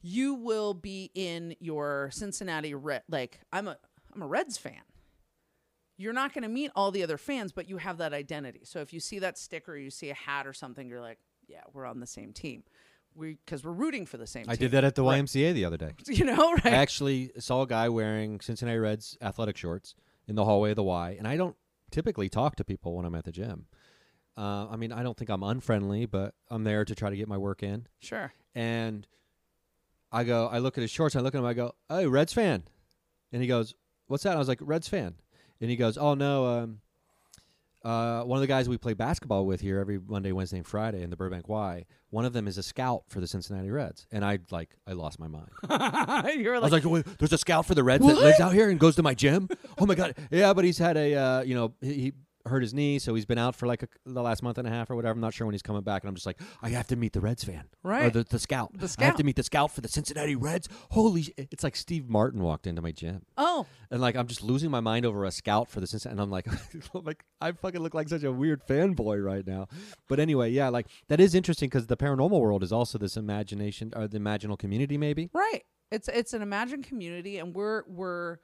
you 0.00 0.34
will 0.34 0.74
be 0.74 1.10
in 1.14 1.54
your 1.58 2.08
cincinnati 2.12 2.74
red 2.74 3.02
like 3.08 3.40
i'm 3.52 3.66
a 3.66 3.76
i'm 4.14 4.22
a 4.22 4.26
reds 4.26 4.56
fan 4.56 4.82
you're 5.96 6.12
not 6.12 6.32
going 6.34 6.42
to 6.42 6.48
meet 6.48 6.70
all 6.74 6.90
the 6.90 7.02
other 7.02 7.18
fans 7.18 7.52
but 7.52 7.68
you 7.68 7.76
have 7.78 7.98
that 7.98 8.12
identity 8.12 8.60
so 8.64 8.80
if 8.80 8.92
you 8.92 9.00
see 9.00 9.18
that 9.18 9.38
sticker 9.38 9.76
you 9.76 9.90
see 9.90 10.10
a 10.10 10.14
hat 10.14 10.46
or 10.46 10.52
something 10.52 10.88
you're 10.88 11.00
like 11.00 11.18
yeah, 11.46 11.60
we're 11.74 11.84
on 11.84 12.00
the 12.00 12.06
same 12.06 12.32
team. 12.32 12.62
We 13.14 13.34
because 13.44 13.62
we're 13.62 13.72
rooting 13.72 14.06
for 14.06 14.16
the 14.16 14.26
same. 14.26 14.46
I 14.48 14.54
team. 14.54 14.60
did 14.62 14.70
that 14.70 14.82
at 14.84 14.94
the 14.94 15.02
Right. 15.04 15.22
YMCA 15.22 15.52
the 15.52 15.66
other 15.66 15.76
day. 15.76 15.90
You 16.08 16.24
know, 16.24 16.52
right? 16.54 16.66
I 16.66 16.70
actually 16.70 17.32
saw 17.38 17.60
a 17.60 17.66
guy 17.66 17.90
wearing 17.90 18.40
Cincinnati 18.40 18.78
Reds 18.78 19.18
athletic 19.20 19.58
shorts 19.58 19.94
in 20.26 20.36
the 20.36 20.44
hallway 20.46 20.70
of 20.70 20.76
the 20.76 20.82
Y, 20.82 21.16
and 21.18 21.28
I 21.28 21.36
don't 21.36 21.54
typically 21.90 22.30
talk 22.30 22.56
to 22.56 22.64
people 22.64 22.96
when 22.96 23.04
I'm 23.04 23.14
at 23.14 23.24
the 23.24 23.30
gym. 23.30 23.66
Uh, 24.38 24.68
I 24.70 24.76
mean, 24.76 24.90
I 24.90 25.02
don't 25.02 25.18
think 25.18 25.28
I'm 25.30 25.42
unfriendly, 25.42 26.06
but 26.06 26.34
I'm 26.50 26.64
there 26.64 26.82
to 26.86 26.94
try 26.94 27.10
to 27.10 27.16
get 27.16 27.28
my 27.28 27.36
work 27.36 27.62
in. 27.62 27.86
Sure. 28.00 28.32
And 28.54 29.06
I 30.10 30.24
go, 30.24 30.46
I 30.48 30.58
look 30.60 30.78
at 30.78 30.82
his 30.82 30.90
shorts, 30.90 31.14
and 31.14 31.20
I 31.20 31.24
look 31.24 31.34
at 31.34 31.38
him, 31.40 31.44
I 31.44 31.52
go, 31.52 31.74
"Hey, 31.90 32.06
Reds 32.06 32.32
fan," 32.32 32.62
and 33.32 33.42
he 33.42 33.48
goes, 33.48 33.74
"What's 34.06 34.22
that?" 34.22 34.34
I 34.34 34.38
was 34.38 34.48
like, 34.48 34.60
"Reds 34.62 34.88
fan," 34.88 35.16
and 35.64 35.70
he 35.70 35.76
goes, 35.76 35.96
"Oh 35.96 36.12
no." 36.12 36.46
Um, 36.46 36.80
uh, 37.82 38.22
one 38.22 38.36
of 38.38 38.40
the 38.40 38.46
guys 38.46 38.68
we 38.68 38.76
play 38.78 38.92
basketball 38.94 39.44
with 39.46 39.60
here 39.60 39.78
every 39.78 39.98
Monday, 39.98 40.32
Wednesday, 40.32 40.58
and 40.58 40.66
Friday 40.66 41.02
in 41.02 41.08
the 41.08 41.16
Burbank 41.16 41.48
Y. 41.48 41.84
One 42.10 42.26
of 42.26 42.34
them 42.34 42.46
is 42.46 42.58
a 42.58 42.62
scout 42.62 43.04
for 43.08 43.20
the 43.20 43.26
Cincinnati 43.26 43.70
Reds, 43.70 44.06
and 44.12 44.24
I 44.24 44.40
like 44.50 44.76
I 44.86 44.92
lost 44.92 45.18
my 45.18 45.26
mind. 45.26 45.48
You're 46.38 46.56
I 46.56 46.58
was 46.60 46.70
like, 46.70 46.84
like, 46.84 46.92
"Wait, 46.92 47.18
"There's 47.18 47.32
a 47.32 47.38
scout 47.38 47.64
for 47.64 47.74
the 47.74 47.82
Reds 47.82 48.06
that 48.06 48.16
lives 48.16 48.40
out 48.40 48.52
here 48.52 48.68
and 48.68 48.78
goes 48.78 48.96
to 48.96 49.02
my 49.02 49.14
gym." 49.14 49.48
Oh 49.78 49.86
my 49.86 49.94
god, 49.94 50.14
yeah, 50.30 50.52
but 50.52 50.64
he's 50.66 50.78
had 50.78 50.98
a 50.98 51.14
uh, 51.14 51.42
you 51.42 51.54
know 51.54 51.72
he 51.80 52.12
hurt 52.46 52.62
his 52.62 52.74
knee, 52.74 52.98
so 52.98 53.14
he's 53.14 53.24
been 53.24 53.38
out 53.38 53.54
for 53.54 53.66
like 53.66 53.82
a, 53.82 53.88
the 54.04 54.20
last 54.22 54.42
month 54.42 54.58
and 54.58 54.68
a 54.68 54.70
half 54.70 54.90
or 54.90 54.96
whatever. 54.96 55.12
I'm 55.14 55.20
not 55.20 55.32
sure 55.34 55.46
when 55.46 55.54
he's 55.54 55.62
coming 55.62 55.82
back, 55.82 56.02
and 56.02 56.08
I'm 56.08 56.14
just 56.14 56.26
like, 56.26 56.40
I 56.62 56.68
have 56.70 56.86
to 56.88 56.96
meet 56.96 57.12
the 57.12 57.20
Reds 57.20 57.42
fan, 57.44 57.64
right? 57.82 58.06
or 58.06 58.10
the, 58.10 58.24
the 58.24 58.38
scout. 58.38 58.70
The 58.78 58.88
scout. 58.88 59.02
I 59.02 59.06
have 59.06 59.16
to 59.16 59.24
meet 59.24 59.36
the 59.36 59.42
scout 59.42 59.70
for 59.70 59.80
the 59.80 59.88
Cincinnati 59.88 60.36
Reds. 60.36 60.68
Holy, 60.90 61.22
sh- 61.22 61.30
it's 61.36 61.64
like 61.64 61.74
Steve 61.76 62.08
Martin 62.08 62.42
walked 62.42 62.66
into 62.66 62.82
my 62.82 62.92
gym. 62.92 63.22
oh, 63.38 63.66
And 63.90 64.00
like 64.00 64.16
I'm 64.16 64.26
just 64.26 64.42
losing 64.42 64.70
my 64.70 64.80
mind 64.80 65.06
over 65.06 65.24
a 65.24 65.30
scout 65.30 65.68
for 65.70 65.80
the 65.80 65.86
Cincinnati, 65.86 66.12
and 66.14 66.20
I'm 66.20 66.30
like, 66.30 66.46
I'm 66.48 67.02
like 67.04 67.24
I 67.40 67.52
fucking 67.52 67.80
look 67.80 67.94
like 67.94 68.08
such 68.08 68.24
a 68.24 68.32
weird 68.32 68.66
fanboy 68.66 69.24
right 69.24 69.46
now. 69.46 69.68
But 70.08 70.20
anyway, 70.20 70.50
yeah, 70.50 70.68
like 70.68 70.86
that 71.08 71.20
is 71.20 71.34
interesting 71.34 71.68
because 71.68 71.86
the 71.86 71.96
paranormal 71.96 72.40
world 72.40 72.62
is 72.62 72.72
also 72.72 72.98
this 72.98 73.16
imagination 73.16 73.92
or 73.96 74.06
the 74.08 74.18
imaginal 74.18 74.58
community, 74.58 74.98
maybe. 74.98 75.30
right. 75.32 75.62
It's 75.90 76.08
it's 76.08 76.32
an 76.32 76.42
imagined 76.42 76.84
community, 76.84 77.38
and 77.38 77.54
we're 77.54 77.84
we're, 77.86 78.38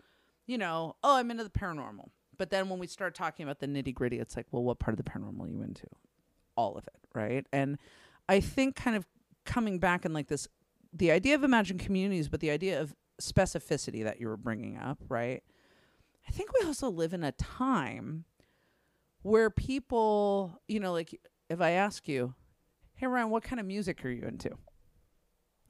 you 0.47 0.57
know, 0.57 0.95
oh, 1.03 1.17
I'm 1.17 1.31
into 1.33 1.43
the 1.43 1.51
paranormal. 1.51 2.11
But 2.41 2.49
then 2.49 2.71
when 2.71 2.79
we 2.79 2.87
start 2.87 3.15
talking 3.15 3.45
about 3.45 3.59
the 3.59 3.67
nitty 3.67 3.93
gritty, 3.93 4.19
it's 4.19 4.35
like, 4.35 4.47
well, 4.51 4.63
what 4.63 4.79
part 4.79 4.99
of 4.99 5.05
the 5.05 5.11
paranormal 5.11 5.43
are 5.43 5.49
you 5.51 5.61
into? 5.61 5.87
All 6.57 6.75
of 6.79 6.87
it, 6.87 7.07
right? 7.15 7.47
And 7.53 7.77
I 8.31 8.41
think 8.41 8.77
kind 8.77 8.97
of 8.97 9.07
coming 9.45 9.79
back 9.79 10.07
and 10.07 10.15
like 10.15 10.29
this, 10.29 10.49
the 10.91 11.11
idea 11.11 11.35
of 11.35 11.45
imagined 11.45 11.81
communities, 11.81 12.31
but 12.31 12.41
the 12.41 12.51
idea 12.51 12.81
of 12.81 12.95
specificity 13.21 14.03
that 14.05 14.21
you 14.23 14.27
were 14.27 14.39
bringing 14.39 14.79
up, 14.79 14.97
right? 15.11 15.43
I 16.27 16.31
think 16.31 16.51
we 16.59 16.67
also 16.67 16.89
live 16.89 17.13
in 17.13 17.25
a 17.25 17.33
time 17.33 18.25
where 19.21 19.51
people, 19.51 20.63
you 20.67 20.81
know, 20.81 20.93
like 20.93 21.21
if 21.51 21.61
I 21.61 21.73
ask 21.73 22.09
you, 22.09 22.35
hey, 22.95 23.07
Ryan, 23.07 23.29
what 23.29 23.43
kind 23.43 23.61
of 23.61 23.67
music 23.67 24.03
are 24.03 24.11
you 24.11 24.23
into? 24.23 24.53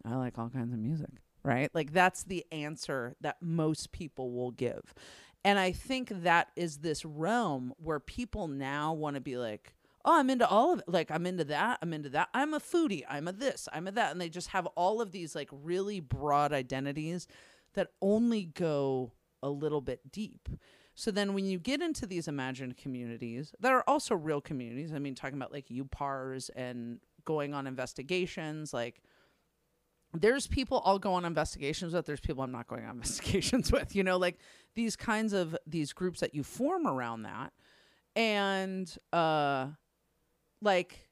I 0.04 0.14
like 0.14 0.38
all 0.38 0.50
kinds 0.50 0.72
of 0.72 0.78
music, 0.78 1.10
right? 1.42 1.68
Like 1.74 1.92
that's 1.92 2.22
the 2.22 2.46
answer 2.52 3.16
that 3.22 3.38
most 3.40 3.90
people 3.90 4.30
will 4.30 4.52
give. 4.52 4.94
And 5.44 5.58
I 5.58 5.72
think 5.72 6.10
that 6.22 6.48
is 6.56 6.78
this 6.78 7.04
realm 7.04 7.72
where 7.78 8.00
people 8.00 8.48
now 8.48 8.92
want 8.92 9.14
to 9.14 9.20
be 9.20 9.36
like, 9.36 9.72
oh, 10.04 10.18
I'm 10.18 10.30
into 10.30 10.48
all 10.48 10.72
of 10.72 10.80
it. 10.80 10.88
Like, 10.88 11.10
I'm 11.10 11.26
into 11.26 11.44
that. 11.44 11.78
I'm 11.82 11.92
into 11.92 12.10
that. 12.10 12.28
I'm 12.34 12.54
a 12.54 12.60
foodie. 12.60 13.04
I'm 13.08 13.28
a 13.28 13.32
this. 13.32 13.68
I'm 13.72 13.88
a 13.88 13.92
that. 13.92 14.12
And 14.12 14.20
they 14.20 14.28
just 14.28 14.48
have 14.48 14.66
all 14.66 15.00
of 15.00 15.12
these 15.12 15.34
like 15.34 15.48
really 15.50 16.00
broad 16.00 16.52
identities 16.52 17.26
that 17.74 17.88
only 18.02 18.44
go 18.44 19.12
a 19.42 19.48
little 19.48 19.80
bit 19.80 20.12
deep. 20.12 20.48
So 20.94 21.10
then 21.10 21.32
when 21.32 21.46
you 21.46 21.58
get 21.58 21.80
into 21.80 22.06
these 22.06 22.28
imagined 22.28 22.76
communities 22.76 23.54
that 23.60 23.72
are 23.72 23.84
also 23.86 24.14
real 24.14 24.40
communities, 24.40 24.92
I 24.92 24.98
mean, 24.98 25.14
talking 25.14 25.36
about 25.36 25.52
like 25.52 25.68
UPARs 25.68 26.50
and 26.54 26.98
going 27.24 27.54
on 27.54 27.66
investigations, 27.66 28.74
like, 28.74 29.02
there's 30.12 30.46
people 30.46 30.82
I'll 30.84 30.98
go 30.98 31.14
on 31.14 31.24
investigations 31.24 31.92
with. 31.94 32.06
There's 32.06 32.20
people 32.20 32.42
I'm 32.42 32.52
not 32.52 32.66
going 32.66 32.84
on 32.84 32.90
investigations 32.96 33.70
with. 33.70 33.94
You 33.94 34.02
know, 34.02 34.16
like 34.16 34.38
these 34.74 34.96
kinds 34.96 35.32
of 35.32 35.56
these 35.66 35.92
groups 35.92 36.20
that 36.20 36.34
you 36.34 36.42
form 36.42 36.86
around 36.86 37.22
that, 37.22 37.52
and 38.16 38.92
uh, 39.12 39.68
like 40.60 41.08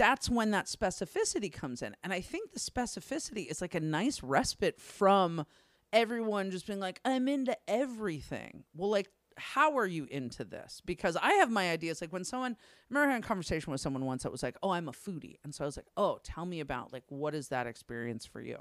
that's 0.00 0.30
when 0.30 0.50
that 0.52 0.64
specificity 0.64 1.52
comes 1.52 1.82
in. 1.82 1.94
And 2.02 2.10
I 2.10 2.22
think 2.22 2.52
the 2.52 2.58
specificity 2.58 3.50
is 3.50 3.60
like 3.60 3.74
a 3.74 3.80
nice 3.80 4.22
respite 4.22 4.80
from 4.80 5.44
everyone 5.92 6.50
just 6.50 6.66
being 6.66 6.80
like, 6.80 7.00
I'm 7.04 7.28
into 7.28 7.54
everything. 7.68 8.64
Well, 8.74 8.88
like, 8.88 9.10
how 9.36 9.76
are 9.78 9.86
you 9.86 10.06
into 10.10 10.44
this? 10.44 10.82
Because 10.84 11.16
I 11.16 11.32
have 11.34 11.50
my 11.50 11.70
ideas. 11.70 12.00
Like 12.00 12.12
when 12.12 12.24
someone, 12.24 12.52
I 12.52 12.84
remember 12.88 13.10
having 13.10 13.24
a 13.24 13.26
conversation 13.26 13.70
with 13.70 13.80
someone 13.80 14.04
once 14.04 14.22
that 14.22 14.32
was 14.32 14.42
like, 14.42 14.56
oh, 14.62 14.70
I'm 14.70 14.88
a 14.88 14.92
foodie. 14.92 15.38
And 15.44 15.54
so 15.54 15.64
I 15.64 15.66
was 15.66 15.76
like, 15.76 15.86
oh, 15.96 16.18
tell 16.22 16.44
me 16.44 16.60
about 16.60 16.92
like, 16.92 17.04
what 17.08 17.34
is 17.34 17.48
that 17.48 17.66
experience 17.66 18.26
for 18.26 18.40
you? 18.40 18.58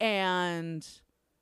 And 0.00 0.86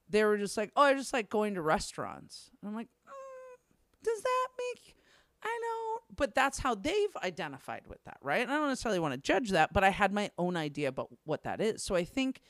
they 0.08 0.24
were 0.24 0.38
just 0.38 0.56
like, 0.56 0.70
oh, 0.76 0.82
I 0.82 0.94
just 0.94 1.12
like 1.12 1.30
going 1.30 1.54
to 1.54 1.62
restaurants. 1.62 2.50
And 2.60 2.68
I'm 2.68 2.74
like, 2.74 2.88
mm, 3.06 4.02
does 4.04 4.22
that 4.22 4.48
make 4.58 4.96
I 5.44 5.60
know, 5.62 6.14
but 6.16 6.34
that's 6.34 6.58
how 6.58 6.74
they've 6.74 7.16
identified 7.22 7.82
with 7.88 8.02
that, 8.04 8.18
right? 8.22 8.42
And 8.42 8.50
I 8.50 8.56
don't 8.56 8.68
necessarily 8.68 9.00
want 9.00 9.14
to 9.14 9.20
judge 9.20 9.50
that, 9.50 9.72
but 9.72 9.82
I 9.82 9.90
had 9.90 10.12
my 10.12 10.30
own 10.38 10.56
idea 10.56 10.88
about 10.88 11.08
what 11.24 11.42
that 11.44 11.60
is. 11.60 11.82
So 11.82 11.94
I 11.94 12.04
think 12.04 12.42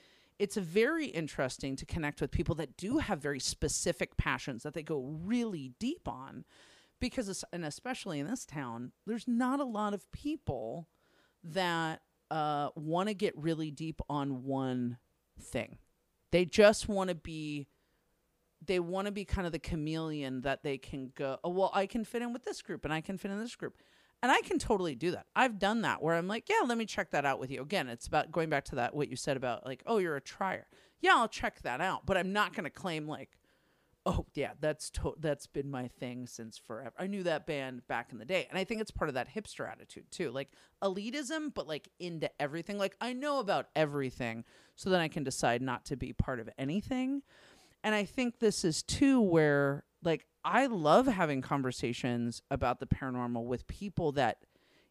it's 0.43 0.57
very 0.57 1.07
interesting 1.07 1.77
to 1.77 1.87
connect 1.87 2.21
with 2.21 2.33
people 2.33 2.57
that 2.57 2.77
do 2.77 2.99
have 2.99 3.21
very 3.21 3.39
specific 3.39 4.17
passions 4.17 4.65
that 4.65 4.75
they 4.75 4.83
go 4.83 4.99
really 5.23 5.71
deep 5.79 6.09
on 6.09 6.45
because 6.99 7.45
and 7.53 7.65
especially 7.65 8.19
in 8.19 8.27
this 8.27 8.45
town, 8.45 8.91
there's 9.07 9.29
not 9.29 9.61
a 9.61 9.65
lot 9.65 9.95
of 9.95 10.11
people 10.11 10.89
that 11.45 12.03
uh, 12.33 12.71
want 12.75 13.09
to 13.09 13.15
get 13.15 13.39
really 13.39 13.71
deep 13.71 14.01
on 14.11 14.43
one 14.43 14.99
thing. 15.41 15.79
They 16.33 16.45
just 16.45 16.89
want 16.89 17.11
to 17.11 17.15
be 17.15 17.69
they 18.67 18.81
want 18.81 19.07
to 19.07 19.13
be 19.13 19.25
kind 19.25 19.47
of 19.47 19.53
the 19.53 19.61
chameleon 19.61 20.41
that 20.41 20.65
they 20.65 20.77
can 20.77 21.13
go, 21.15 21.39
oh, 21.45 21.51
well, 21.51 21.71
I 21.73 21.87
can 21.87 22.05
fit 22.05 22.21
in 22.21 22.33
with 22.33 22.43
this 22.45 22.63
group 22.63 22.85
and 22.85 22.93
I 22.93 23.01
can 23.01 23.17
fit 23.17 23.31
in 23.31 23.39
this 23.39 23.55
group. 23.55 23.77
And 24.23 24.31
I 24.31 24.41
can 24.43 24.59
totally 24.59 24.95
do 24.95 25.11
that. 25.11 25.27
I've 25.35 25.59
done 25.59 25.83
that 25.83 26.01
where 26.01 26.15
I'm 26.15 26.29
like, 26.29 26.49
yeah, 26.49 26.65
let 26.65 26.79
me 26.79 26.87
check 26.87 27.11
that 27.11 27.25
out 27.25 27.41
with 27.41 27.51
you. 27.51 27.61
Again, 27.61 27.89
it's 27.89 28.07
about 28.07 28.31
going 28.31 28.49
back 28.51 28.65
to 28.67 28.77
that, 28.77 28.95
what 28.95 29.09
you 29.09 29.17
said 29.17 29.37
about 29.37 29.67
like, 29.67 29.83
oh, 29.87 29.99
you're 29.99 30.17
a 30.17 30.21
trier. 30.21 30.67
Yeah, 31.01 31.15
I'll 31.17 31.29
check 31.29 31.63
that 31.63 31.81
out. 31.81 32.07
But 32.07 32.17
I'm 32.17 32.33
not 32.33 32.55
going 32.55 32.65
to 32.65 32.71
claim 32.71 33.09
like, 33.09 33.37
Oh 34.05 34.27
yeah, 34.35 34.53
that's 34.61 34.91
to- 34.91 35.15
that's 35.21 35.47
been 35.47 35.71
my 35.71 35.87
thing 35.87 36.27
since 36.27 36.59
forever. 36.59 36.93
I 36.99 37.07
knew 37.07 37.23
that 37.23 37.47
band 37.47 37.87
back 37.87 38.11
in 38.11 38.19
the 38.19 38.25
day, 38.25 38.49
and 38.51 38.59
I 38.59 38.65
think 38.65 38.81
it's 38.81 38.91
part 38.91 39.09
of 39.09 39.15
that 39.15 39.33
hipster 39.33 39.71
attitude 39.71 40.11
too, 40.11 40.33
like 40.33 40.51
elitism, 40.83 41.55
but 41.55 41.69
like 41.69 41.89
into 42.01 42.29
everything. 42.41 42.79
Like 42.79 42.97
I 43.01 43.13
know 43.13 43.39
about 43.39 43.69
everything, 43.77 44.45
so 44.75 44.91
then 44.91 45.01
I 45.01 45.07
can 45.07 45.23
decide 45.23 45.63
not 45.63 45.85
to 45.87 45.97
be 45.97 46.13
part 46.13 46.41
of 46.41 46.49
anything. 46.59 47.23
And 47.85 47.95
I 47.95 48.05
think 48.05 48.41
this 48.41 48.65
is 48.65 48.83
too 48.83 49.21
where 49.21 49.85
like 50.03 50.27
I 50.45 50.67
love 50.67 51.07
having 51.07 51.41
conversations 51.41 52.43
about 52.51 52.81
the 52.81 52.87
paranormal 52.87 53.45
with 53.45 53.67
people 53.67 54.13
that 54.13 54.39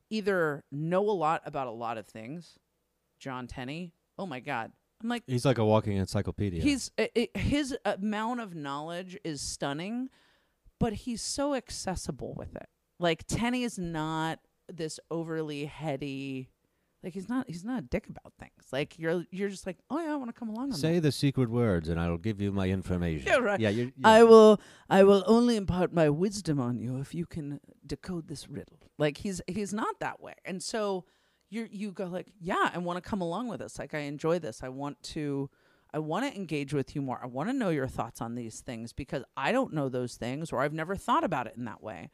either 0.09 0.63
know 0.71 1.09
a 1.09 1.11
lot 1.11 1.41
about 1.45 1.67
a 1.67 1.71
lot 1.71 1.97
of 1.97 2.07
things. 2.07 2.57
John 3.19 3.47
Tenney, 3.47 3.93
oh 4.17 4.25
my 4.25 4.39
god, 4.39 4.71
I'm 5.01 5.09
like 5.09 5.23
He's 5.27 5.45
like 5.45 5.57
a 5.57 5.65
walking 5.65 5.97
encyclopedia. 5.97 6.61
He's 6.61 6.91
i 6.97 7.09
i 7.15 7.37
his 7.37 7.75
amount 7.85 8.39
of 8.39 8.55
knowledge 8.55 9.17
is 9.23 9.41
stunning, 9.41 10.09
but 10.79 10.93
he's 10.93 11.21
so 11.21 11.53
accessible 11.55 12.33
with 12.35 12.55
it. 12.55 12.67
Like 12.99 13.25
Tenney 13.27 13.63
is 13.63 13.77
not 13.77 14.39
this 14.67 14.99
overly 15.09 15.65
heady. 15.65 16.49
Like 17.03 17.13
he's 17.13 17.27
not 17.27 17.47
he's 17.47 17.65
not 17.65 17.79
a 17.79 17.81
dick 17.81 18.07
about 18.07 18.33
things. 18.39 18.67
Like 18.71 18.99
you're 18.99 19.25
you're 19.31 19.49
just 19.49 19.65
like 19.65 19.77
oh 19.89 19.99
yeah 19.99 20.13
I 20.13 20.15
want 20.15 20.33
to 20.33 20.39
come 20.39 20.49
along 20.49 20.73
Say 20.73 20.95
that. 20.95 21.01
the 21.01 21.11
secret 21.11 21.49
words, 21.49 21.89
and 21.89 21.99
I'll 21.99 22.17
give 22.17 22.39
you 22.39 22.51
my 22.51 22.69
information. 22.69 23.25
Yeah, 23.27 23.37
right. 23.37 23.59
Yeah, 23.59 23.69
you're, 23.69 23.85
yeah. 23.87 24.07
I 24.07 24.23
will 24.23 24.61
I 24.89 25.03
will 25.03 25.23
only 25.25 25.55
impart 25.55 25.93
my 25.93 26.09
wisdom 26.09 26.59
on 26.59 26.79
you 26.79 26.97
if 26.97 27.15
you 27.15 27.25
can 27.25 27.59
decode 27.85 28.27
this 28.27 28.47
riddle. 28.47 28.77
Like 28.99 29.17
he's 29.17 29.41
he's 29.47 29.73
not 29.73 29.99
that 29.99 30.21
way. 30.21 30.35
And 30.45 30.61
so 30.61 31.05
you 31.49 31.67
you 31.71 31.91
go 31.91 32.05
like, 32.05 32.31
yeah, 32.39 32.69
I 32.71 32.77
want 32.77 33.03
to 33.03 33.09
come 33.09 33.21
along 33.21 33.47
with 33.47 33.61
this. 33.61 33.79
Like 33.79 33.95
I 33.95 33.99
enjoy 33.99 34.37
this. 34.37 34.61
I 34.61 34.69
want 34.69 35.01
to 35.03 35.49
I 35.93 35.99
want 35.99 36.31
to 36.31 36.35
engage 36.37 36.73
with 36.73 36.95
you 36.95 37.01
more. 37.01 37.19
I 37.21 37.25
want 37.25 37.49
to 37.49 37.53
know 37.53 37.69
your 37.69 37.87
thoughts 37.87 38.21
on 38.21 38.35
these 38.35 38.61
things 38.61 38.93
because 38.93 39.23
I 39.35 39.51
don't 39.51 39.73
know 39.73 39.89
those 39.89 40.15
things 40.15 40.51
or 40.51 40.61
I've 40.61 40.73
never 40.73 40.95
thought 40.95 41.23
about 41.23 41.47
it 41.47 41.55
in 41.57 41.65
that 41.65 41.81
way. 41.81 42.11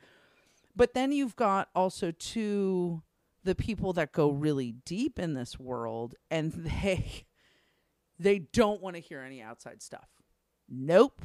But 0.75 0.93
then 0.93 1.11
you've 1.11 1.35
got 1.35 1.69
also 1.75 2.11
too 2.11 3.01
the 3.47 3.55
people 3.55 3.93
that 3.93 4.11
go 4.11 4.29
really 4.29 4.73
deep 4.85 5.17
in 5.17 5.33
this 5.33 5.57
world 5.57 6.15
and 6.29 6.51
they 6.81 7.25
they 8.19 8.39
don't 8.39 8.81
want 8.81 8.95
to 8.95 9.01
hear 9.01 9.21
any 9.21 9.41
outside 9.41 9.81
stuff. 9.81 10.09
Nope. 10.67 11.21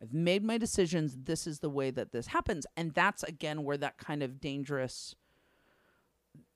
I've 0.00 0.12
made 0.12 0.44
my 0.44 0.58
decisions. 0.58 1.16
This 1.24 1.46
is 1.46 1.60
the 1.60 1.70
way 1.70 1.90
that 1.90 2.12
this 2.12 2.28
happens. 2.28 2.66
And 2.76 2.92
that's 2.92 3.22
again 3.22 3.64
where 3.64 3.78
that 3.78 3.96
kind 3.96 4.22
of 4.22 4.40
dangerous, 4.40 5.14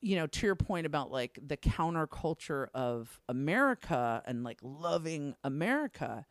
you 0.00 0.16
know, 0.16 0.26
to 0.26 0.46
your 0.46 0.54
point 0.54 0.86
about 0.86 1.10
like 1.10 1.38
the 1.44 1.56
counterculture 1.56 2.68
of 2.74 3.20
America 3.28 4.22
and 4.26 4.44
like 4.44 4.58
loving 4.62 5.34
America. 5.42 6.26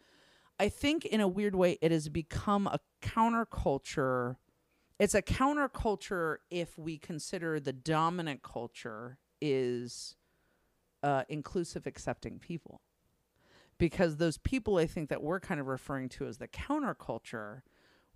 I 0.59 0.69
think 0.69 1.03
in 1.05 1.19
a 1.19 1.27
weird 1.27 1.55
way 1.55 1.77
it 1.81 1.91
has 1.91 2.07
become 2.09 2.67
a 2.67 2.79
counterculture. 3.01 4.37
It's 4.99 5.13
a 5.13 5.21
counterculture 5.21 6.37
if 6.49 6.77
we 6.77 6.97
consider 6.97 7.59
the 7.59 7.73
dominant 7.73 8.41
culture 8.41 9.19
is 9.39 10.15
uh, 11.03 11.23
inclusive, 11.29 11.85
accepting 11.85 12.39
people 12.39 12.81
because 13.77 14.17
those 14.17 14.37
people 14.37 14.77
I 14.77 14.85
think 14.85 15.09
that 15.09 15.21
we're 15.21 15.39
kind 15.39 15.59
of 15.59 15.67
referring 15.67 16.09
to 16.09 16.27
as 16.27 16.37
the 16.37 16.47
counterculture, 16.47 17.61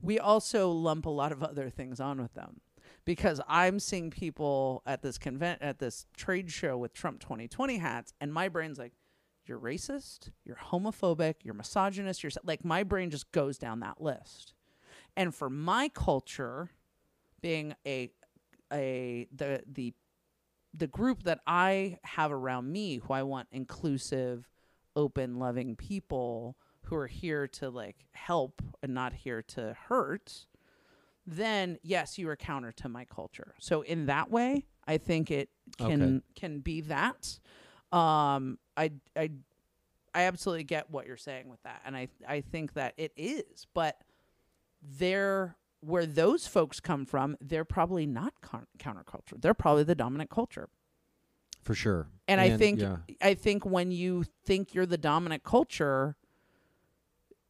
we 0.02 0.20
also 0.20 0.70
lump 0.70 1.06
a 1.06 1.10
lot 1.10 1.32
of 1.32 1.44
other 1.44 1.70
things 1.70 2.00
on 2.00 2.22
with 2.22 2.34
them. 2.34 2.62
Because 3.06 3.40
I'm 3.48 3.80
seeing 3.80 4.10
people 4.10 4.82
at 4.86 5.02
this 5.02 5.18
convent 5.18 5.62
at 5.62 5.80
this 5.80 6.08
trade 6.18 6.52
show 6.52 6.78
with 6.78 6.94
Trump 6.94 7.20
2020 7.20 7.78
hats, 7.78 8.14
and 8.20 8.34
my 8.34 8.50
brain's 8.50 8.80
like, 8.80 8.94
"You're 9.46 9.60
racist, 9.60 10.32
you're 10.44 10.58
homophobic, 10.58 11.36
you're 11.44 11.54
misogynist, 11.54 12.24
you're 12.24 12.32
like." 12.44 12.66
My 12.66 12.84
brain 12.84 13.10
just 13.10 13.32
goes 13.32 13.58
down 13.58 13.80
that 13.80 14.02
list. 14.02 14.54
And 15.16 15.34
for 15.36 15.50
my 15.50 15.90
culture, 15.90 16.70
being 17.42 17.76
a 17.86 18.12
a 18.72 19.28
the 19.36 19.64
the 19.72 19.94
the 20.74 20.88
group 20.88 21.24
that 21.24 21.40
I 21.46 22.00
have 22.04 22.32
around 22.32 22.72
me, 22.72 22.98
who 22.98 23.14
I 23.14 23.24
want 23.24 23.50
inclusive, 23.52 24.48
open, 24.96 25.38
loving 25.38 25.76
people 25.76 26.56
who 26.86 26.96
are 26.96 27.08
here 27.08 27.48
to 27.48 27.70
like 27.70 28.06
help 28.14 28.62
and 28.82 28.94
not 28.94 29.14
here 29.14 29.42
to 29.42 29.76
hurt, 29.88 30.48
then 31.26 31.78
yes, 31.84 32.18
you 32.18 32.30
are 32.30 32.36
counter 32.36 32.72
to 32.74 32.90
my 32.90 33.06
culture. 33.06 33.54
So 33.60 33.82
in 33.82 34.06
that 34.08 34.32
way, 34.32 34.66
I 34.88 34.98
think 34.98 35.30
it 35.30 35.50
can 35.78 36.02
Okay. 36.02 36.22
can 36.36 36.60
be 36.60 36.82
that. 36.82 37.40
Um, 37.92 38.58
I 38.78 38.92
I 39.16 39.32
I 40.14 40.24
absolutely 40.24 40.64
get 40.64 40.90
what 40.90 41.06
you're 41.06 41.18
saying 41.18 41.50
with 41.50 41.62
that, 41.64 41.82
and 41.86 41.96
I 41.96 42.08
I 42.28 42.42
think 42.42 42.74
that 42.74 42.94
it 42.98 43.12
is, 43.18 43.68
but 43.74 43.98
they're 44.82 45.56
where 45.82 46.06
those 46.06 46.48
folks 46.48 46.80
come 46.80 47.06
from. 47.06 47.38
They're 47.42 47.66
probably 47.66 48.06
not 48.06 48.34
con- 48.42 48.68
counterculture. 48.78 49.42
They're 49.42 49.54
probably 49.54 49.84
the 49.84 49.96
dominant 49.96 50.30
culture. 50.30 50.70
for 51.64 51.76
sure. 51.76 52.08
And, 52.28 52.40
I 52.40 52.56
think 52.58 52.80
yeah. 52.80 52.98
I 53.22 53.34
think 53.34 53.66
when 53.66 53.92
you 53.92 54.24
think 54.46 54.74
you're 54.74 54.86
the 54.86 54.98
dominant 54.98 55.44
culture, 55.44 56.16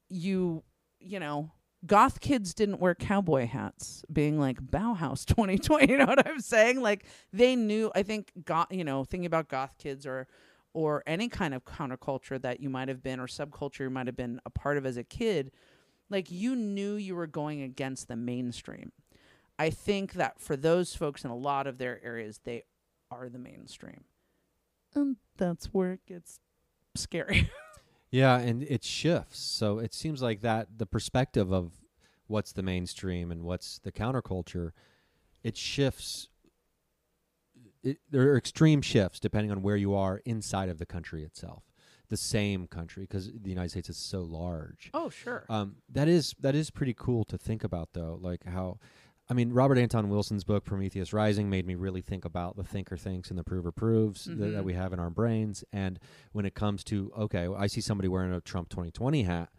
you 0.10 0.64
you 1.00 1.20
know, 1.20 1.52
goth 1.86 2.20
kids 2.20 2.54
didn't 2.54 2.80
wear 2.80 2.94
cowboy 2.96 3.48
hats, 3.48 4.04
being 4.12 4.40
like 4.40 4.62
Bauhaus 4.62 5.26
2020. 5.26 5.88
You 5.92 5.98
know 5.98 6.06
what 6.06 6.28
I'm 6.28 6.40
saying? 6.40 6.82
Like 6.82 7.06
they 7.34 7.56
knew. 7.56 7.92
I 7.96 8.04
think 8.04 8.32
goth. 8.46 8.68
You 8.72 8.84
know, 8.84 9.04
thinking 9.04 9.26
about 9.26 9.48
goth 9.50 9.78
kids 9.78 10.06
or 10.06 10.28
or 10.74 11.04
any 11.06 11.28
kind 11.28 11.54
of 11.54 11.66
counterculture 11.66 12.42
that 12.42 12.60
you 12.62 12.70
might 12.70 12.88
have 12.88 13.04
been 13.04 13.20
or 13.20 13.28
subculture 13.28 13.82
you 13.82 13.90
might 13.90 14.08
have 14.08 14.16
been 14.16 14.40
a 14.46 14.50
part 14.50 14.78
of 14.78 14.86
as 14.86 14.98
a 14.98 15.04
kid, 15.04 15.52
like 16.12 16.30
you 16.30 16.56
knew 16.56 16.96
you 16.96 17.16
were 17.16 17.28
going 17.28 17.62
against 17.62 18.08
the 18.08 18.16
mainstream. 18.16 18.92
I 19.58 19.70
think 19.70 20.14
that 20.14 20.40
for 20.40 20.56
those 20.56 20.96
folks 20.96 21.24
in 21.24 21.32
a 21.32 21.36
lot 21.36 21.68
of 21.68 21.78
their 21.78 22.04
areas, 22.04 22.40
they 22.44 22.64
are 23.10 23.30
the 23.30 23.40
mainstream. 23.40 24.04
And 24.94 25.18
that's 25.38 25.68
where 25.68 25.94
it 25.94 26.06
gets 26.06 26.40
scary. 26.96 27.50
Yeah, 28.12 28.40
and 28.40 28.62
it 28.64 28.84
shifts. 28.84 29.40
So 29.40 29.80
it 29.80 29.94
seems 29.94 30.22
like 30.22 30.42
that 30.42 30.78
the 30.78 30.86
perspective 30.86 31.52
of 31.54 31.72
what's 32.28 32.52
the 32.52 32.62
mainstream 32.62 33.32
and 33.32 33.44
what's 33.44 33.80
the 33.80 33.92
counterculture, 33.92 34.72
it 35.44 35.56
shifts. 35.56 36.28
It, 37.84 38.00
there 38.10 38.24
are 38.24 38.38
extreme 38.38 38.82
shifts 38.82 39.20
depending 39.20 39.50
on 39.50 39.62
where 39.62 39.78
you 39.78 39.96
are 39.96 40.22
inside 40.26 40.68
of 40.68 40.78
the 40.78 40.86
country 40.86 41.24
itself. 41.24 41.64
The 42.12 42.18
same 42.18 42.68
country, 42.68 43.04
because 43.04 43.32
the 43.34 43.50
United 43.50 43.70
States 43.70 43.90
is 43.90 43.98
so 43.98 44.20
large. 44.22 44.92
Oh, 44.94 45.10
sure. 45.10 45.46
Um, 45.50 45.78
that 45.90 46.08
is 46.08 46.36
that 46.42 46.54
is 46.56 46.70
pretty 46.70 46.94
cool 46.94 47.24
to 47.26 47.38
think 47.38 47.64
about, 47.64 47.94
though. 47.94 48.20
Like 48.22 48.46
how, 48.46 48.80
I 49.30 49.34
mean, 49.34 49.54
Robert 49.54 49.78
Anton 49.78 50.10
Wilson's 50.10 50.44
book 50.44 50.66
Prometheus 50.66 51.14
Rising 51.14 51.50
made 51.50 51.66
me 51.66 51.74
really 51.76 52.02
think 52.02 52.26
about 52.26 52.58
the 52.58 52.66
thinker 52.66 52.98
thinks 52.98 53.30
and 53.30 53.40
the 53.40 53.46
prover 53.46 53.72
proves 53.72 54.26
that, 54.26 54.52
that 54.52 54.66
we 54.66 54.74
have 54.74 54.92
in 54.92 55.00
our 55.00 55.10
brains. 55.10 55.64
And 55.72 56.00
when 56.34 56.46
it 56.46 56.54
comes 56.54 56.84
to 56.86 57.12
okay, 57.18 57.48
I 57.48 57.68
see 57.68 57.80
somebody 57.82 58.10
wearing 58.10 58.34
a 58.34 58.42
Trump 58.42 58.68
2020 58.68 59.24
hat, 59.24 59.50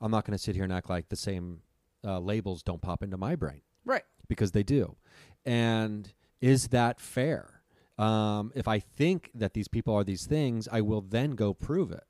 I'm 0.00 0.10
not 0.10 0.24
going 0.24 0.36
to 0.36 0.42
sit 0.42 0.54
here 0.54 0.64
and 0.64 0.72
act 0.72 0.88
like 0.88 1.10
the 1.10 1.16
same 1.16 1.60
uh, 2.02 2.18
labels 2.18 2.62
don't 2.62 2.80
pop 2.80 3.02
into 3.02 3.18
my 3.18 3.36
brain, 3.36 3.60
Right. 3.84 4.04
Because 4.26 4.52
they 4.52 4.62
do. 4.62 4.96
And 5.44 6.10
is 6.40 6.68
that 6.68 6.98
fair? 6.98 7.59
Um, 8.00 8.52
if 8.54 8.66
I 8.66 8.78
think 8.78 9.30
that 9.34 9.52
these 9.54 9.68
people 9.68 9.94
are 9.94 10.04
these 10.04 10.24
things, 10.26 10.68
I 10.72 10.80
will 10.80 11.02
then 11.02 11.32
go 11.32 11.52
prove 11.52 11.90
it 11.92 12.04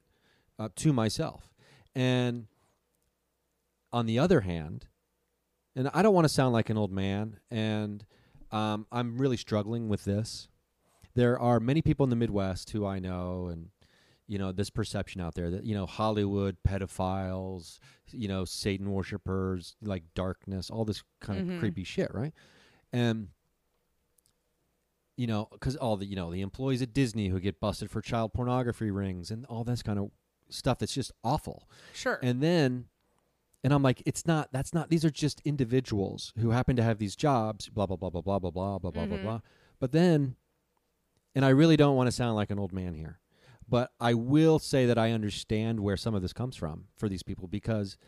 uh, 0.59 0.69
to 0.77 0.93
myself. 0.93 1.53
And 1.95 2.47
on 3.93 4.07
the 4.07 4.19
other 4.19 4.43
hand, 4.43 4.87
and 5.75 5.91
I 5.93 6.03
don't 6.03 6.15
want 6.15 6.25
to 6.27 6.29
sound 6.33 6.53
like 6.53 6.71
an 6.71 6.77
old 6.79 6.93
man, 6.93 7.39
and 7.51 8.05
um, 8.53 8.87
I'm 8.93 9.19
really 9.19 9.37
struggling 9.37 9.89
with 9.89 10.05
this. 10.05 10.49
There 11.15 11.39
are 11.39 11.59
many 11.61 11.83
people 11.83 12.05
in 12.05 12.11
the 12.11 12.17
Midwest 12.17 12.71
who 12.71 12.87
I 12.87 12.99
know, 13.01 13.49
and 13.49 13.71
you 14.29 14.39
know 14.39 14.53
this 14.53 14.71
perception 14.71 15.21
out 15.21 15.35
there 15.35 15.51
that 15.51 15.65
you 15.65 15.75
know 15.75 15.87
Hollywood 15.87 16.57
pedophiles, 16.67 17.81
you 18.13 18.29
know 18.29 18.45
Satan 18.45 18.93
worshippers, 18.93 19.75
like 19.83 20.05
darkness, 20.15 20.71
all 20.71 20.85
this 20.85 21.03
kind 21.21 21.41
Mhm. 21.49 21.55
of 21.55 21.59
creepy 21.61 21.83
shit, 21.85 22.13
right? 22.15 22.33
And 22.93 23.29
you 25.21 25.27
know, 25.27 25.49
because 25.53 25.77
all 25.77 25.99
the 25.99 26.07
you 26.07 26.17
know 26.17 26.33
the 26.33 26.41
employees 26.41 26.81
at 26.81 26.95
Disney 26.95 27.29
who 27.29 27.39
get 27.41 27.61
busted 27.61 27.91
for 27.91 28.01
child 28.01 28.33
pornography 28.33 28.91
rings 28.91 29.31
and 29.31 29.45
all 29.47 29.65
this 29.65 29.83
kind 29.83 29.99
of 29.99 30.11
stuff 30.49 30.79
that's 30.79 30.95
just 30.95 31.13
awful. 31.23 31.69
Sure. 31.93 32.19
And 32.23 32.43
then, 32.43 32.87
and 33.63 33.75
I'm 33.75 33.83
like, 33.83 34.03
it's 34.07 34.27
not. 34.27 34.49
That's 34.51 34.73
not. 34.73 34.89
These 34.89 35.05
are 35.05 35.11
just 35.11 35.43
individuals 35.45 36.33
who 36.39 36.53
happen 36.53 36.75
to 36.77 36.83
have 36.83 36.97
these 36.97 37.17
jobs. 37.17 37.69
Blah 37.69 37.85
blah 37.85 37.97
blah 37.97 38.09
blah 38.09 38.23
blah 38.23 38.39
blah 38.39 38.51
blah 38.51 38.79
blah 38.79 38.91
mm-hmm. 38.91 39.11
blah 39.11 39.23
blah. 39.23 39.41
But 39.79 39.93
then, 39.93 40.37
and 41.35 41.45
I 41.45 41.51
really 41.51 41.77
don't 41.77 41.97
want 41.97 42.07
to 42.07 42.13
sound 42.13 42.35
like 42.35 42.51
an 42.51 42.59
old 42.59 42.73
man 42.73 42.95
here, 42.95 43.21
but 43.69 43.91
I 44.01 44.15
will 44.15 44.59
say 44.59 44.87
that 44.87 44.97
I 44.97 45.13
understand 45.13 45.81
where 45.81 45.99
some 45.99 46.15
of 46.15 46.23
this 46.23 46.33
comes 46.33 46.57
from 46.57 46.87
for 46.97 47.11
these 47.11 47.23
people 47.23 47.47
because 47.47 47.99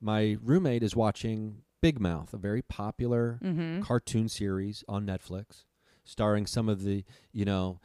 my 0.00 0.38
roommate 0.42 0.82
is 0.82 0.96
watching 0.96 1.64
Big 1.82 2.00
Mouth, 2.00 2.32
a 2.32 2.38
very 2.38 2.62
popular 2.62 3.38
mm-hmm. 3.44 3.82
cartoon 3.82 4.30
series 4.30 4.84
on 4.88 5.04
Netflix 5.04 5.64
starring 6.04 6.46
some 6.46 6.68
of 6.68 6.82
the 6.84 7.04
you 7.32 7.44
know 7.44 7.80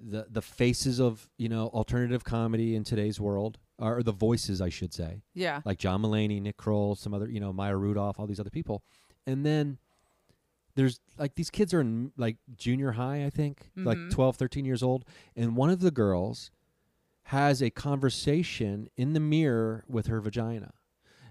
the 0.00 0.26
the 0.30 0.42
faces 0.42 1.00
of 1.00 1.28
you 1.38 1.48
know 1.48 1.68
alternative 1.68 2.24
comedy 2.24 2.74
in 2.76 2.84
today's 2.84 3.20
world, 3.20 3.58
or 3.78 4.02
the 4.02 4.12
voices, 4.12 4.60
I 4.60 4.68
should 4.68 4.92
say. 4.94 5.22
Yeah. 5.34 5.60
like 5.64 5.78
John 5.78 6.02
Mulaney, 6.02 6.40
Nick 6.40 6.56
Kroll, 6.56 6.94
some 6.94 7.12
other 7.14 7.28
you 7.28 7.40
know 7.40 7.52
Maya 7.52 7.76
Rudolph, 7.76 8.18
all 8.20 8.26
these 8.26 8.40
other 8.40 8.50
people, 8.50 8.82
and 9.26 9.44
then 9.44 9.78
there's 10.76 11.00
like 11.18 11.34
these 11.34 11.50
kids 11.50 11.74
are 11.74 11.80
in 11.80 12.12
like 12.16 12.36
junior 12.56 12.92
high, 12.92 13.24
I 13.26 13.30
think, 13.30 13.70
Mhm. 13.76 13.84
like 13.84 13.98
12, 14.10 14.36
13 14.36 14.64
years 14.64 14.82
old, 14.82 15.04
and 15.34 15.56
one 15.56 15.70
of 15.70 15.80
the 15.80 15.90
girls 15.90 16.50
has 17.24 17.60
a 17.60 17.68
conversation 17.70 18.88
in 18.96 19.12
the 19.12 19.20
mirror 19.20 19.84
with 19.88 20.06
her 20.06 20.20
vagina. 20.20 20.72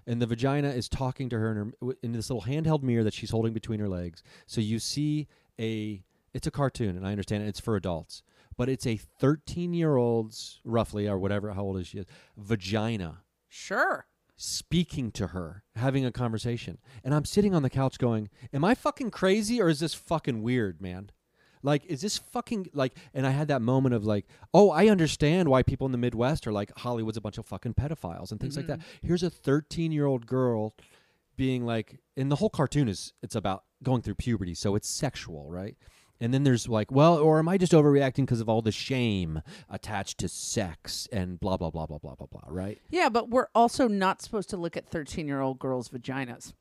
And 0.06 0.22
the 0.22 0.26
vagina 0.26 0.68
is 0.68 0.88
talking 0.88 1.28
to 1.30 1.38
her 1.38 1.50
in, 1.50 1.72
her 1.82 1.94
in 2.02 2.12
this 2.12 2.30
little 2.30 2.42
handheld 2.44 2.82
mirror 2.82 3.02
that 3.04 3.12
she's 3.14 3.30
holding 3.30 3.52
between 3.52 3.80
her 3.80 3.88
legs. 3.88 4.22
So 4.46 4.60
you 4.60 4.78
see 4.78 5.26
a, 5.58 6.02
it's 6.38 6.46
a 6.46 6.52
cartoon, 6.52 6.96
and 6.96 7.06
I 7.06 7.10
understand 7.10 7.42
it, 7.42 7.48
it's 7.48 7.60
for 7.60 7.76
adults, 7.76 8.22
but 8.56 8.68
it's 8.68 8.86
a 8.86 8.96
13 8.96 9.74
year 9.74 9.96
old's, 9.96 10.60
roughly, 10.64 11.06
or 11.08 11.18
whatever, 11.18 11.52
how 11.52 11.62
old 11.62 11.78
is 11.78 11.88
she, 11.88 11.98
is, 11.98 12.06
vagina 12.36 13.18
Sure. 13.48 14.06
speaking 14.36 15.10
to 15.12 15.28
her, 15.28 15.64
having 15.74 16.04
a 16.04 16.12
conversation. 16.12 16.78
And 17.02 17.12
I'm 17.12 17.24
sitting 17.24 17.54
on 17.54 17.62
the 17.62 17.70
couch 17.70 17.98
going, 17.98 18.30
Am 18.52 18.64
I 18.64 18.74
fucking 18.74 19.10
crazy 19.10 19.60
or 19.60 19.68
is 19.68 19.80
this 19.80 19.94
fucking 19.94 20.42
weird, 20.42 20.80
man? 20.80 21.10
Like, 21.62 21.84
is 21.86 22.02
this 22.02 22.18
fucking 22.18 22.68
like, 22.72 22.94
and 23.12 23.26
I 23.26 23.30
had 23.30 23.48
that 23.48 23.60
moment 23.60 23.96
of 23.96 24.04
like, 24.04 24.26
oh, 24.54 24.70
I 24.70 24.86
understand 24.86 25.48
why 25.48 25.64
people 25.64 25.86
in 25.86 25.92
the 25.92 25.98
Midwest 25.98 26.46
are 26.46 26.52
like, 26.52 26.70
Hollywood's 26.78 27.16
a 27.16 27.20
bunch 27.20 27.36
of 27.36 27.46
fucking 27.46 27.74
pedophiles 27.74 28.30
and 28.30 28.40
things 28.40 28.56
like 28.56 28.68
that. 28.68 28.78
Mm-hmm. 28.78 29.06
Here's 29.08 29.24
a 29.24 29.30
13 29.30 29.90
year 29.90 30.06
old 30.06 30.26
girl 30.26 30.76
being 31.36 31.66
like, 31.66 31.98
and 32.16 32.30
the 32.30 32.36
whole 32.36 32.50
cartoon 32.50 32.88
is, 32.88 33.12
it's 33.22 33.34
about 33.34 33.64
going 33.82 34.02
through 34.02 34.14
puberty, 34.16 34.54
so 34.54 34.74
it's 34.76 34.88
sexual, 34.88 35.50
right? 35.50 35.76
And 36.20 36.34
then 36.34 36.44
there's 36.44 36.68
like, 36.68 36.90
well, 36.90 37.16
or 37.16 37.38
am 37.38 37.48
I 37.48 37.58
just 37.58 37.72
overreacting 37.72 38.26
because 38.26 38.40
of 38.40 38.48
all 38.48 38.62
the 38.62 38.72
shame 38.72 39.42
attached 39.70 40.18
to 40.18 40.28
sex 40.28 41.08
and 41.12 41.38
blah, 41.38 41.56
blah, 41.56 41.70
blah, 41.70 41.86
blah, 41.86 41.98
blah, 41.98 42.14
blah, 42.14 42.26
blah, 42.26 42.42
right? 42.48 42.78
Yeah, 42.90 43.08
but 43.08 43.30
we're 43.30 43.48
also 43.54 43.86
not 43.88 44.20
supposed 44.20 44.50
to 44.50 44.56
look 44.56 44.76
at 44.76 44.88
13 44.88 45.26
year 45.28 45.40
old 45.40 45.58
girls' 45.58 45.88
vaginas. 45.88 46.52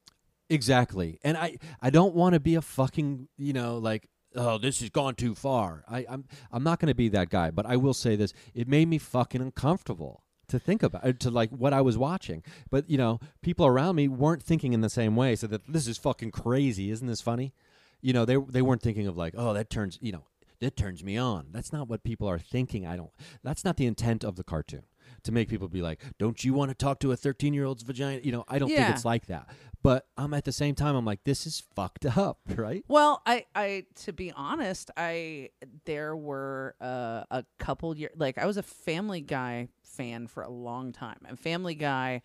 Exactly. 0.49 1.19
And 1.23 1.37
I 1.37 1.57
I 1.81 1.89
don't 1.89 2.15
want 2.15 2.33
to 2.33 2.39
be 2.39 2.55
a 2.55 2.61
fucking, 2.61 3.27
you 3.37 3.53
know, 3.53 3.77
like 3.77 4.09
oh, 4.35 4.57
this 4.57 4.79
has 4.79 4.89
gone 4.89 5.15
too 5.15 5.35
far. 5.35 5.83
I 5.89 6.05
I'm 6.07 6.25
I'm 6.51 6.63
not 6.63 6.79
going 6.79 6.87
to 6.87 6.95
be 6.95 7.09
that 7.09 7.29
guy, 7.29 7.51
but 7.51 7.65
I 7.65 7.75
will 7.75 7.93
say 7.93 8.15
this. 8.15 8.33
It 8.53 8.67
made 8.67 8.87
me 8.87 8.97
fucking 8.97 9.41
uncomfortable 9.41 10.23
to 10.47 10.59
think 10.59 10.83
about 10.83 11.05
uh, 11.05 11.13
to 11.13 11.29
like 11.29 11.49
what 11.51 11.73
I 11.73 11.81
was 11.81 11.97
watching. 11.97 12.43
But, 12.69 12.89
you 12.89 12.97
know, 12.97 13.19
people 13.41 13.65
around 13.65 13.95
me 13.95 14.07
weren't 14.07 14.43
thinking 14.43 14.73
in 14.73 14.81
the 14.81 14.89
same 14.89 15.15
way, 15.15 15.35
so 15.35 15.47
that 15.47 15.71
this 15.71 15.87
is 15.87 15.97
fucking 15.97 16.31
crazy. 16.31 16.91
Isn't 16.91 17.07
this 17.07 17.21
funny? 17.21 17.53
You 18.01 18.13
know, 18.13 18.25
they 18.25 18.37
they 18.37 18.61
weren't 18.61 18.81
thinking 18.81 19.07
of 19.07 19.17
like, 19.17 19.33
oh, 19.37 19.53
that 19.53 19.69
turns, 19.69 19.97
you 20.01 20.11
know, 20.11 20.23
that 20.59 20.75
turns 20.77 21.03
me 21.03 21.17
on. 21.17 21.47
That's 21.51 21.71
not 21.73 21.87
what 21.87 22.03
people 22.03 22.27
are 22.27 22.39
thinking. 22.39 22.85
I 22.85 22.95
don't 22.95 23.11
That's 23.43 23.63
not 23.65 23.77
the 23.77 23.85
intent 23.85 24.23
of 24.23 24.35
the 24.35 24.43
cartoon. 24.43 24.83
To 25.23 25.31
make 25.31 25.47
people 25.47 25.69
be 25.69 25.81
like, 25.81 26.01
"Don't 26.19 26.43
you 26.43 26.53
want 26.53 26.69
to 26.69 26.75
talk 26.75 26.99
to 26.99 27.11
a 27.13 27.17
13-year-old's 27.17 27.83
vagina?" 27.83 28.19
You 28.23 28.33
know, 28.33 28.43
I 28.49 28.59
don't 28.59 28.69
Yeah. 28.69 28.85
think 28.85 28.97
it's 28.97 29.05
like 29.05 29.27
that. 29.27 29.49
But 29.81 30.05
I'm 30.17 30.33
at 30.33 30.43
the 30.43 30.51
same 30.51 30.75
time, 30.75 30.95
I'm 30.97 31.05
like, 31.05 31.23
this 31.23 31.47
is 31.47 31.63
fucked 31.75 32.05
up, 32.17 32.39
right? 32.55 32.83
Well, 32.89 33.21
I, 33.25 33.45
I, 33.55 33.85
to 34.03 34.11
be 34.11 34.33
honest, 34.33 34.91
I 34.97 35.49
there 35.85 36.15
were 36.15 36.75
uh, 36.81 37.23
a 37.31 37.45
couple 37.57 37.95
years. 37.97 38.11
Like 38.17 38.37
I 38.37 38.45
was 38.45 38.57
a 38.57 38.63
Family 38.63 39.21
Guy 39.21 39.69
fan 39.81 40.27
for 40.27 40.43
a 40.43 40.49
long 40.49 40.91
time, 40.91 41.19
and 41.25 41.39
Family 41.39 41.75
Guy, 41.75 42.21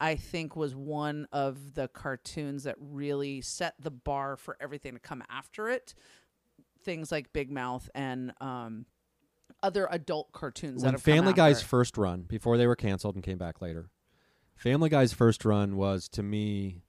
I 0.00 0.16
think, 0.16 0.56
was 0.56 0.74
one 0.74 1.26
of 1.32 1.74
the 1.74 1.88
cartoons 1.88 2.64
that 2.64 2.76
really 2.80 3.40
set 3.42 3.74
the 3.78 3.90
bar 3.90 4.36
for 4.36 4.56
everything 4.60 4.94
to 4.94 4.98
come 5.00 5.22
after 5.28 5.68
it. 5.68 5.94
Things 6.82 7.12
like 7.12 7.32
Big 7.34 7.50
Mouth 7.50 7.90
and 7.94 8.32
um, 8.40 8.86
other 9.62 9.86
adult 9.90 10.32
cartoons 10.32 10.80
that 10.82 10.86
When 10.86 10.94
come 10.94 11.00
Family 11.00 11.32
Guy's 11.34 11.60
first 11.62 11.98
run, 11.98 12.22
before 12.22 12.56
they 12.56 12.66
were 12.66 12.76
canceled 12.76 13.14
and 13.16 13.22
came 13.22 13.36
back 13.36 13.60
later, 13.60 13.90
Family 14.56 14.88
Guy's 14.88 15.12
first 15.12 15.44
run 15.44 15.76
was 15.76 16.08
to 16.10 16.22
me. 16.22 16.80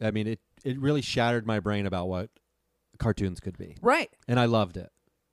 I 0.00 0.10
mean, 0.10 0.26
it 0.26 0.40
it 0.64 0.78
really 0.78 1.02
shattered 1.02 1.46
my 1.46 1.58
brain 1.60 1.86
about 1.86 2.08
what 2.08 2.30
cartoons 2.98 3.40
could 3.40 3.56
be, 3.58 3.76
Right. 3.82 4.10
and 4.28 4.38
I 4.38 4.44
loved 4.46 4.76
it. 4.76 4.90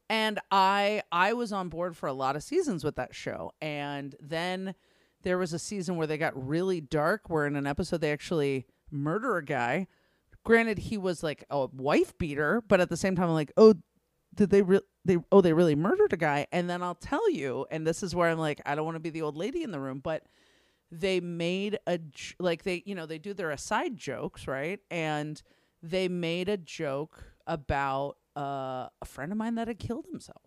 and 0.10 0.40
I 0.52 1.02
I 1.12 1.34
was 1.34 1.52
on 1.54 1.70
board 1.70 1.96
for 1.98 2.08
a 2.08 2.14
lot 2.14 2.36
of 2.36 2.44
seasons 2.44 2.84
with 2.84 2.96
that 2.96 3.14
show. 3.16 3.52
And 3.62 4.16
then 4.22 4.76
there 5.24 5.38
was 5.38 5.54
a 5.54 5.60
season 5.60 5.96
where 5.96 6.08
they 6.08 6.18
got 6.18 6.48
really 6.48 6.82
dark 6.82 7.30
where 7.30 7.46
in 7.46 7.56
an 7.56 7.68
episode 7.68 8.02
they 8.02 8.12
actually 8.12 8.66
murder 8.92 9.38
a 9.38 9.46
guy. 9.46 9.88
Granted 10.44 10.78
he 10.78 10.98
was 10.98 11.24
like 11.24 11.44
a 11.50 11.68
wife 11.68 12.18
beater, 12.18 12.62
but 12.68 12.82
at 12.82 12.90
the 12.90 12.98
same 12.98 13.16
time 13.16 13.30
I'm 13.30 13.34
like, 13.34 13.54
"Oh, 13.58 13.76
did 14.36 14.50
they 14.50 14.62
re- 14.62 14.82
they 15.06 15.18
oh 15.32 15.42
they 15.42 15.54
really 15.54 15.76
murdered 15.76 16.14
a 16.14 16.18
guy?" 16.18 16.48
And 16.52 16.70
then 16.70 16.84
I'll 16.84 16.96
tell 16.96 17.30
you, 17.30 17.66
and 17.72 17.88
this 17.88 18.04
is 18.04 18.14
where 18.14 18.30
I'm 18.30 18.40
like, 18.40 18.62
I 18.66 18.76
don't 18.76 18.86
want 18.86 18.96
to 18.96 19.00
be 19.00 19.10
the 19.10 19.22
old 19.22 19.38
lady 19.38 19.64
in 19.64 19.72
the 19.72 19.80
room, 19.80 20.00
but 20.00 20.24
they 20.94 21.20
made 21.20 21.80
a 21.88 22.00
like 22.40 22.64
they 22.64 22.84
you 22.86 22.94
know 22.94 23.06
they 23.06 23.18
do 23.18 23.34
their 23.34 23.50
aside 23.50 23.98
jokes 23.98 24.48
right 24.48 24.80
and 24.92 25.42
they 25.82 26.08
made 26.08 26.48
a 26.48 26.58
joke 26.58 27.24
about 27.48 28.18
uh, 28.38 28.88
a 29.02 29.06
friend 29.06 29.32
of 29.32 29.38
mine 29.38 29.56
that 29.56 29.68
had 29.68 29.80
killed 29.80 30.06
himself 30.06 30.44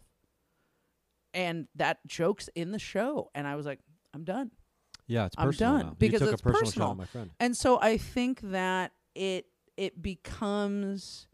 and 1.34 1.66
that 1.74 1.98
joke's 2.06 2.48
in 2.54 2.70
the 2.70 2.78
show 2.78 3.28
and 3.34 3.46
i 3.46 3.56
was 3.56 3.66
like 3.66 3.80
i'm 4.14 4.22
done 4.24 4.50
Yeah, 5.06 5.26
it's 5.26 5.36
i'm 5.38 5.48
personal 5.48 5.72
done 5.72 5.80
now. 5.86 5.90
You 5.90 5.96
because 5.98 6.20
took 6.20 6.30
a 6.30 6.32
it's 6.34 6.42
personal 6.42 6.60
shot 6.62 6.66
personal 6.66 6.88
on 6.90 6.96
my 6.96 7.04
friend. 7.04 7.30
and 7.38 7.56
so 7.56 7.80
i 7.80 7.96
think 7.96 8.40
that 8.42 8.92
it 9.14 9.46
it 9.76 10.02
becomes 10.02 11.28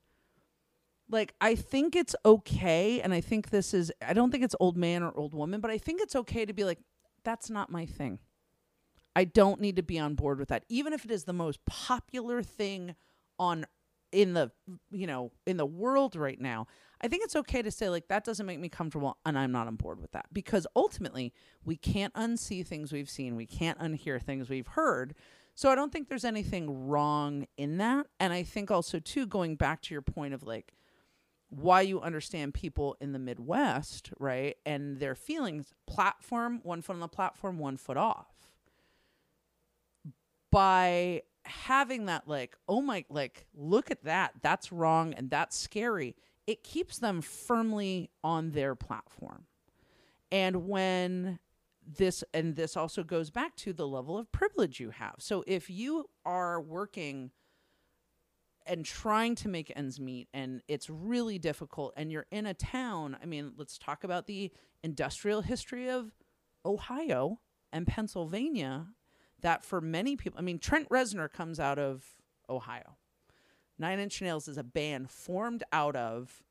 like 1.10 1.34
I 1.40 1.54
think 1.54 1.94
it's 1.94 2.16
okay 2.24 3.00
and 3.00 3.12
I 3.12 3.20
think 3.20 3.50
this 3.50 3.74
is 3.74 3.92
I 4.06 4.14
don't 4.14 4.30
think 4.30 4.42
it's 4.42 4.56
old 4.58 4.76
man 4.76 5.02
or 5.02 5.12
old 5.16 5.34
woman, 5.34 5.60
but 5.60 5.70
I 5.70 5.78
think 5.78 6.00
it's 6.00 6.16
okay 6.16 6.44
to 6.46 6.52
be 6.52 6.64
like 6.64 6.78
that's 7.22 7.50
not 7.50 7.70
my 7.70 7.86
thing. 7.86 8.18
I 9.14 9.24
don't 9.24 9.60
need 9.60 9.76
to 9.76 9.82
be 9.82 9.98
on 9.98 10.14
board 10.14 10.38
with 10.38 10.48
that 10.48 10.64
even 10.68 10.92
if 10.92 11.04
it 11.04 11.10
is 11.10 11.24
the 11.24 11.34
most 11.34 11.64
popular 11.66 12.42
thing 12.42 12.96
on 13.38 13.66
in 14.12 14.34
the 14.34 14.50
you 14.90 15.06
know 15.06 15.32
in 15.46 15.56
the 15.56 15.66
world 15.66 16.14
right 16.14 16.40
now. 16.40 16.66
I 17.04 17.08
think 17.08 17.24
it's 17.24 17.34
okay 17.34 17.62
to 17.62 17.70
say 17.70 17.88
like 17.88 18.06
that 18.08 18.24
doesn't 18.24 18.46
make 18.46 18.60
me 18.60 18.68
comfortable 18.68 19.18
and 19.26 19.36
I'm 19.36 19.50
not 19.50 19.66
on 19.66 19.74
board 19.74 20.00
with 20.00 20.12
that 20.12 20.26
because 20.32 20.66
ultimately 20.76 21.32
we 21.64 21.76
can't 21.76 22.14
unsee 22.14 22.64
things 22.64 22.92
we've 22.92 23.10
seen, 23.10 23.34
we 23.34 23.46
can't 23.46 23.78
unhear 23.80 24.22
things 24.22 24.48
we've 24.48 24.68
heard. 24.68 25.14
So 25.54 25.68
I 25.68 25.74
don't 25.74 25.92
think 25.92 26.08
there's 26.08 26.24
anything 26.24 26.88
wrong 26.88 27.46
in 27.56 27.78
that. 27.78 28.06
And 28.20 28.32
I 28.32 28.42
think 28.42 28.70
also 28.70 29.00
too 29.00 29.26
going 29.26 29.56
back 29.56 29.82
to 29.82 29.94
your 29.94 30.02
point 30.02 30.32
of 30.32 30.44
like 30.44 30.72
why 31.50 31.82
you 31.82 32.00
understand 32.00 32.54
people 32.54 32.96
in 33.00 33.12
the 33.12 33.18
Midwest, 33.18 34.10
right? 34.18 34.56
And 34.64 34.98
their 34.98 35.14
feelings, 35.14 35.74
platform, 35.86 36.60
one 36.62 36.80
foot 36.80 36.94
on 36.94 37.00
the 37.00 37.08
platform, 37.08 37.58
one 37.58 37.76
foot 37.76 37.98
off. 37.98 38.28
By 40.50 41.22
having 41.44 42.06
that, 42.06 42.28
like, 42.28 42.56
oh 42.68 42.80
my, 42.80 43.04
like, 43.08 43.46
look 43.54 43.90
at 43.90 44.04
that, 44.04 44.32
that's 44.42 44.72
wrong 44.72 45.14
and 45.14 45.30
that's 45.30 45.56
scary, 45.56 46.16
it 46.46 46.62
keeps 46.62 46.98
them 46.98 47.20
firmly 47.20 48.10
on 48.22 48.50
their 48.50 48.74
platform. 48.74 49.46
And 50.30 50.68
when 50.68 51.38
this, 51.86 52.24
and 52.32 52.56
this 52.56 52.76
also 52.76 53.02
goes 53.02 53.30
back 53.30 53.56
to 53.56 53.72
the 53.72 53.86
level 53.86 54.16
of 54.16 54.30
privilege 54.32 54.80
you 54.80 54.90
have. 54.90 55.16
So 55.18 55.44
if 55.46 55.68
you 55.68 56.08
are 56.24 56.60
working, 56.60 57.30
and 58.66 58.84
trying 58.84 59.34
to 59.34 59.48
make 59.48 59.72
ends 59.74 59.98
meet 59.98 60.28
and 60.32 60.62
it's 60.68 60.88
really 60.88 61.38
difficult 61.38 61.92
and 61.96 62.12
you're 62.12 62.26
in 62.30 62.46
a 62.46 62.54
town 62.54 63.16
i 63.22 63.26
mean 63.26 63.52
let's 63.56 63.78
talk 63.78 64.04
about 64.04 64.26
the 64.26 64.52
industrial 64.82 65.42
history 65.42 65.90
of 65.90 66.12
ohio 66.64 67.40
and 67.72 67.86
pennsylvania 67.86 68.86
that 69.42 69.64
for 69.64 69.80
many 69.80 70.16
people 70.16 70.38
i 70.38 70.42
mean 70.42 70.58
trent 70.58 70.88
reznor 70.88 71.30
comes 71.30 71.60
out 71.60 71.78
of 71.78 72.04
ohio 72.48 72.96
nine 73.78 73.98
inch 73.98 74.20
nails 74.20 74.48
is 74.48 74.58
a 74.58 74.64
band 74.64 75.10
formed 75.10 75.62
out 75.72 75.96
of 75.96 76.42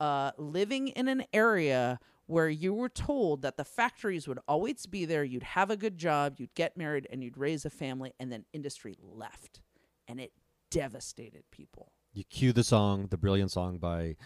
uh, 0.00 0.30
living 0.38 0.88
in 0.88 1.08
an 1.08 1.22
area 1.34 1.98
where 2.24 2.48
you 2.48 2.72
were 2.72 2.88
told 2.88 3.42
that 3.42 3.58
the 3.58 3.64
factories 3.64 4.26
would 4.26 4.38
always 4.48 4.86
be 4.86 5.04
there 5.04 5.24
you'd 5.24 5.42
have 5.42 5.70
a 5.70 5.76
good 5.76 5.98
job 5.98 6.36
you'd 6.38 6.54
get 6.54 6.76
married 6.76 7.06
and 7.10 7.22
you'd 7.22 7.36
raise 7.36 7.64
a 7.66 7.70
family 7.70 8.14
and 8.18 8.32
then 8.32 8.44
industry 8.54 8.96
left 9.02 9.60
and 10.08 10.20
it 10.20 10.32
devastated 10.70 11.44
people. 11.50 11.92
You 12.12 12.24
cue 12.24 12.52
the 12.52 12.64
song, 12.64 13.08
the 13.10 13.16
brilliant 13.16 13.52
song 13.52 13.78
by 13.78 14.16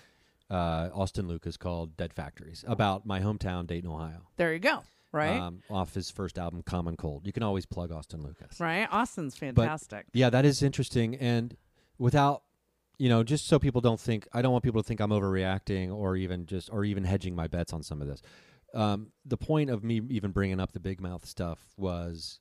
uh, 0.51 0.91
Austin 0.95 1.27
Lucas 1.27 1.57
called 1.57 1.97
"Dead 1.97 2.13
Factories" 2.13 2.65
about 2.67 3.07
my 3.07 3.21
hometown, 3.21 3.67
Dayton, 3.67 3.91
Ohio. 3.91 4.29
There 4.37 4.53
you 4.53 4.59
go. 4.59 4.83
Right. 5.15 5.39
Um, 5.39 5.61
off 5.70 5.95
his 5.95 6.11
first 6.11 6.39
album, 6.39 6.62
Common 6.62 6.97
Cold. 6.97 7.27
You 7.27 7.32
can 7.32 7.43
always 7.43 7.65
plug 7.66 7.93
Austin 7.93 8.23
Lucas. 8.23 8.59
right. 8.61 8.89
Austin's 8.91 9.35
But, 9.39 9.55
fantastic. 9.55 10.07
yeah, 10.12 10.28
that 10.31 10.45
is 10.45 10.62
interesting. 10.62 11.15
And 11.16 11.57
without, 11.99 12.43
you 12.99 13.09
know, 13.09 13.23
just 13.23 13.47
so 13.47 13.59
people 13.59 13.81
don't 13.81 14.01
think, 14.01 14.27
I 14.32 14.43
don't 14.43 14.53
want 14.53 14.65
people 14.65 14.82
to 14.82 14.86
think 14.86 15.01
I'm 15.01 15.11
overreacting 15.11 15.95
or 15.95 16.16
even 16.16 16.47
just, 16.47 16.69
or 16.73 16.85
even 16.85 17.05
hedging 17.05 17.35
my 17.35 17.47
bets 17.47 17.73
on 17.73 17.82
some 17.82 18.03
of 18.03 18.09
this. 18.09 18.20
Um, 18.74 19.12
the 19.24 19.36
point 19.36 19.70
of 19.70 19.85
me 19.85 20.01
even 20.11 20.32
bringing 20.32 20.59
up 20.59 20.73
the 20.73 20.81
big 20.81 21.01
mouth 21.01 21.24
stuff 21.24 21.61
was 21.77 22.41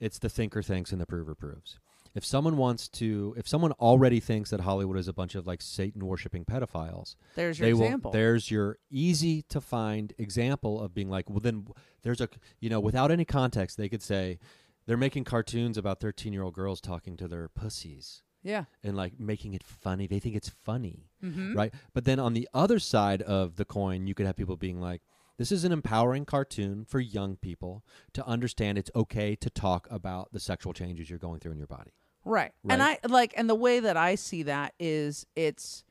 it's 0.00 0.18
the 0.18 0.28
thinker 0.28 0.62
thinks 0.62 0.90
and 0.90 1.00
the 1.00 1.06
prover 1.06 1.34
proves. 1.36 1.78
If 2.18 2.24
someone 2.24 2.56
wants 2.58 2.88
to, 2.88 3.34
if 3.38 3.48
someone 3.48 3.72
already 3.72 4.20
thinks 4.20 4.50
that 4.50 4.60
Hollywood 4.60 4.98
is 4.98 5.08
a 5.08 5.12
bunch 5.14 5.34
of 5.34 5.46
like 5.46 5.62
Satan 5.62 6.04
worshiping 6.04 6.44
pedophiles, 6.44 7.14
There's 7.36 7.58
your 7.58 7.66
they 7.68 7.72
will- 7.72 7.84
example. 7.84 8.10
there's 8.10 8.50
your 8.50 8.76
easy 8.90 9.42
to 9.42 9.60
find 9.60 10.12
example 10.18 10.80
of 10.82 10.92
being 10.92 11.08
like, 11.08 11.30
well, 11.30 11.40
then 11.40 11.66
there's 12.02 12.20
a, 12.20 12.28
you 12.60 12.68
know, 12.68 12.80
without 12.80 13.10
any 13.10 13.24
context, 13.24 13.76
they 13.78 13.88
could 13.88 14.02
say 14.02 14.38
they're 14.86 14.96
making 14.96 15.24
cartoons 15.24 15.78
about 15.78 16.00
13 16.00 16.32
year 16.34 16.42
old 16.42 16.54
girls 16.54 16.80
talking 16.80 17.16
to 17.16 17.28
their 17.28 17.48
pussies 17.48 18.22
Yeah. 18.42 18.64
and 18.82 18.96
like 18.96 19.18
making 19.20 19.54
it 19.54 19.62
funny. 19.62 20.06
They 20.06 20.18
think 20.18 20.34
it's 20.34 20.48
funny, 20.48 21.08
Mhm. 21.24 21.54
right? 21.54 21.72
But 21.94 22.04
then 22.04 22.18
on 22.18 22.34
the 22.34 22.48
other 22.52 22.78
side 22.78 23.22
of 23.22 23.56
the 23.56 23.64
coin, 23.64 24.06
you 24.06 24.14
could 24.14 24.26
have 24.26 24.36
people 24.36 24.56
being 24.56 24.80
like, 24.80 25.02
this 25.36 25.52
is 25.52 25.62
an 25.62 25.70
empowering 25.70 26.24
cartoon 26.24 26.84
for 26.84 26.98
young 26.98 27.36
people 27.36 27.84
to 28.12 28.26
understand 28.26 28.76
it's 28.76 28.90
okay 28.96 29.36
to 29.36 29.48
talk 29.48 29.86
about 29.88 30.32
the 30.32 30.40
sexual 30.40 30.72
changes 30.72 31.08
you're 31.08 31.18
going 31.20 31.38
through 31.38 31.52
in 31.52 31.58
your 31.58 31.68
body. 31.68 31.92
Right. 32.28 32.52
And 32.68 32.82
I 32.82 32.98
like 33.08 33.32
and 33.36 33.48
the 33.48 33.54
way 33.54 33.80
that 33.80 33.96
I 33.96 34.14
see 34.16 34.42
that 34.44 34.74
is 34.78 35.26
it's 35.34 35.82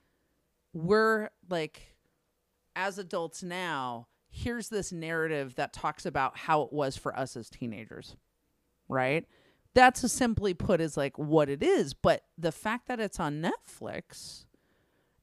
we're 0.71 1.29
like 1.49 1.81
as 2.75 2.99
adults 2.99 3.41
now, 3.41 4.07
here's 4.29 4.69
this 4.69 4.91
narrative 4.91 5.55
that 5.55 5.73
talks 5.73 6.05
about 6.05 6.37
how 6.37 6.61
it 6.61 6.71
was 6.71 6.95
for 6.95 7.17
us 7.17 7.35
as 7.35 7.49
teenagers. 7.49 8.15
Right? 8.87 9.25
That's 9.73 10.03
a 10.03 10.09
simply 10.09 10.53
put 10.53 10.79
is 10.79 10.95
like 10.95 11.17
what 11.17 11.49
it 11.49 11.63
is, 11.63 11.95
but 11.95 12.23
the 12.37 12.51
fact 12.51 12.87
that 12.87 12.99
it's 12.99 13.19
on 13.19 13.41
Netflix 13.41 14.45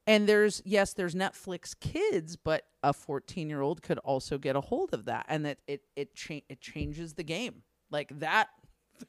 and 0.09 0.29
there's 0.29 0.63
yes, 0.65 0.95
there's 0.95 1.15
Netflix 1.15 1.79
kids, 1.79 2.35
but 2.35 2.65
a 2.83 2.93
14-year-old 2.93 3.83
could 3.83 3.99
also 3.99 4.37
get 4.37 4.57
a 4.57 4.61
hold 4.61 4.93
of 4.93 5.05
that 5.05 5.27
and 5.29 5.47
that 5.47 5.59
it 5.69 5.83
it 5.95 6.17
cha- 6.17 6.45
it 6.49 6.61
changes 6.61 7.15
the 7.15 7.23
game. 7.23 7.63
Like 7.89 8.19
that 8.19 8.49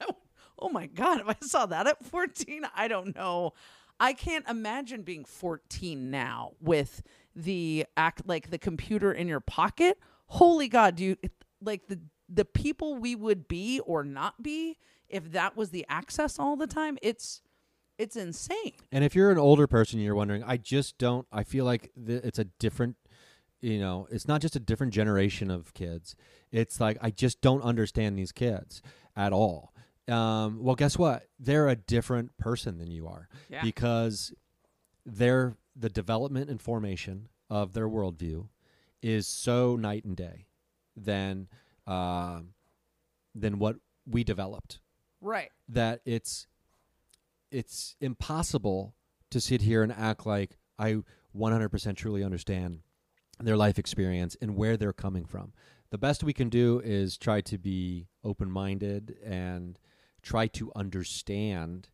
Oh 0.58 0.68
my 0.68 0.86
god, 0.86 1.20
if 1.20 1.28
I 1.28 1.36
saw 1.46 1.66
that 1.66 1.86
at 1.86 2.04
14, 2.04 2.66
I 2.74 2.88
don't 2.88 3.14
know. 3.14 3.52
I 3.98 4.12
can't 4.12 4.46
imagine 4.48 5.02
being 5.02 5.24
14 5.24 6.10
now 6.10 6.52
with 6.60 7.02
the 7.34 7.86
act 7.96 8.22
like 8.26 8.50
the 8.50 8.58
computer 8.58 9.12
in 9.12 9.28
your 9.28 9.40
pocket. 9.40 9.98
Holy 10.26 10.68
god, 10.68 10.96
do 10.96 11.04
you 11.04 11.16
like 11.60 11.86
the 11.88 12.00
the 12.28 12.44
people 12.44 12.96
we 12.96 13.14
would 13.14 13.46
be 13.46 13.80
or 13.80 14.02
not 14.02 14.42
be 14.42 14.78
if 15.08 15.32
that 15.32 15.56
was 15.56 15.70
the 15.70 15.86
access 15.88 16.38
all 16.38 16.56
the 16.56 16.66
time? 16.66 16.98
It's 17.02 17.42
it's 17.98 18.16
insane. 18.16 18.74
And 18.92 19.04
if 19.04 19.14
you're 19.14 19.30
an 19.30 19.38
older 19.38 19.66
person, 19.66 20.00
you're 20.00 20.14
wondering, 20.14 20.42
I 20.44 20.58
just 20.58 20.98
don't. 20.98 21.26
I 21.32 21.44
feel 21.44 21.64
like 21.64 21.92
th- 21.94 22.22
it's 22.24 22.38
a 22.38 22.44
different, 22.44 22.96
you 23.60 23.78
know, 23.78 24.06
it's 24.10 24.28
not 24.28 24.42
just 24.42 24.54
a 24.56 24.60
different 24.60 24.92
generation 24.92 25.50
of 25.50 25.72
kids. 25.72 26.14
It's 26.52 26.80
like 26.80 26.98
I 27.00 27.10
just 27.10 27.40
don't 27.40 27.62
understand 27.62 28.18
these 28.18 28.32
kids 28.32 28.82
at 29.16 29.32
all. 29.32 29.72
Um, 30.08 30.62
well, 30.62 30.76
guess 30.76 30.96
what? 30.98 31.28
They're 31.38 31.68
a 31.68 31.76
different 31.76 32.36
person 32.38 32.78
than 32.78 32.90
you 32.90 33.06
are 33.08 33.28
Yeah. 33.48 33.62
because 33.62 34.32
their 35.04 35.56
the 35.74 35.88
development 35.90 36.48
and 36.50 36.60
formation 36.60 37.28
of 37.50 37.72
their 37.72 37.88
worldview 37.88 38.48
is 39.02 39.26
so 39.26 39.76
night 39.76 40.04
and 40.04 40.16
day 40.16 40.46
than 40.96 41.48
um 41.86 42.54
than 43.34 43.58
what 43.58 43.76
we 44.06 44.24
developed 44.24 44.80
Right. 45.20 45.50
that 45.68 46.00
it's 46.04 46.46
it's 47.50 47.96
impossible 48.00 48.94
to 49.30 49.40
sit 49.40 49.62
here 49.62 49.82
and 49.82 49.92
act 49.92 50.26
like 50.26 50.56
I 50.78 51.02
100% 51.36 51.96
truly 51.96 52.24
understand 52.24 52.80
their 53.40 53.56
life 53.56 53.78
experience 53.78 54.36
and 54.40 54.56
where 54.56 54.76
they're 54.76 54.92
coming 54.92 55.24
from. 55.26 55.52
The 55.90 55.98
best 55.98 56.24
we 56.24 56.32
can 56.32 56.48
do 56.48 56.80
is 56.84 57.16
try 57.16 57.40
to 57.42 57.58
be 57.58 58.08
open-minded 58.24 59.16
and 59.24 59.78
try 60.26 60.46
to 60.48 60.72
understand 60.74 61.88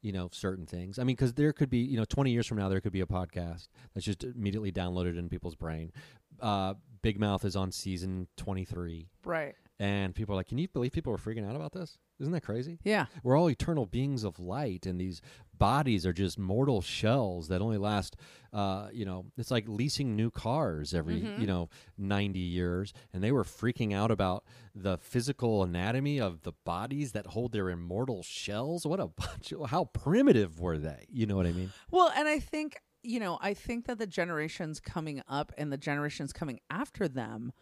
you 0.00 0.12
know 0.12 0.28
certain 0.32 0.66
things. 0.66 0.98
I 0.98 1.04
mean 1.04 1.16
cuz 1.16 1.32
there 1.34 1.52
could 1.52 1.70
be, 1.70 1.78
you 1.78 1.96
know, 1.96 2.04
20 2.04 2.30
years 2.30 2.46
from 2.46 2.58
now 2.58 2.68
there 2.68 2.80
could 2.80 2.92
be 2.92 3.00
a 3.00 3.06
podcast 3.06 3.68
that's 3.94 4.06
just 4.06 4.22
immediately 4.24 4.70
downloaded 4.70 5.18
in 5.18 5.28
people's 5.28 5.56
brain. 5.56 5.92
Uh 6.40 6.74
Big 7.02 7.18
Mouth 7.18 7.44
is 7.44 7.56
on 7.56 7.72
season 7.72 8.28
23 8.36 9.08
Right. 9.24 9.54
and 9.78 10.14
people 10.14 10.34
are 10.34 10.36
like, 10.36 10.48
"Can 10.48 10.58
you 10.58 10.68
believe 10.68 10.92
people 10.92 11.12
were 11.12 11.18
freaking 11.18 11.48
out 11.48 11.56
about 11.56 11.72
this? 11.72 11.98
Isn't 12.20 12.32
that 12.32 12.42
crazy?" 12.42 12.78
Yeah. 12.84 13.06
we're 13.22 13.36
all 13.38 13.48
eternal 13.50 13.86
beings 13.86 14.24
of 14.24 14.38
light, 14.40 14.86
and 14.86 15.00
these 15.00 15.20
bodies 15.56 16.06
are 16.06 16.12
just 16.12 16.38
mortal 16.38 16.80
shells 16.80 17.48
that 17.48 17.60
only 17.60 17.78
last. 17.78 18.16
Uh, 18.52 18.88
you 18.92 19.04
know, 19.04 19.26
it's 19.36 19.50
like 19.50 19.68
leasing 19.68 20.16
new 20.16 20.30
cars 20.30 20.94
every 20.94 21.20
Mhm. 21.20 21.38
you 21.40 21.46
know 21.46 21.68
ninety 21.98 22.38
years, 22.40 22.92
and 23.12 23.22
they 23.22 23.30
were 23.32 23.44
freaking 23.44 23.92
out 23.92 24.10
about 24.10 24.44
the 24.74 24.96
physical 24.98 25.62
anatomy 25.62 26.18
of 26.20 26.42
the 26.42 26.52
bodies 26.64 27.12
that 27.12 27.26
hold 27.28 27.52
their 27.52 27.68
immortal 27.70 28.22
shells. 28.22 28.86
What 28.86 29.00
a 29.00 29.06
bunch! 29.16 29.52
Of, 29.52 29.68
how 29.70 29.84
primitive 29.86 30.60
were 30.60 30.78
they? 30.78 31.06
You 31.10 31.26
know 31.26 31.36
what 31.36 31.46
I 31.46 31.52
mean? 31.52 31.72
Well, 31.90 32.10
and 32.16 32.26
I 32.28 32.38
think, 32.38 32.76
you 33.02 33.20
know, 33.20 33.38
I 33.42 33.52
think 33.54 33.86
that 33.86 33.98
the 33.98 34.06
generations 34.06 34.80
coming 34.80 35.22
up 35.28 35.52
and 35.58 35.72
the 35.72 35.76
generations 35.76 36.32
coming 36.32 36.60
after 36.70 37.06
them, 37.08 37.52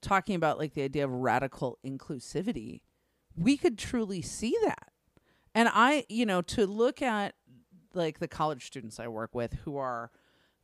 talking 0.00 0.36
about 0.36 0.58
like 0.58 0.74
the 0.74 0.82
idea 0.82 1.04
of 1.04 1.10
radical 1.10 1.78
inclusivity, 1.84 2.82
we 3.36 3.56
could 3.56 3.78
truly 3.78 4.22
see 4.22 4.56
that. 4.64 4.92
And 5.54 5.68
I, 5.72 6.04
you 6.08 6.26
know, 6.26 6.42
to 6.42 6.66
look 6.66 7.02
at 7.02 7.34
like 7.94 8.18
the 8.18 8.28
college 8.28 8.66
students 8.66 9.00
I 9.00 9.08
work 9.08 9.34
with 9.34 9.54
who 9.64 9.76
are 9.76 10.10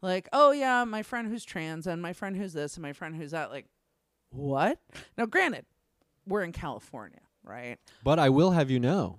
like, 0.03 0.28
oh, 0.32 0.51
yeah, 0.51 0.85
my 0.85 1.03
friend 1.03 1.28
who's 1.28 1.44
trans 1.44 1.86
and 1.86 2.03
my 2.03 2.12
friend 2.12 2.36
who's 2.36 2.53
this 2.53 2.74
and 2.74 2.82
my 2.82 2.93
friend 2.93 3.16
who's 3.16 3.31
that, 3.31 3.51
like, 3.51 3.66
what? 4.31 4.78
Now, 5.16 5.27
granted, 5.27 5.65
we're 6.27 6.43
in 6.43 6.53
California, 6.53 7.20
right? 7.44 7.78
But 8.05 8.19
I 8.19 8.28
will 8.28 8.51
have 8.51 8.70
you 8.70 8.81
know, 8.81 9.19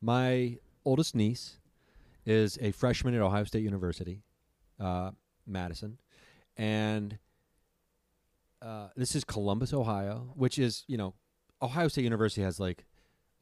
my 0.00 0.58
oldest 0.84 1.14
niece 1.14 1.58
is 2.26 2.58
a 2.60 2.72
freshman 2.72 3.14
at 3.14 3.20
Ohio 3.20 3.44
State 3.44 3.62
University, 3.62 4.22
uh, 4.80 5.10
Madison, 5.46 5.98
and 6.56 7.18
uh, 8.62 8.88
this 8.96 9.14
is 9.14 9.24
Columbus, 9.24 9.72
Ohio, 9.72 10.32
which 10.34 10.58
is 10.58 10.84
you 10.86 10.96
know, 10.96 11.14
Ohio 11.60 11.88
State 11.88 12.04
University 12.04 12.42
has 12.42 12.58
like 12.58 12.86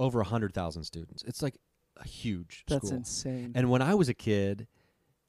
over 0.03 0.21
a 0.21 0.25
hundred 0.25 0.53
thousand 0.53 0.85
students. 0.85 1.23
It's 1.23 1.43
like 1.43 1.57
a 1.97 2.07
huge 2.07 2.65
That's 2.67 2.87
school. 2.89 2.99
insane. 2.99 3.53
And 3.55 3.71
when 3.71 3.83
I 3.83 3.95
was 3.95 4.09
a 4.09 4.15
kid, 4.15 4.67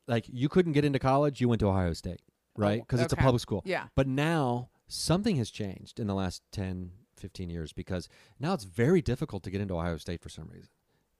like 0.07 0.25
you 0.27 0.49
couldn't 0.49 0.73
get 0.73 0.83
into 0.83 0.99
college, 0.99 1.39
you 1.39 1.47
went 1.47 1.59
to 1.59 1.67
Ohio 1.67 1.93
State, 1.93 2.21
oh, 2.57 2.61
right? 2.61 2.81
Because 2.81 2.99
it's 2.99 3.13
a 3.13 3.15
okay. 3.15 3.23
public 3.23 3.41
school. 3.41 3.61
Yeah. 3.65 3.85
But 3.95 4.07
now 4.07 4.69
something 4.87 5.35
has 5.37 5.51
changed 5.51 5.99
in 5.99 6.07
the 6.07 6.15
last 6.15 6.41
10, 6.51 6.91
15 7.17 7.49
years 7.49 7.71
because 7.71 8.09
now 8.39 8.53
it's 8.53 8.63
very 8.63 9.01
difficult 9.01 9.43
to 9.43 9.51
get 9.51 9.61
into 9.61 9.75
Ohio 9.75 9.97
State 9.97 10.21
for 10.21 10.29
some 10.29 10.49
reason, 10.49 10.69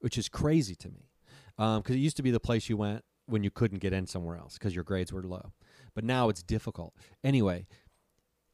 which 0.00 0.18
is 0.18 0.28
crazy 0.28 0.74
to 0.74 0.88
me. 0.88 1.10
Um, 1.56 1.82
because 1.82 1.94
it 1.94 2.00
used 2.00 2.16
to 2.16 2.22
be 2.24 2.32
the 2.32 2.40
place 2.40 2.68
you 2.68 2.76
went 2.76 3.04
when 3.26 3.44
you 3.44 3.50
couldn't 3.50 3.78
get 3.78 3.92
in 3.92 4.08
somewhere 4.08 4.36
else 4.36 4.54
because 4.54 4.74
your 4.74 4.82
grades 4.82 5.12
were 5.12 5.22
low. 5.22 5.52
But 5.94 6.02
now 6.02 6.28
it's 6.28 6.42
difficult. 6.42 6.94
Anyway, 7.22 7.66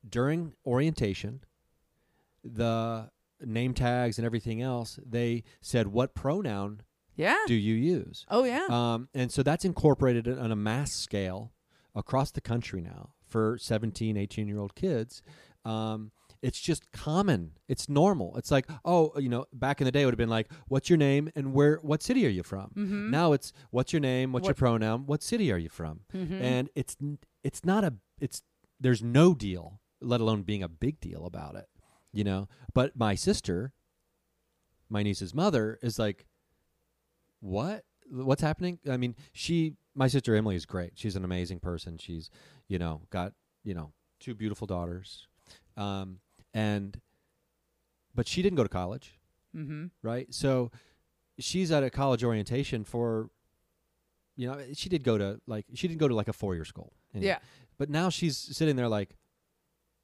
during 0.07 0.53
orientation, 0.67 1.41
the 2.45 3.11
name 3.45 3.75
tags 3.75 4.19
and 4.19 4.27
everything 4.27 4.61
else, 4.63 4.99
they 5.05 5.45
said, 5.61 5.89
What 5.89 6.15
pronoun 6.15 6.83
Yeah. 7.17 7.37
do 7.47 7.55
you 7.55 7.75
use? 7.75 8.25
Oh, 8.31 8.45
yeah. 8.45 8.67
Um, 8.69 9.09
and 9.15 9.31
so 9.33 9.43
that's 9.43 9.65
incorporated 9.65 10.29
on 10.29 10.51
a 10.53 10.57
mass 10.57 10.93
scale 10.93 11.53
across 11.95 12.31
the 12.31 12.41
country 12.41 12.81
now 12.81 13.11
for 13.27 13.59
17, 13.59 14.17
18 14.17 14.49
year 14.49 14.59
old 14.59 14.75
kids. 14.75 15.23
Um, 15.65 16.13
it's 16.43 16.59
just 16.59 16.91
common. 16.93 17.53
It's 17.69 17.87
normal. 17.89 18.35
It's 18.39 18.51
like, 18.51 18.67
oh, 18.85 19.13
you 19.19 19.29
know, 19.29 19.45
back 19.53 19.81
in 19.83 19.85
the 19.85 19.93
day 19.93 20.03
it 20.03 20.05
would 20.07 20.15
have 20.15 20.19
been 20.19 20.31
like, 20.31 20.51
what's 20.69 20.89
your 20.89 20.97
name 20.97 21.31
and 21.37 21.53
where, 21.53 21.77
what 21.83 22.03
city 22.03 22.25
are 22.25 22.31
you 22.31 22.43
from? 22.43 22.71
Mhm. 22.75 23.11
Now 23.11 23.35
it's, 23.35 23.53
what's 23.71 23.93
your 23.93 24.01
name, 24.01 24.33
what's 24.33 24.47
your 24.47 24.55
pronoun, 24.55 25.05
what 25.05 25.23
city 25.23 25.53
are 25.53 25.59
you 25.59 25.69
from? 25.69 26.01
Mhm. 26.15 26.41
And 26.41 26.71
it's, 26.75 26.97
it's 27.45 27.63
not 27.65 27.85
a, 27.85 27.95
it's, 28.21 28.43
there's 28.81 29.03
no 29.03 29.35
deal, 29.35 29.81
let 30.01 30.23
alone 30.23 30.43
being 30.43 30.63
a 30.63 30.69
big 30.69 30.99
deal 30.99 31.27
about 31.27 31.57
it, 31.57 31.67
you 32.13 32.25
know? 32.25 32.49
But 32.75 32.97
my 32.97 33.15
sister, 33.15 33.73
my 34.89 35.03
niece's 35.03 35.35
mother, 35.35 35.79
is 35.83 35.99
like, 35.99 36.27
what? 37.41 37.85
What's 38.11 38.43
happening? 38.43 38.79
I 38.91 38.97
mean 38.97 39.15
she 39.33 39.75
my 39.95 40.09
sister 40.09 40.35
emily 40.35 40.57
is 40.57 40.67
great. 40.67 40.93
She's 40.97 41.15
an 41.17 41.25
amazing 41.25 41.61
person. 41.61 41.97
She's 41.97 42.29
you 42.69 42.79
know 42.79 43.03
got 43.11 43.33
you 43.63 43.73
know 43.75 43.93
two 44.19 44.35
beautiful 44.35 44.67
daughters. 44.67 45.29
Um 45.77 46.19
and 46.53 47.01
but 48.15 48.27
she 48.27 48.43
didn't 48.43 48.57
go 48.57 48.63
to 48.65 48.69
college. 48.69 49.17
Mm-hmm. 49.57 49.87
right? 50.03 50.33
So 50.33 50.71
she's 51.39 51.71
at 51.73 51.83
a 51.83 51.91
college 51.91 52.23
orientation 52.25 52.85
for 52.85 53.31
you 54.37 54.49
know 54.49 54.59
she 54.75 54.89
did 54.89 55.03
go 55.05 55.17
to 55.17 55.41
like 55.47 55.67
she 55.75 55.87
didn't 55.89 56.01
go 56.01 56.09
to 56.09 56.15
like 56.15 56.29
a 56.29 56.33
four 56.33 56.55
year 56.55 56.65
school. 56.65 56.93
Anyway. 57.15 57.29
Yeah. 57.29 57.39
but 57.79 57.91
now 57.91 58.09
she's 58.11 58.37
sitting 58.37 58.77
there 58.77 58.89
like 58.89 59.17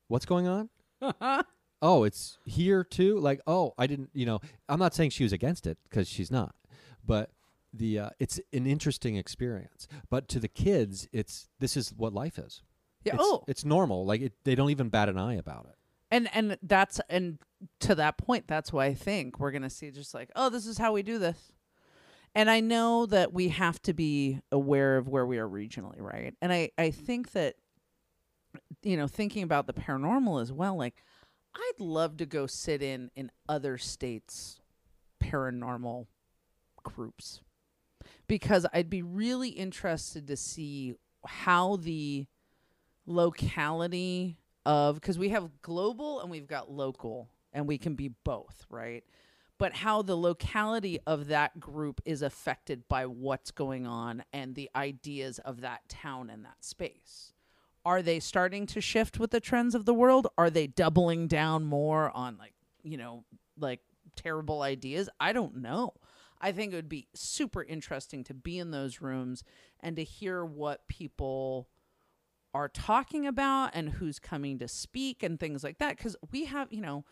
what's 0.08 0.26
going 0.26 0.46
on 0.46 0.68
oh 1.82 2.04
it's 2.04 2.38
here 2.44 2.84
too? 2.84 3.18
Like 3.18 3.40
oh 3.46 3.74
i 3.78 3.86
didn't 3.86 4.10
you 4.12 4.26
know 4.26 4.40
i'm 4.68 4.78
not 4.78 4.94
saying 4.94 5.10
she 5.10 5.22
was 5.22 5.32
against 5.32 5.66
it 5.66 5.78
because 5.84 6.08
she's 6.08 6.30
not 6.30 6.54
but 7.04 7.30
the 7.72 7.98
uh, 7.98 8.10
it's 8.18 8.40
an 8.52 8.66
interesting 8.66 9.16
experience. 9.16 9.86
But 10.10 10.28
to 10.28 10.40
the 10.40 10.48
kids 10.48 11.08
it's 11.12 11.48
this 11.58 11.76
is 11.76 11.92
what 11.96 12.12
life 12.12 12.38
is. 12.38 12.62
Yeah, 13.04 13.14
it's, 13.14 13.22
oh. 13.24 13.44
it's 13.46 13.64
normal 13.64 14.04
like 14.04 14.20
it, 14.20 14.32
they 14.44 14.54
don't 14.54 14.70
even 14.70 14.88
bat 14.88 15.08
an 15.08 15.18
eye 15.18 15.34
about 15.34 15.66
it. 15.66 15.76
And 16.10 16.28
and 16.34 16.58
that's 16.62 17.00
and 17.08 17.38
to 17.80 17.94
that 17.94 18.18
point 18.18 18.46
that's 18.46 18.72
why 18.72 18.86
i 18.86 18.94
think 18.94 19.40
we're 19.40 19.50
gonna 19.50 19.70
see 19.70 19.90
just 19.90 20.14
like 20.14 20.30
oh 20.36 20.50
this 20.50 20.66
is 20.66 20.78
how 20.78 20.92
we 20.92 21.02
do 21.02 21.18
this. 21.18 21.52
And 22.34 22.50
I 22.50 22.60
know 22.60 23.06
that 23.06 23.32
we 23.32 23.48
have 23.48 23.80
to 23.82 23.94
be 23.94 24.40
aware 24.52 24.98
of 24.98 25.08
where 25.08 25.24
we 25.24 25.38
are 25.38 25.48
regionally, 25.48 26.00
right? 26.00 26.34
And 26.42 26.52
I 26.52 26.70
I 26.76 26.90
think 26.90 27.32
that 27.32 27.56
you 28.82 28.96
know, 28.96 29.06
thinking 29.06 29.42
about 29.42 29.66
the 29.66 29.72
paranormal 29.72 30.40
as 30.40 30.52
well, 30.52 30.76
like 30.76 31.02
I'd 31.56 31.80
love 31.80 32.18
to 32.18 32.26
go 32.26 32.46
sit 32.46 32.82
in 32.82 33.10
in 33.16 33.30
other 33.48 33.78
states 33.78 34.60
paranormal 35.22 36.06
groups 36.82 37.40
because 38.28 38.66
I'd 38.72 38.90
be 38.90 39.02
really 39.02 39.48
interested 39.48 40.26
to 40.28 40.36
see 40.36 40.94
how 41.24 41.76
the 41.76 42.26
locality 43.06 44.38
of 44.64 44.96
because 44.96 45.18
we 45.18 45.30
have 45.30 45.62
global 45.62 46.20
and 46.20 46.30
we've 46.30 46.46
got 46.46 46.70
local 46.70 47.28
and 47.52 47.66
we 47.66 47.78
can 47.78 47.94
be 47.94 48.08
both, 48.08 48.66
right? 48.68 49.04
But 49.58 49.74
how 49.74 50.02
the 50.02 50.16
locality 50.16 50.98
of 51.06 51.28
that 51.28 51.58
group 51.58 52.02
is 52.04 52.20
affected 52.20 52.86
by 52.88 53.06
what's 53.06 53.50
going 53.50 53.86
on 53.86 54.22
and 54.32 54.54
the 54.54 54.68
ideas 54.76 55.38
of 55.38 55.62
that 55.62 55.88
town 55.88 56.28
and 56.28 56.44
that 56.44 56.62
space. 56.62 57.32
Are 57.86 58.02
they 58.02 58.18
starting 58.18 58.66
to 58.66 58.80
shift 58.80 59.20
with 59.20 59.30
the 59.30 59.38
trends 59.38 59.76
of 59.76 59.84
the 59.84 59.94
world? 59.94 60.26
Are 60.36 60.50
they 60.50 60.66
doubling 60.66 61.28
down 61.28 61.64
more 61.64 62.10
on 62.16 62.36
like, 62.36 62.52
you 62.82 62.96
know, 62.96 63.22
like 63.56 63.78
terrible 64.16 64.62
ideas? 64.62 65.08
I 65.20 65.32
don't 65.32 65.58
know. 65.58 65.94
I 66.40 66.50
think 66.50 66.72
it 66.72 66.76
would 66.76 66.88
be 66.88 67.06
super 67.14 67.62
interesting 67.62 68.24
to 68.24 68.34
be 68.34 68.58
in 68.58 68.72
those 68.72 69.00
rooms 69.00 69.44
and 69.78 69.94
to 69.94 70.02
hear 70.02 70.44
what 70.44 70.88
people 70.88 71.68
are 72.52 72.68
talking 72.68 73.24
about 73.24 73.70
and 73.72 73.88
who's 73.90 74.18
coming 74.18 74.58
to 74.58 74.66
speak 74.66 75.22
and 75.22 75.38
things 75.38 75.62
like 75.62 75.78
that. 75.78 75.96
Because 75.96 76.16
we 76.32 76.46
have, 76.46 76.72
you 76.72 76.80
know, 76.80 77.04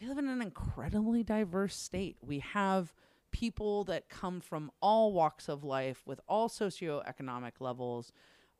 we 0.00 0.08
live 0.08 0.18
in 0.18 0.26
an 0.26 0.42
incredibly 0.42 1.22
diverse 1.22 1.76
state. 1.76 2.16
We 2.20 2.40
have 2.40 2.92
people 3.30 3.84
that 3.84 4.08
come 4.08 4.40
from 4.40 4.72
all 4.82 5.12
walks 5.12 5.48
of 5.48 5.62
life 5.62 6.02
with 6.04 6.20
all 6.26 6.48
socioeconomic 6.48 7.60
levels. 7.60 8.10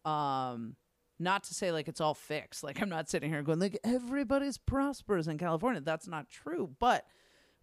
Um, 0.05 0.77
not 1.19 1.45
to 1.45 1.55
say 1.55 1.73
like 1.73 1.89
it's 1.89 2.01
all 2.01 2.15
fixed. 2.15 2.63
Like 2.63 2.81
I'm 2.81 2.89
not 2.89 3.09
sitting 3.09 3.31
here 3.31 3.43
going 3.43 3.59
like 3.59 3.79
everybody's 3.85 4.59
prosperous 4.59 5.27
in 5.27 5.39
California. 5.39 5.81
That's 5.81 6.07
not 6.07 6.29
true. 6.29 6.71
But 6.79 7.05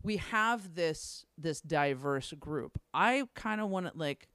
we 0.02 0.18
have 0.18 0.76
this 0.76 1.26
this 1.38 1.62
diverse 1.62 2.34
group. 2.40 2.80
I 2.94 3.24
kind 3.36 3.62
of 3.62 3.70
want 3.70 3.88
to 3.88 3.92
like 3.96 4.28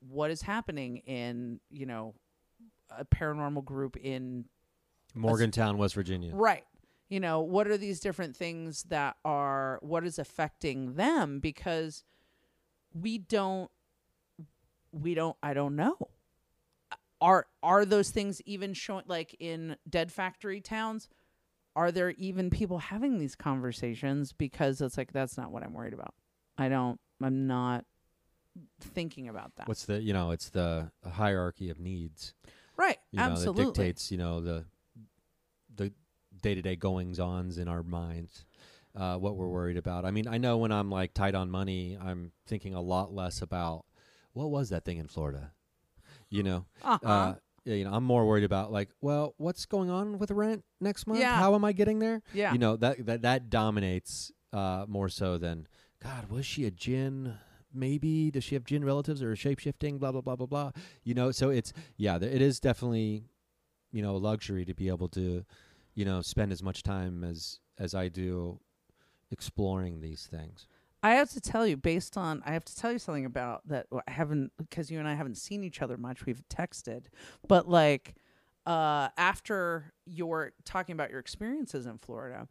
what 0.00 0.30
is 0.30 0.42
happening 0.42 0.98
in, 0.98 1.60
you 1.70 1.86
know, 1.86 2.14
a 2.90 3.04
paranormal 3.04 3.64
group 3.64 3.96
in 3.96 4.44
Morgantown, 5.14 5.78
West 5.78 5.94
Virginia. 5.94 6.34
Right. 6.34 6.64
You 7.08 7.20
know, 7.20 7.40
what 7.40 7.68
are 7.68 7.76
these 7.76 8.00
different 8.00 8.36
things 8.36 8.84
that 8.84 9.16
are 9.24 9.78
what 9.82 10.04
is 10.04 10.18
affecting 10.18 10.94
them 10.94 11.38
because 11.38 12.02
we 12.92 13.18
don't 13.18 13.70
we 14.90 15.14
don't 15.14 15.36
I 15.42 15.54
don't 15.54 15.76
know. 15.76 15.96
Are 17.24 17.46
are 17.62 17.86
those 17.86 18.10
things 18.10 18.42
even 18.44 18.74
showing 18.74 19.04
like 19.06 19.34
in 19.40 19.76
dead 19.88 20.12
factory 20.12 20.60
towns? 20.60 21.08
Are 21.74 21.90
there 21.90 22.10
even 22.10 22.50
people 22.50 22.78
having 22.78 23.18
these 23.18 23.34
conversations 23.34 24.32
because 24.32 24.80
it's 24.82 24.98
like 24.98 25.12
that's 25.12 25.38
not 25.38 25.50
what 25.50 25.62
I'm 25.62 25.72
worried 25.72 25.94
about. 25.94 26.14
I 26.58 26.68
don't 26.68 27.00
I'm 27.22 27.46
not 27.46 27.86
thinking 28.80 29.28
about 29.28 29.56
that. 29.56 29.66
What's 29.66 29.86
the 29.86 30.00
you 30.02 30.12
know 30.12 30.32
it's 30.32 30.50
the 30.50 30.90
hierarchy 31.04 31.70
of 31.70 31.80
needs, 31.80 32.34
Right, 32.76 32.98
You 33.10 33.20
know, 33.20 33.24
absolutely. 33.24 33.64
that 33.64 33.74
dictates 33.74 34.10
you 34.10 34.18
know 34.18 34.40
the 34.40 34.66
the 35.74 35.92
day 36.42 36.54
to 36.54 36.62
day 36.62 36.76
goings 36.76 37.18
ons 37.18 37.56
in 37.56 37.68
our 37.68 37.82
minds, 37.82 38.44
uh, 38.94 39.16
what 39.16 39.36
we're 39.36 39.48
worried 39.48 39.78
about. 39.78 40.04
I 40.04 40.10
mean, 40.10 40.28
I 40.28 40.38
know 40.38 40.58
when 40.58 40.72
I'm 40.72 40.90
like 40.90 41.14
tight 41.14 41.34
on 41.34 41.50
money, 41.50 41.96
I'm 42.00 42.32
thinking 42.46 42.74
a 42.74 42.82
lot 42.82 43.14
less 43.14 43.40
about 43.40 43.86
what 44.34 44.50
was 44.50 44.68
that 44.68 44.84
thing 44.84 44.98
in 44.98 45.08
Florida, 45.08 45.52
you 46.34 46.42
know. 46.42 46.64
Uh-huh. 46.82 47.08
Uh, 47.08 47.34
yeah, 47.64 47.74
you 47.76 47.84
know, 47.84 47.92
I'm 47.94 48.04
more 48.04 48.26
worried 48.26 48.44
about 48.44 48.72
like, 48.72 48.90
well, 49.00 49.34
what's 49.38 49.64
going 49.64 49.88
on 49.88 50.18
with 50.18 50.30
rent 50.30 50.64
next 50.80 51.06
month? 51.06 51.20
Yeah. 51.20 51.34
How 51.36 51.54
am 51.54 51.64
I 51.64 51.72
getting 51.72 51.98
there? 51.98 52.22
Yeah. 52.34 52.52
you 52.52 52.58
know 52.58 52.76
that 52.76 53.06
that 53.06 53.22
that 53.22 53.50
dominates 53.50 54.32
uh, 54.52 54.84
more 54.86 55.08
so 55.08 55.38
than 55.38 55.66
God. 56.02 56.28
Was 56.30 56.44
she 56.44 56.66
a 56.66 56.70
djinn? 56.70 57.38
Maybe 57.72 58.30
does 58.30 58.44
she 58.44 58.54
have 58.54 58.64
djinn 58.64 58.84
relatives 58.84 59.22
or 59.22 59.34
shape 59.34 59.60
shifting? 59.60 59.98
Blah 59.98 60.12
blah 60.12 60.20
blah 60.20 60.36
blah 60.36 60.46
blah. 60.46 60.70
You 61.04 61.14
know, 61.14 61.30
so 61.30 61.50
it's 61.50 61.72
yeah, 61.96 62.18
th- 62.18 62.32
it 62.32 62.42
is 62.42 62.60
definitely 62.60 63.24
you 63.92 64.02
know 64.02 64.16
a 64.16 64.18
luxury 64.18 64.64
to 64.64 64.74
be 64.74 64.88
able 64.88 65.08
to 65.10 65.44
you 65.94 66.04
know 66.04 66.20
spend 66.20 66.52
as 66.52 66.62
much 66.62 66.82
time 66.82 67.24
as 67.24 67.60
as 67.78 67.94
I 67.94 68.08
do 68.08 68.60
exploring 69.30 70.00
these 70.00 70.26
things. 70.30 70.66
I 71.04 71.14
have 71.16 71.30
to 71.32 71.40
tell 71.40 71.66
you, 71.66 71.76
based 71.76 72.16
on, 72.16 72.42
I 72.46 72.52
have 72.52 72.64
to 72.64 72.74
tell 72.74 72.90
you 72.90 72.98
something 72.98 73.26
about 73.26 73.60
that. 73.68 73.86
I 74.08 74.10
haven't, 74.10 74.52
because 74.58 74.90
you 74.90 74.98
and 74.98 75.06
I 75.06 75.14
haven't 75.14 75.36
seen 75.36 75.62
each 75.62 75.82
other 75.82 75.96
much. 75.98 76.24
We've 76.24 76.42
texted, 76.48 77.04
but 77.46 77.68
like, 77.68 78.14
uh, 78.66 79.10
after 79.18 79.92
you're 80.06 80.52
talking 80.64 80.94
about 80.94 81.10
your 81.10 81.20
experiences 81.20 81.84
in 81.84 81.98
Florida, 81.98 82.48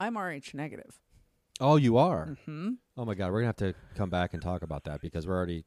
I'm 0.00 0.16
RH 0.16 0.54
negative. 0.54 0.98
Oh, 1.60 1.76
you 1.76 1.98
are. 1.98 2.28
Mm-hmm. 2.48 2.70
Oh 2.96 3.04
my 3.04 3.14
God, 3.14 3.30
we're 3.30 3.40
gonna 3.40 3.48
have 3.48 3.56
to 3.56 3.74
come 3.94 4.08
back 4.10 4.32
and 4.32 4.42
talk 4.42 4.62
about 4.62 4.84
that 4.84 5.00
because 5.02 5.26
we're 5.26 5.36
already 5.36 5.64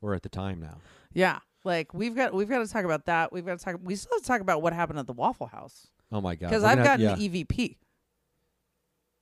we're 0.00 0.14
at 0.14 0.22
the 0.22 0.28
time 0.28 0.60
now. 0.60 0.76
Yeah, 1.14 1.38
like 1.64 1.94
we've 1.94 2.14
got 2.14 2.34
we've 2.34 2.48
got 2.48 2.58
to 2.58 2.68
talk 2.68 2.84
about 2.84 3.06
that. 3.06 3.32
We've 3.32 3.44
got 3.46 3.58
to 3.58 3.64
talk. 3.64 3.76
We 3.82 3.96
still 3.96 4.12
have 4.16 4.22
to 4.22 4.28
talk 4.28 4.40
about 4.42 4.60
what 4.62 4.74
happened 4.74 4.98
at 4.98 5.06
the 5.06 5.12
Waffle 5.14 5.46
House 5.46 5.88
Oh 6.12 6.20
my 6.20 6.34
God, 6.36 6.50
because 6.50 6.62
I've 6.62 6.76
gonna 6.76 6.88
have- 6.90 7.00
got 7.00 7.18
yeah. 7.18 7.26
an 7.26 7.34
E 7.36 7.44
EVP. 7.44 7.76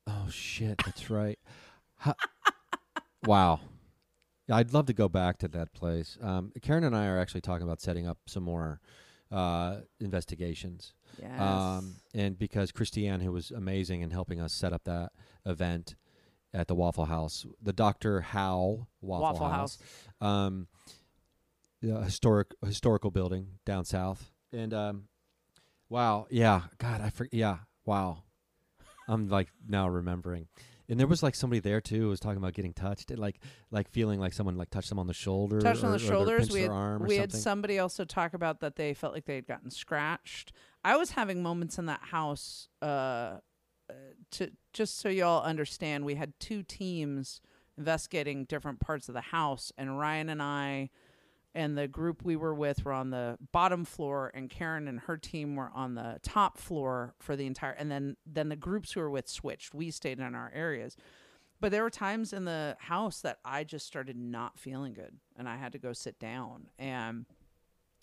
Oh 0.09 0.29
shit, 0.31 0.83
that's 0.85 1.09
right. 1.11 1.39
How- 2.03 2.17
wow. 3.27 3.61
I'd 4.51 4.73
love 4.75 4.87
to 4.87 4.93
go 4.93 5.09
back 5.09 5.39
to 5.39 5.49
that 5.49 5.73
place. 5.73 6.19
Um, 6.21 6.53
Karen 6.63 6.85
and 6.85 6.97
I 6.97 7.07
are 7.07 7.19
actually 7.19 7.41
talking 7.43 7.63
about 7.63 7.81
setting 7.81 8.07
up 8.07 8.19
some 8.27 8.43
more 8.43 8.81
uh, 9.31 9.77
investigations. 10.01 10.95
Yes. 11.21 11.41
Um, 11.41 11.95
and 12.13 12.37
because 12.39 12.73
Christiane, 12.73 13.21
who 13.21 13.33
was 13.33 13.51
amazing 13.51 14.01
in 14.03 14.11
helping 14.11 14.41
us 14.41 14.53
set 14.53 14.73
up 14.73 14.83
that 14.85 15.13
event 15.47 15.95
at 16.53 16.67
the 16.69 16.75
Waffle 16.75 17.07
House, 17.07 17.47
the 17.63 17.73
Doctor 17.73 18.21
Howe 18.21 18.89
Waffle, 19.01 19.23
Waffle 19.23 19.49
House. 19.49 19.79
um, 20.21 20.67
the 21.81 22.01
historic 22.03 22.49
historical 22.65 23.11
building 23.11 23.47
down 23.65 23.85
south, 23.85 24.31
and 24.53 24.75
um, 24.75 25.05
wow, 25.89 26.27
yeah, 26.31 26.63
God, 26.79 27.01
I 27.01 27.09
forget, 27.11 27.33
yeah, 27.35 27.57
wow, 27.87 28.25
I'm 29.09 29.29
like 29.29 29.49
now 29.67 29.89
remembering. 29.89 30.49
And 30.89 30.99
there 30.99 31.07
was 31.07 31.23
like 31.23 31.35
somebody 31.35 31.61
there 31.61 31.81
too 31.81 32.03
who 32.03 32.09
was 32.09 32.21
talking 32.21 32.39
about 32.39 32.55
getting 32.55 32.73
touched, 32.73 33.11
and 33.11 33.19
like 33.19 33.41
like 33.71 33.89
feeling 33.89 34.21
like 34.21 34.33
someone 34.33 34.57
like 34.57 34.71
touched 34.71 34.89
them 34.89 34.99
on 34.99 35.07
the 35.07 35.15
shoulder, 35.15 35.61
touched 35.61 35.83
or, 35.83 35.87
on 35.87 35.93
the 35.93 35.99
shoulders. 35.99 36.51
We 36.51 36.61
their 36.61 36.71
had 36.71 36.77
arm 36.77 37.03
or 37.03 37.07
we 37.07 37.17
had 37.17 37.33
somebody 37.33 37.79
also 37.79 38.05
talk 38.05 38.35
about 38.35 38.61
that 38.61 38.77
they 38.77 38.95
felt 38.95 39.15
like 39.15 39.25
they 39.25 39.37
had 39.37 39.47
gotten 39.47 39.71
scratched. 39.71 40.53
I 40.85 40.97
was 40.97 41.13
having 41.13 41.43
moments 41.43 41.79
in 41.79 41.87
that 41.87 42.03
house. 42.03 42.69
Uh, 42.81 43.39
uh, 43.91 43.95
to 44.31 44.51
just 44.73 44.99
so 44.99 45.09
y'all 45.09 45.43
understand, 45.43 46.05
we 46.05 46.15
had 46.15 46.33
two 46.39 46.63
teams 46.63 47.41
investigating 47.77 48.45
different 48.45 48.81
parts 48.81 49.09
of 49.09 49.15
the 49.15 49.21
house, 49.21 49.73
and 49.77 49.99
Ryan 49.99 50.29
and 50.29 50.43
I 50.43 50.91
and 51.55 51.77
the 51.77 51.89
group 51.89 52.25
we 52.25 52.37
were 52.37 52.55
with 52.55 52.85
were 52.85 52.93
on 52.93 53.11
the 53.11 53.37
bottom 53.53 53.85
floor 53.85 54.31
and 54.35 54.49
Karen 54.49 54.89
and 54.89 55.01
her 55.01 55.17
team 55.17 55.57
were 55.57 55.71
on 55.75 55.95
the 55.95 56.19
top 56.23 56.59
floor 56.59 57.15
for 57.19 57.37
the 57.37 57.47
entire 57.47 57.73
and 57.73 57.91
then 57.91 58.17
then 58.27 58.49
the 58.49 58.57
groups 58.57 58.93
who 58.93 59.01
were 59.01 59.11
with 59.11 59.29
switched. 59.29 59.75
We 59.75 59.91
stayed 59.91 60.19
in 60.19 60.35
our 60.35 60.51
areas. 60.55 60.97
But 61.61 61.71
there 61.71 61.85
were 61.85 61.91
times 61.91 62.33
in 62.33 62.45
the 62.45 62.77
house 62.81 63.21
that 63.21 63.39
I 63.45 63.63
just 63.63 63.87
started 63.87 64.17
not 64.17 64.59
feeling 64.59 64.95
good 64.95 65.17
and 65.37 65.49
I 65.49 65.57
had 65.57 65.73
to 65.73 65.79
go 65.79 65.93
sit 65.93 66.19
down 66.19 66.67
and 66.79 67.27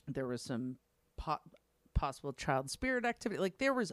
there 0.07 0.27
was 0.27 0.41
some 0.41 0.77
po- 1.17 1.41
possible 1.93 2.34
child 2.34 2.69
spirit 2.69 3.03
activity. 3.05 3.39
Like 3.39 3.57
there 3.57 3.73
was 3.73 3.91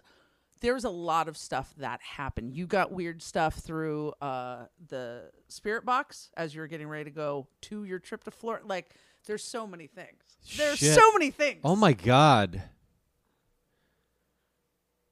there 0.61 0.75
was 0.75 0.85
a 0.85 0.91
lot 0.91 1.29
of 1.29 1.37
stuff 1.37 1.75
that 1.79 2.01
happened. 2.01 2.55
You 2.55 2.67
got 2.67 2.91
weird 2.93 3.23
stuff 3.23 3.57
through 3.57 4.13
uh, 4.23 4.67
the 4.89 5.31
spirit 5.49 5.85
box 5.85 6.31
as 6.37 6.55
you 6.55 6.61
were 6.61 6.67
getting 6.67 6.89
ready 6.89 7.05
to 7.05 7.11
go 7.11 7.49
to 7.63 7.85
your 7.85 7.99
trip 7.99 8.25
to 8.25 8.31
Florida. 8.31 8.67
Like 8.67 8.95
there's 9.27 9.45
so 9.45 9.67
many 9.67 9.87
things. 9.87 10.23
There's 10.57 10.79
Shit. 10.79 10.95
so 10.95 11.13
many 11.13 11.31
things. 11.31 11.61
Oh 11.65 11.77
my 11.77 11.93
god. 11.93 12.63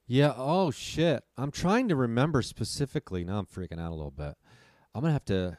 Yeah. 0.06 0.32
Oh 0.36 0.70
shit. 0.70 1.24
I'm 1.36 1.50
trying 1.50 1.88
to 1.88 1.96
remember 1.96 2.42
specifically. 2.42 3.24
Now 3.24 3.38
I'm 3.38 3.46
freaking 3.46 3.80
out 3.80 3.90
a 3.90 3.94
little 3.94 4.10
bit. 4.10 4.34
I'm 4.94 5.00
gonna 5.00 5.12
have 5.12 5.24
to. 5.26 5.58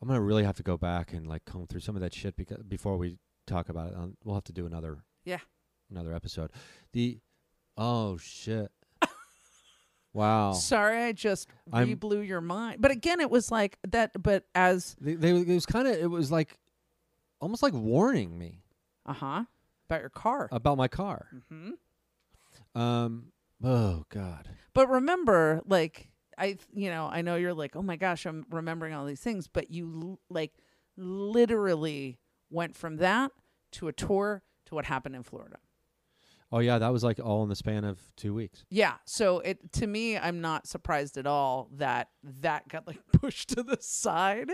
I'm 0.00 0.08
gonna 0.08 0.20
really 0.20 0.44
have 0.44 0.56
to 0.56 0.62
go 0.62 0.76
back 0.76 1.12
and 1.12 1.26
like 1.26 1.44
comb 1.44 1.66
through 1.66 1.80
some 1.80 1.96
of 1.96 2.02
that 2.02 2.14
shit 2.14 2.36
because 2.36 2.62
before 2.62 2.96
we 2.96 3.18
talk 3.46 3.68
about 3.68 3.92
it, 3.92 3.96
um, 3.96 4.16
we'll 4.24 4.34
have 4.36 4.44
to 4.44 4.52
do 4.52 4.66
another 4.66 4.98
Yeah. 5.24 5.38
another 5.90 6.12
episode. 6.14 6.50
The 6.92 7.18
oh 7.76 8.18
shit. 8.18 8.70
wow. 10.12 10.52
Sorry, 10.52 11.02
I 11.04 11.12
just 11.12 11.48
re 11.72 11.94
blew 11.94 12.20
your 12.20 12.40
mind. 12.42 12.80
But 12.80 12.90
again, 12.90 13.20
it 13.20 13.30
was 13.30 13.50
like 13.50 13.78
that. 13.88 14.22
But 14.22 14.44
as 14.54 14.94
They, 15.00 15.14
they 15.14 15.30
it 15.30 15.48
was 15.48 15.66
kind 15.66 15.88
of 15.88 15.96
it 15.96 16.10
was 16.10 16.30
like 16.30 16.56
almost 17.40 17.62
like 17.62 17.72
warning 17.72 18.36
me 18.38 18.62
uh 19.06 19.12
huh 19.14 19.44
about 19.88 20.00
your 20.00 20.10
car. 20.10 20.48
about 20.52 20.76
my 20.76 20.88
car. 20.88 21.26
hmm 21.48 21.70
Um. 22.74 23.32
Oh 23.62 24.04
god. 24.10 24.48
But 24.74 24.88
remember, 24.88 25.62
like 25.66 26.10
I, 26.36 26.58
you 26.72 26.90
know, 26.90 27.08
I 27.10 27.22
know 27.22 27.34
you're 27.36 27.54
like, 27.54 27.74
oh 27.74 27.82
my 27.82 27.96
gosh, 27.96 28.24
I'm 28.26 28.46
remembering 28.50 28.94
all 28.94 29.04
these 29.04 29.20
things, 29.20 29.48
but 29.48 29.70
you 29.70 29.90
l- 30.02 30.20
like 30.30 30.52
literally 30.96 32.18
went 32.50 32.76
from 32.76 32.96
that 32.98 33.32
to 33.72 33.88
a 33.88 33.92
tour 33.92 34.42
to 34.66 34.74
what 34.74 34.84
happened 34.84 35.16
in 35.16 35.22
Florida. 35.22 35.56
Oh 36.50 36.60
yeah, 36.60 36.78
that 36.78 36.92
was 36.92 37.02
like 37.04 37.18
all 37.22 37.42
in 37.42 37.48
the 37.48 37.56
span 37.56 37.84
of 37.84 37.98
two 38.16 38.32
weeks. 38.32 38.64
Yeah, 38.70 38.94
so 39.04 39.40
it 39.40 39.72
to 39.74 39.86
me, 39.86 40.16
I'm 40.16 40.40
not 40.40 40.66
surprised 40.66 41.18
at 41.18 41.26
all 41.26 41.68
that 41.76 42.08
that 42.40 42.68
got 42.68 42.86
like 42.86 43.00
pushed 43.12 43.50
to 43.50 43.62
the 43.62 43.78
side, 43.80 44.50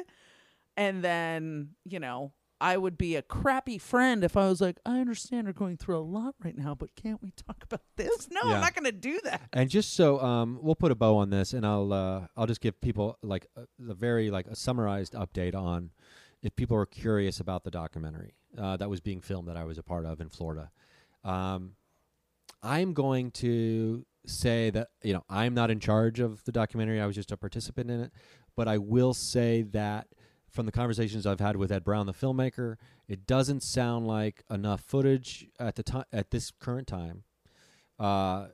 and 0.76 1.04
then 1.04 1.70
you 1.84 2.00
know 2.00 2.32
I 2.60 2.76
would 2.76 2.96
be 2.96 3.16
a 3.16 3.22
crappy 3.22 3.78
friend 3.78 4.24
if 4.24 4.36
I 4.36 4.48
was 4.48 4.60
like, 4.60 4.78
I 4.86 5.00
understand 5.00 5.46
you're 5.46 5.52
going 5.52 5.76
through 5.76 5.98
a 5.98 6.00
lot 6.00 6.34
right 6.42 6.56
now, 6.56 6.74
but 6.74 6.94
can't 6.94 7.20
we 7.22 7.32
talk 7.32 7.62
about 7.62 7.82
this? 7.96 8.28
No, 8.30 8.40
Yeah. 8.44 8.54
I'm 8.54 8.60
not 8.60 8.74
going 8.74 8.84
to 8.84 8.92
do 8.92 9.20
that. 9.24 9.42
And 9.52 9.68
just 9.68 9.94
so 9.94 10.20
um, 10.20 10.58
we'll 10.62 10.74
put 10.74 10.90
a 10.90 10.94
bow 10.94 11.16
on 11.16 11.30
this, 11.30 11.52
and 11.52 11.66
I'll 11.66 11.92
uh, 11.92 12.26
I'll 12.36 12.46
just 12.46 12.60
give 12.60 12.80
people 12.80 13.18
like 13.22 13.46
a, 13.56 13.62
a 13.90 13.94
very 13.94 14.30
like 14.30 14.46
a 14.46 14.56
summarized 14.56 15.14
update 15.14 15.54
on 15.54 15.90
if 16.42 16.54
people 16.56 16.76
are 16.76 16.86
curious 16.86 17.40
about 17.40 17.64
the 17.64 17.70
documentary 17.70 18.34
uh, 18.58 18.76
that 18.76 18.88
was 18.90 19.00
being 19.00 19.20
filmed 19.20 19.48
that 19.48 19.56
I 19.56 19.64
was 19.64 19.78
a 19.78 19.82
part 19.82 20.04
of 20.06 20.20
in 20.20 20.28
Florida. 20.28 20.70
Um, 21.24 21.72
I'm 22.62 22.92
going 22.92 23.30
to 23.32 24.06
say 24.26 24.70
that 24.70 24.88
you 25.02 25.12
know 25.12 25.24
I'm 25.28 25.54
not 25.54 25.70
in 25.70 25.80
charge 25.80 26.20
of 26.20 26.42
the 26.44 26.52
documentary. 26.52 27.00
I 27.00 27.06
was 27.06 27.14
just 27.14 27.32
a 27.32 27.36
participant 27.36 27.90
in 27.90 28.00
it, 28.00 28.12
but 28.56 28.68
I 28.68 28.78
will 28.78 29.14
say 29.14 29.62
that 29.72 30.08
from 30.54 30.66
the 30.66 30.72
conversations 30.72 31.26
I've 31.26 31.40
had 31.40 31.56
with 31.56 31.72
Ed 31.72 31.84
Brown, 31.84 32.06
the 32.06 32.12
filmmaker, 32.12 32.76
it 33.08 33.26
doesn't 33.26 33.62
sound 33.62 34.06
like 34.06 34.44
enough 34.48 34.80
footage 34.80 35.48
at 35.58 35.74
the 35.74 35.82
time 35.82 36.04
at 36.12 36.30
this 36.30 36.52
current 36.52 36.86
time, 36.86 37.24
uh, 37.98 38.46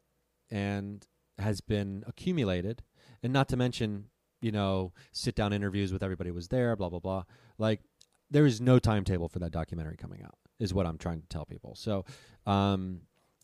and 0.50 1.06
has 1.38 1.60
been 1.60 2.02
accumulated, 2.06 2.82
and 3.22 3.32
not 3.32 3.48
to 3.50 3.56
mention 3.56 4.06
you 4.40 4.50
know 4.50 4.92
sit 5.12 5.34
down 5.34 5.52
interviews 5.52 5.92
with 5.92 6.02
everybody 6.02 6.30
who 6.30 6.34
was 6.34 6.48
there, 6.48 6.74
blah 6.74 6.88
blah 6.88 6.98
blah. 6.98 7.24
Like 7.58 7.82
there 8.30 8.46
is 8.46 8.60
no 8.60 8.78
timetable 8.78 9.28
for 9.28 9.38
that 9.40 9.52
documentary 9.52 9.96
coming 9.98 10.22
out, 10.22 10.38
is 10.58 10.72
what 10.72 10.86
I'm 10.86 10.98
trying 10.98 11.20
to 11.20 11.28
tell 11.28 11.44
people. 11.44 11.74
So. 11.76 12.04
Um, 12.46 13.02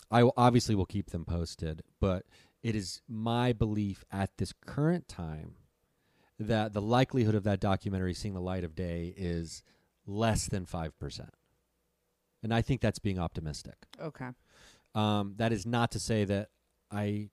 I 0.09 0.23
will, 0.23 0.35
obviously 0.37 0.77
will 0.77 0.87
keep 0.87 1.11
them 1.11 1.25
posted, 1.25 1.83
but 2.01 2.27
it 2.63 2.77
is 2.77 3.03
my 3.09 3.53
belief 3.53 4.05
at 4.13 4.37
this 4.39 4.53
current 4.53 5.09
time 5.09 5.57
that 6.39 6.73
the 6.73 6.83
likelihood 6.83 7.35
of 7.35 7.45
that 7.45 7.61
documentary 7.61 8.15
seeing 8.15 8.35
the 8.35 8.41
light 8.41 8.65
of 8.65 8.75
day 8.75 9.15
is 9.17 9.63
less 10.07 10.47
than 10.47 10.67
5%. 10.67 11.29
And 12.43 12.55
I 12.55 12.63
think 12.63 12.81
that's 12.81 12.99
being 12.99 13.19
optimistic. 13.19 13.75
Okay. 14.01 14.29
Um, 14.95 15.35
that 15.37 15.53
is 15.53 15.67
not 15.67 15.91
to 15.93 16.01
say 16.01 16.25
that 16.25 16.51
I 16.91 17.31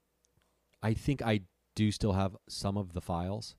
I 0.81 0.93
think 0.93 1.21
I 1.21 1.41
do 1.75 1.91
still 1.91 2.13
have 2.13 2.35
some 2.49 2.77
of 2.77 2.93
the 2.93 3.01
files 3.01 3.55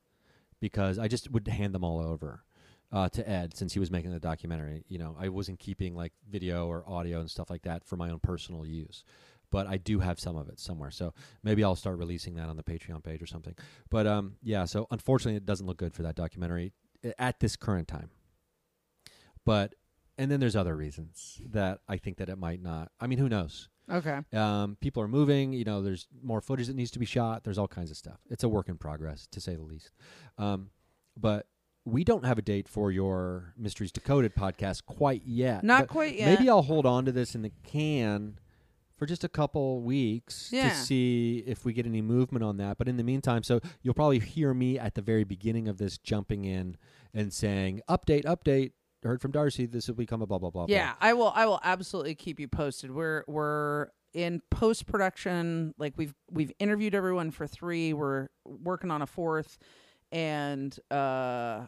because 0.60 0.98
I 0.98 1.08
just 1.08 1.30
would 1.30 1.48
hand 1.48 1.74
them 1.74 1.84
all 1.84 1.98
over 2.00 2.44
uh, 2.92 3.08
to 3.10 3.28
Ed 3.28 3.56
since 3.56 3.72
he 3.72 3.80
was 3.80 3.90
making 3.90 4.12
the 4.12 4.20
documentary. 4.20 4.84
You 4.88 4.98
know, 4.98 5.16
I 5.18 5.28
wasn't 5.28 5.58
keeping 5.58 5.94
like 5.94 6.12
video 6.30 6.66
or 6.66 6.84
audio 6.86 7.20
and 7.20 7.30
stuff 7.30 7.50
like 7.50 7.62
that 7.62 7.84
for 7.84 7.96
my 7.96 8.10
own 8.10 8.20
personal 8.20 8.66
use. 8.66 9.04
But 9.50 9.66
I 9.66 9.76
do 9.76 10.00
have 10.00 10.18
some 10.18 10.36
of 10.36 10.48
it 10.48 10.58
somewhere, 10.58 10.90
so 10.90 11.14
maybe 11.42 11.62
I'll 11.62 11.76
start 11.76 11.98
releasing 11.98 12.34
that 12.36 12.48
on 12.48 12.56
the 12.56 12.62
Patreon 12.62 13.04
page 13.04 13.22
or 13.22 13.26
something. 13.26 13.54
But 13.90 14.06
um, 14.06 14.34
yeah, 14.42 14.64
so 14.64 14.86
unfortunately, 14.90 15.36
it 15.36 15.46
doesn't 15.46 15.66
look 15.66 15.76
good 15.76 15.94
for 15.94 16.02
that 16.02 16.16
documentary 16.16 16.72
at 17.18 17.40
this 17.40 17.56
current 17.56 17.88
time. 17.88 18.10
But 19.44 19.74
and 20.18 20.30
then 20.30 20.40
there's 20.40 20.56
other 20.56 20.76
reasons 20.76 21.40
that 21.50 21.80
I 21.88 21.96
think 21.96 22.18
that 22.18 22.28
it 22.28 22.38
might 22.38 22.62
not. 22.62 22.90
I 23.00 23.06
mean, 23.06 23.18
who 23.18 23.28
knows? 23.28 23.68
Okay. 23.90 24.20
Um, 24.32 24.76
people 24.80 25.02
are 25.02 25.08
moving. 25.08 25.52
You 25.52 25.64
know, 25.64 25.82
there's 25.82 26.06
more 26.22 26.40
footage 26.40 26.68
that 26.68 26.76
needs 26.76 26.90
to 26.92 26.98
be 26.98 27.06
shot. 27.06 27.44
There's 27.44 27.58
all 27.58 27.68
kinds 27.68 27.90
of 27.90 27.96
stuff. 27.96 28.20
It's 28.30 28.44
a 28.44 28.48
work 28.48 28.68
in 28.68 28.78
progress, 28.78 29.26
to 29.32 29.40
say 29.40 29.56
the 29.56 29.62
least. 29.62 29.92
Um, 30.38 30.70
but 31.16 31.46
we 31.84 32.02
don't 32.02 32.24
have 32.24 32.38
a 32.38 32.42
date 32.42 32.68
for 32.68 32.90
your 32.90 33.52
Mysteries 33.58 33.92
Decoded 33.92 34.34
podcast 34.34 34.86
quite 34.86 35.22
yet. 35.26 35.64
Not 35.64 35.88
quite 35.88 36.18
Maybe. 36.18 36.48
I'll 36.48 36.62
hold 36.62 36.86
on 36.86 37.04
to 37.04 37.12
this 37.12 37.34
in 37.34 37.42
the 37.42 37.52
can 37.62 38.38
for 39.04 39.08
just 39.08 39.22
a 39.22 39.28
couple 39.28 39.82
weeks 39.82 40.48
Yeah. 40.50 40.70
to 40.70 40.74
see 40.74 41.44
if 41.46 41.64
we 41.66 41.74
get 41.74 41.84
any 41.84 42.00
movement 42.00 42.42
on 42.42 42.56
that. 42.56 42.78
But 42.78 42.88
in 42.88 42.96
the 42.96 43.04
meantime, 43.04 43.42
so 43.42 43.60
you'll 43.82 43.92
probably 43.92 44.18
hear 44.18 44.54
me 44.54 44.78
at 44.78 44.94
the 44.94 45.02
very 45.02 45.24
beginning 45.24 45.68
of 45.68 45.76
this 45.76 45.98
jumping 45.98 46.46
in 46.46 46.78
and 47.12 47.30
saying, 47.32 47.82
"Update, 47.88 48.24
update." 48.24 48.72
Heard 49.02 49.20
from 49.20 49.32
Darcy. 49.32 49.66
This 49.66 49.86
will 49.88 49.94
become 49.94 50.22
a 50.22 50.26
blah 50.26 50.38
blah 50.38 50.48
blah. 50.48 50.64
blah." 50.64 50.74
Yeah, 50.74 50.94
I 51.02 51.12
will. 51.12 51.32
I 51.34 51.44
will 51.44 51.60
absolutely 51.62 52.14
keep 52.14 52.40
you 52.40 52.48
posted. 52.48 52.90
We're 52.90 53.24
we're 53.28 53.88
in 54.14 54.40
post 54.50 54.86
production. 54.86 55.74
Like 55.76 55.92
we've 55.98 56.14
we've 56.30 56.52
interviewed 56.58 56.94
everyone 56.94 57.30
for 57.30 57.46
three. 57.46 57.92
We're 57.92 58.28
working 58.46 58.90
on 58.90 59.02
a 59.02 59.06
fourth, 59.06 59.58
and 60.10 60.74
uh, 60.90 61.66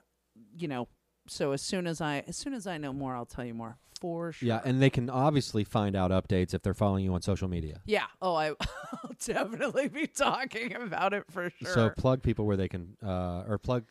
you 0.56 0.68
know, 0.68 0.88
so 1.28 1.52
as 1.52 1.60
soon 1.60 1.86
as 1.86 2.00
I 2.00 2.24
as 2.26 2.38
soon 2.38 2.54
as 2.54 2.66
I 2.66 2.78
know 2.78 2.94
more, 2.94 3.14
I'll 3.14 3.26
tell 3.26 3.44
you 3.44 3.52
more 3.52 3.76
for 4.01 4.32
sure. 4.32 4.47
Yeah, 4.48 4.60
and 4.64 4.81
they 4.81 4.90
can 4.90 5.09
obviously 5.10 5.64
find 5.64 5.97
out 5.97 6.10
updates 6.10 6.55
if 6.55 6.62
they're 6.62 6.74
following 6.74 7.05
you 7.05 7.14
on 7.14 7.23
social 7.23 7.48
media. 7.48 7.81
Yeah. 7.86 8.06
Oh, 8.20 8.35
I, 8.35 8.48
I'll 8.60 9.12
definitely 9.24 9.89
be 9.89 10.06
talking 10.06 10.74
about 10.74 11.12
it 11.14 11.24
for 11.31 11.51
sure. 11.62 11.73
So 11.74 11.90
plug 11.90 12.23
people 12.23 12.47
where 12.47 12.56
they 12.56 12.68
can, 12.68 12.97
uh, 13.05 13.44
or 13.48 13.59
plug. 13.59 13.85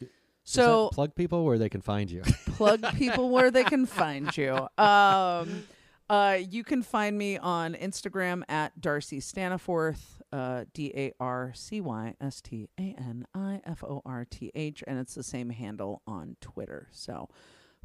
So- 0.44 0.90
plug 0.94 1.16
people 1.16 1.44
where 1.46 1.58
they 1.58 1.70
can 1.70 1.82
find 1.82 2.10
you. 2.10 2.22
plug 2.46 2.84
people 2.96 3.30
where 3.30 3.52
they 3.52 3.64
can 3.64 3.86
find 3.86 4.36
you. 4.38 4.68
Um, 4.78 5.64
uh, 6.08 6.38
you 6.40 6.64
can 6.64 6.84
find 6.84 7.18
me 7.18 7.38
on 7.40 7.74
Instagram 7.74 8.44
at 8.48 8.80
Darcy 8.80 9.20
Staniforth, 9.20 10.22
uh, 10.32 10.66
D 10.72 10.92
A 10.96 11.14
R 11.20 11.52
C 11.56 11.82
Y 11.82 12.14
S 12.22 12.42
T 12.42 12.70
A 12.80 12.96
N 12.96 13.26
I 13.34 13.62
F 13.66 13.84
O 13.84 14.04
R 14.06 14.24
T 14.30 14.52
H, 14.54 14.84
and 14.86 15.00
it's 15.00 15.16
the 15.16 15.24
same 15.24 15.50
handle 15.50 16.04
on 16.06 16.36
Twitter. 16.42 16.90
So 16.92 17.30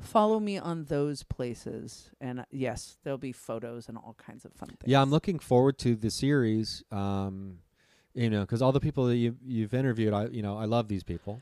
follow 0.01 0.41
me 0.41 0.59
on 0.59 0.85
those 0.85 1.23
places, 1.23 2.11
and 2.21 2.41
uh, 2.41 2.45
yes, 2.51 2.99
there'll 3.05 3.19
be 3.19 3.33
photos 3.33 3.89
and 3.89 3.97
all 3.97 4.17
kinds 4.19 4.45
of 4.45 4.53
fun 4.53 4.69
things. 4.69 4.85
yeah, 4.87 5.01
I'm 5.01 5.11
looking 5.11 5.39
forward 5.39 5.79
to 5.79 5.95
the 5.95 6.11
series. 6.11 6.83
Um, 6.91 7.59
you 8.15 8.29
know, 8.29 8.41
because 8.41 8.61
all 8.61 8.73
the 8.73 8.81
people 8.81 9.07
that 9.07 9.17
you 9.17 9.37
you've 9.47 9.75
interviewed, 9.75 10.13
I 10.13 10.27
you 10.27 10.43
know, 10.43 10.59
I 10.59 10.65
love 10.65 10.89
these 10.89 11.05
people. 11.05 11.41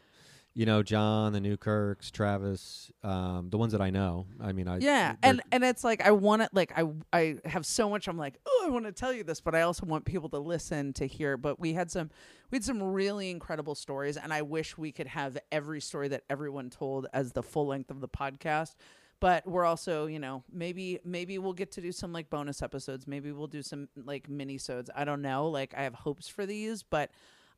You 0.58 0.66
know, 0.66 0.82
John, 0.82 1.32
the 1.32 1.38
Newkirks, 1.38 2.10
Travis, 2.10 2.90
um, 3.04 3.48
the 3.48 3.56
ones 3.56 3.70
that 3.70 3.80
I 3.80 3.90
know. 3.90 4.26
I 4.40 4.50
mean, 4.50 4.66
I 4.66 4.78
yeah 4.78 5.14
and 5.22 5.40
and 5.52 5.64
it's 5.64 5.84
like 5.84 6.04
i 6.04 6.10
want 6.10 6.42
it 6.42 6.48
like 6.52 6.72
i 6.76 6.84
i 7.12 7.36
have 7.44 7.64
so 7.64 7.88
much 7.88 8.08
i'm 8.08 8.18
like 8.18 8.38
oh 8.46 8.64
i 8.66 8.70
want 8.70 8.84
to 8.84 8.92
tell 8.92 9.12
you 9.12 9.24
this 9.24 9.40
but 9.40 9.54
i 9.54 9.62
also 9.62 9.86
want 9.86 10.04
people 10.04 10.28
to 10.28 10.38
listen 10.38 10.92
to 10.92 11.06
hear 11.06 11.36
but 11.36 11.58
we 11.60 11.72
had 11.72 11.90
some 11.90 12.10
we 12.50 12.56
had 12.56 12.64
some 12.64 12.82
really 12.82 13.30
incredible 13.30 13.74
stories 13.74 14.16
and 14.16 14.32
i 14.32 14.42
wish 14.42 14.76
we 14.76 14.92
could 14.92 15.06
have 15.06 15.36
every 15.52 15.80
story 15.80 16.08
that 16.08 16.22
everyone 16.30 16.70
told 16.70 17.06
as 17.12 17.32
the 17.32 17.42
full 17.42 17.66
length 17.66 17.90
of 17.90 18.00
the 18.00 18.08
podcast 18.08 18.74
but 19.20 19.46
we're 19.46 19.64
also 19.64 20.06
you 20.06 20.18
know 20.18 20.42
maybe 20.52 20.98
maybe 21.04 21.38
we'll 21.38 21.52
get 21.52 21.72
to 21.72 21.80
do 21.80 21.92
some 21.92 22.12
like 22.12 22.30
bonus 22.30 22.62
episodes 22.62 23.06
maybe 23.06 23.32
we'll 23.32 23.46
do 23.46 23.62
some 23.62 23.88
like 23.96 24.28
mini 24.28 24.58
sodes 24.58 24.90
i 24.94 25.04
don't 25.04 25.22
know 25.22 25.48
like 25.48 25.74
i 25.76 25.82
have 25.82 25.94
hopes 25.94 26.28
for 26.28 26.46
these 26.46 26.82
but 26.82 27.10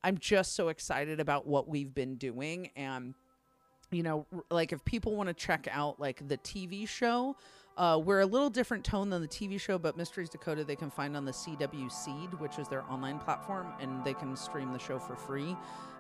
i'm 0.05 0.19
just 0.19 0.55
so 0.55 0.69
excited 0.69 1.21
about 1.21 1.47
what 1.47 1.69
we've 1.69 1.95
been 1.95 2.17
doing 2.17 2.71
and 2.77 3.15
you 3.91 4.03
know, 4.03 4.27
like 4.51 4.73
if 4.73 4.85
people 4.85 5.17
want 5.17 5.29
to 5.29 5.35
check 5.35 5.69
out 5.71 5.99
like 5.99 6.27
the 6.29 6.39
TV 6.39 6.89
show, 6.89 7.37
uh, 7.77 8.01
we're 8.03 8.21
a 8.21 8.27
little 8.27 8.51
different 8.51 8.85
tone 8.85 9.11
than 9.11 9.23
the 9.23 9.29
TV 9.29 9.61
show, 9.61 9.79
but 9.79 9.97
Mysteries 9.97 10.29
Decoded 10.29 10.67
they 10.67 10.77
can 10.77 10.91
find 10.91 11.17
on 11.17 11.25
the 11.25 11.33
CW 11.33 11.91
Seed, 11.91 12.35
which 12.35 12.59
is 12.59 12.69
their 12.69 12.85
online 12.91 13.19
platform, 13.19 13.69
and 13.81 14.05
they 14.05 14.15
can 14.15 14.37
stream 14.37 14.73
the 14.73 14.79
show 14.79 14.99
for 14.99 15.17
free. 15.17 15.57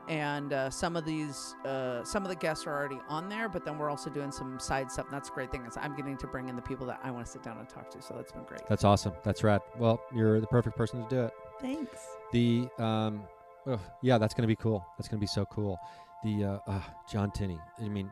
And 0.09 0.52
uh, 0.52 0.70
some 0.70 0.97
of 0.97 1.05
these, 1.05 1.55
uh, 1.64 2.02
some 2.05 2.22
of 2.22 2.28
the 2.28 2.35
guests 2.35 2.66
are 2.66 2.77
already 2.77 2.98
on 3.09 3.28
there, 3.28 3.48
but 3.48 3.64
then 3.64 3.78
we're 3.78 3.90
also 3.90 4.10
doing 4.10 4.32
some 4.32 4.59
side 4.59 4.90
stuff. 4.90 5.06
And 5.06 5.14
that's 5.14 5.28
a 5.28 5.32
great 5.32 5.52
thing. 5.52 5.64
Is 5.64 5.77
I'm 5.77 5.94
getting 5.94 6.16
to 6.18 6.27
bring 6.27 6.48
in 6.48 6.56
the 6.56 6.62
people 6.62 6.86
that 6.86 7.01
I 7.02 7.10
want 7.10 7.27
to 7.27 7.31
sit 7.31 7.43
down 7.43 7.59
and 7.59 7.68
talk 7.68 7.90
to. 7.90 8.02
So 8.02 8.14
that's 8.14 8.32
been 8.32 8.44
great. 8.44 8.62
That's 8.68 8.82
awesome. 8.82 9.12
That's 9.22 9.44
rad. 9.44 9.60
Well, 9.78 10.02
you're 10.14 10.40
the 10.40 10.47
perfect 10.48 10.77
person 10.77 11.02
to 11.02 11.09
do 11.09 11.20
it. 11.22 11.32
Thanks. 11.60 12.01
The 12.32 12.68
um, 12.78 13.22
ugh, 13.66 13.81
yeah, 14.03 14.19
that's 14.19 14.35
gonna 14.35 14.47
be 14.49 14.57
cool. 14.57 14.85
That's 14.99 15.09
gonna 15.09 15.20
be 15.20 15.27
so 15.27 15.45
cool. 15.47 15.78
The 16.24 16.45
uh, 16.45 16.59
uh, 16.66 16.81
John 17.11 17.31
Tenney. 17.31 17.59
I 17.78 17.89
mean, 17.89 18.11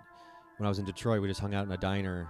when 0.57 0.67
I 0.67 0.69
was 0.69 0.79
in 0.79 0.85
Detroit, 0.85 1.21
we 1.23 1.29
just 1.29 1.41
hung 1.41 1.55
out 1.55 1.65
in 1.67 1.73
a 1.73 1.77
diner, 1.77 2.27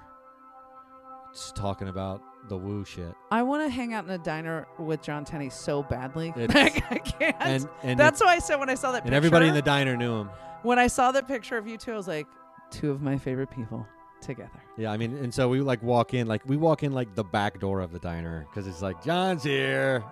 just 1.32 1.57
talking 1.57 1.89
about 1.89 2.20
the 2.49 2.57
woo 2.57 2.85
shit. 2.85 3.15
I 3.31 3.43
want 3.43 3.65
to 3.65 3.69
hang 3.70 3.93
out 3.95 4.05
in 4.05 4.11
a 4.11 4.19
diner 4.19 4.66
with 4.78 5.03
John 5.03 5.24
Tenney 5.24 5.51
so 5.51 5.82
badly. 5.82 6.32
It's- 6.36 6.55
Like, 6.55 6.90
I 6.93 6.99
can't. 6.99 7.36
and- 7.40 7.69
and 7.82 7.99
that's 8.01 8.20
why 8.20 8.35
I 8.35 8.39
said 8.39 8.57
when 8.57 8.70
I 8.70 8.74
saw 8.74 8.93
that 8.93 8.99
And 8.99 9.05
picture. 9.05 9.16
everybody 9.16 9.49
in 9.49 9.55
the 9.55 9.62
diner 9.62 9.97
knew 9.97 10.15
him. 10.20 10.31
when 10.62 10.78
I 10.78 10.86
saw 10.86 11.12
the 11.12 11.23
picture 11.23 11.57
of 11.59 11.66
you 11.66 11.77
two, 11.77 11.93
I 11.93 11.97
was 11.97 12.09
like, 12.09 12.27
two 12.70 12.90
of 12.90 13.01
my 13.03 13.19
favorite 13.19 13.51
people 13.51 13.86
together. 14.20 14.51
Yeah, 14.77 14.90
I 14.93 14.97
mean, 14.97 15.16
and 15.16 15.32
so 15.32 15.49
we 15.49 15.61
like 15.61 15.82
walk 15.82 16.12
in, 16.15 16.27
like 16.27 16.43
we 16.47 16.57
walk 16.57 16.82
in 16.82 16.93
like 16.93 17.15
the 17.15 17.24
back 17.24 17.61
door 17.61 17.81
of 17.81 17.93
the 17.93 17.99
diner 17.99 18.47
because 18.51 18.66
it's 18.66 18.82
like 18.82 19.03
John's 19.05 19.43
here, 19.45 20.03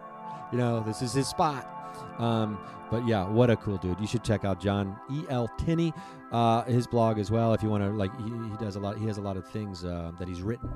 you 0.52 0.58
know, 0.58 0.80
this 0.86 1.02
is 1.02 1.12
his 1.12 1.26
spot. 1.28 1.68
Um, 2.18 2.58
but 2.90 3.06
yeah, 3.06 3.28
what 3.28 3.50
a 3.50 3.56
cool 3.56 3.76
dude! 3.78 3.98
You 4.00 4.06
should 4.06 4.22
check 4.24 4.44
out 4.44 4.60
John 4.60 4.96
E 5.10 5.24
L 5.28 5.48
Tenney, 5.58 5.92
uh, 6.32 6.62
his 6.64 6.86
blog 6.86 7.18
as 7.18 7.30
well 7.30 7.52
if 7.52 7.62
you 7.62 7.68
want 7.68 7.82
to. 7.84 7.90
Like, 7.90 8.16
he, 8.18 8.24
he 8.50 8.56
does 8.64 8.76
a 8.76 8.80
lot. 8.80 8.96
He 8.98 9.06
has 9.06 9.18
a 9.18 9.22
lot 9.22 9.36
of 9.36 9.46
things 9.48 9.84
uh, 9.84 10.12
that 10.18 10.28
he's 10.28 10.40
written. 10.42 10.70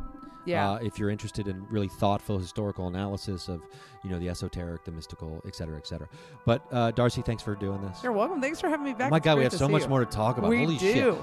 Yeah. 0.47 0.71
Uh, 0.73 0.77
if 0.77 0.99
you're 0.99 1.11
interested 1.11 1.47
in 1.49 1.67
really 1.69 1.87
thoughtful 1.87 2.39
historical 2.39 2.89
analysis 2.89 3.49
of, 3.49 3.61
you 4.03 4.09
know, 4.11 4.19
the 4.19 4.29
esoteric, 4.31 4.85
the 4.85 4.91
mystical, 4.91 5.41
et 5.47 5.55
cetera, 5.55 5.77
et 5.77 5.87
cetera. 5.87 6.09
But 6.47 6.65
uh, 6.73 6.91
Darcy, 6.93 7.21
thanks 7.21 7.43
for 7.43 7.55
doing 7.55 7.81
this. 7.83 8.03
You're 8.03 8.13
welcome. 8.13 8.41
Thanks 8.41 8.59
for 8.59 8.69
having 8.71 8.87
me 8.87 8.95
back. 8.95 9.09
Oh 9.09 9.11
my 9.11 9.17
It's 9.19 9.25
God, 9.25 9.37
we 9.37 9.45
have 9.45 9.53
so 9.53 9.69
much 9.69 9.83
you. 9.83 9.89
more 9.89 10.01
to 10.01 10.07
talk 10.07 10.39
about. 10.39 10.49
We 10.49 10.59
Holy 10.65 10.79
do. 10.79 10.93
shit. 10.93 11.15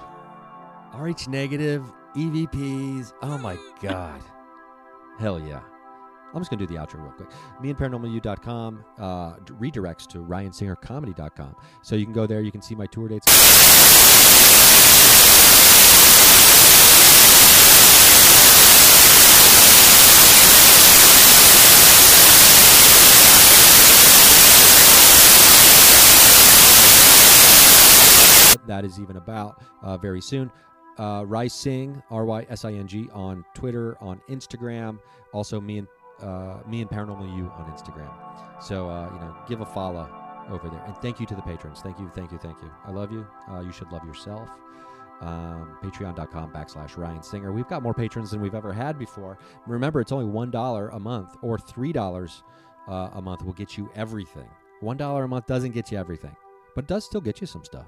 RH 0.96 1.30
negative, 1.30 1.84
EVPs. 2.16 3.12
Oh 3.24 3.38
my 3.40 3.58
God. 3.82 4.22
Hell 5.20 5.40
yeah. 5.40 5.62
I'm 6.34 6.42
just 6.42 6.50
going 6.50 6.60
to 6.60 6.68
do 6.68 6.74
the 6.74 6.80
outro 6.80 7.02
real 7.02 7.12
quick. 7.12 7.30
Me 7.62 7.70
and 7.70 7.78
paranormalu.com 7.78 8.84
uh, 9.00 9.36
redirects 9.60 10.08
to 10.08 10.20
ryansingercomedy.com. 10.20 11.56
So 11.82 11.96
you 11.96 12.06
can 12.06 12.14
go 12.14 12.28
there. 12.28 12.42
You 12.42 12.52
can 12.52 12.62
see 12.62 12.76
my 12.76 12.86
tour 12.86 13.08
dates. 13.08 13.26
that 28.68 28.86
is 28.86 29.00
even 29.00 29.18
about 29.18 29.64
uh, 29.82 29.98
very 29.98 30.22
soon. 30.22 30.52
Uh, 30.98 31.24
Rysing, 31.24 32.02
R 32.10 32.26
Y 32.26 32.46
S 32.50 32.66
I 32.66 32.74
N 32.74 32.88
G, 32.88 33.10
on 33.14 33.46
Twitter, 33.54 33.98
on 34.02 34.22
Instagram. 34.30 35.00
Also, 35.32 35.62
me 35.62 35.78
and 35.80 35.88
uh, 36.22 36.58
me 36.68 36.82
and 36.82 36.90
Paranormal 36.90 37.36
You 37.36 37.52
on 37.58 37.72
Instagram. 37.72 38.12
So 38.62 38.90
uh, 38.90 39.10
you 39.14 39.20
know, 39.20 39.36
give 39.48 39.62
a 39.62 39.66
follow 39.66 40.10
over 40.50 40.70
there. 40.70 40.84
And 40.86 40.96
thank 40.98 41.20
you 41.20 41.26
to 41.26 41.36
the 41.36 41.42
patrons. 41.42 41.82
Thank 41.82 42.00
you, 42.00 42.10
thank 42.16 42.32
you, 42.32 42.38
thank 42.38 42.62
you. 42.62 42.72
I 42.86 42.92
love 42.92 43.12
you. 43.12 43.28
Uh, 43.52 43.60
you 43.60 43.72
should 43.72 43.92
love 43.92 44.06
yourself. 44.06 44.50
Um, 45.20 45.78
Patreon.com 45.82 46.52
backslash 46.54 46.96
Ryan 46.96 47.24
Singer. 47.24 47.52
We've 47.52 47.68
got 47.68 47.82
more 47.82 47.94
patrons 47.94 48.32
than 48.32 48.40
we've 48.40 48.54
ever 48.54 48.72
had 48.72 49.00
before. 49.00 49.38
Remember, 49.66 50.00
it's 50.00 50.12
only 50.12 50.26
one 50.26 50.52
dollar 50.52 50.90
a 50.90 51.00
month 51.00 51.36
or 51.42 51.58
three 51.58 51.92
dollars 51.92 52.44
uh, 52.88 53.10
a 53.14 53.22
month 53.22 53.44
will 53.44 53.54
get 53.54 53.78
you 53.78 53.90
everything. 53.96 54.48
One 54.82 54.96
dollar 54.96 55.24
a 55.24 55.28
month 55.28 55.48
doesn't 55.48 55.72
get 55.72 55.92
you 55.92 55.98
everything, 55.98 56.36
but 56.76 56.88
does 56.88 57.04
still 57.04 57.22
get 57.22 57.42
you 57.42 57.48
some 57.48 57.64
stuff. 57.64 57.88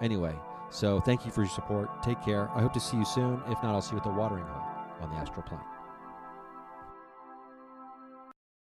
Anyway, 0.00 0.34
so 0.70 1.00
thank 1.00 1.26
you 1.26 1.32
for 1.32 1.42
your 1.42 1.50
support. 1.50 2.02
Take 2.02 2.22
care. 2.24 2.48
I 2.50 2.60
hope 2.60 2.72
to 2.74 2.80
see 2.80 2.96
you 2.96 3.04
soon. 3.04 3.42
If 3.48 3.60
not, 3.62 3.74
I'll 3.74 3.82
see 3.82 3.92
you 3.92 3.98
at 3.98 4.04
the 4.04 4.10
watering 4.10 4.44
hole 4.44 4.62
on 5.00 5.10
the 5.10 5.16
astral 5.16 5.42
plane. 5.42 5.60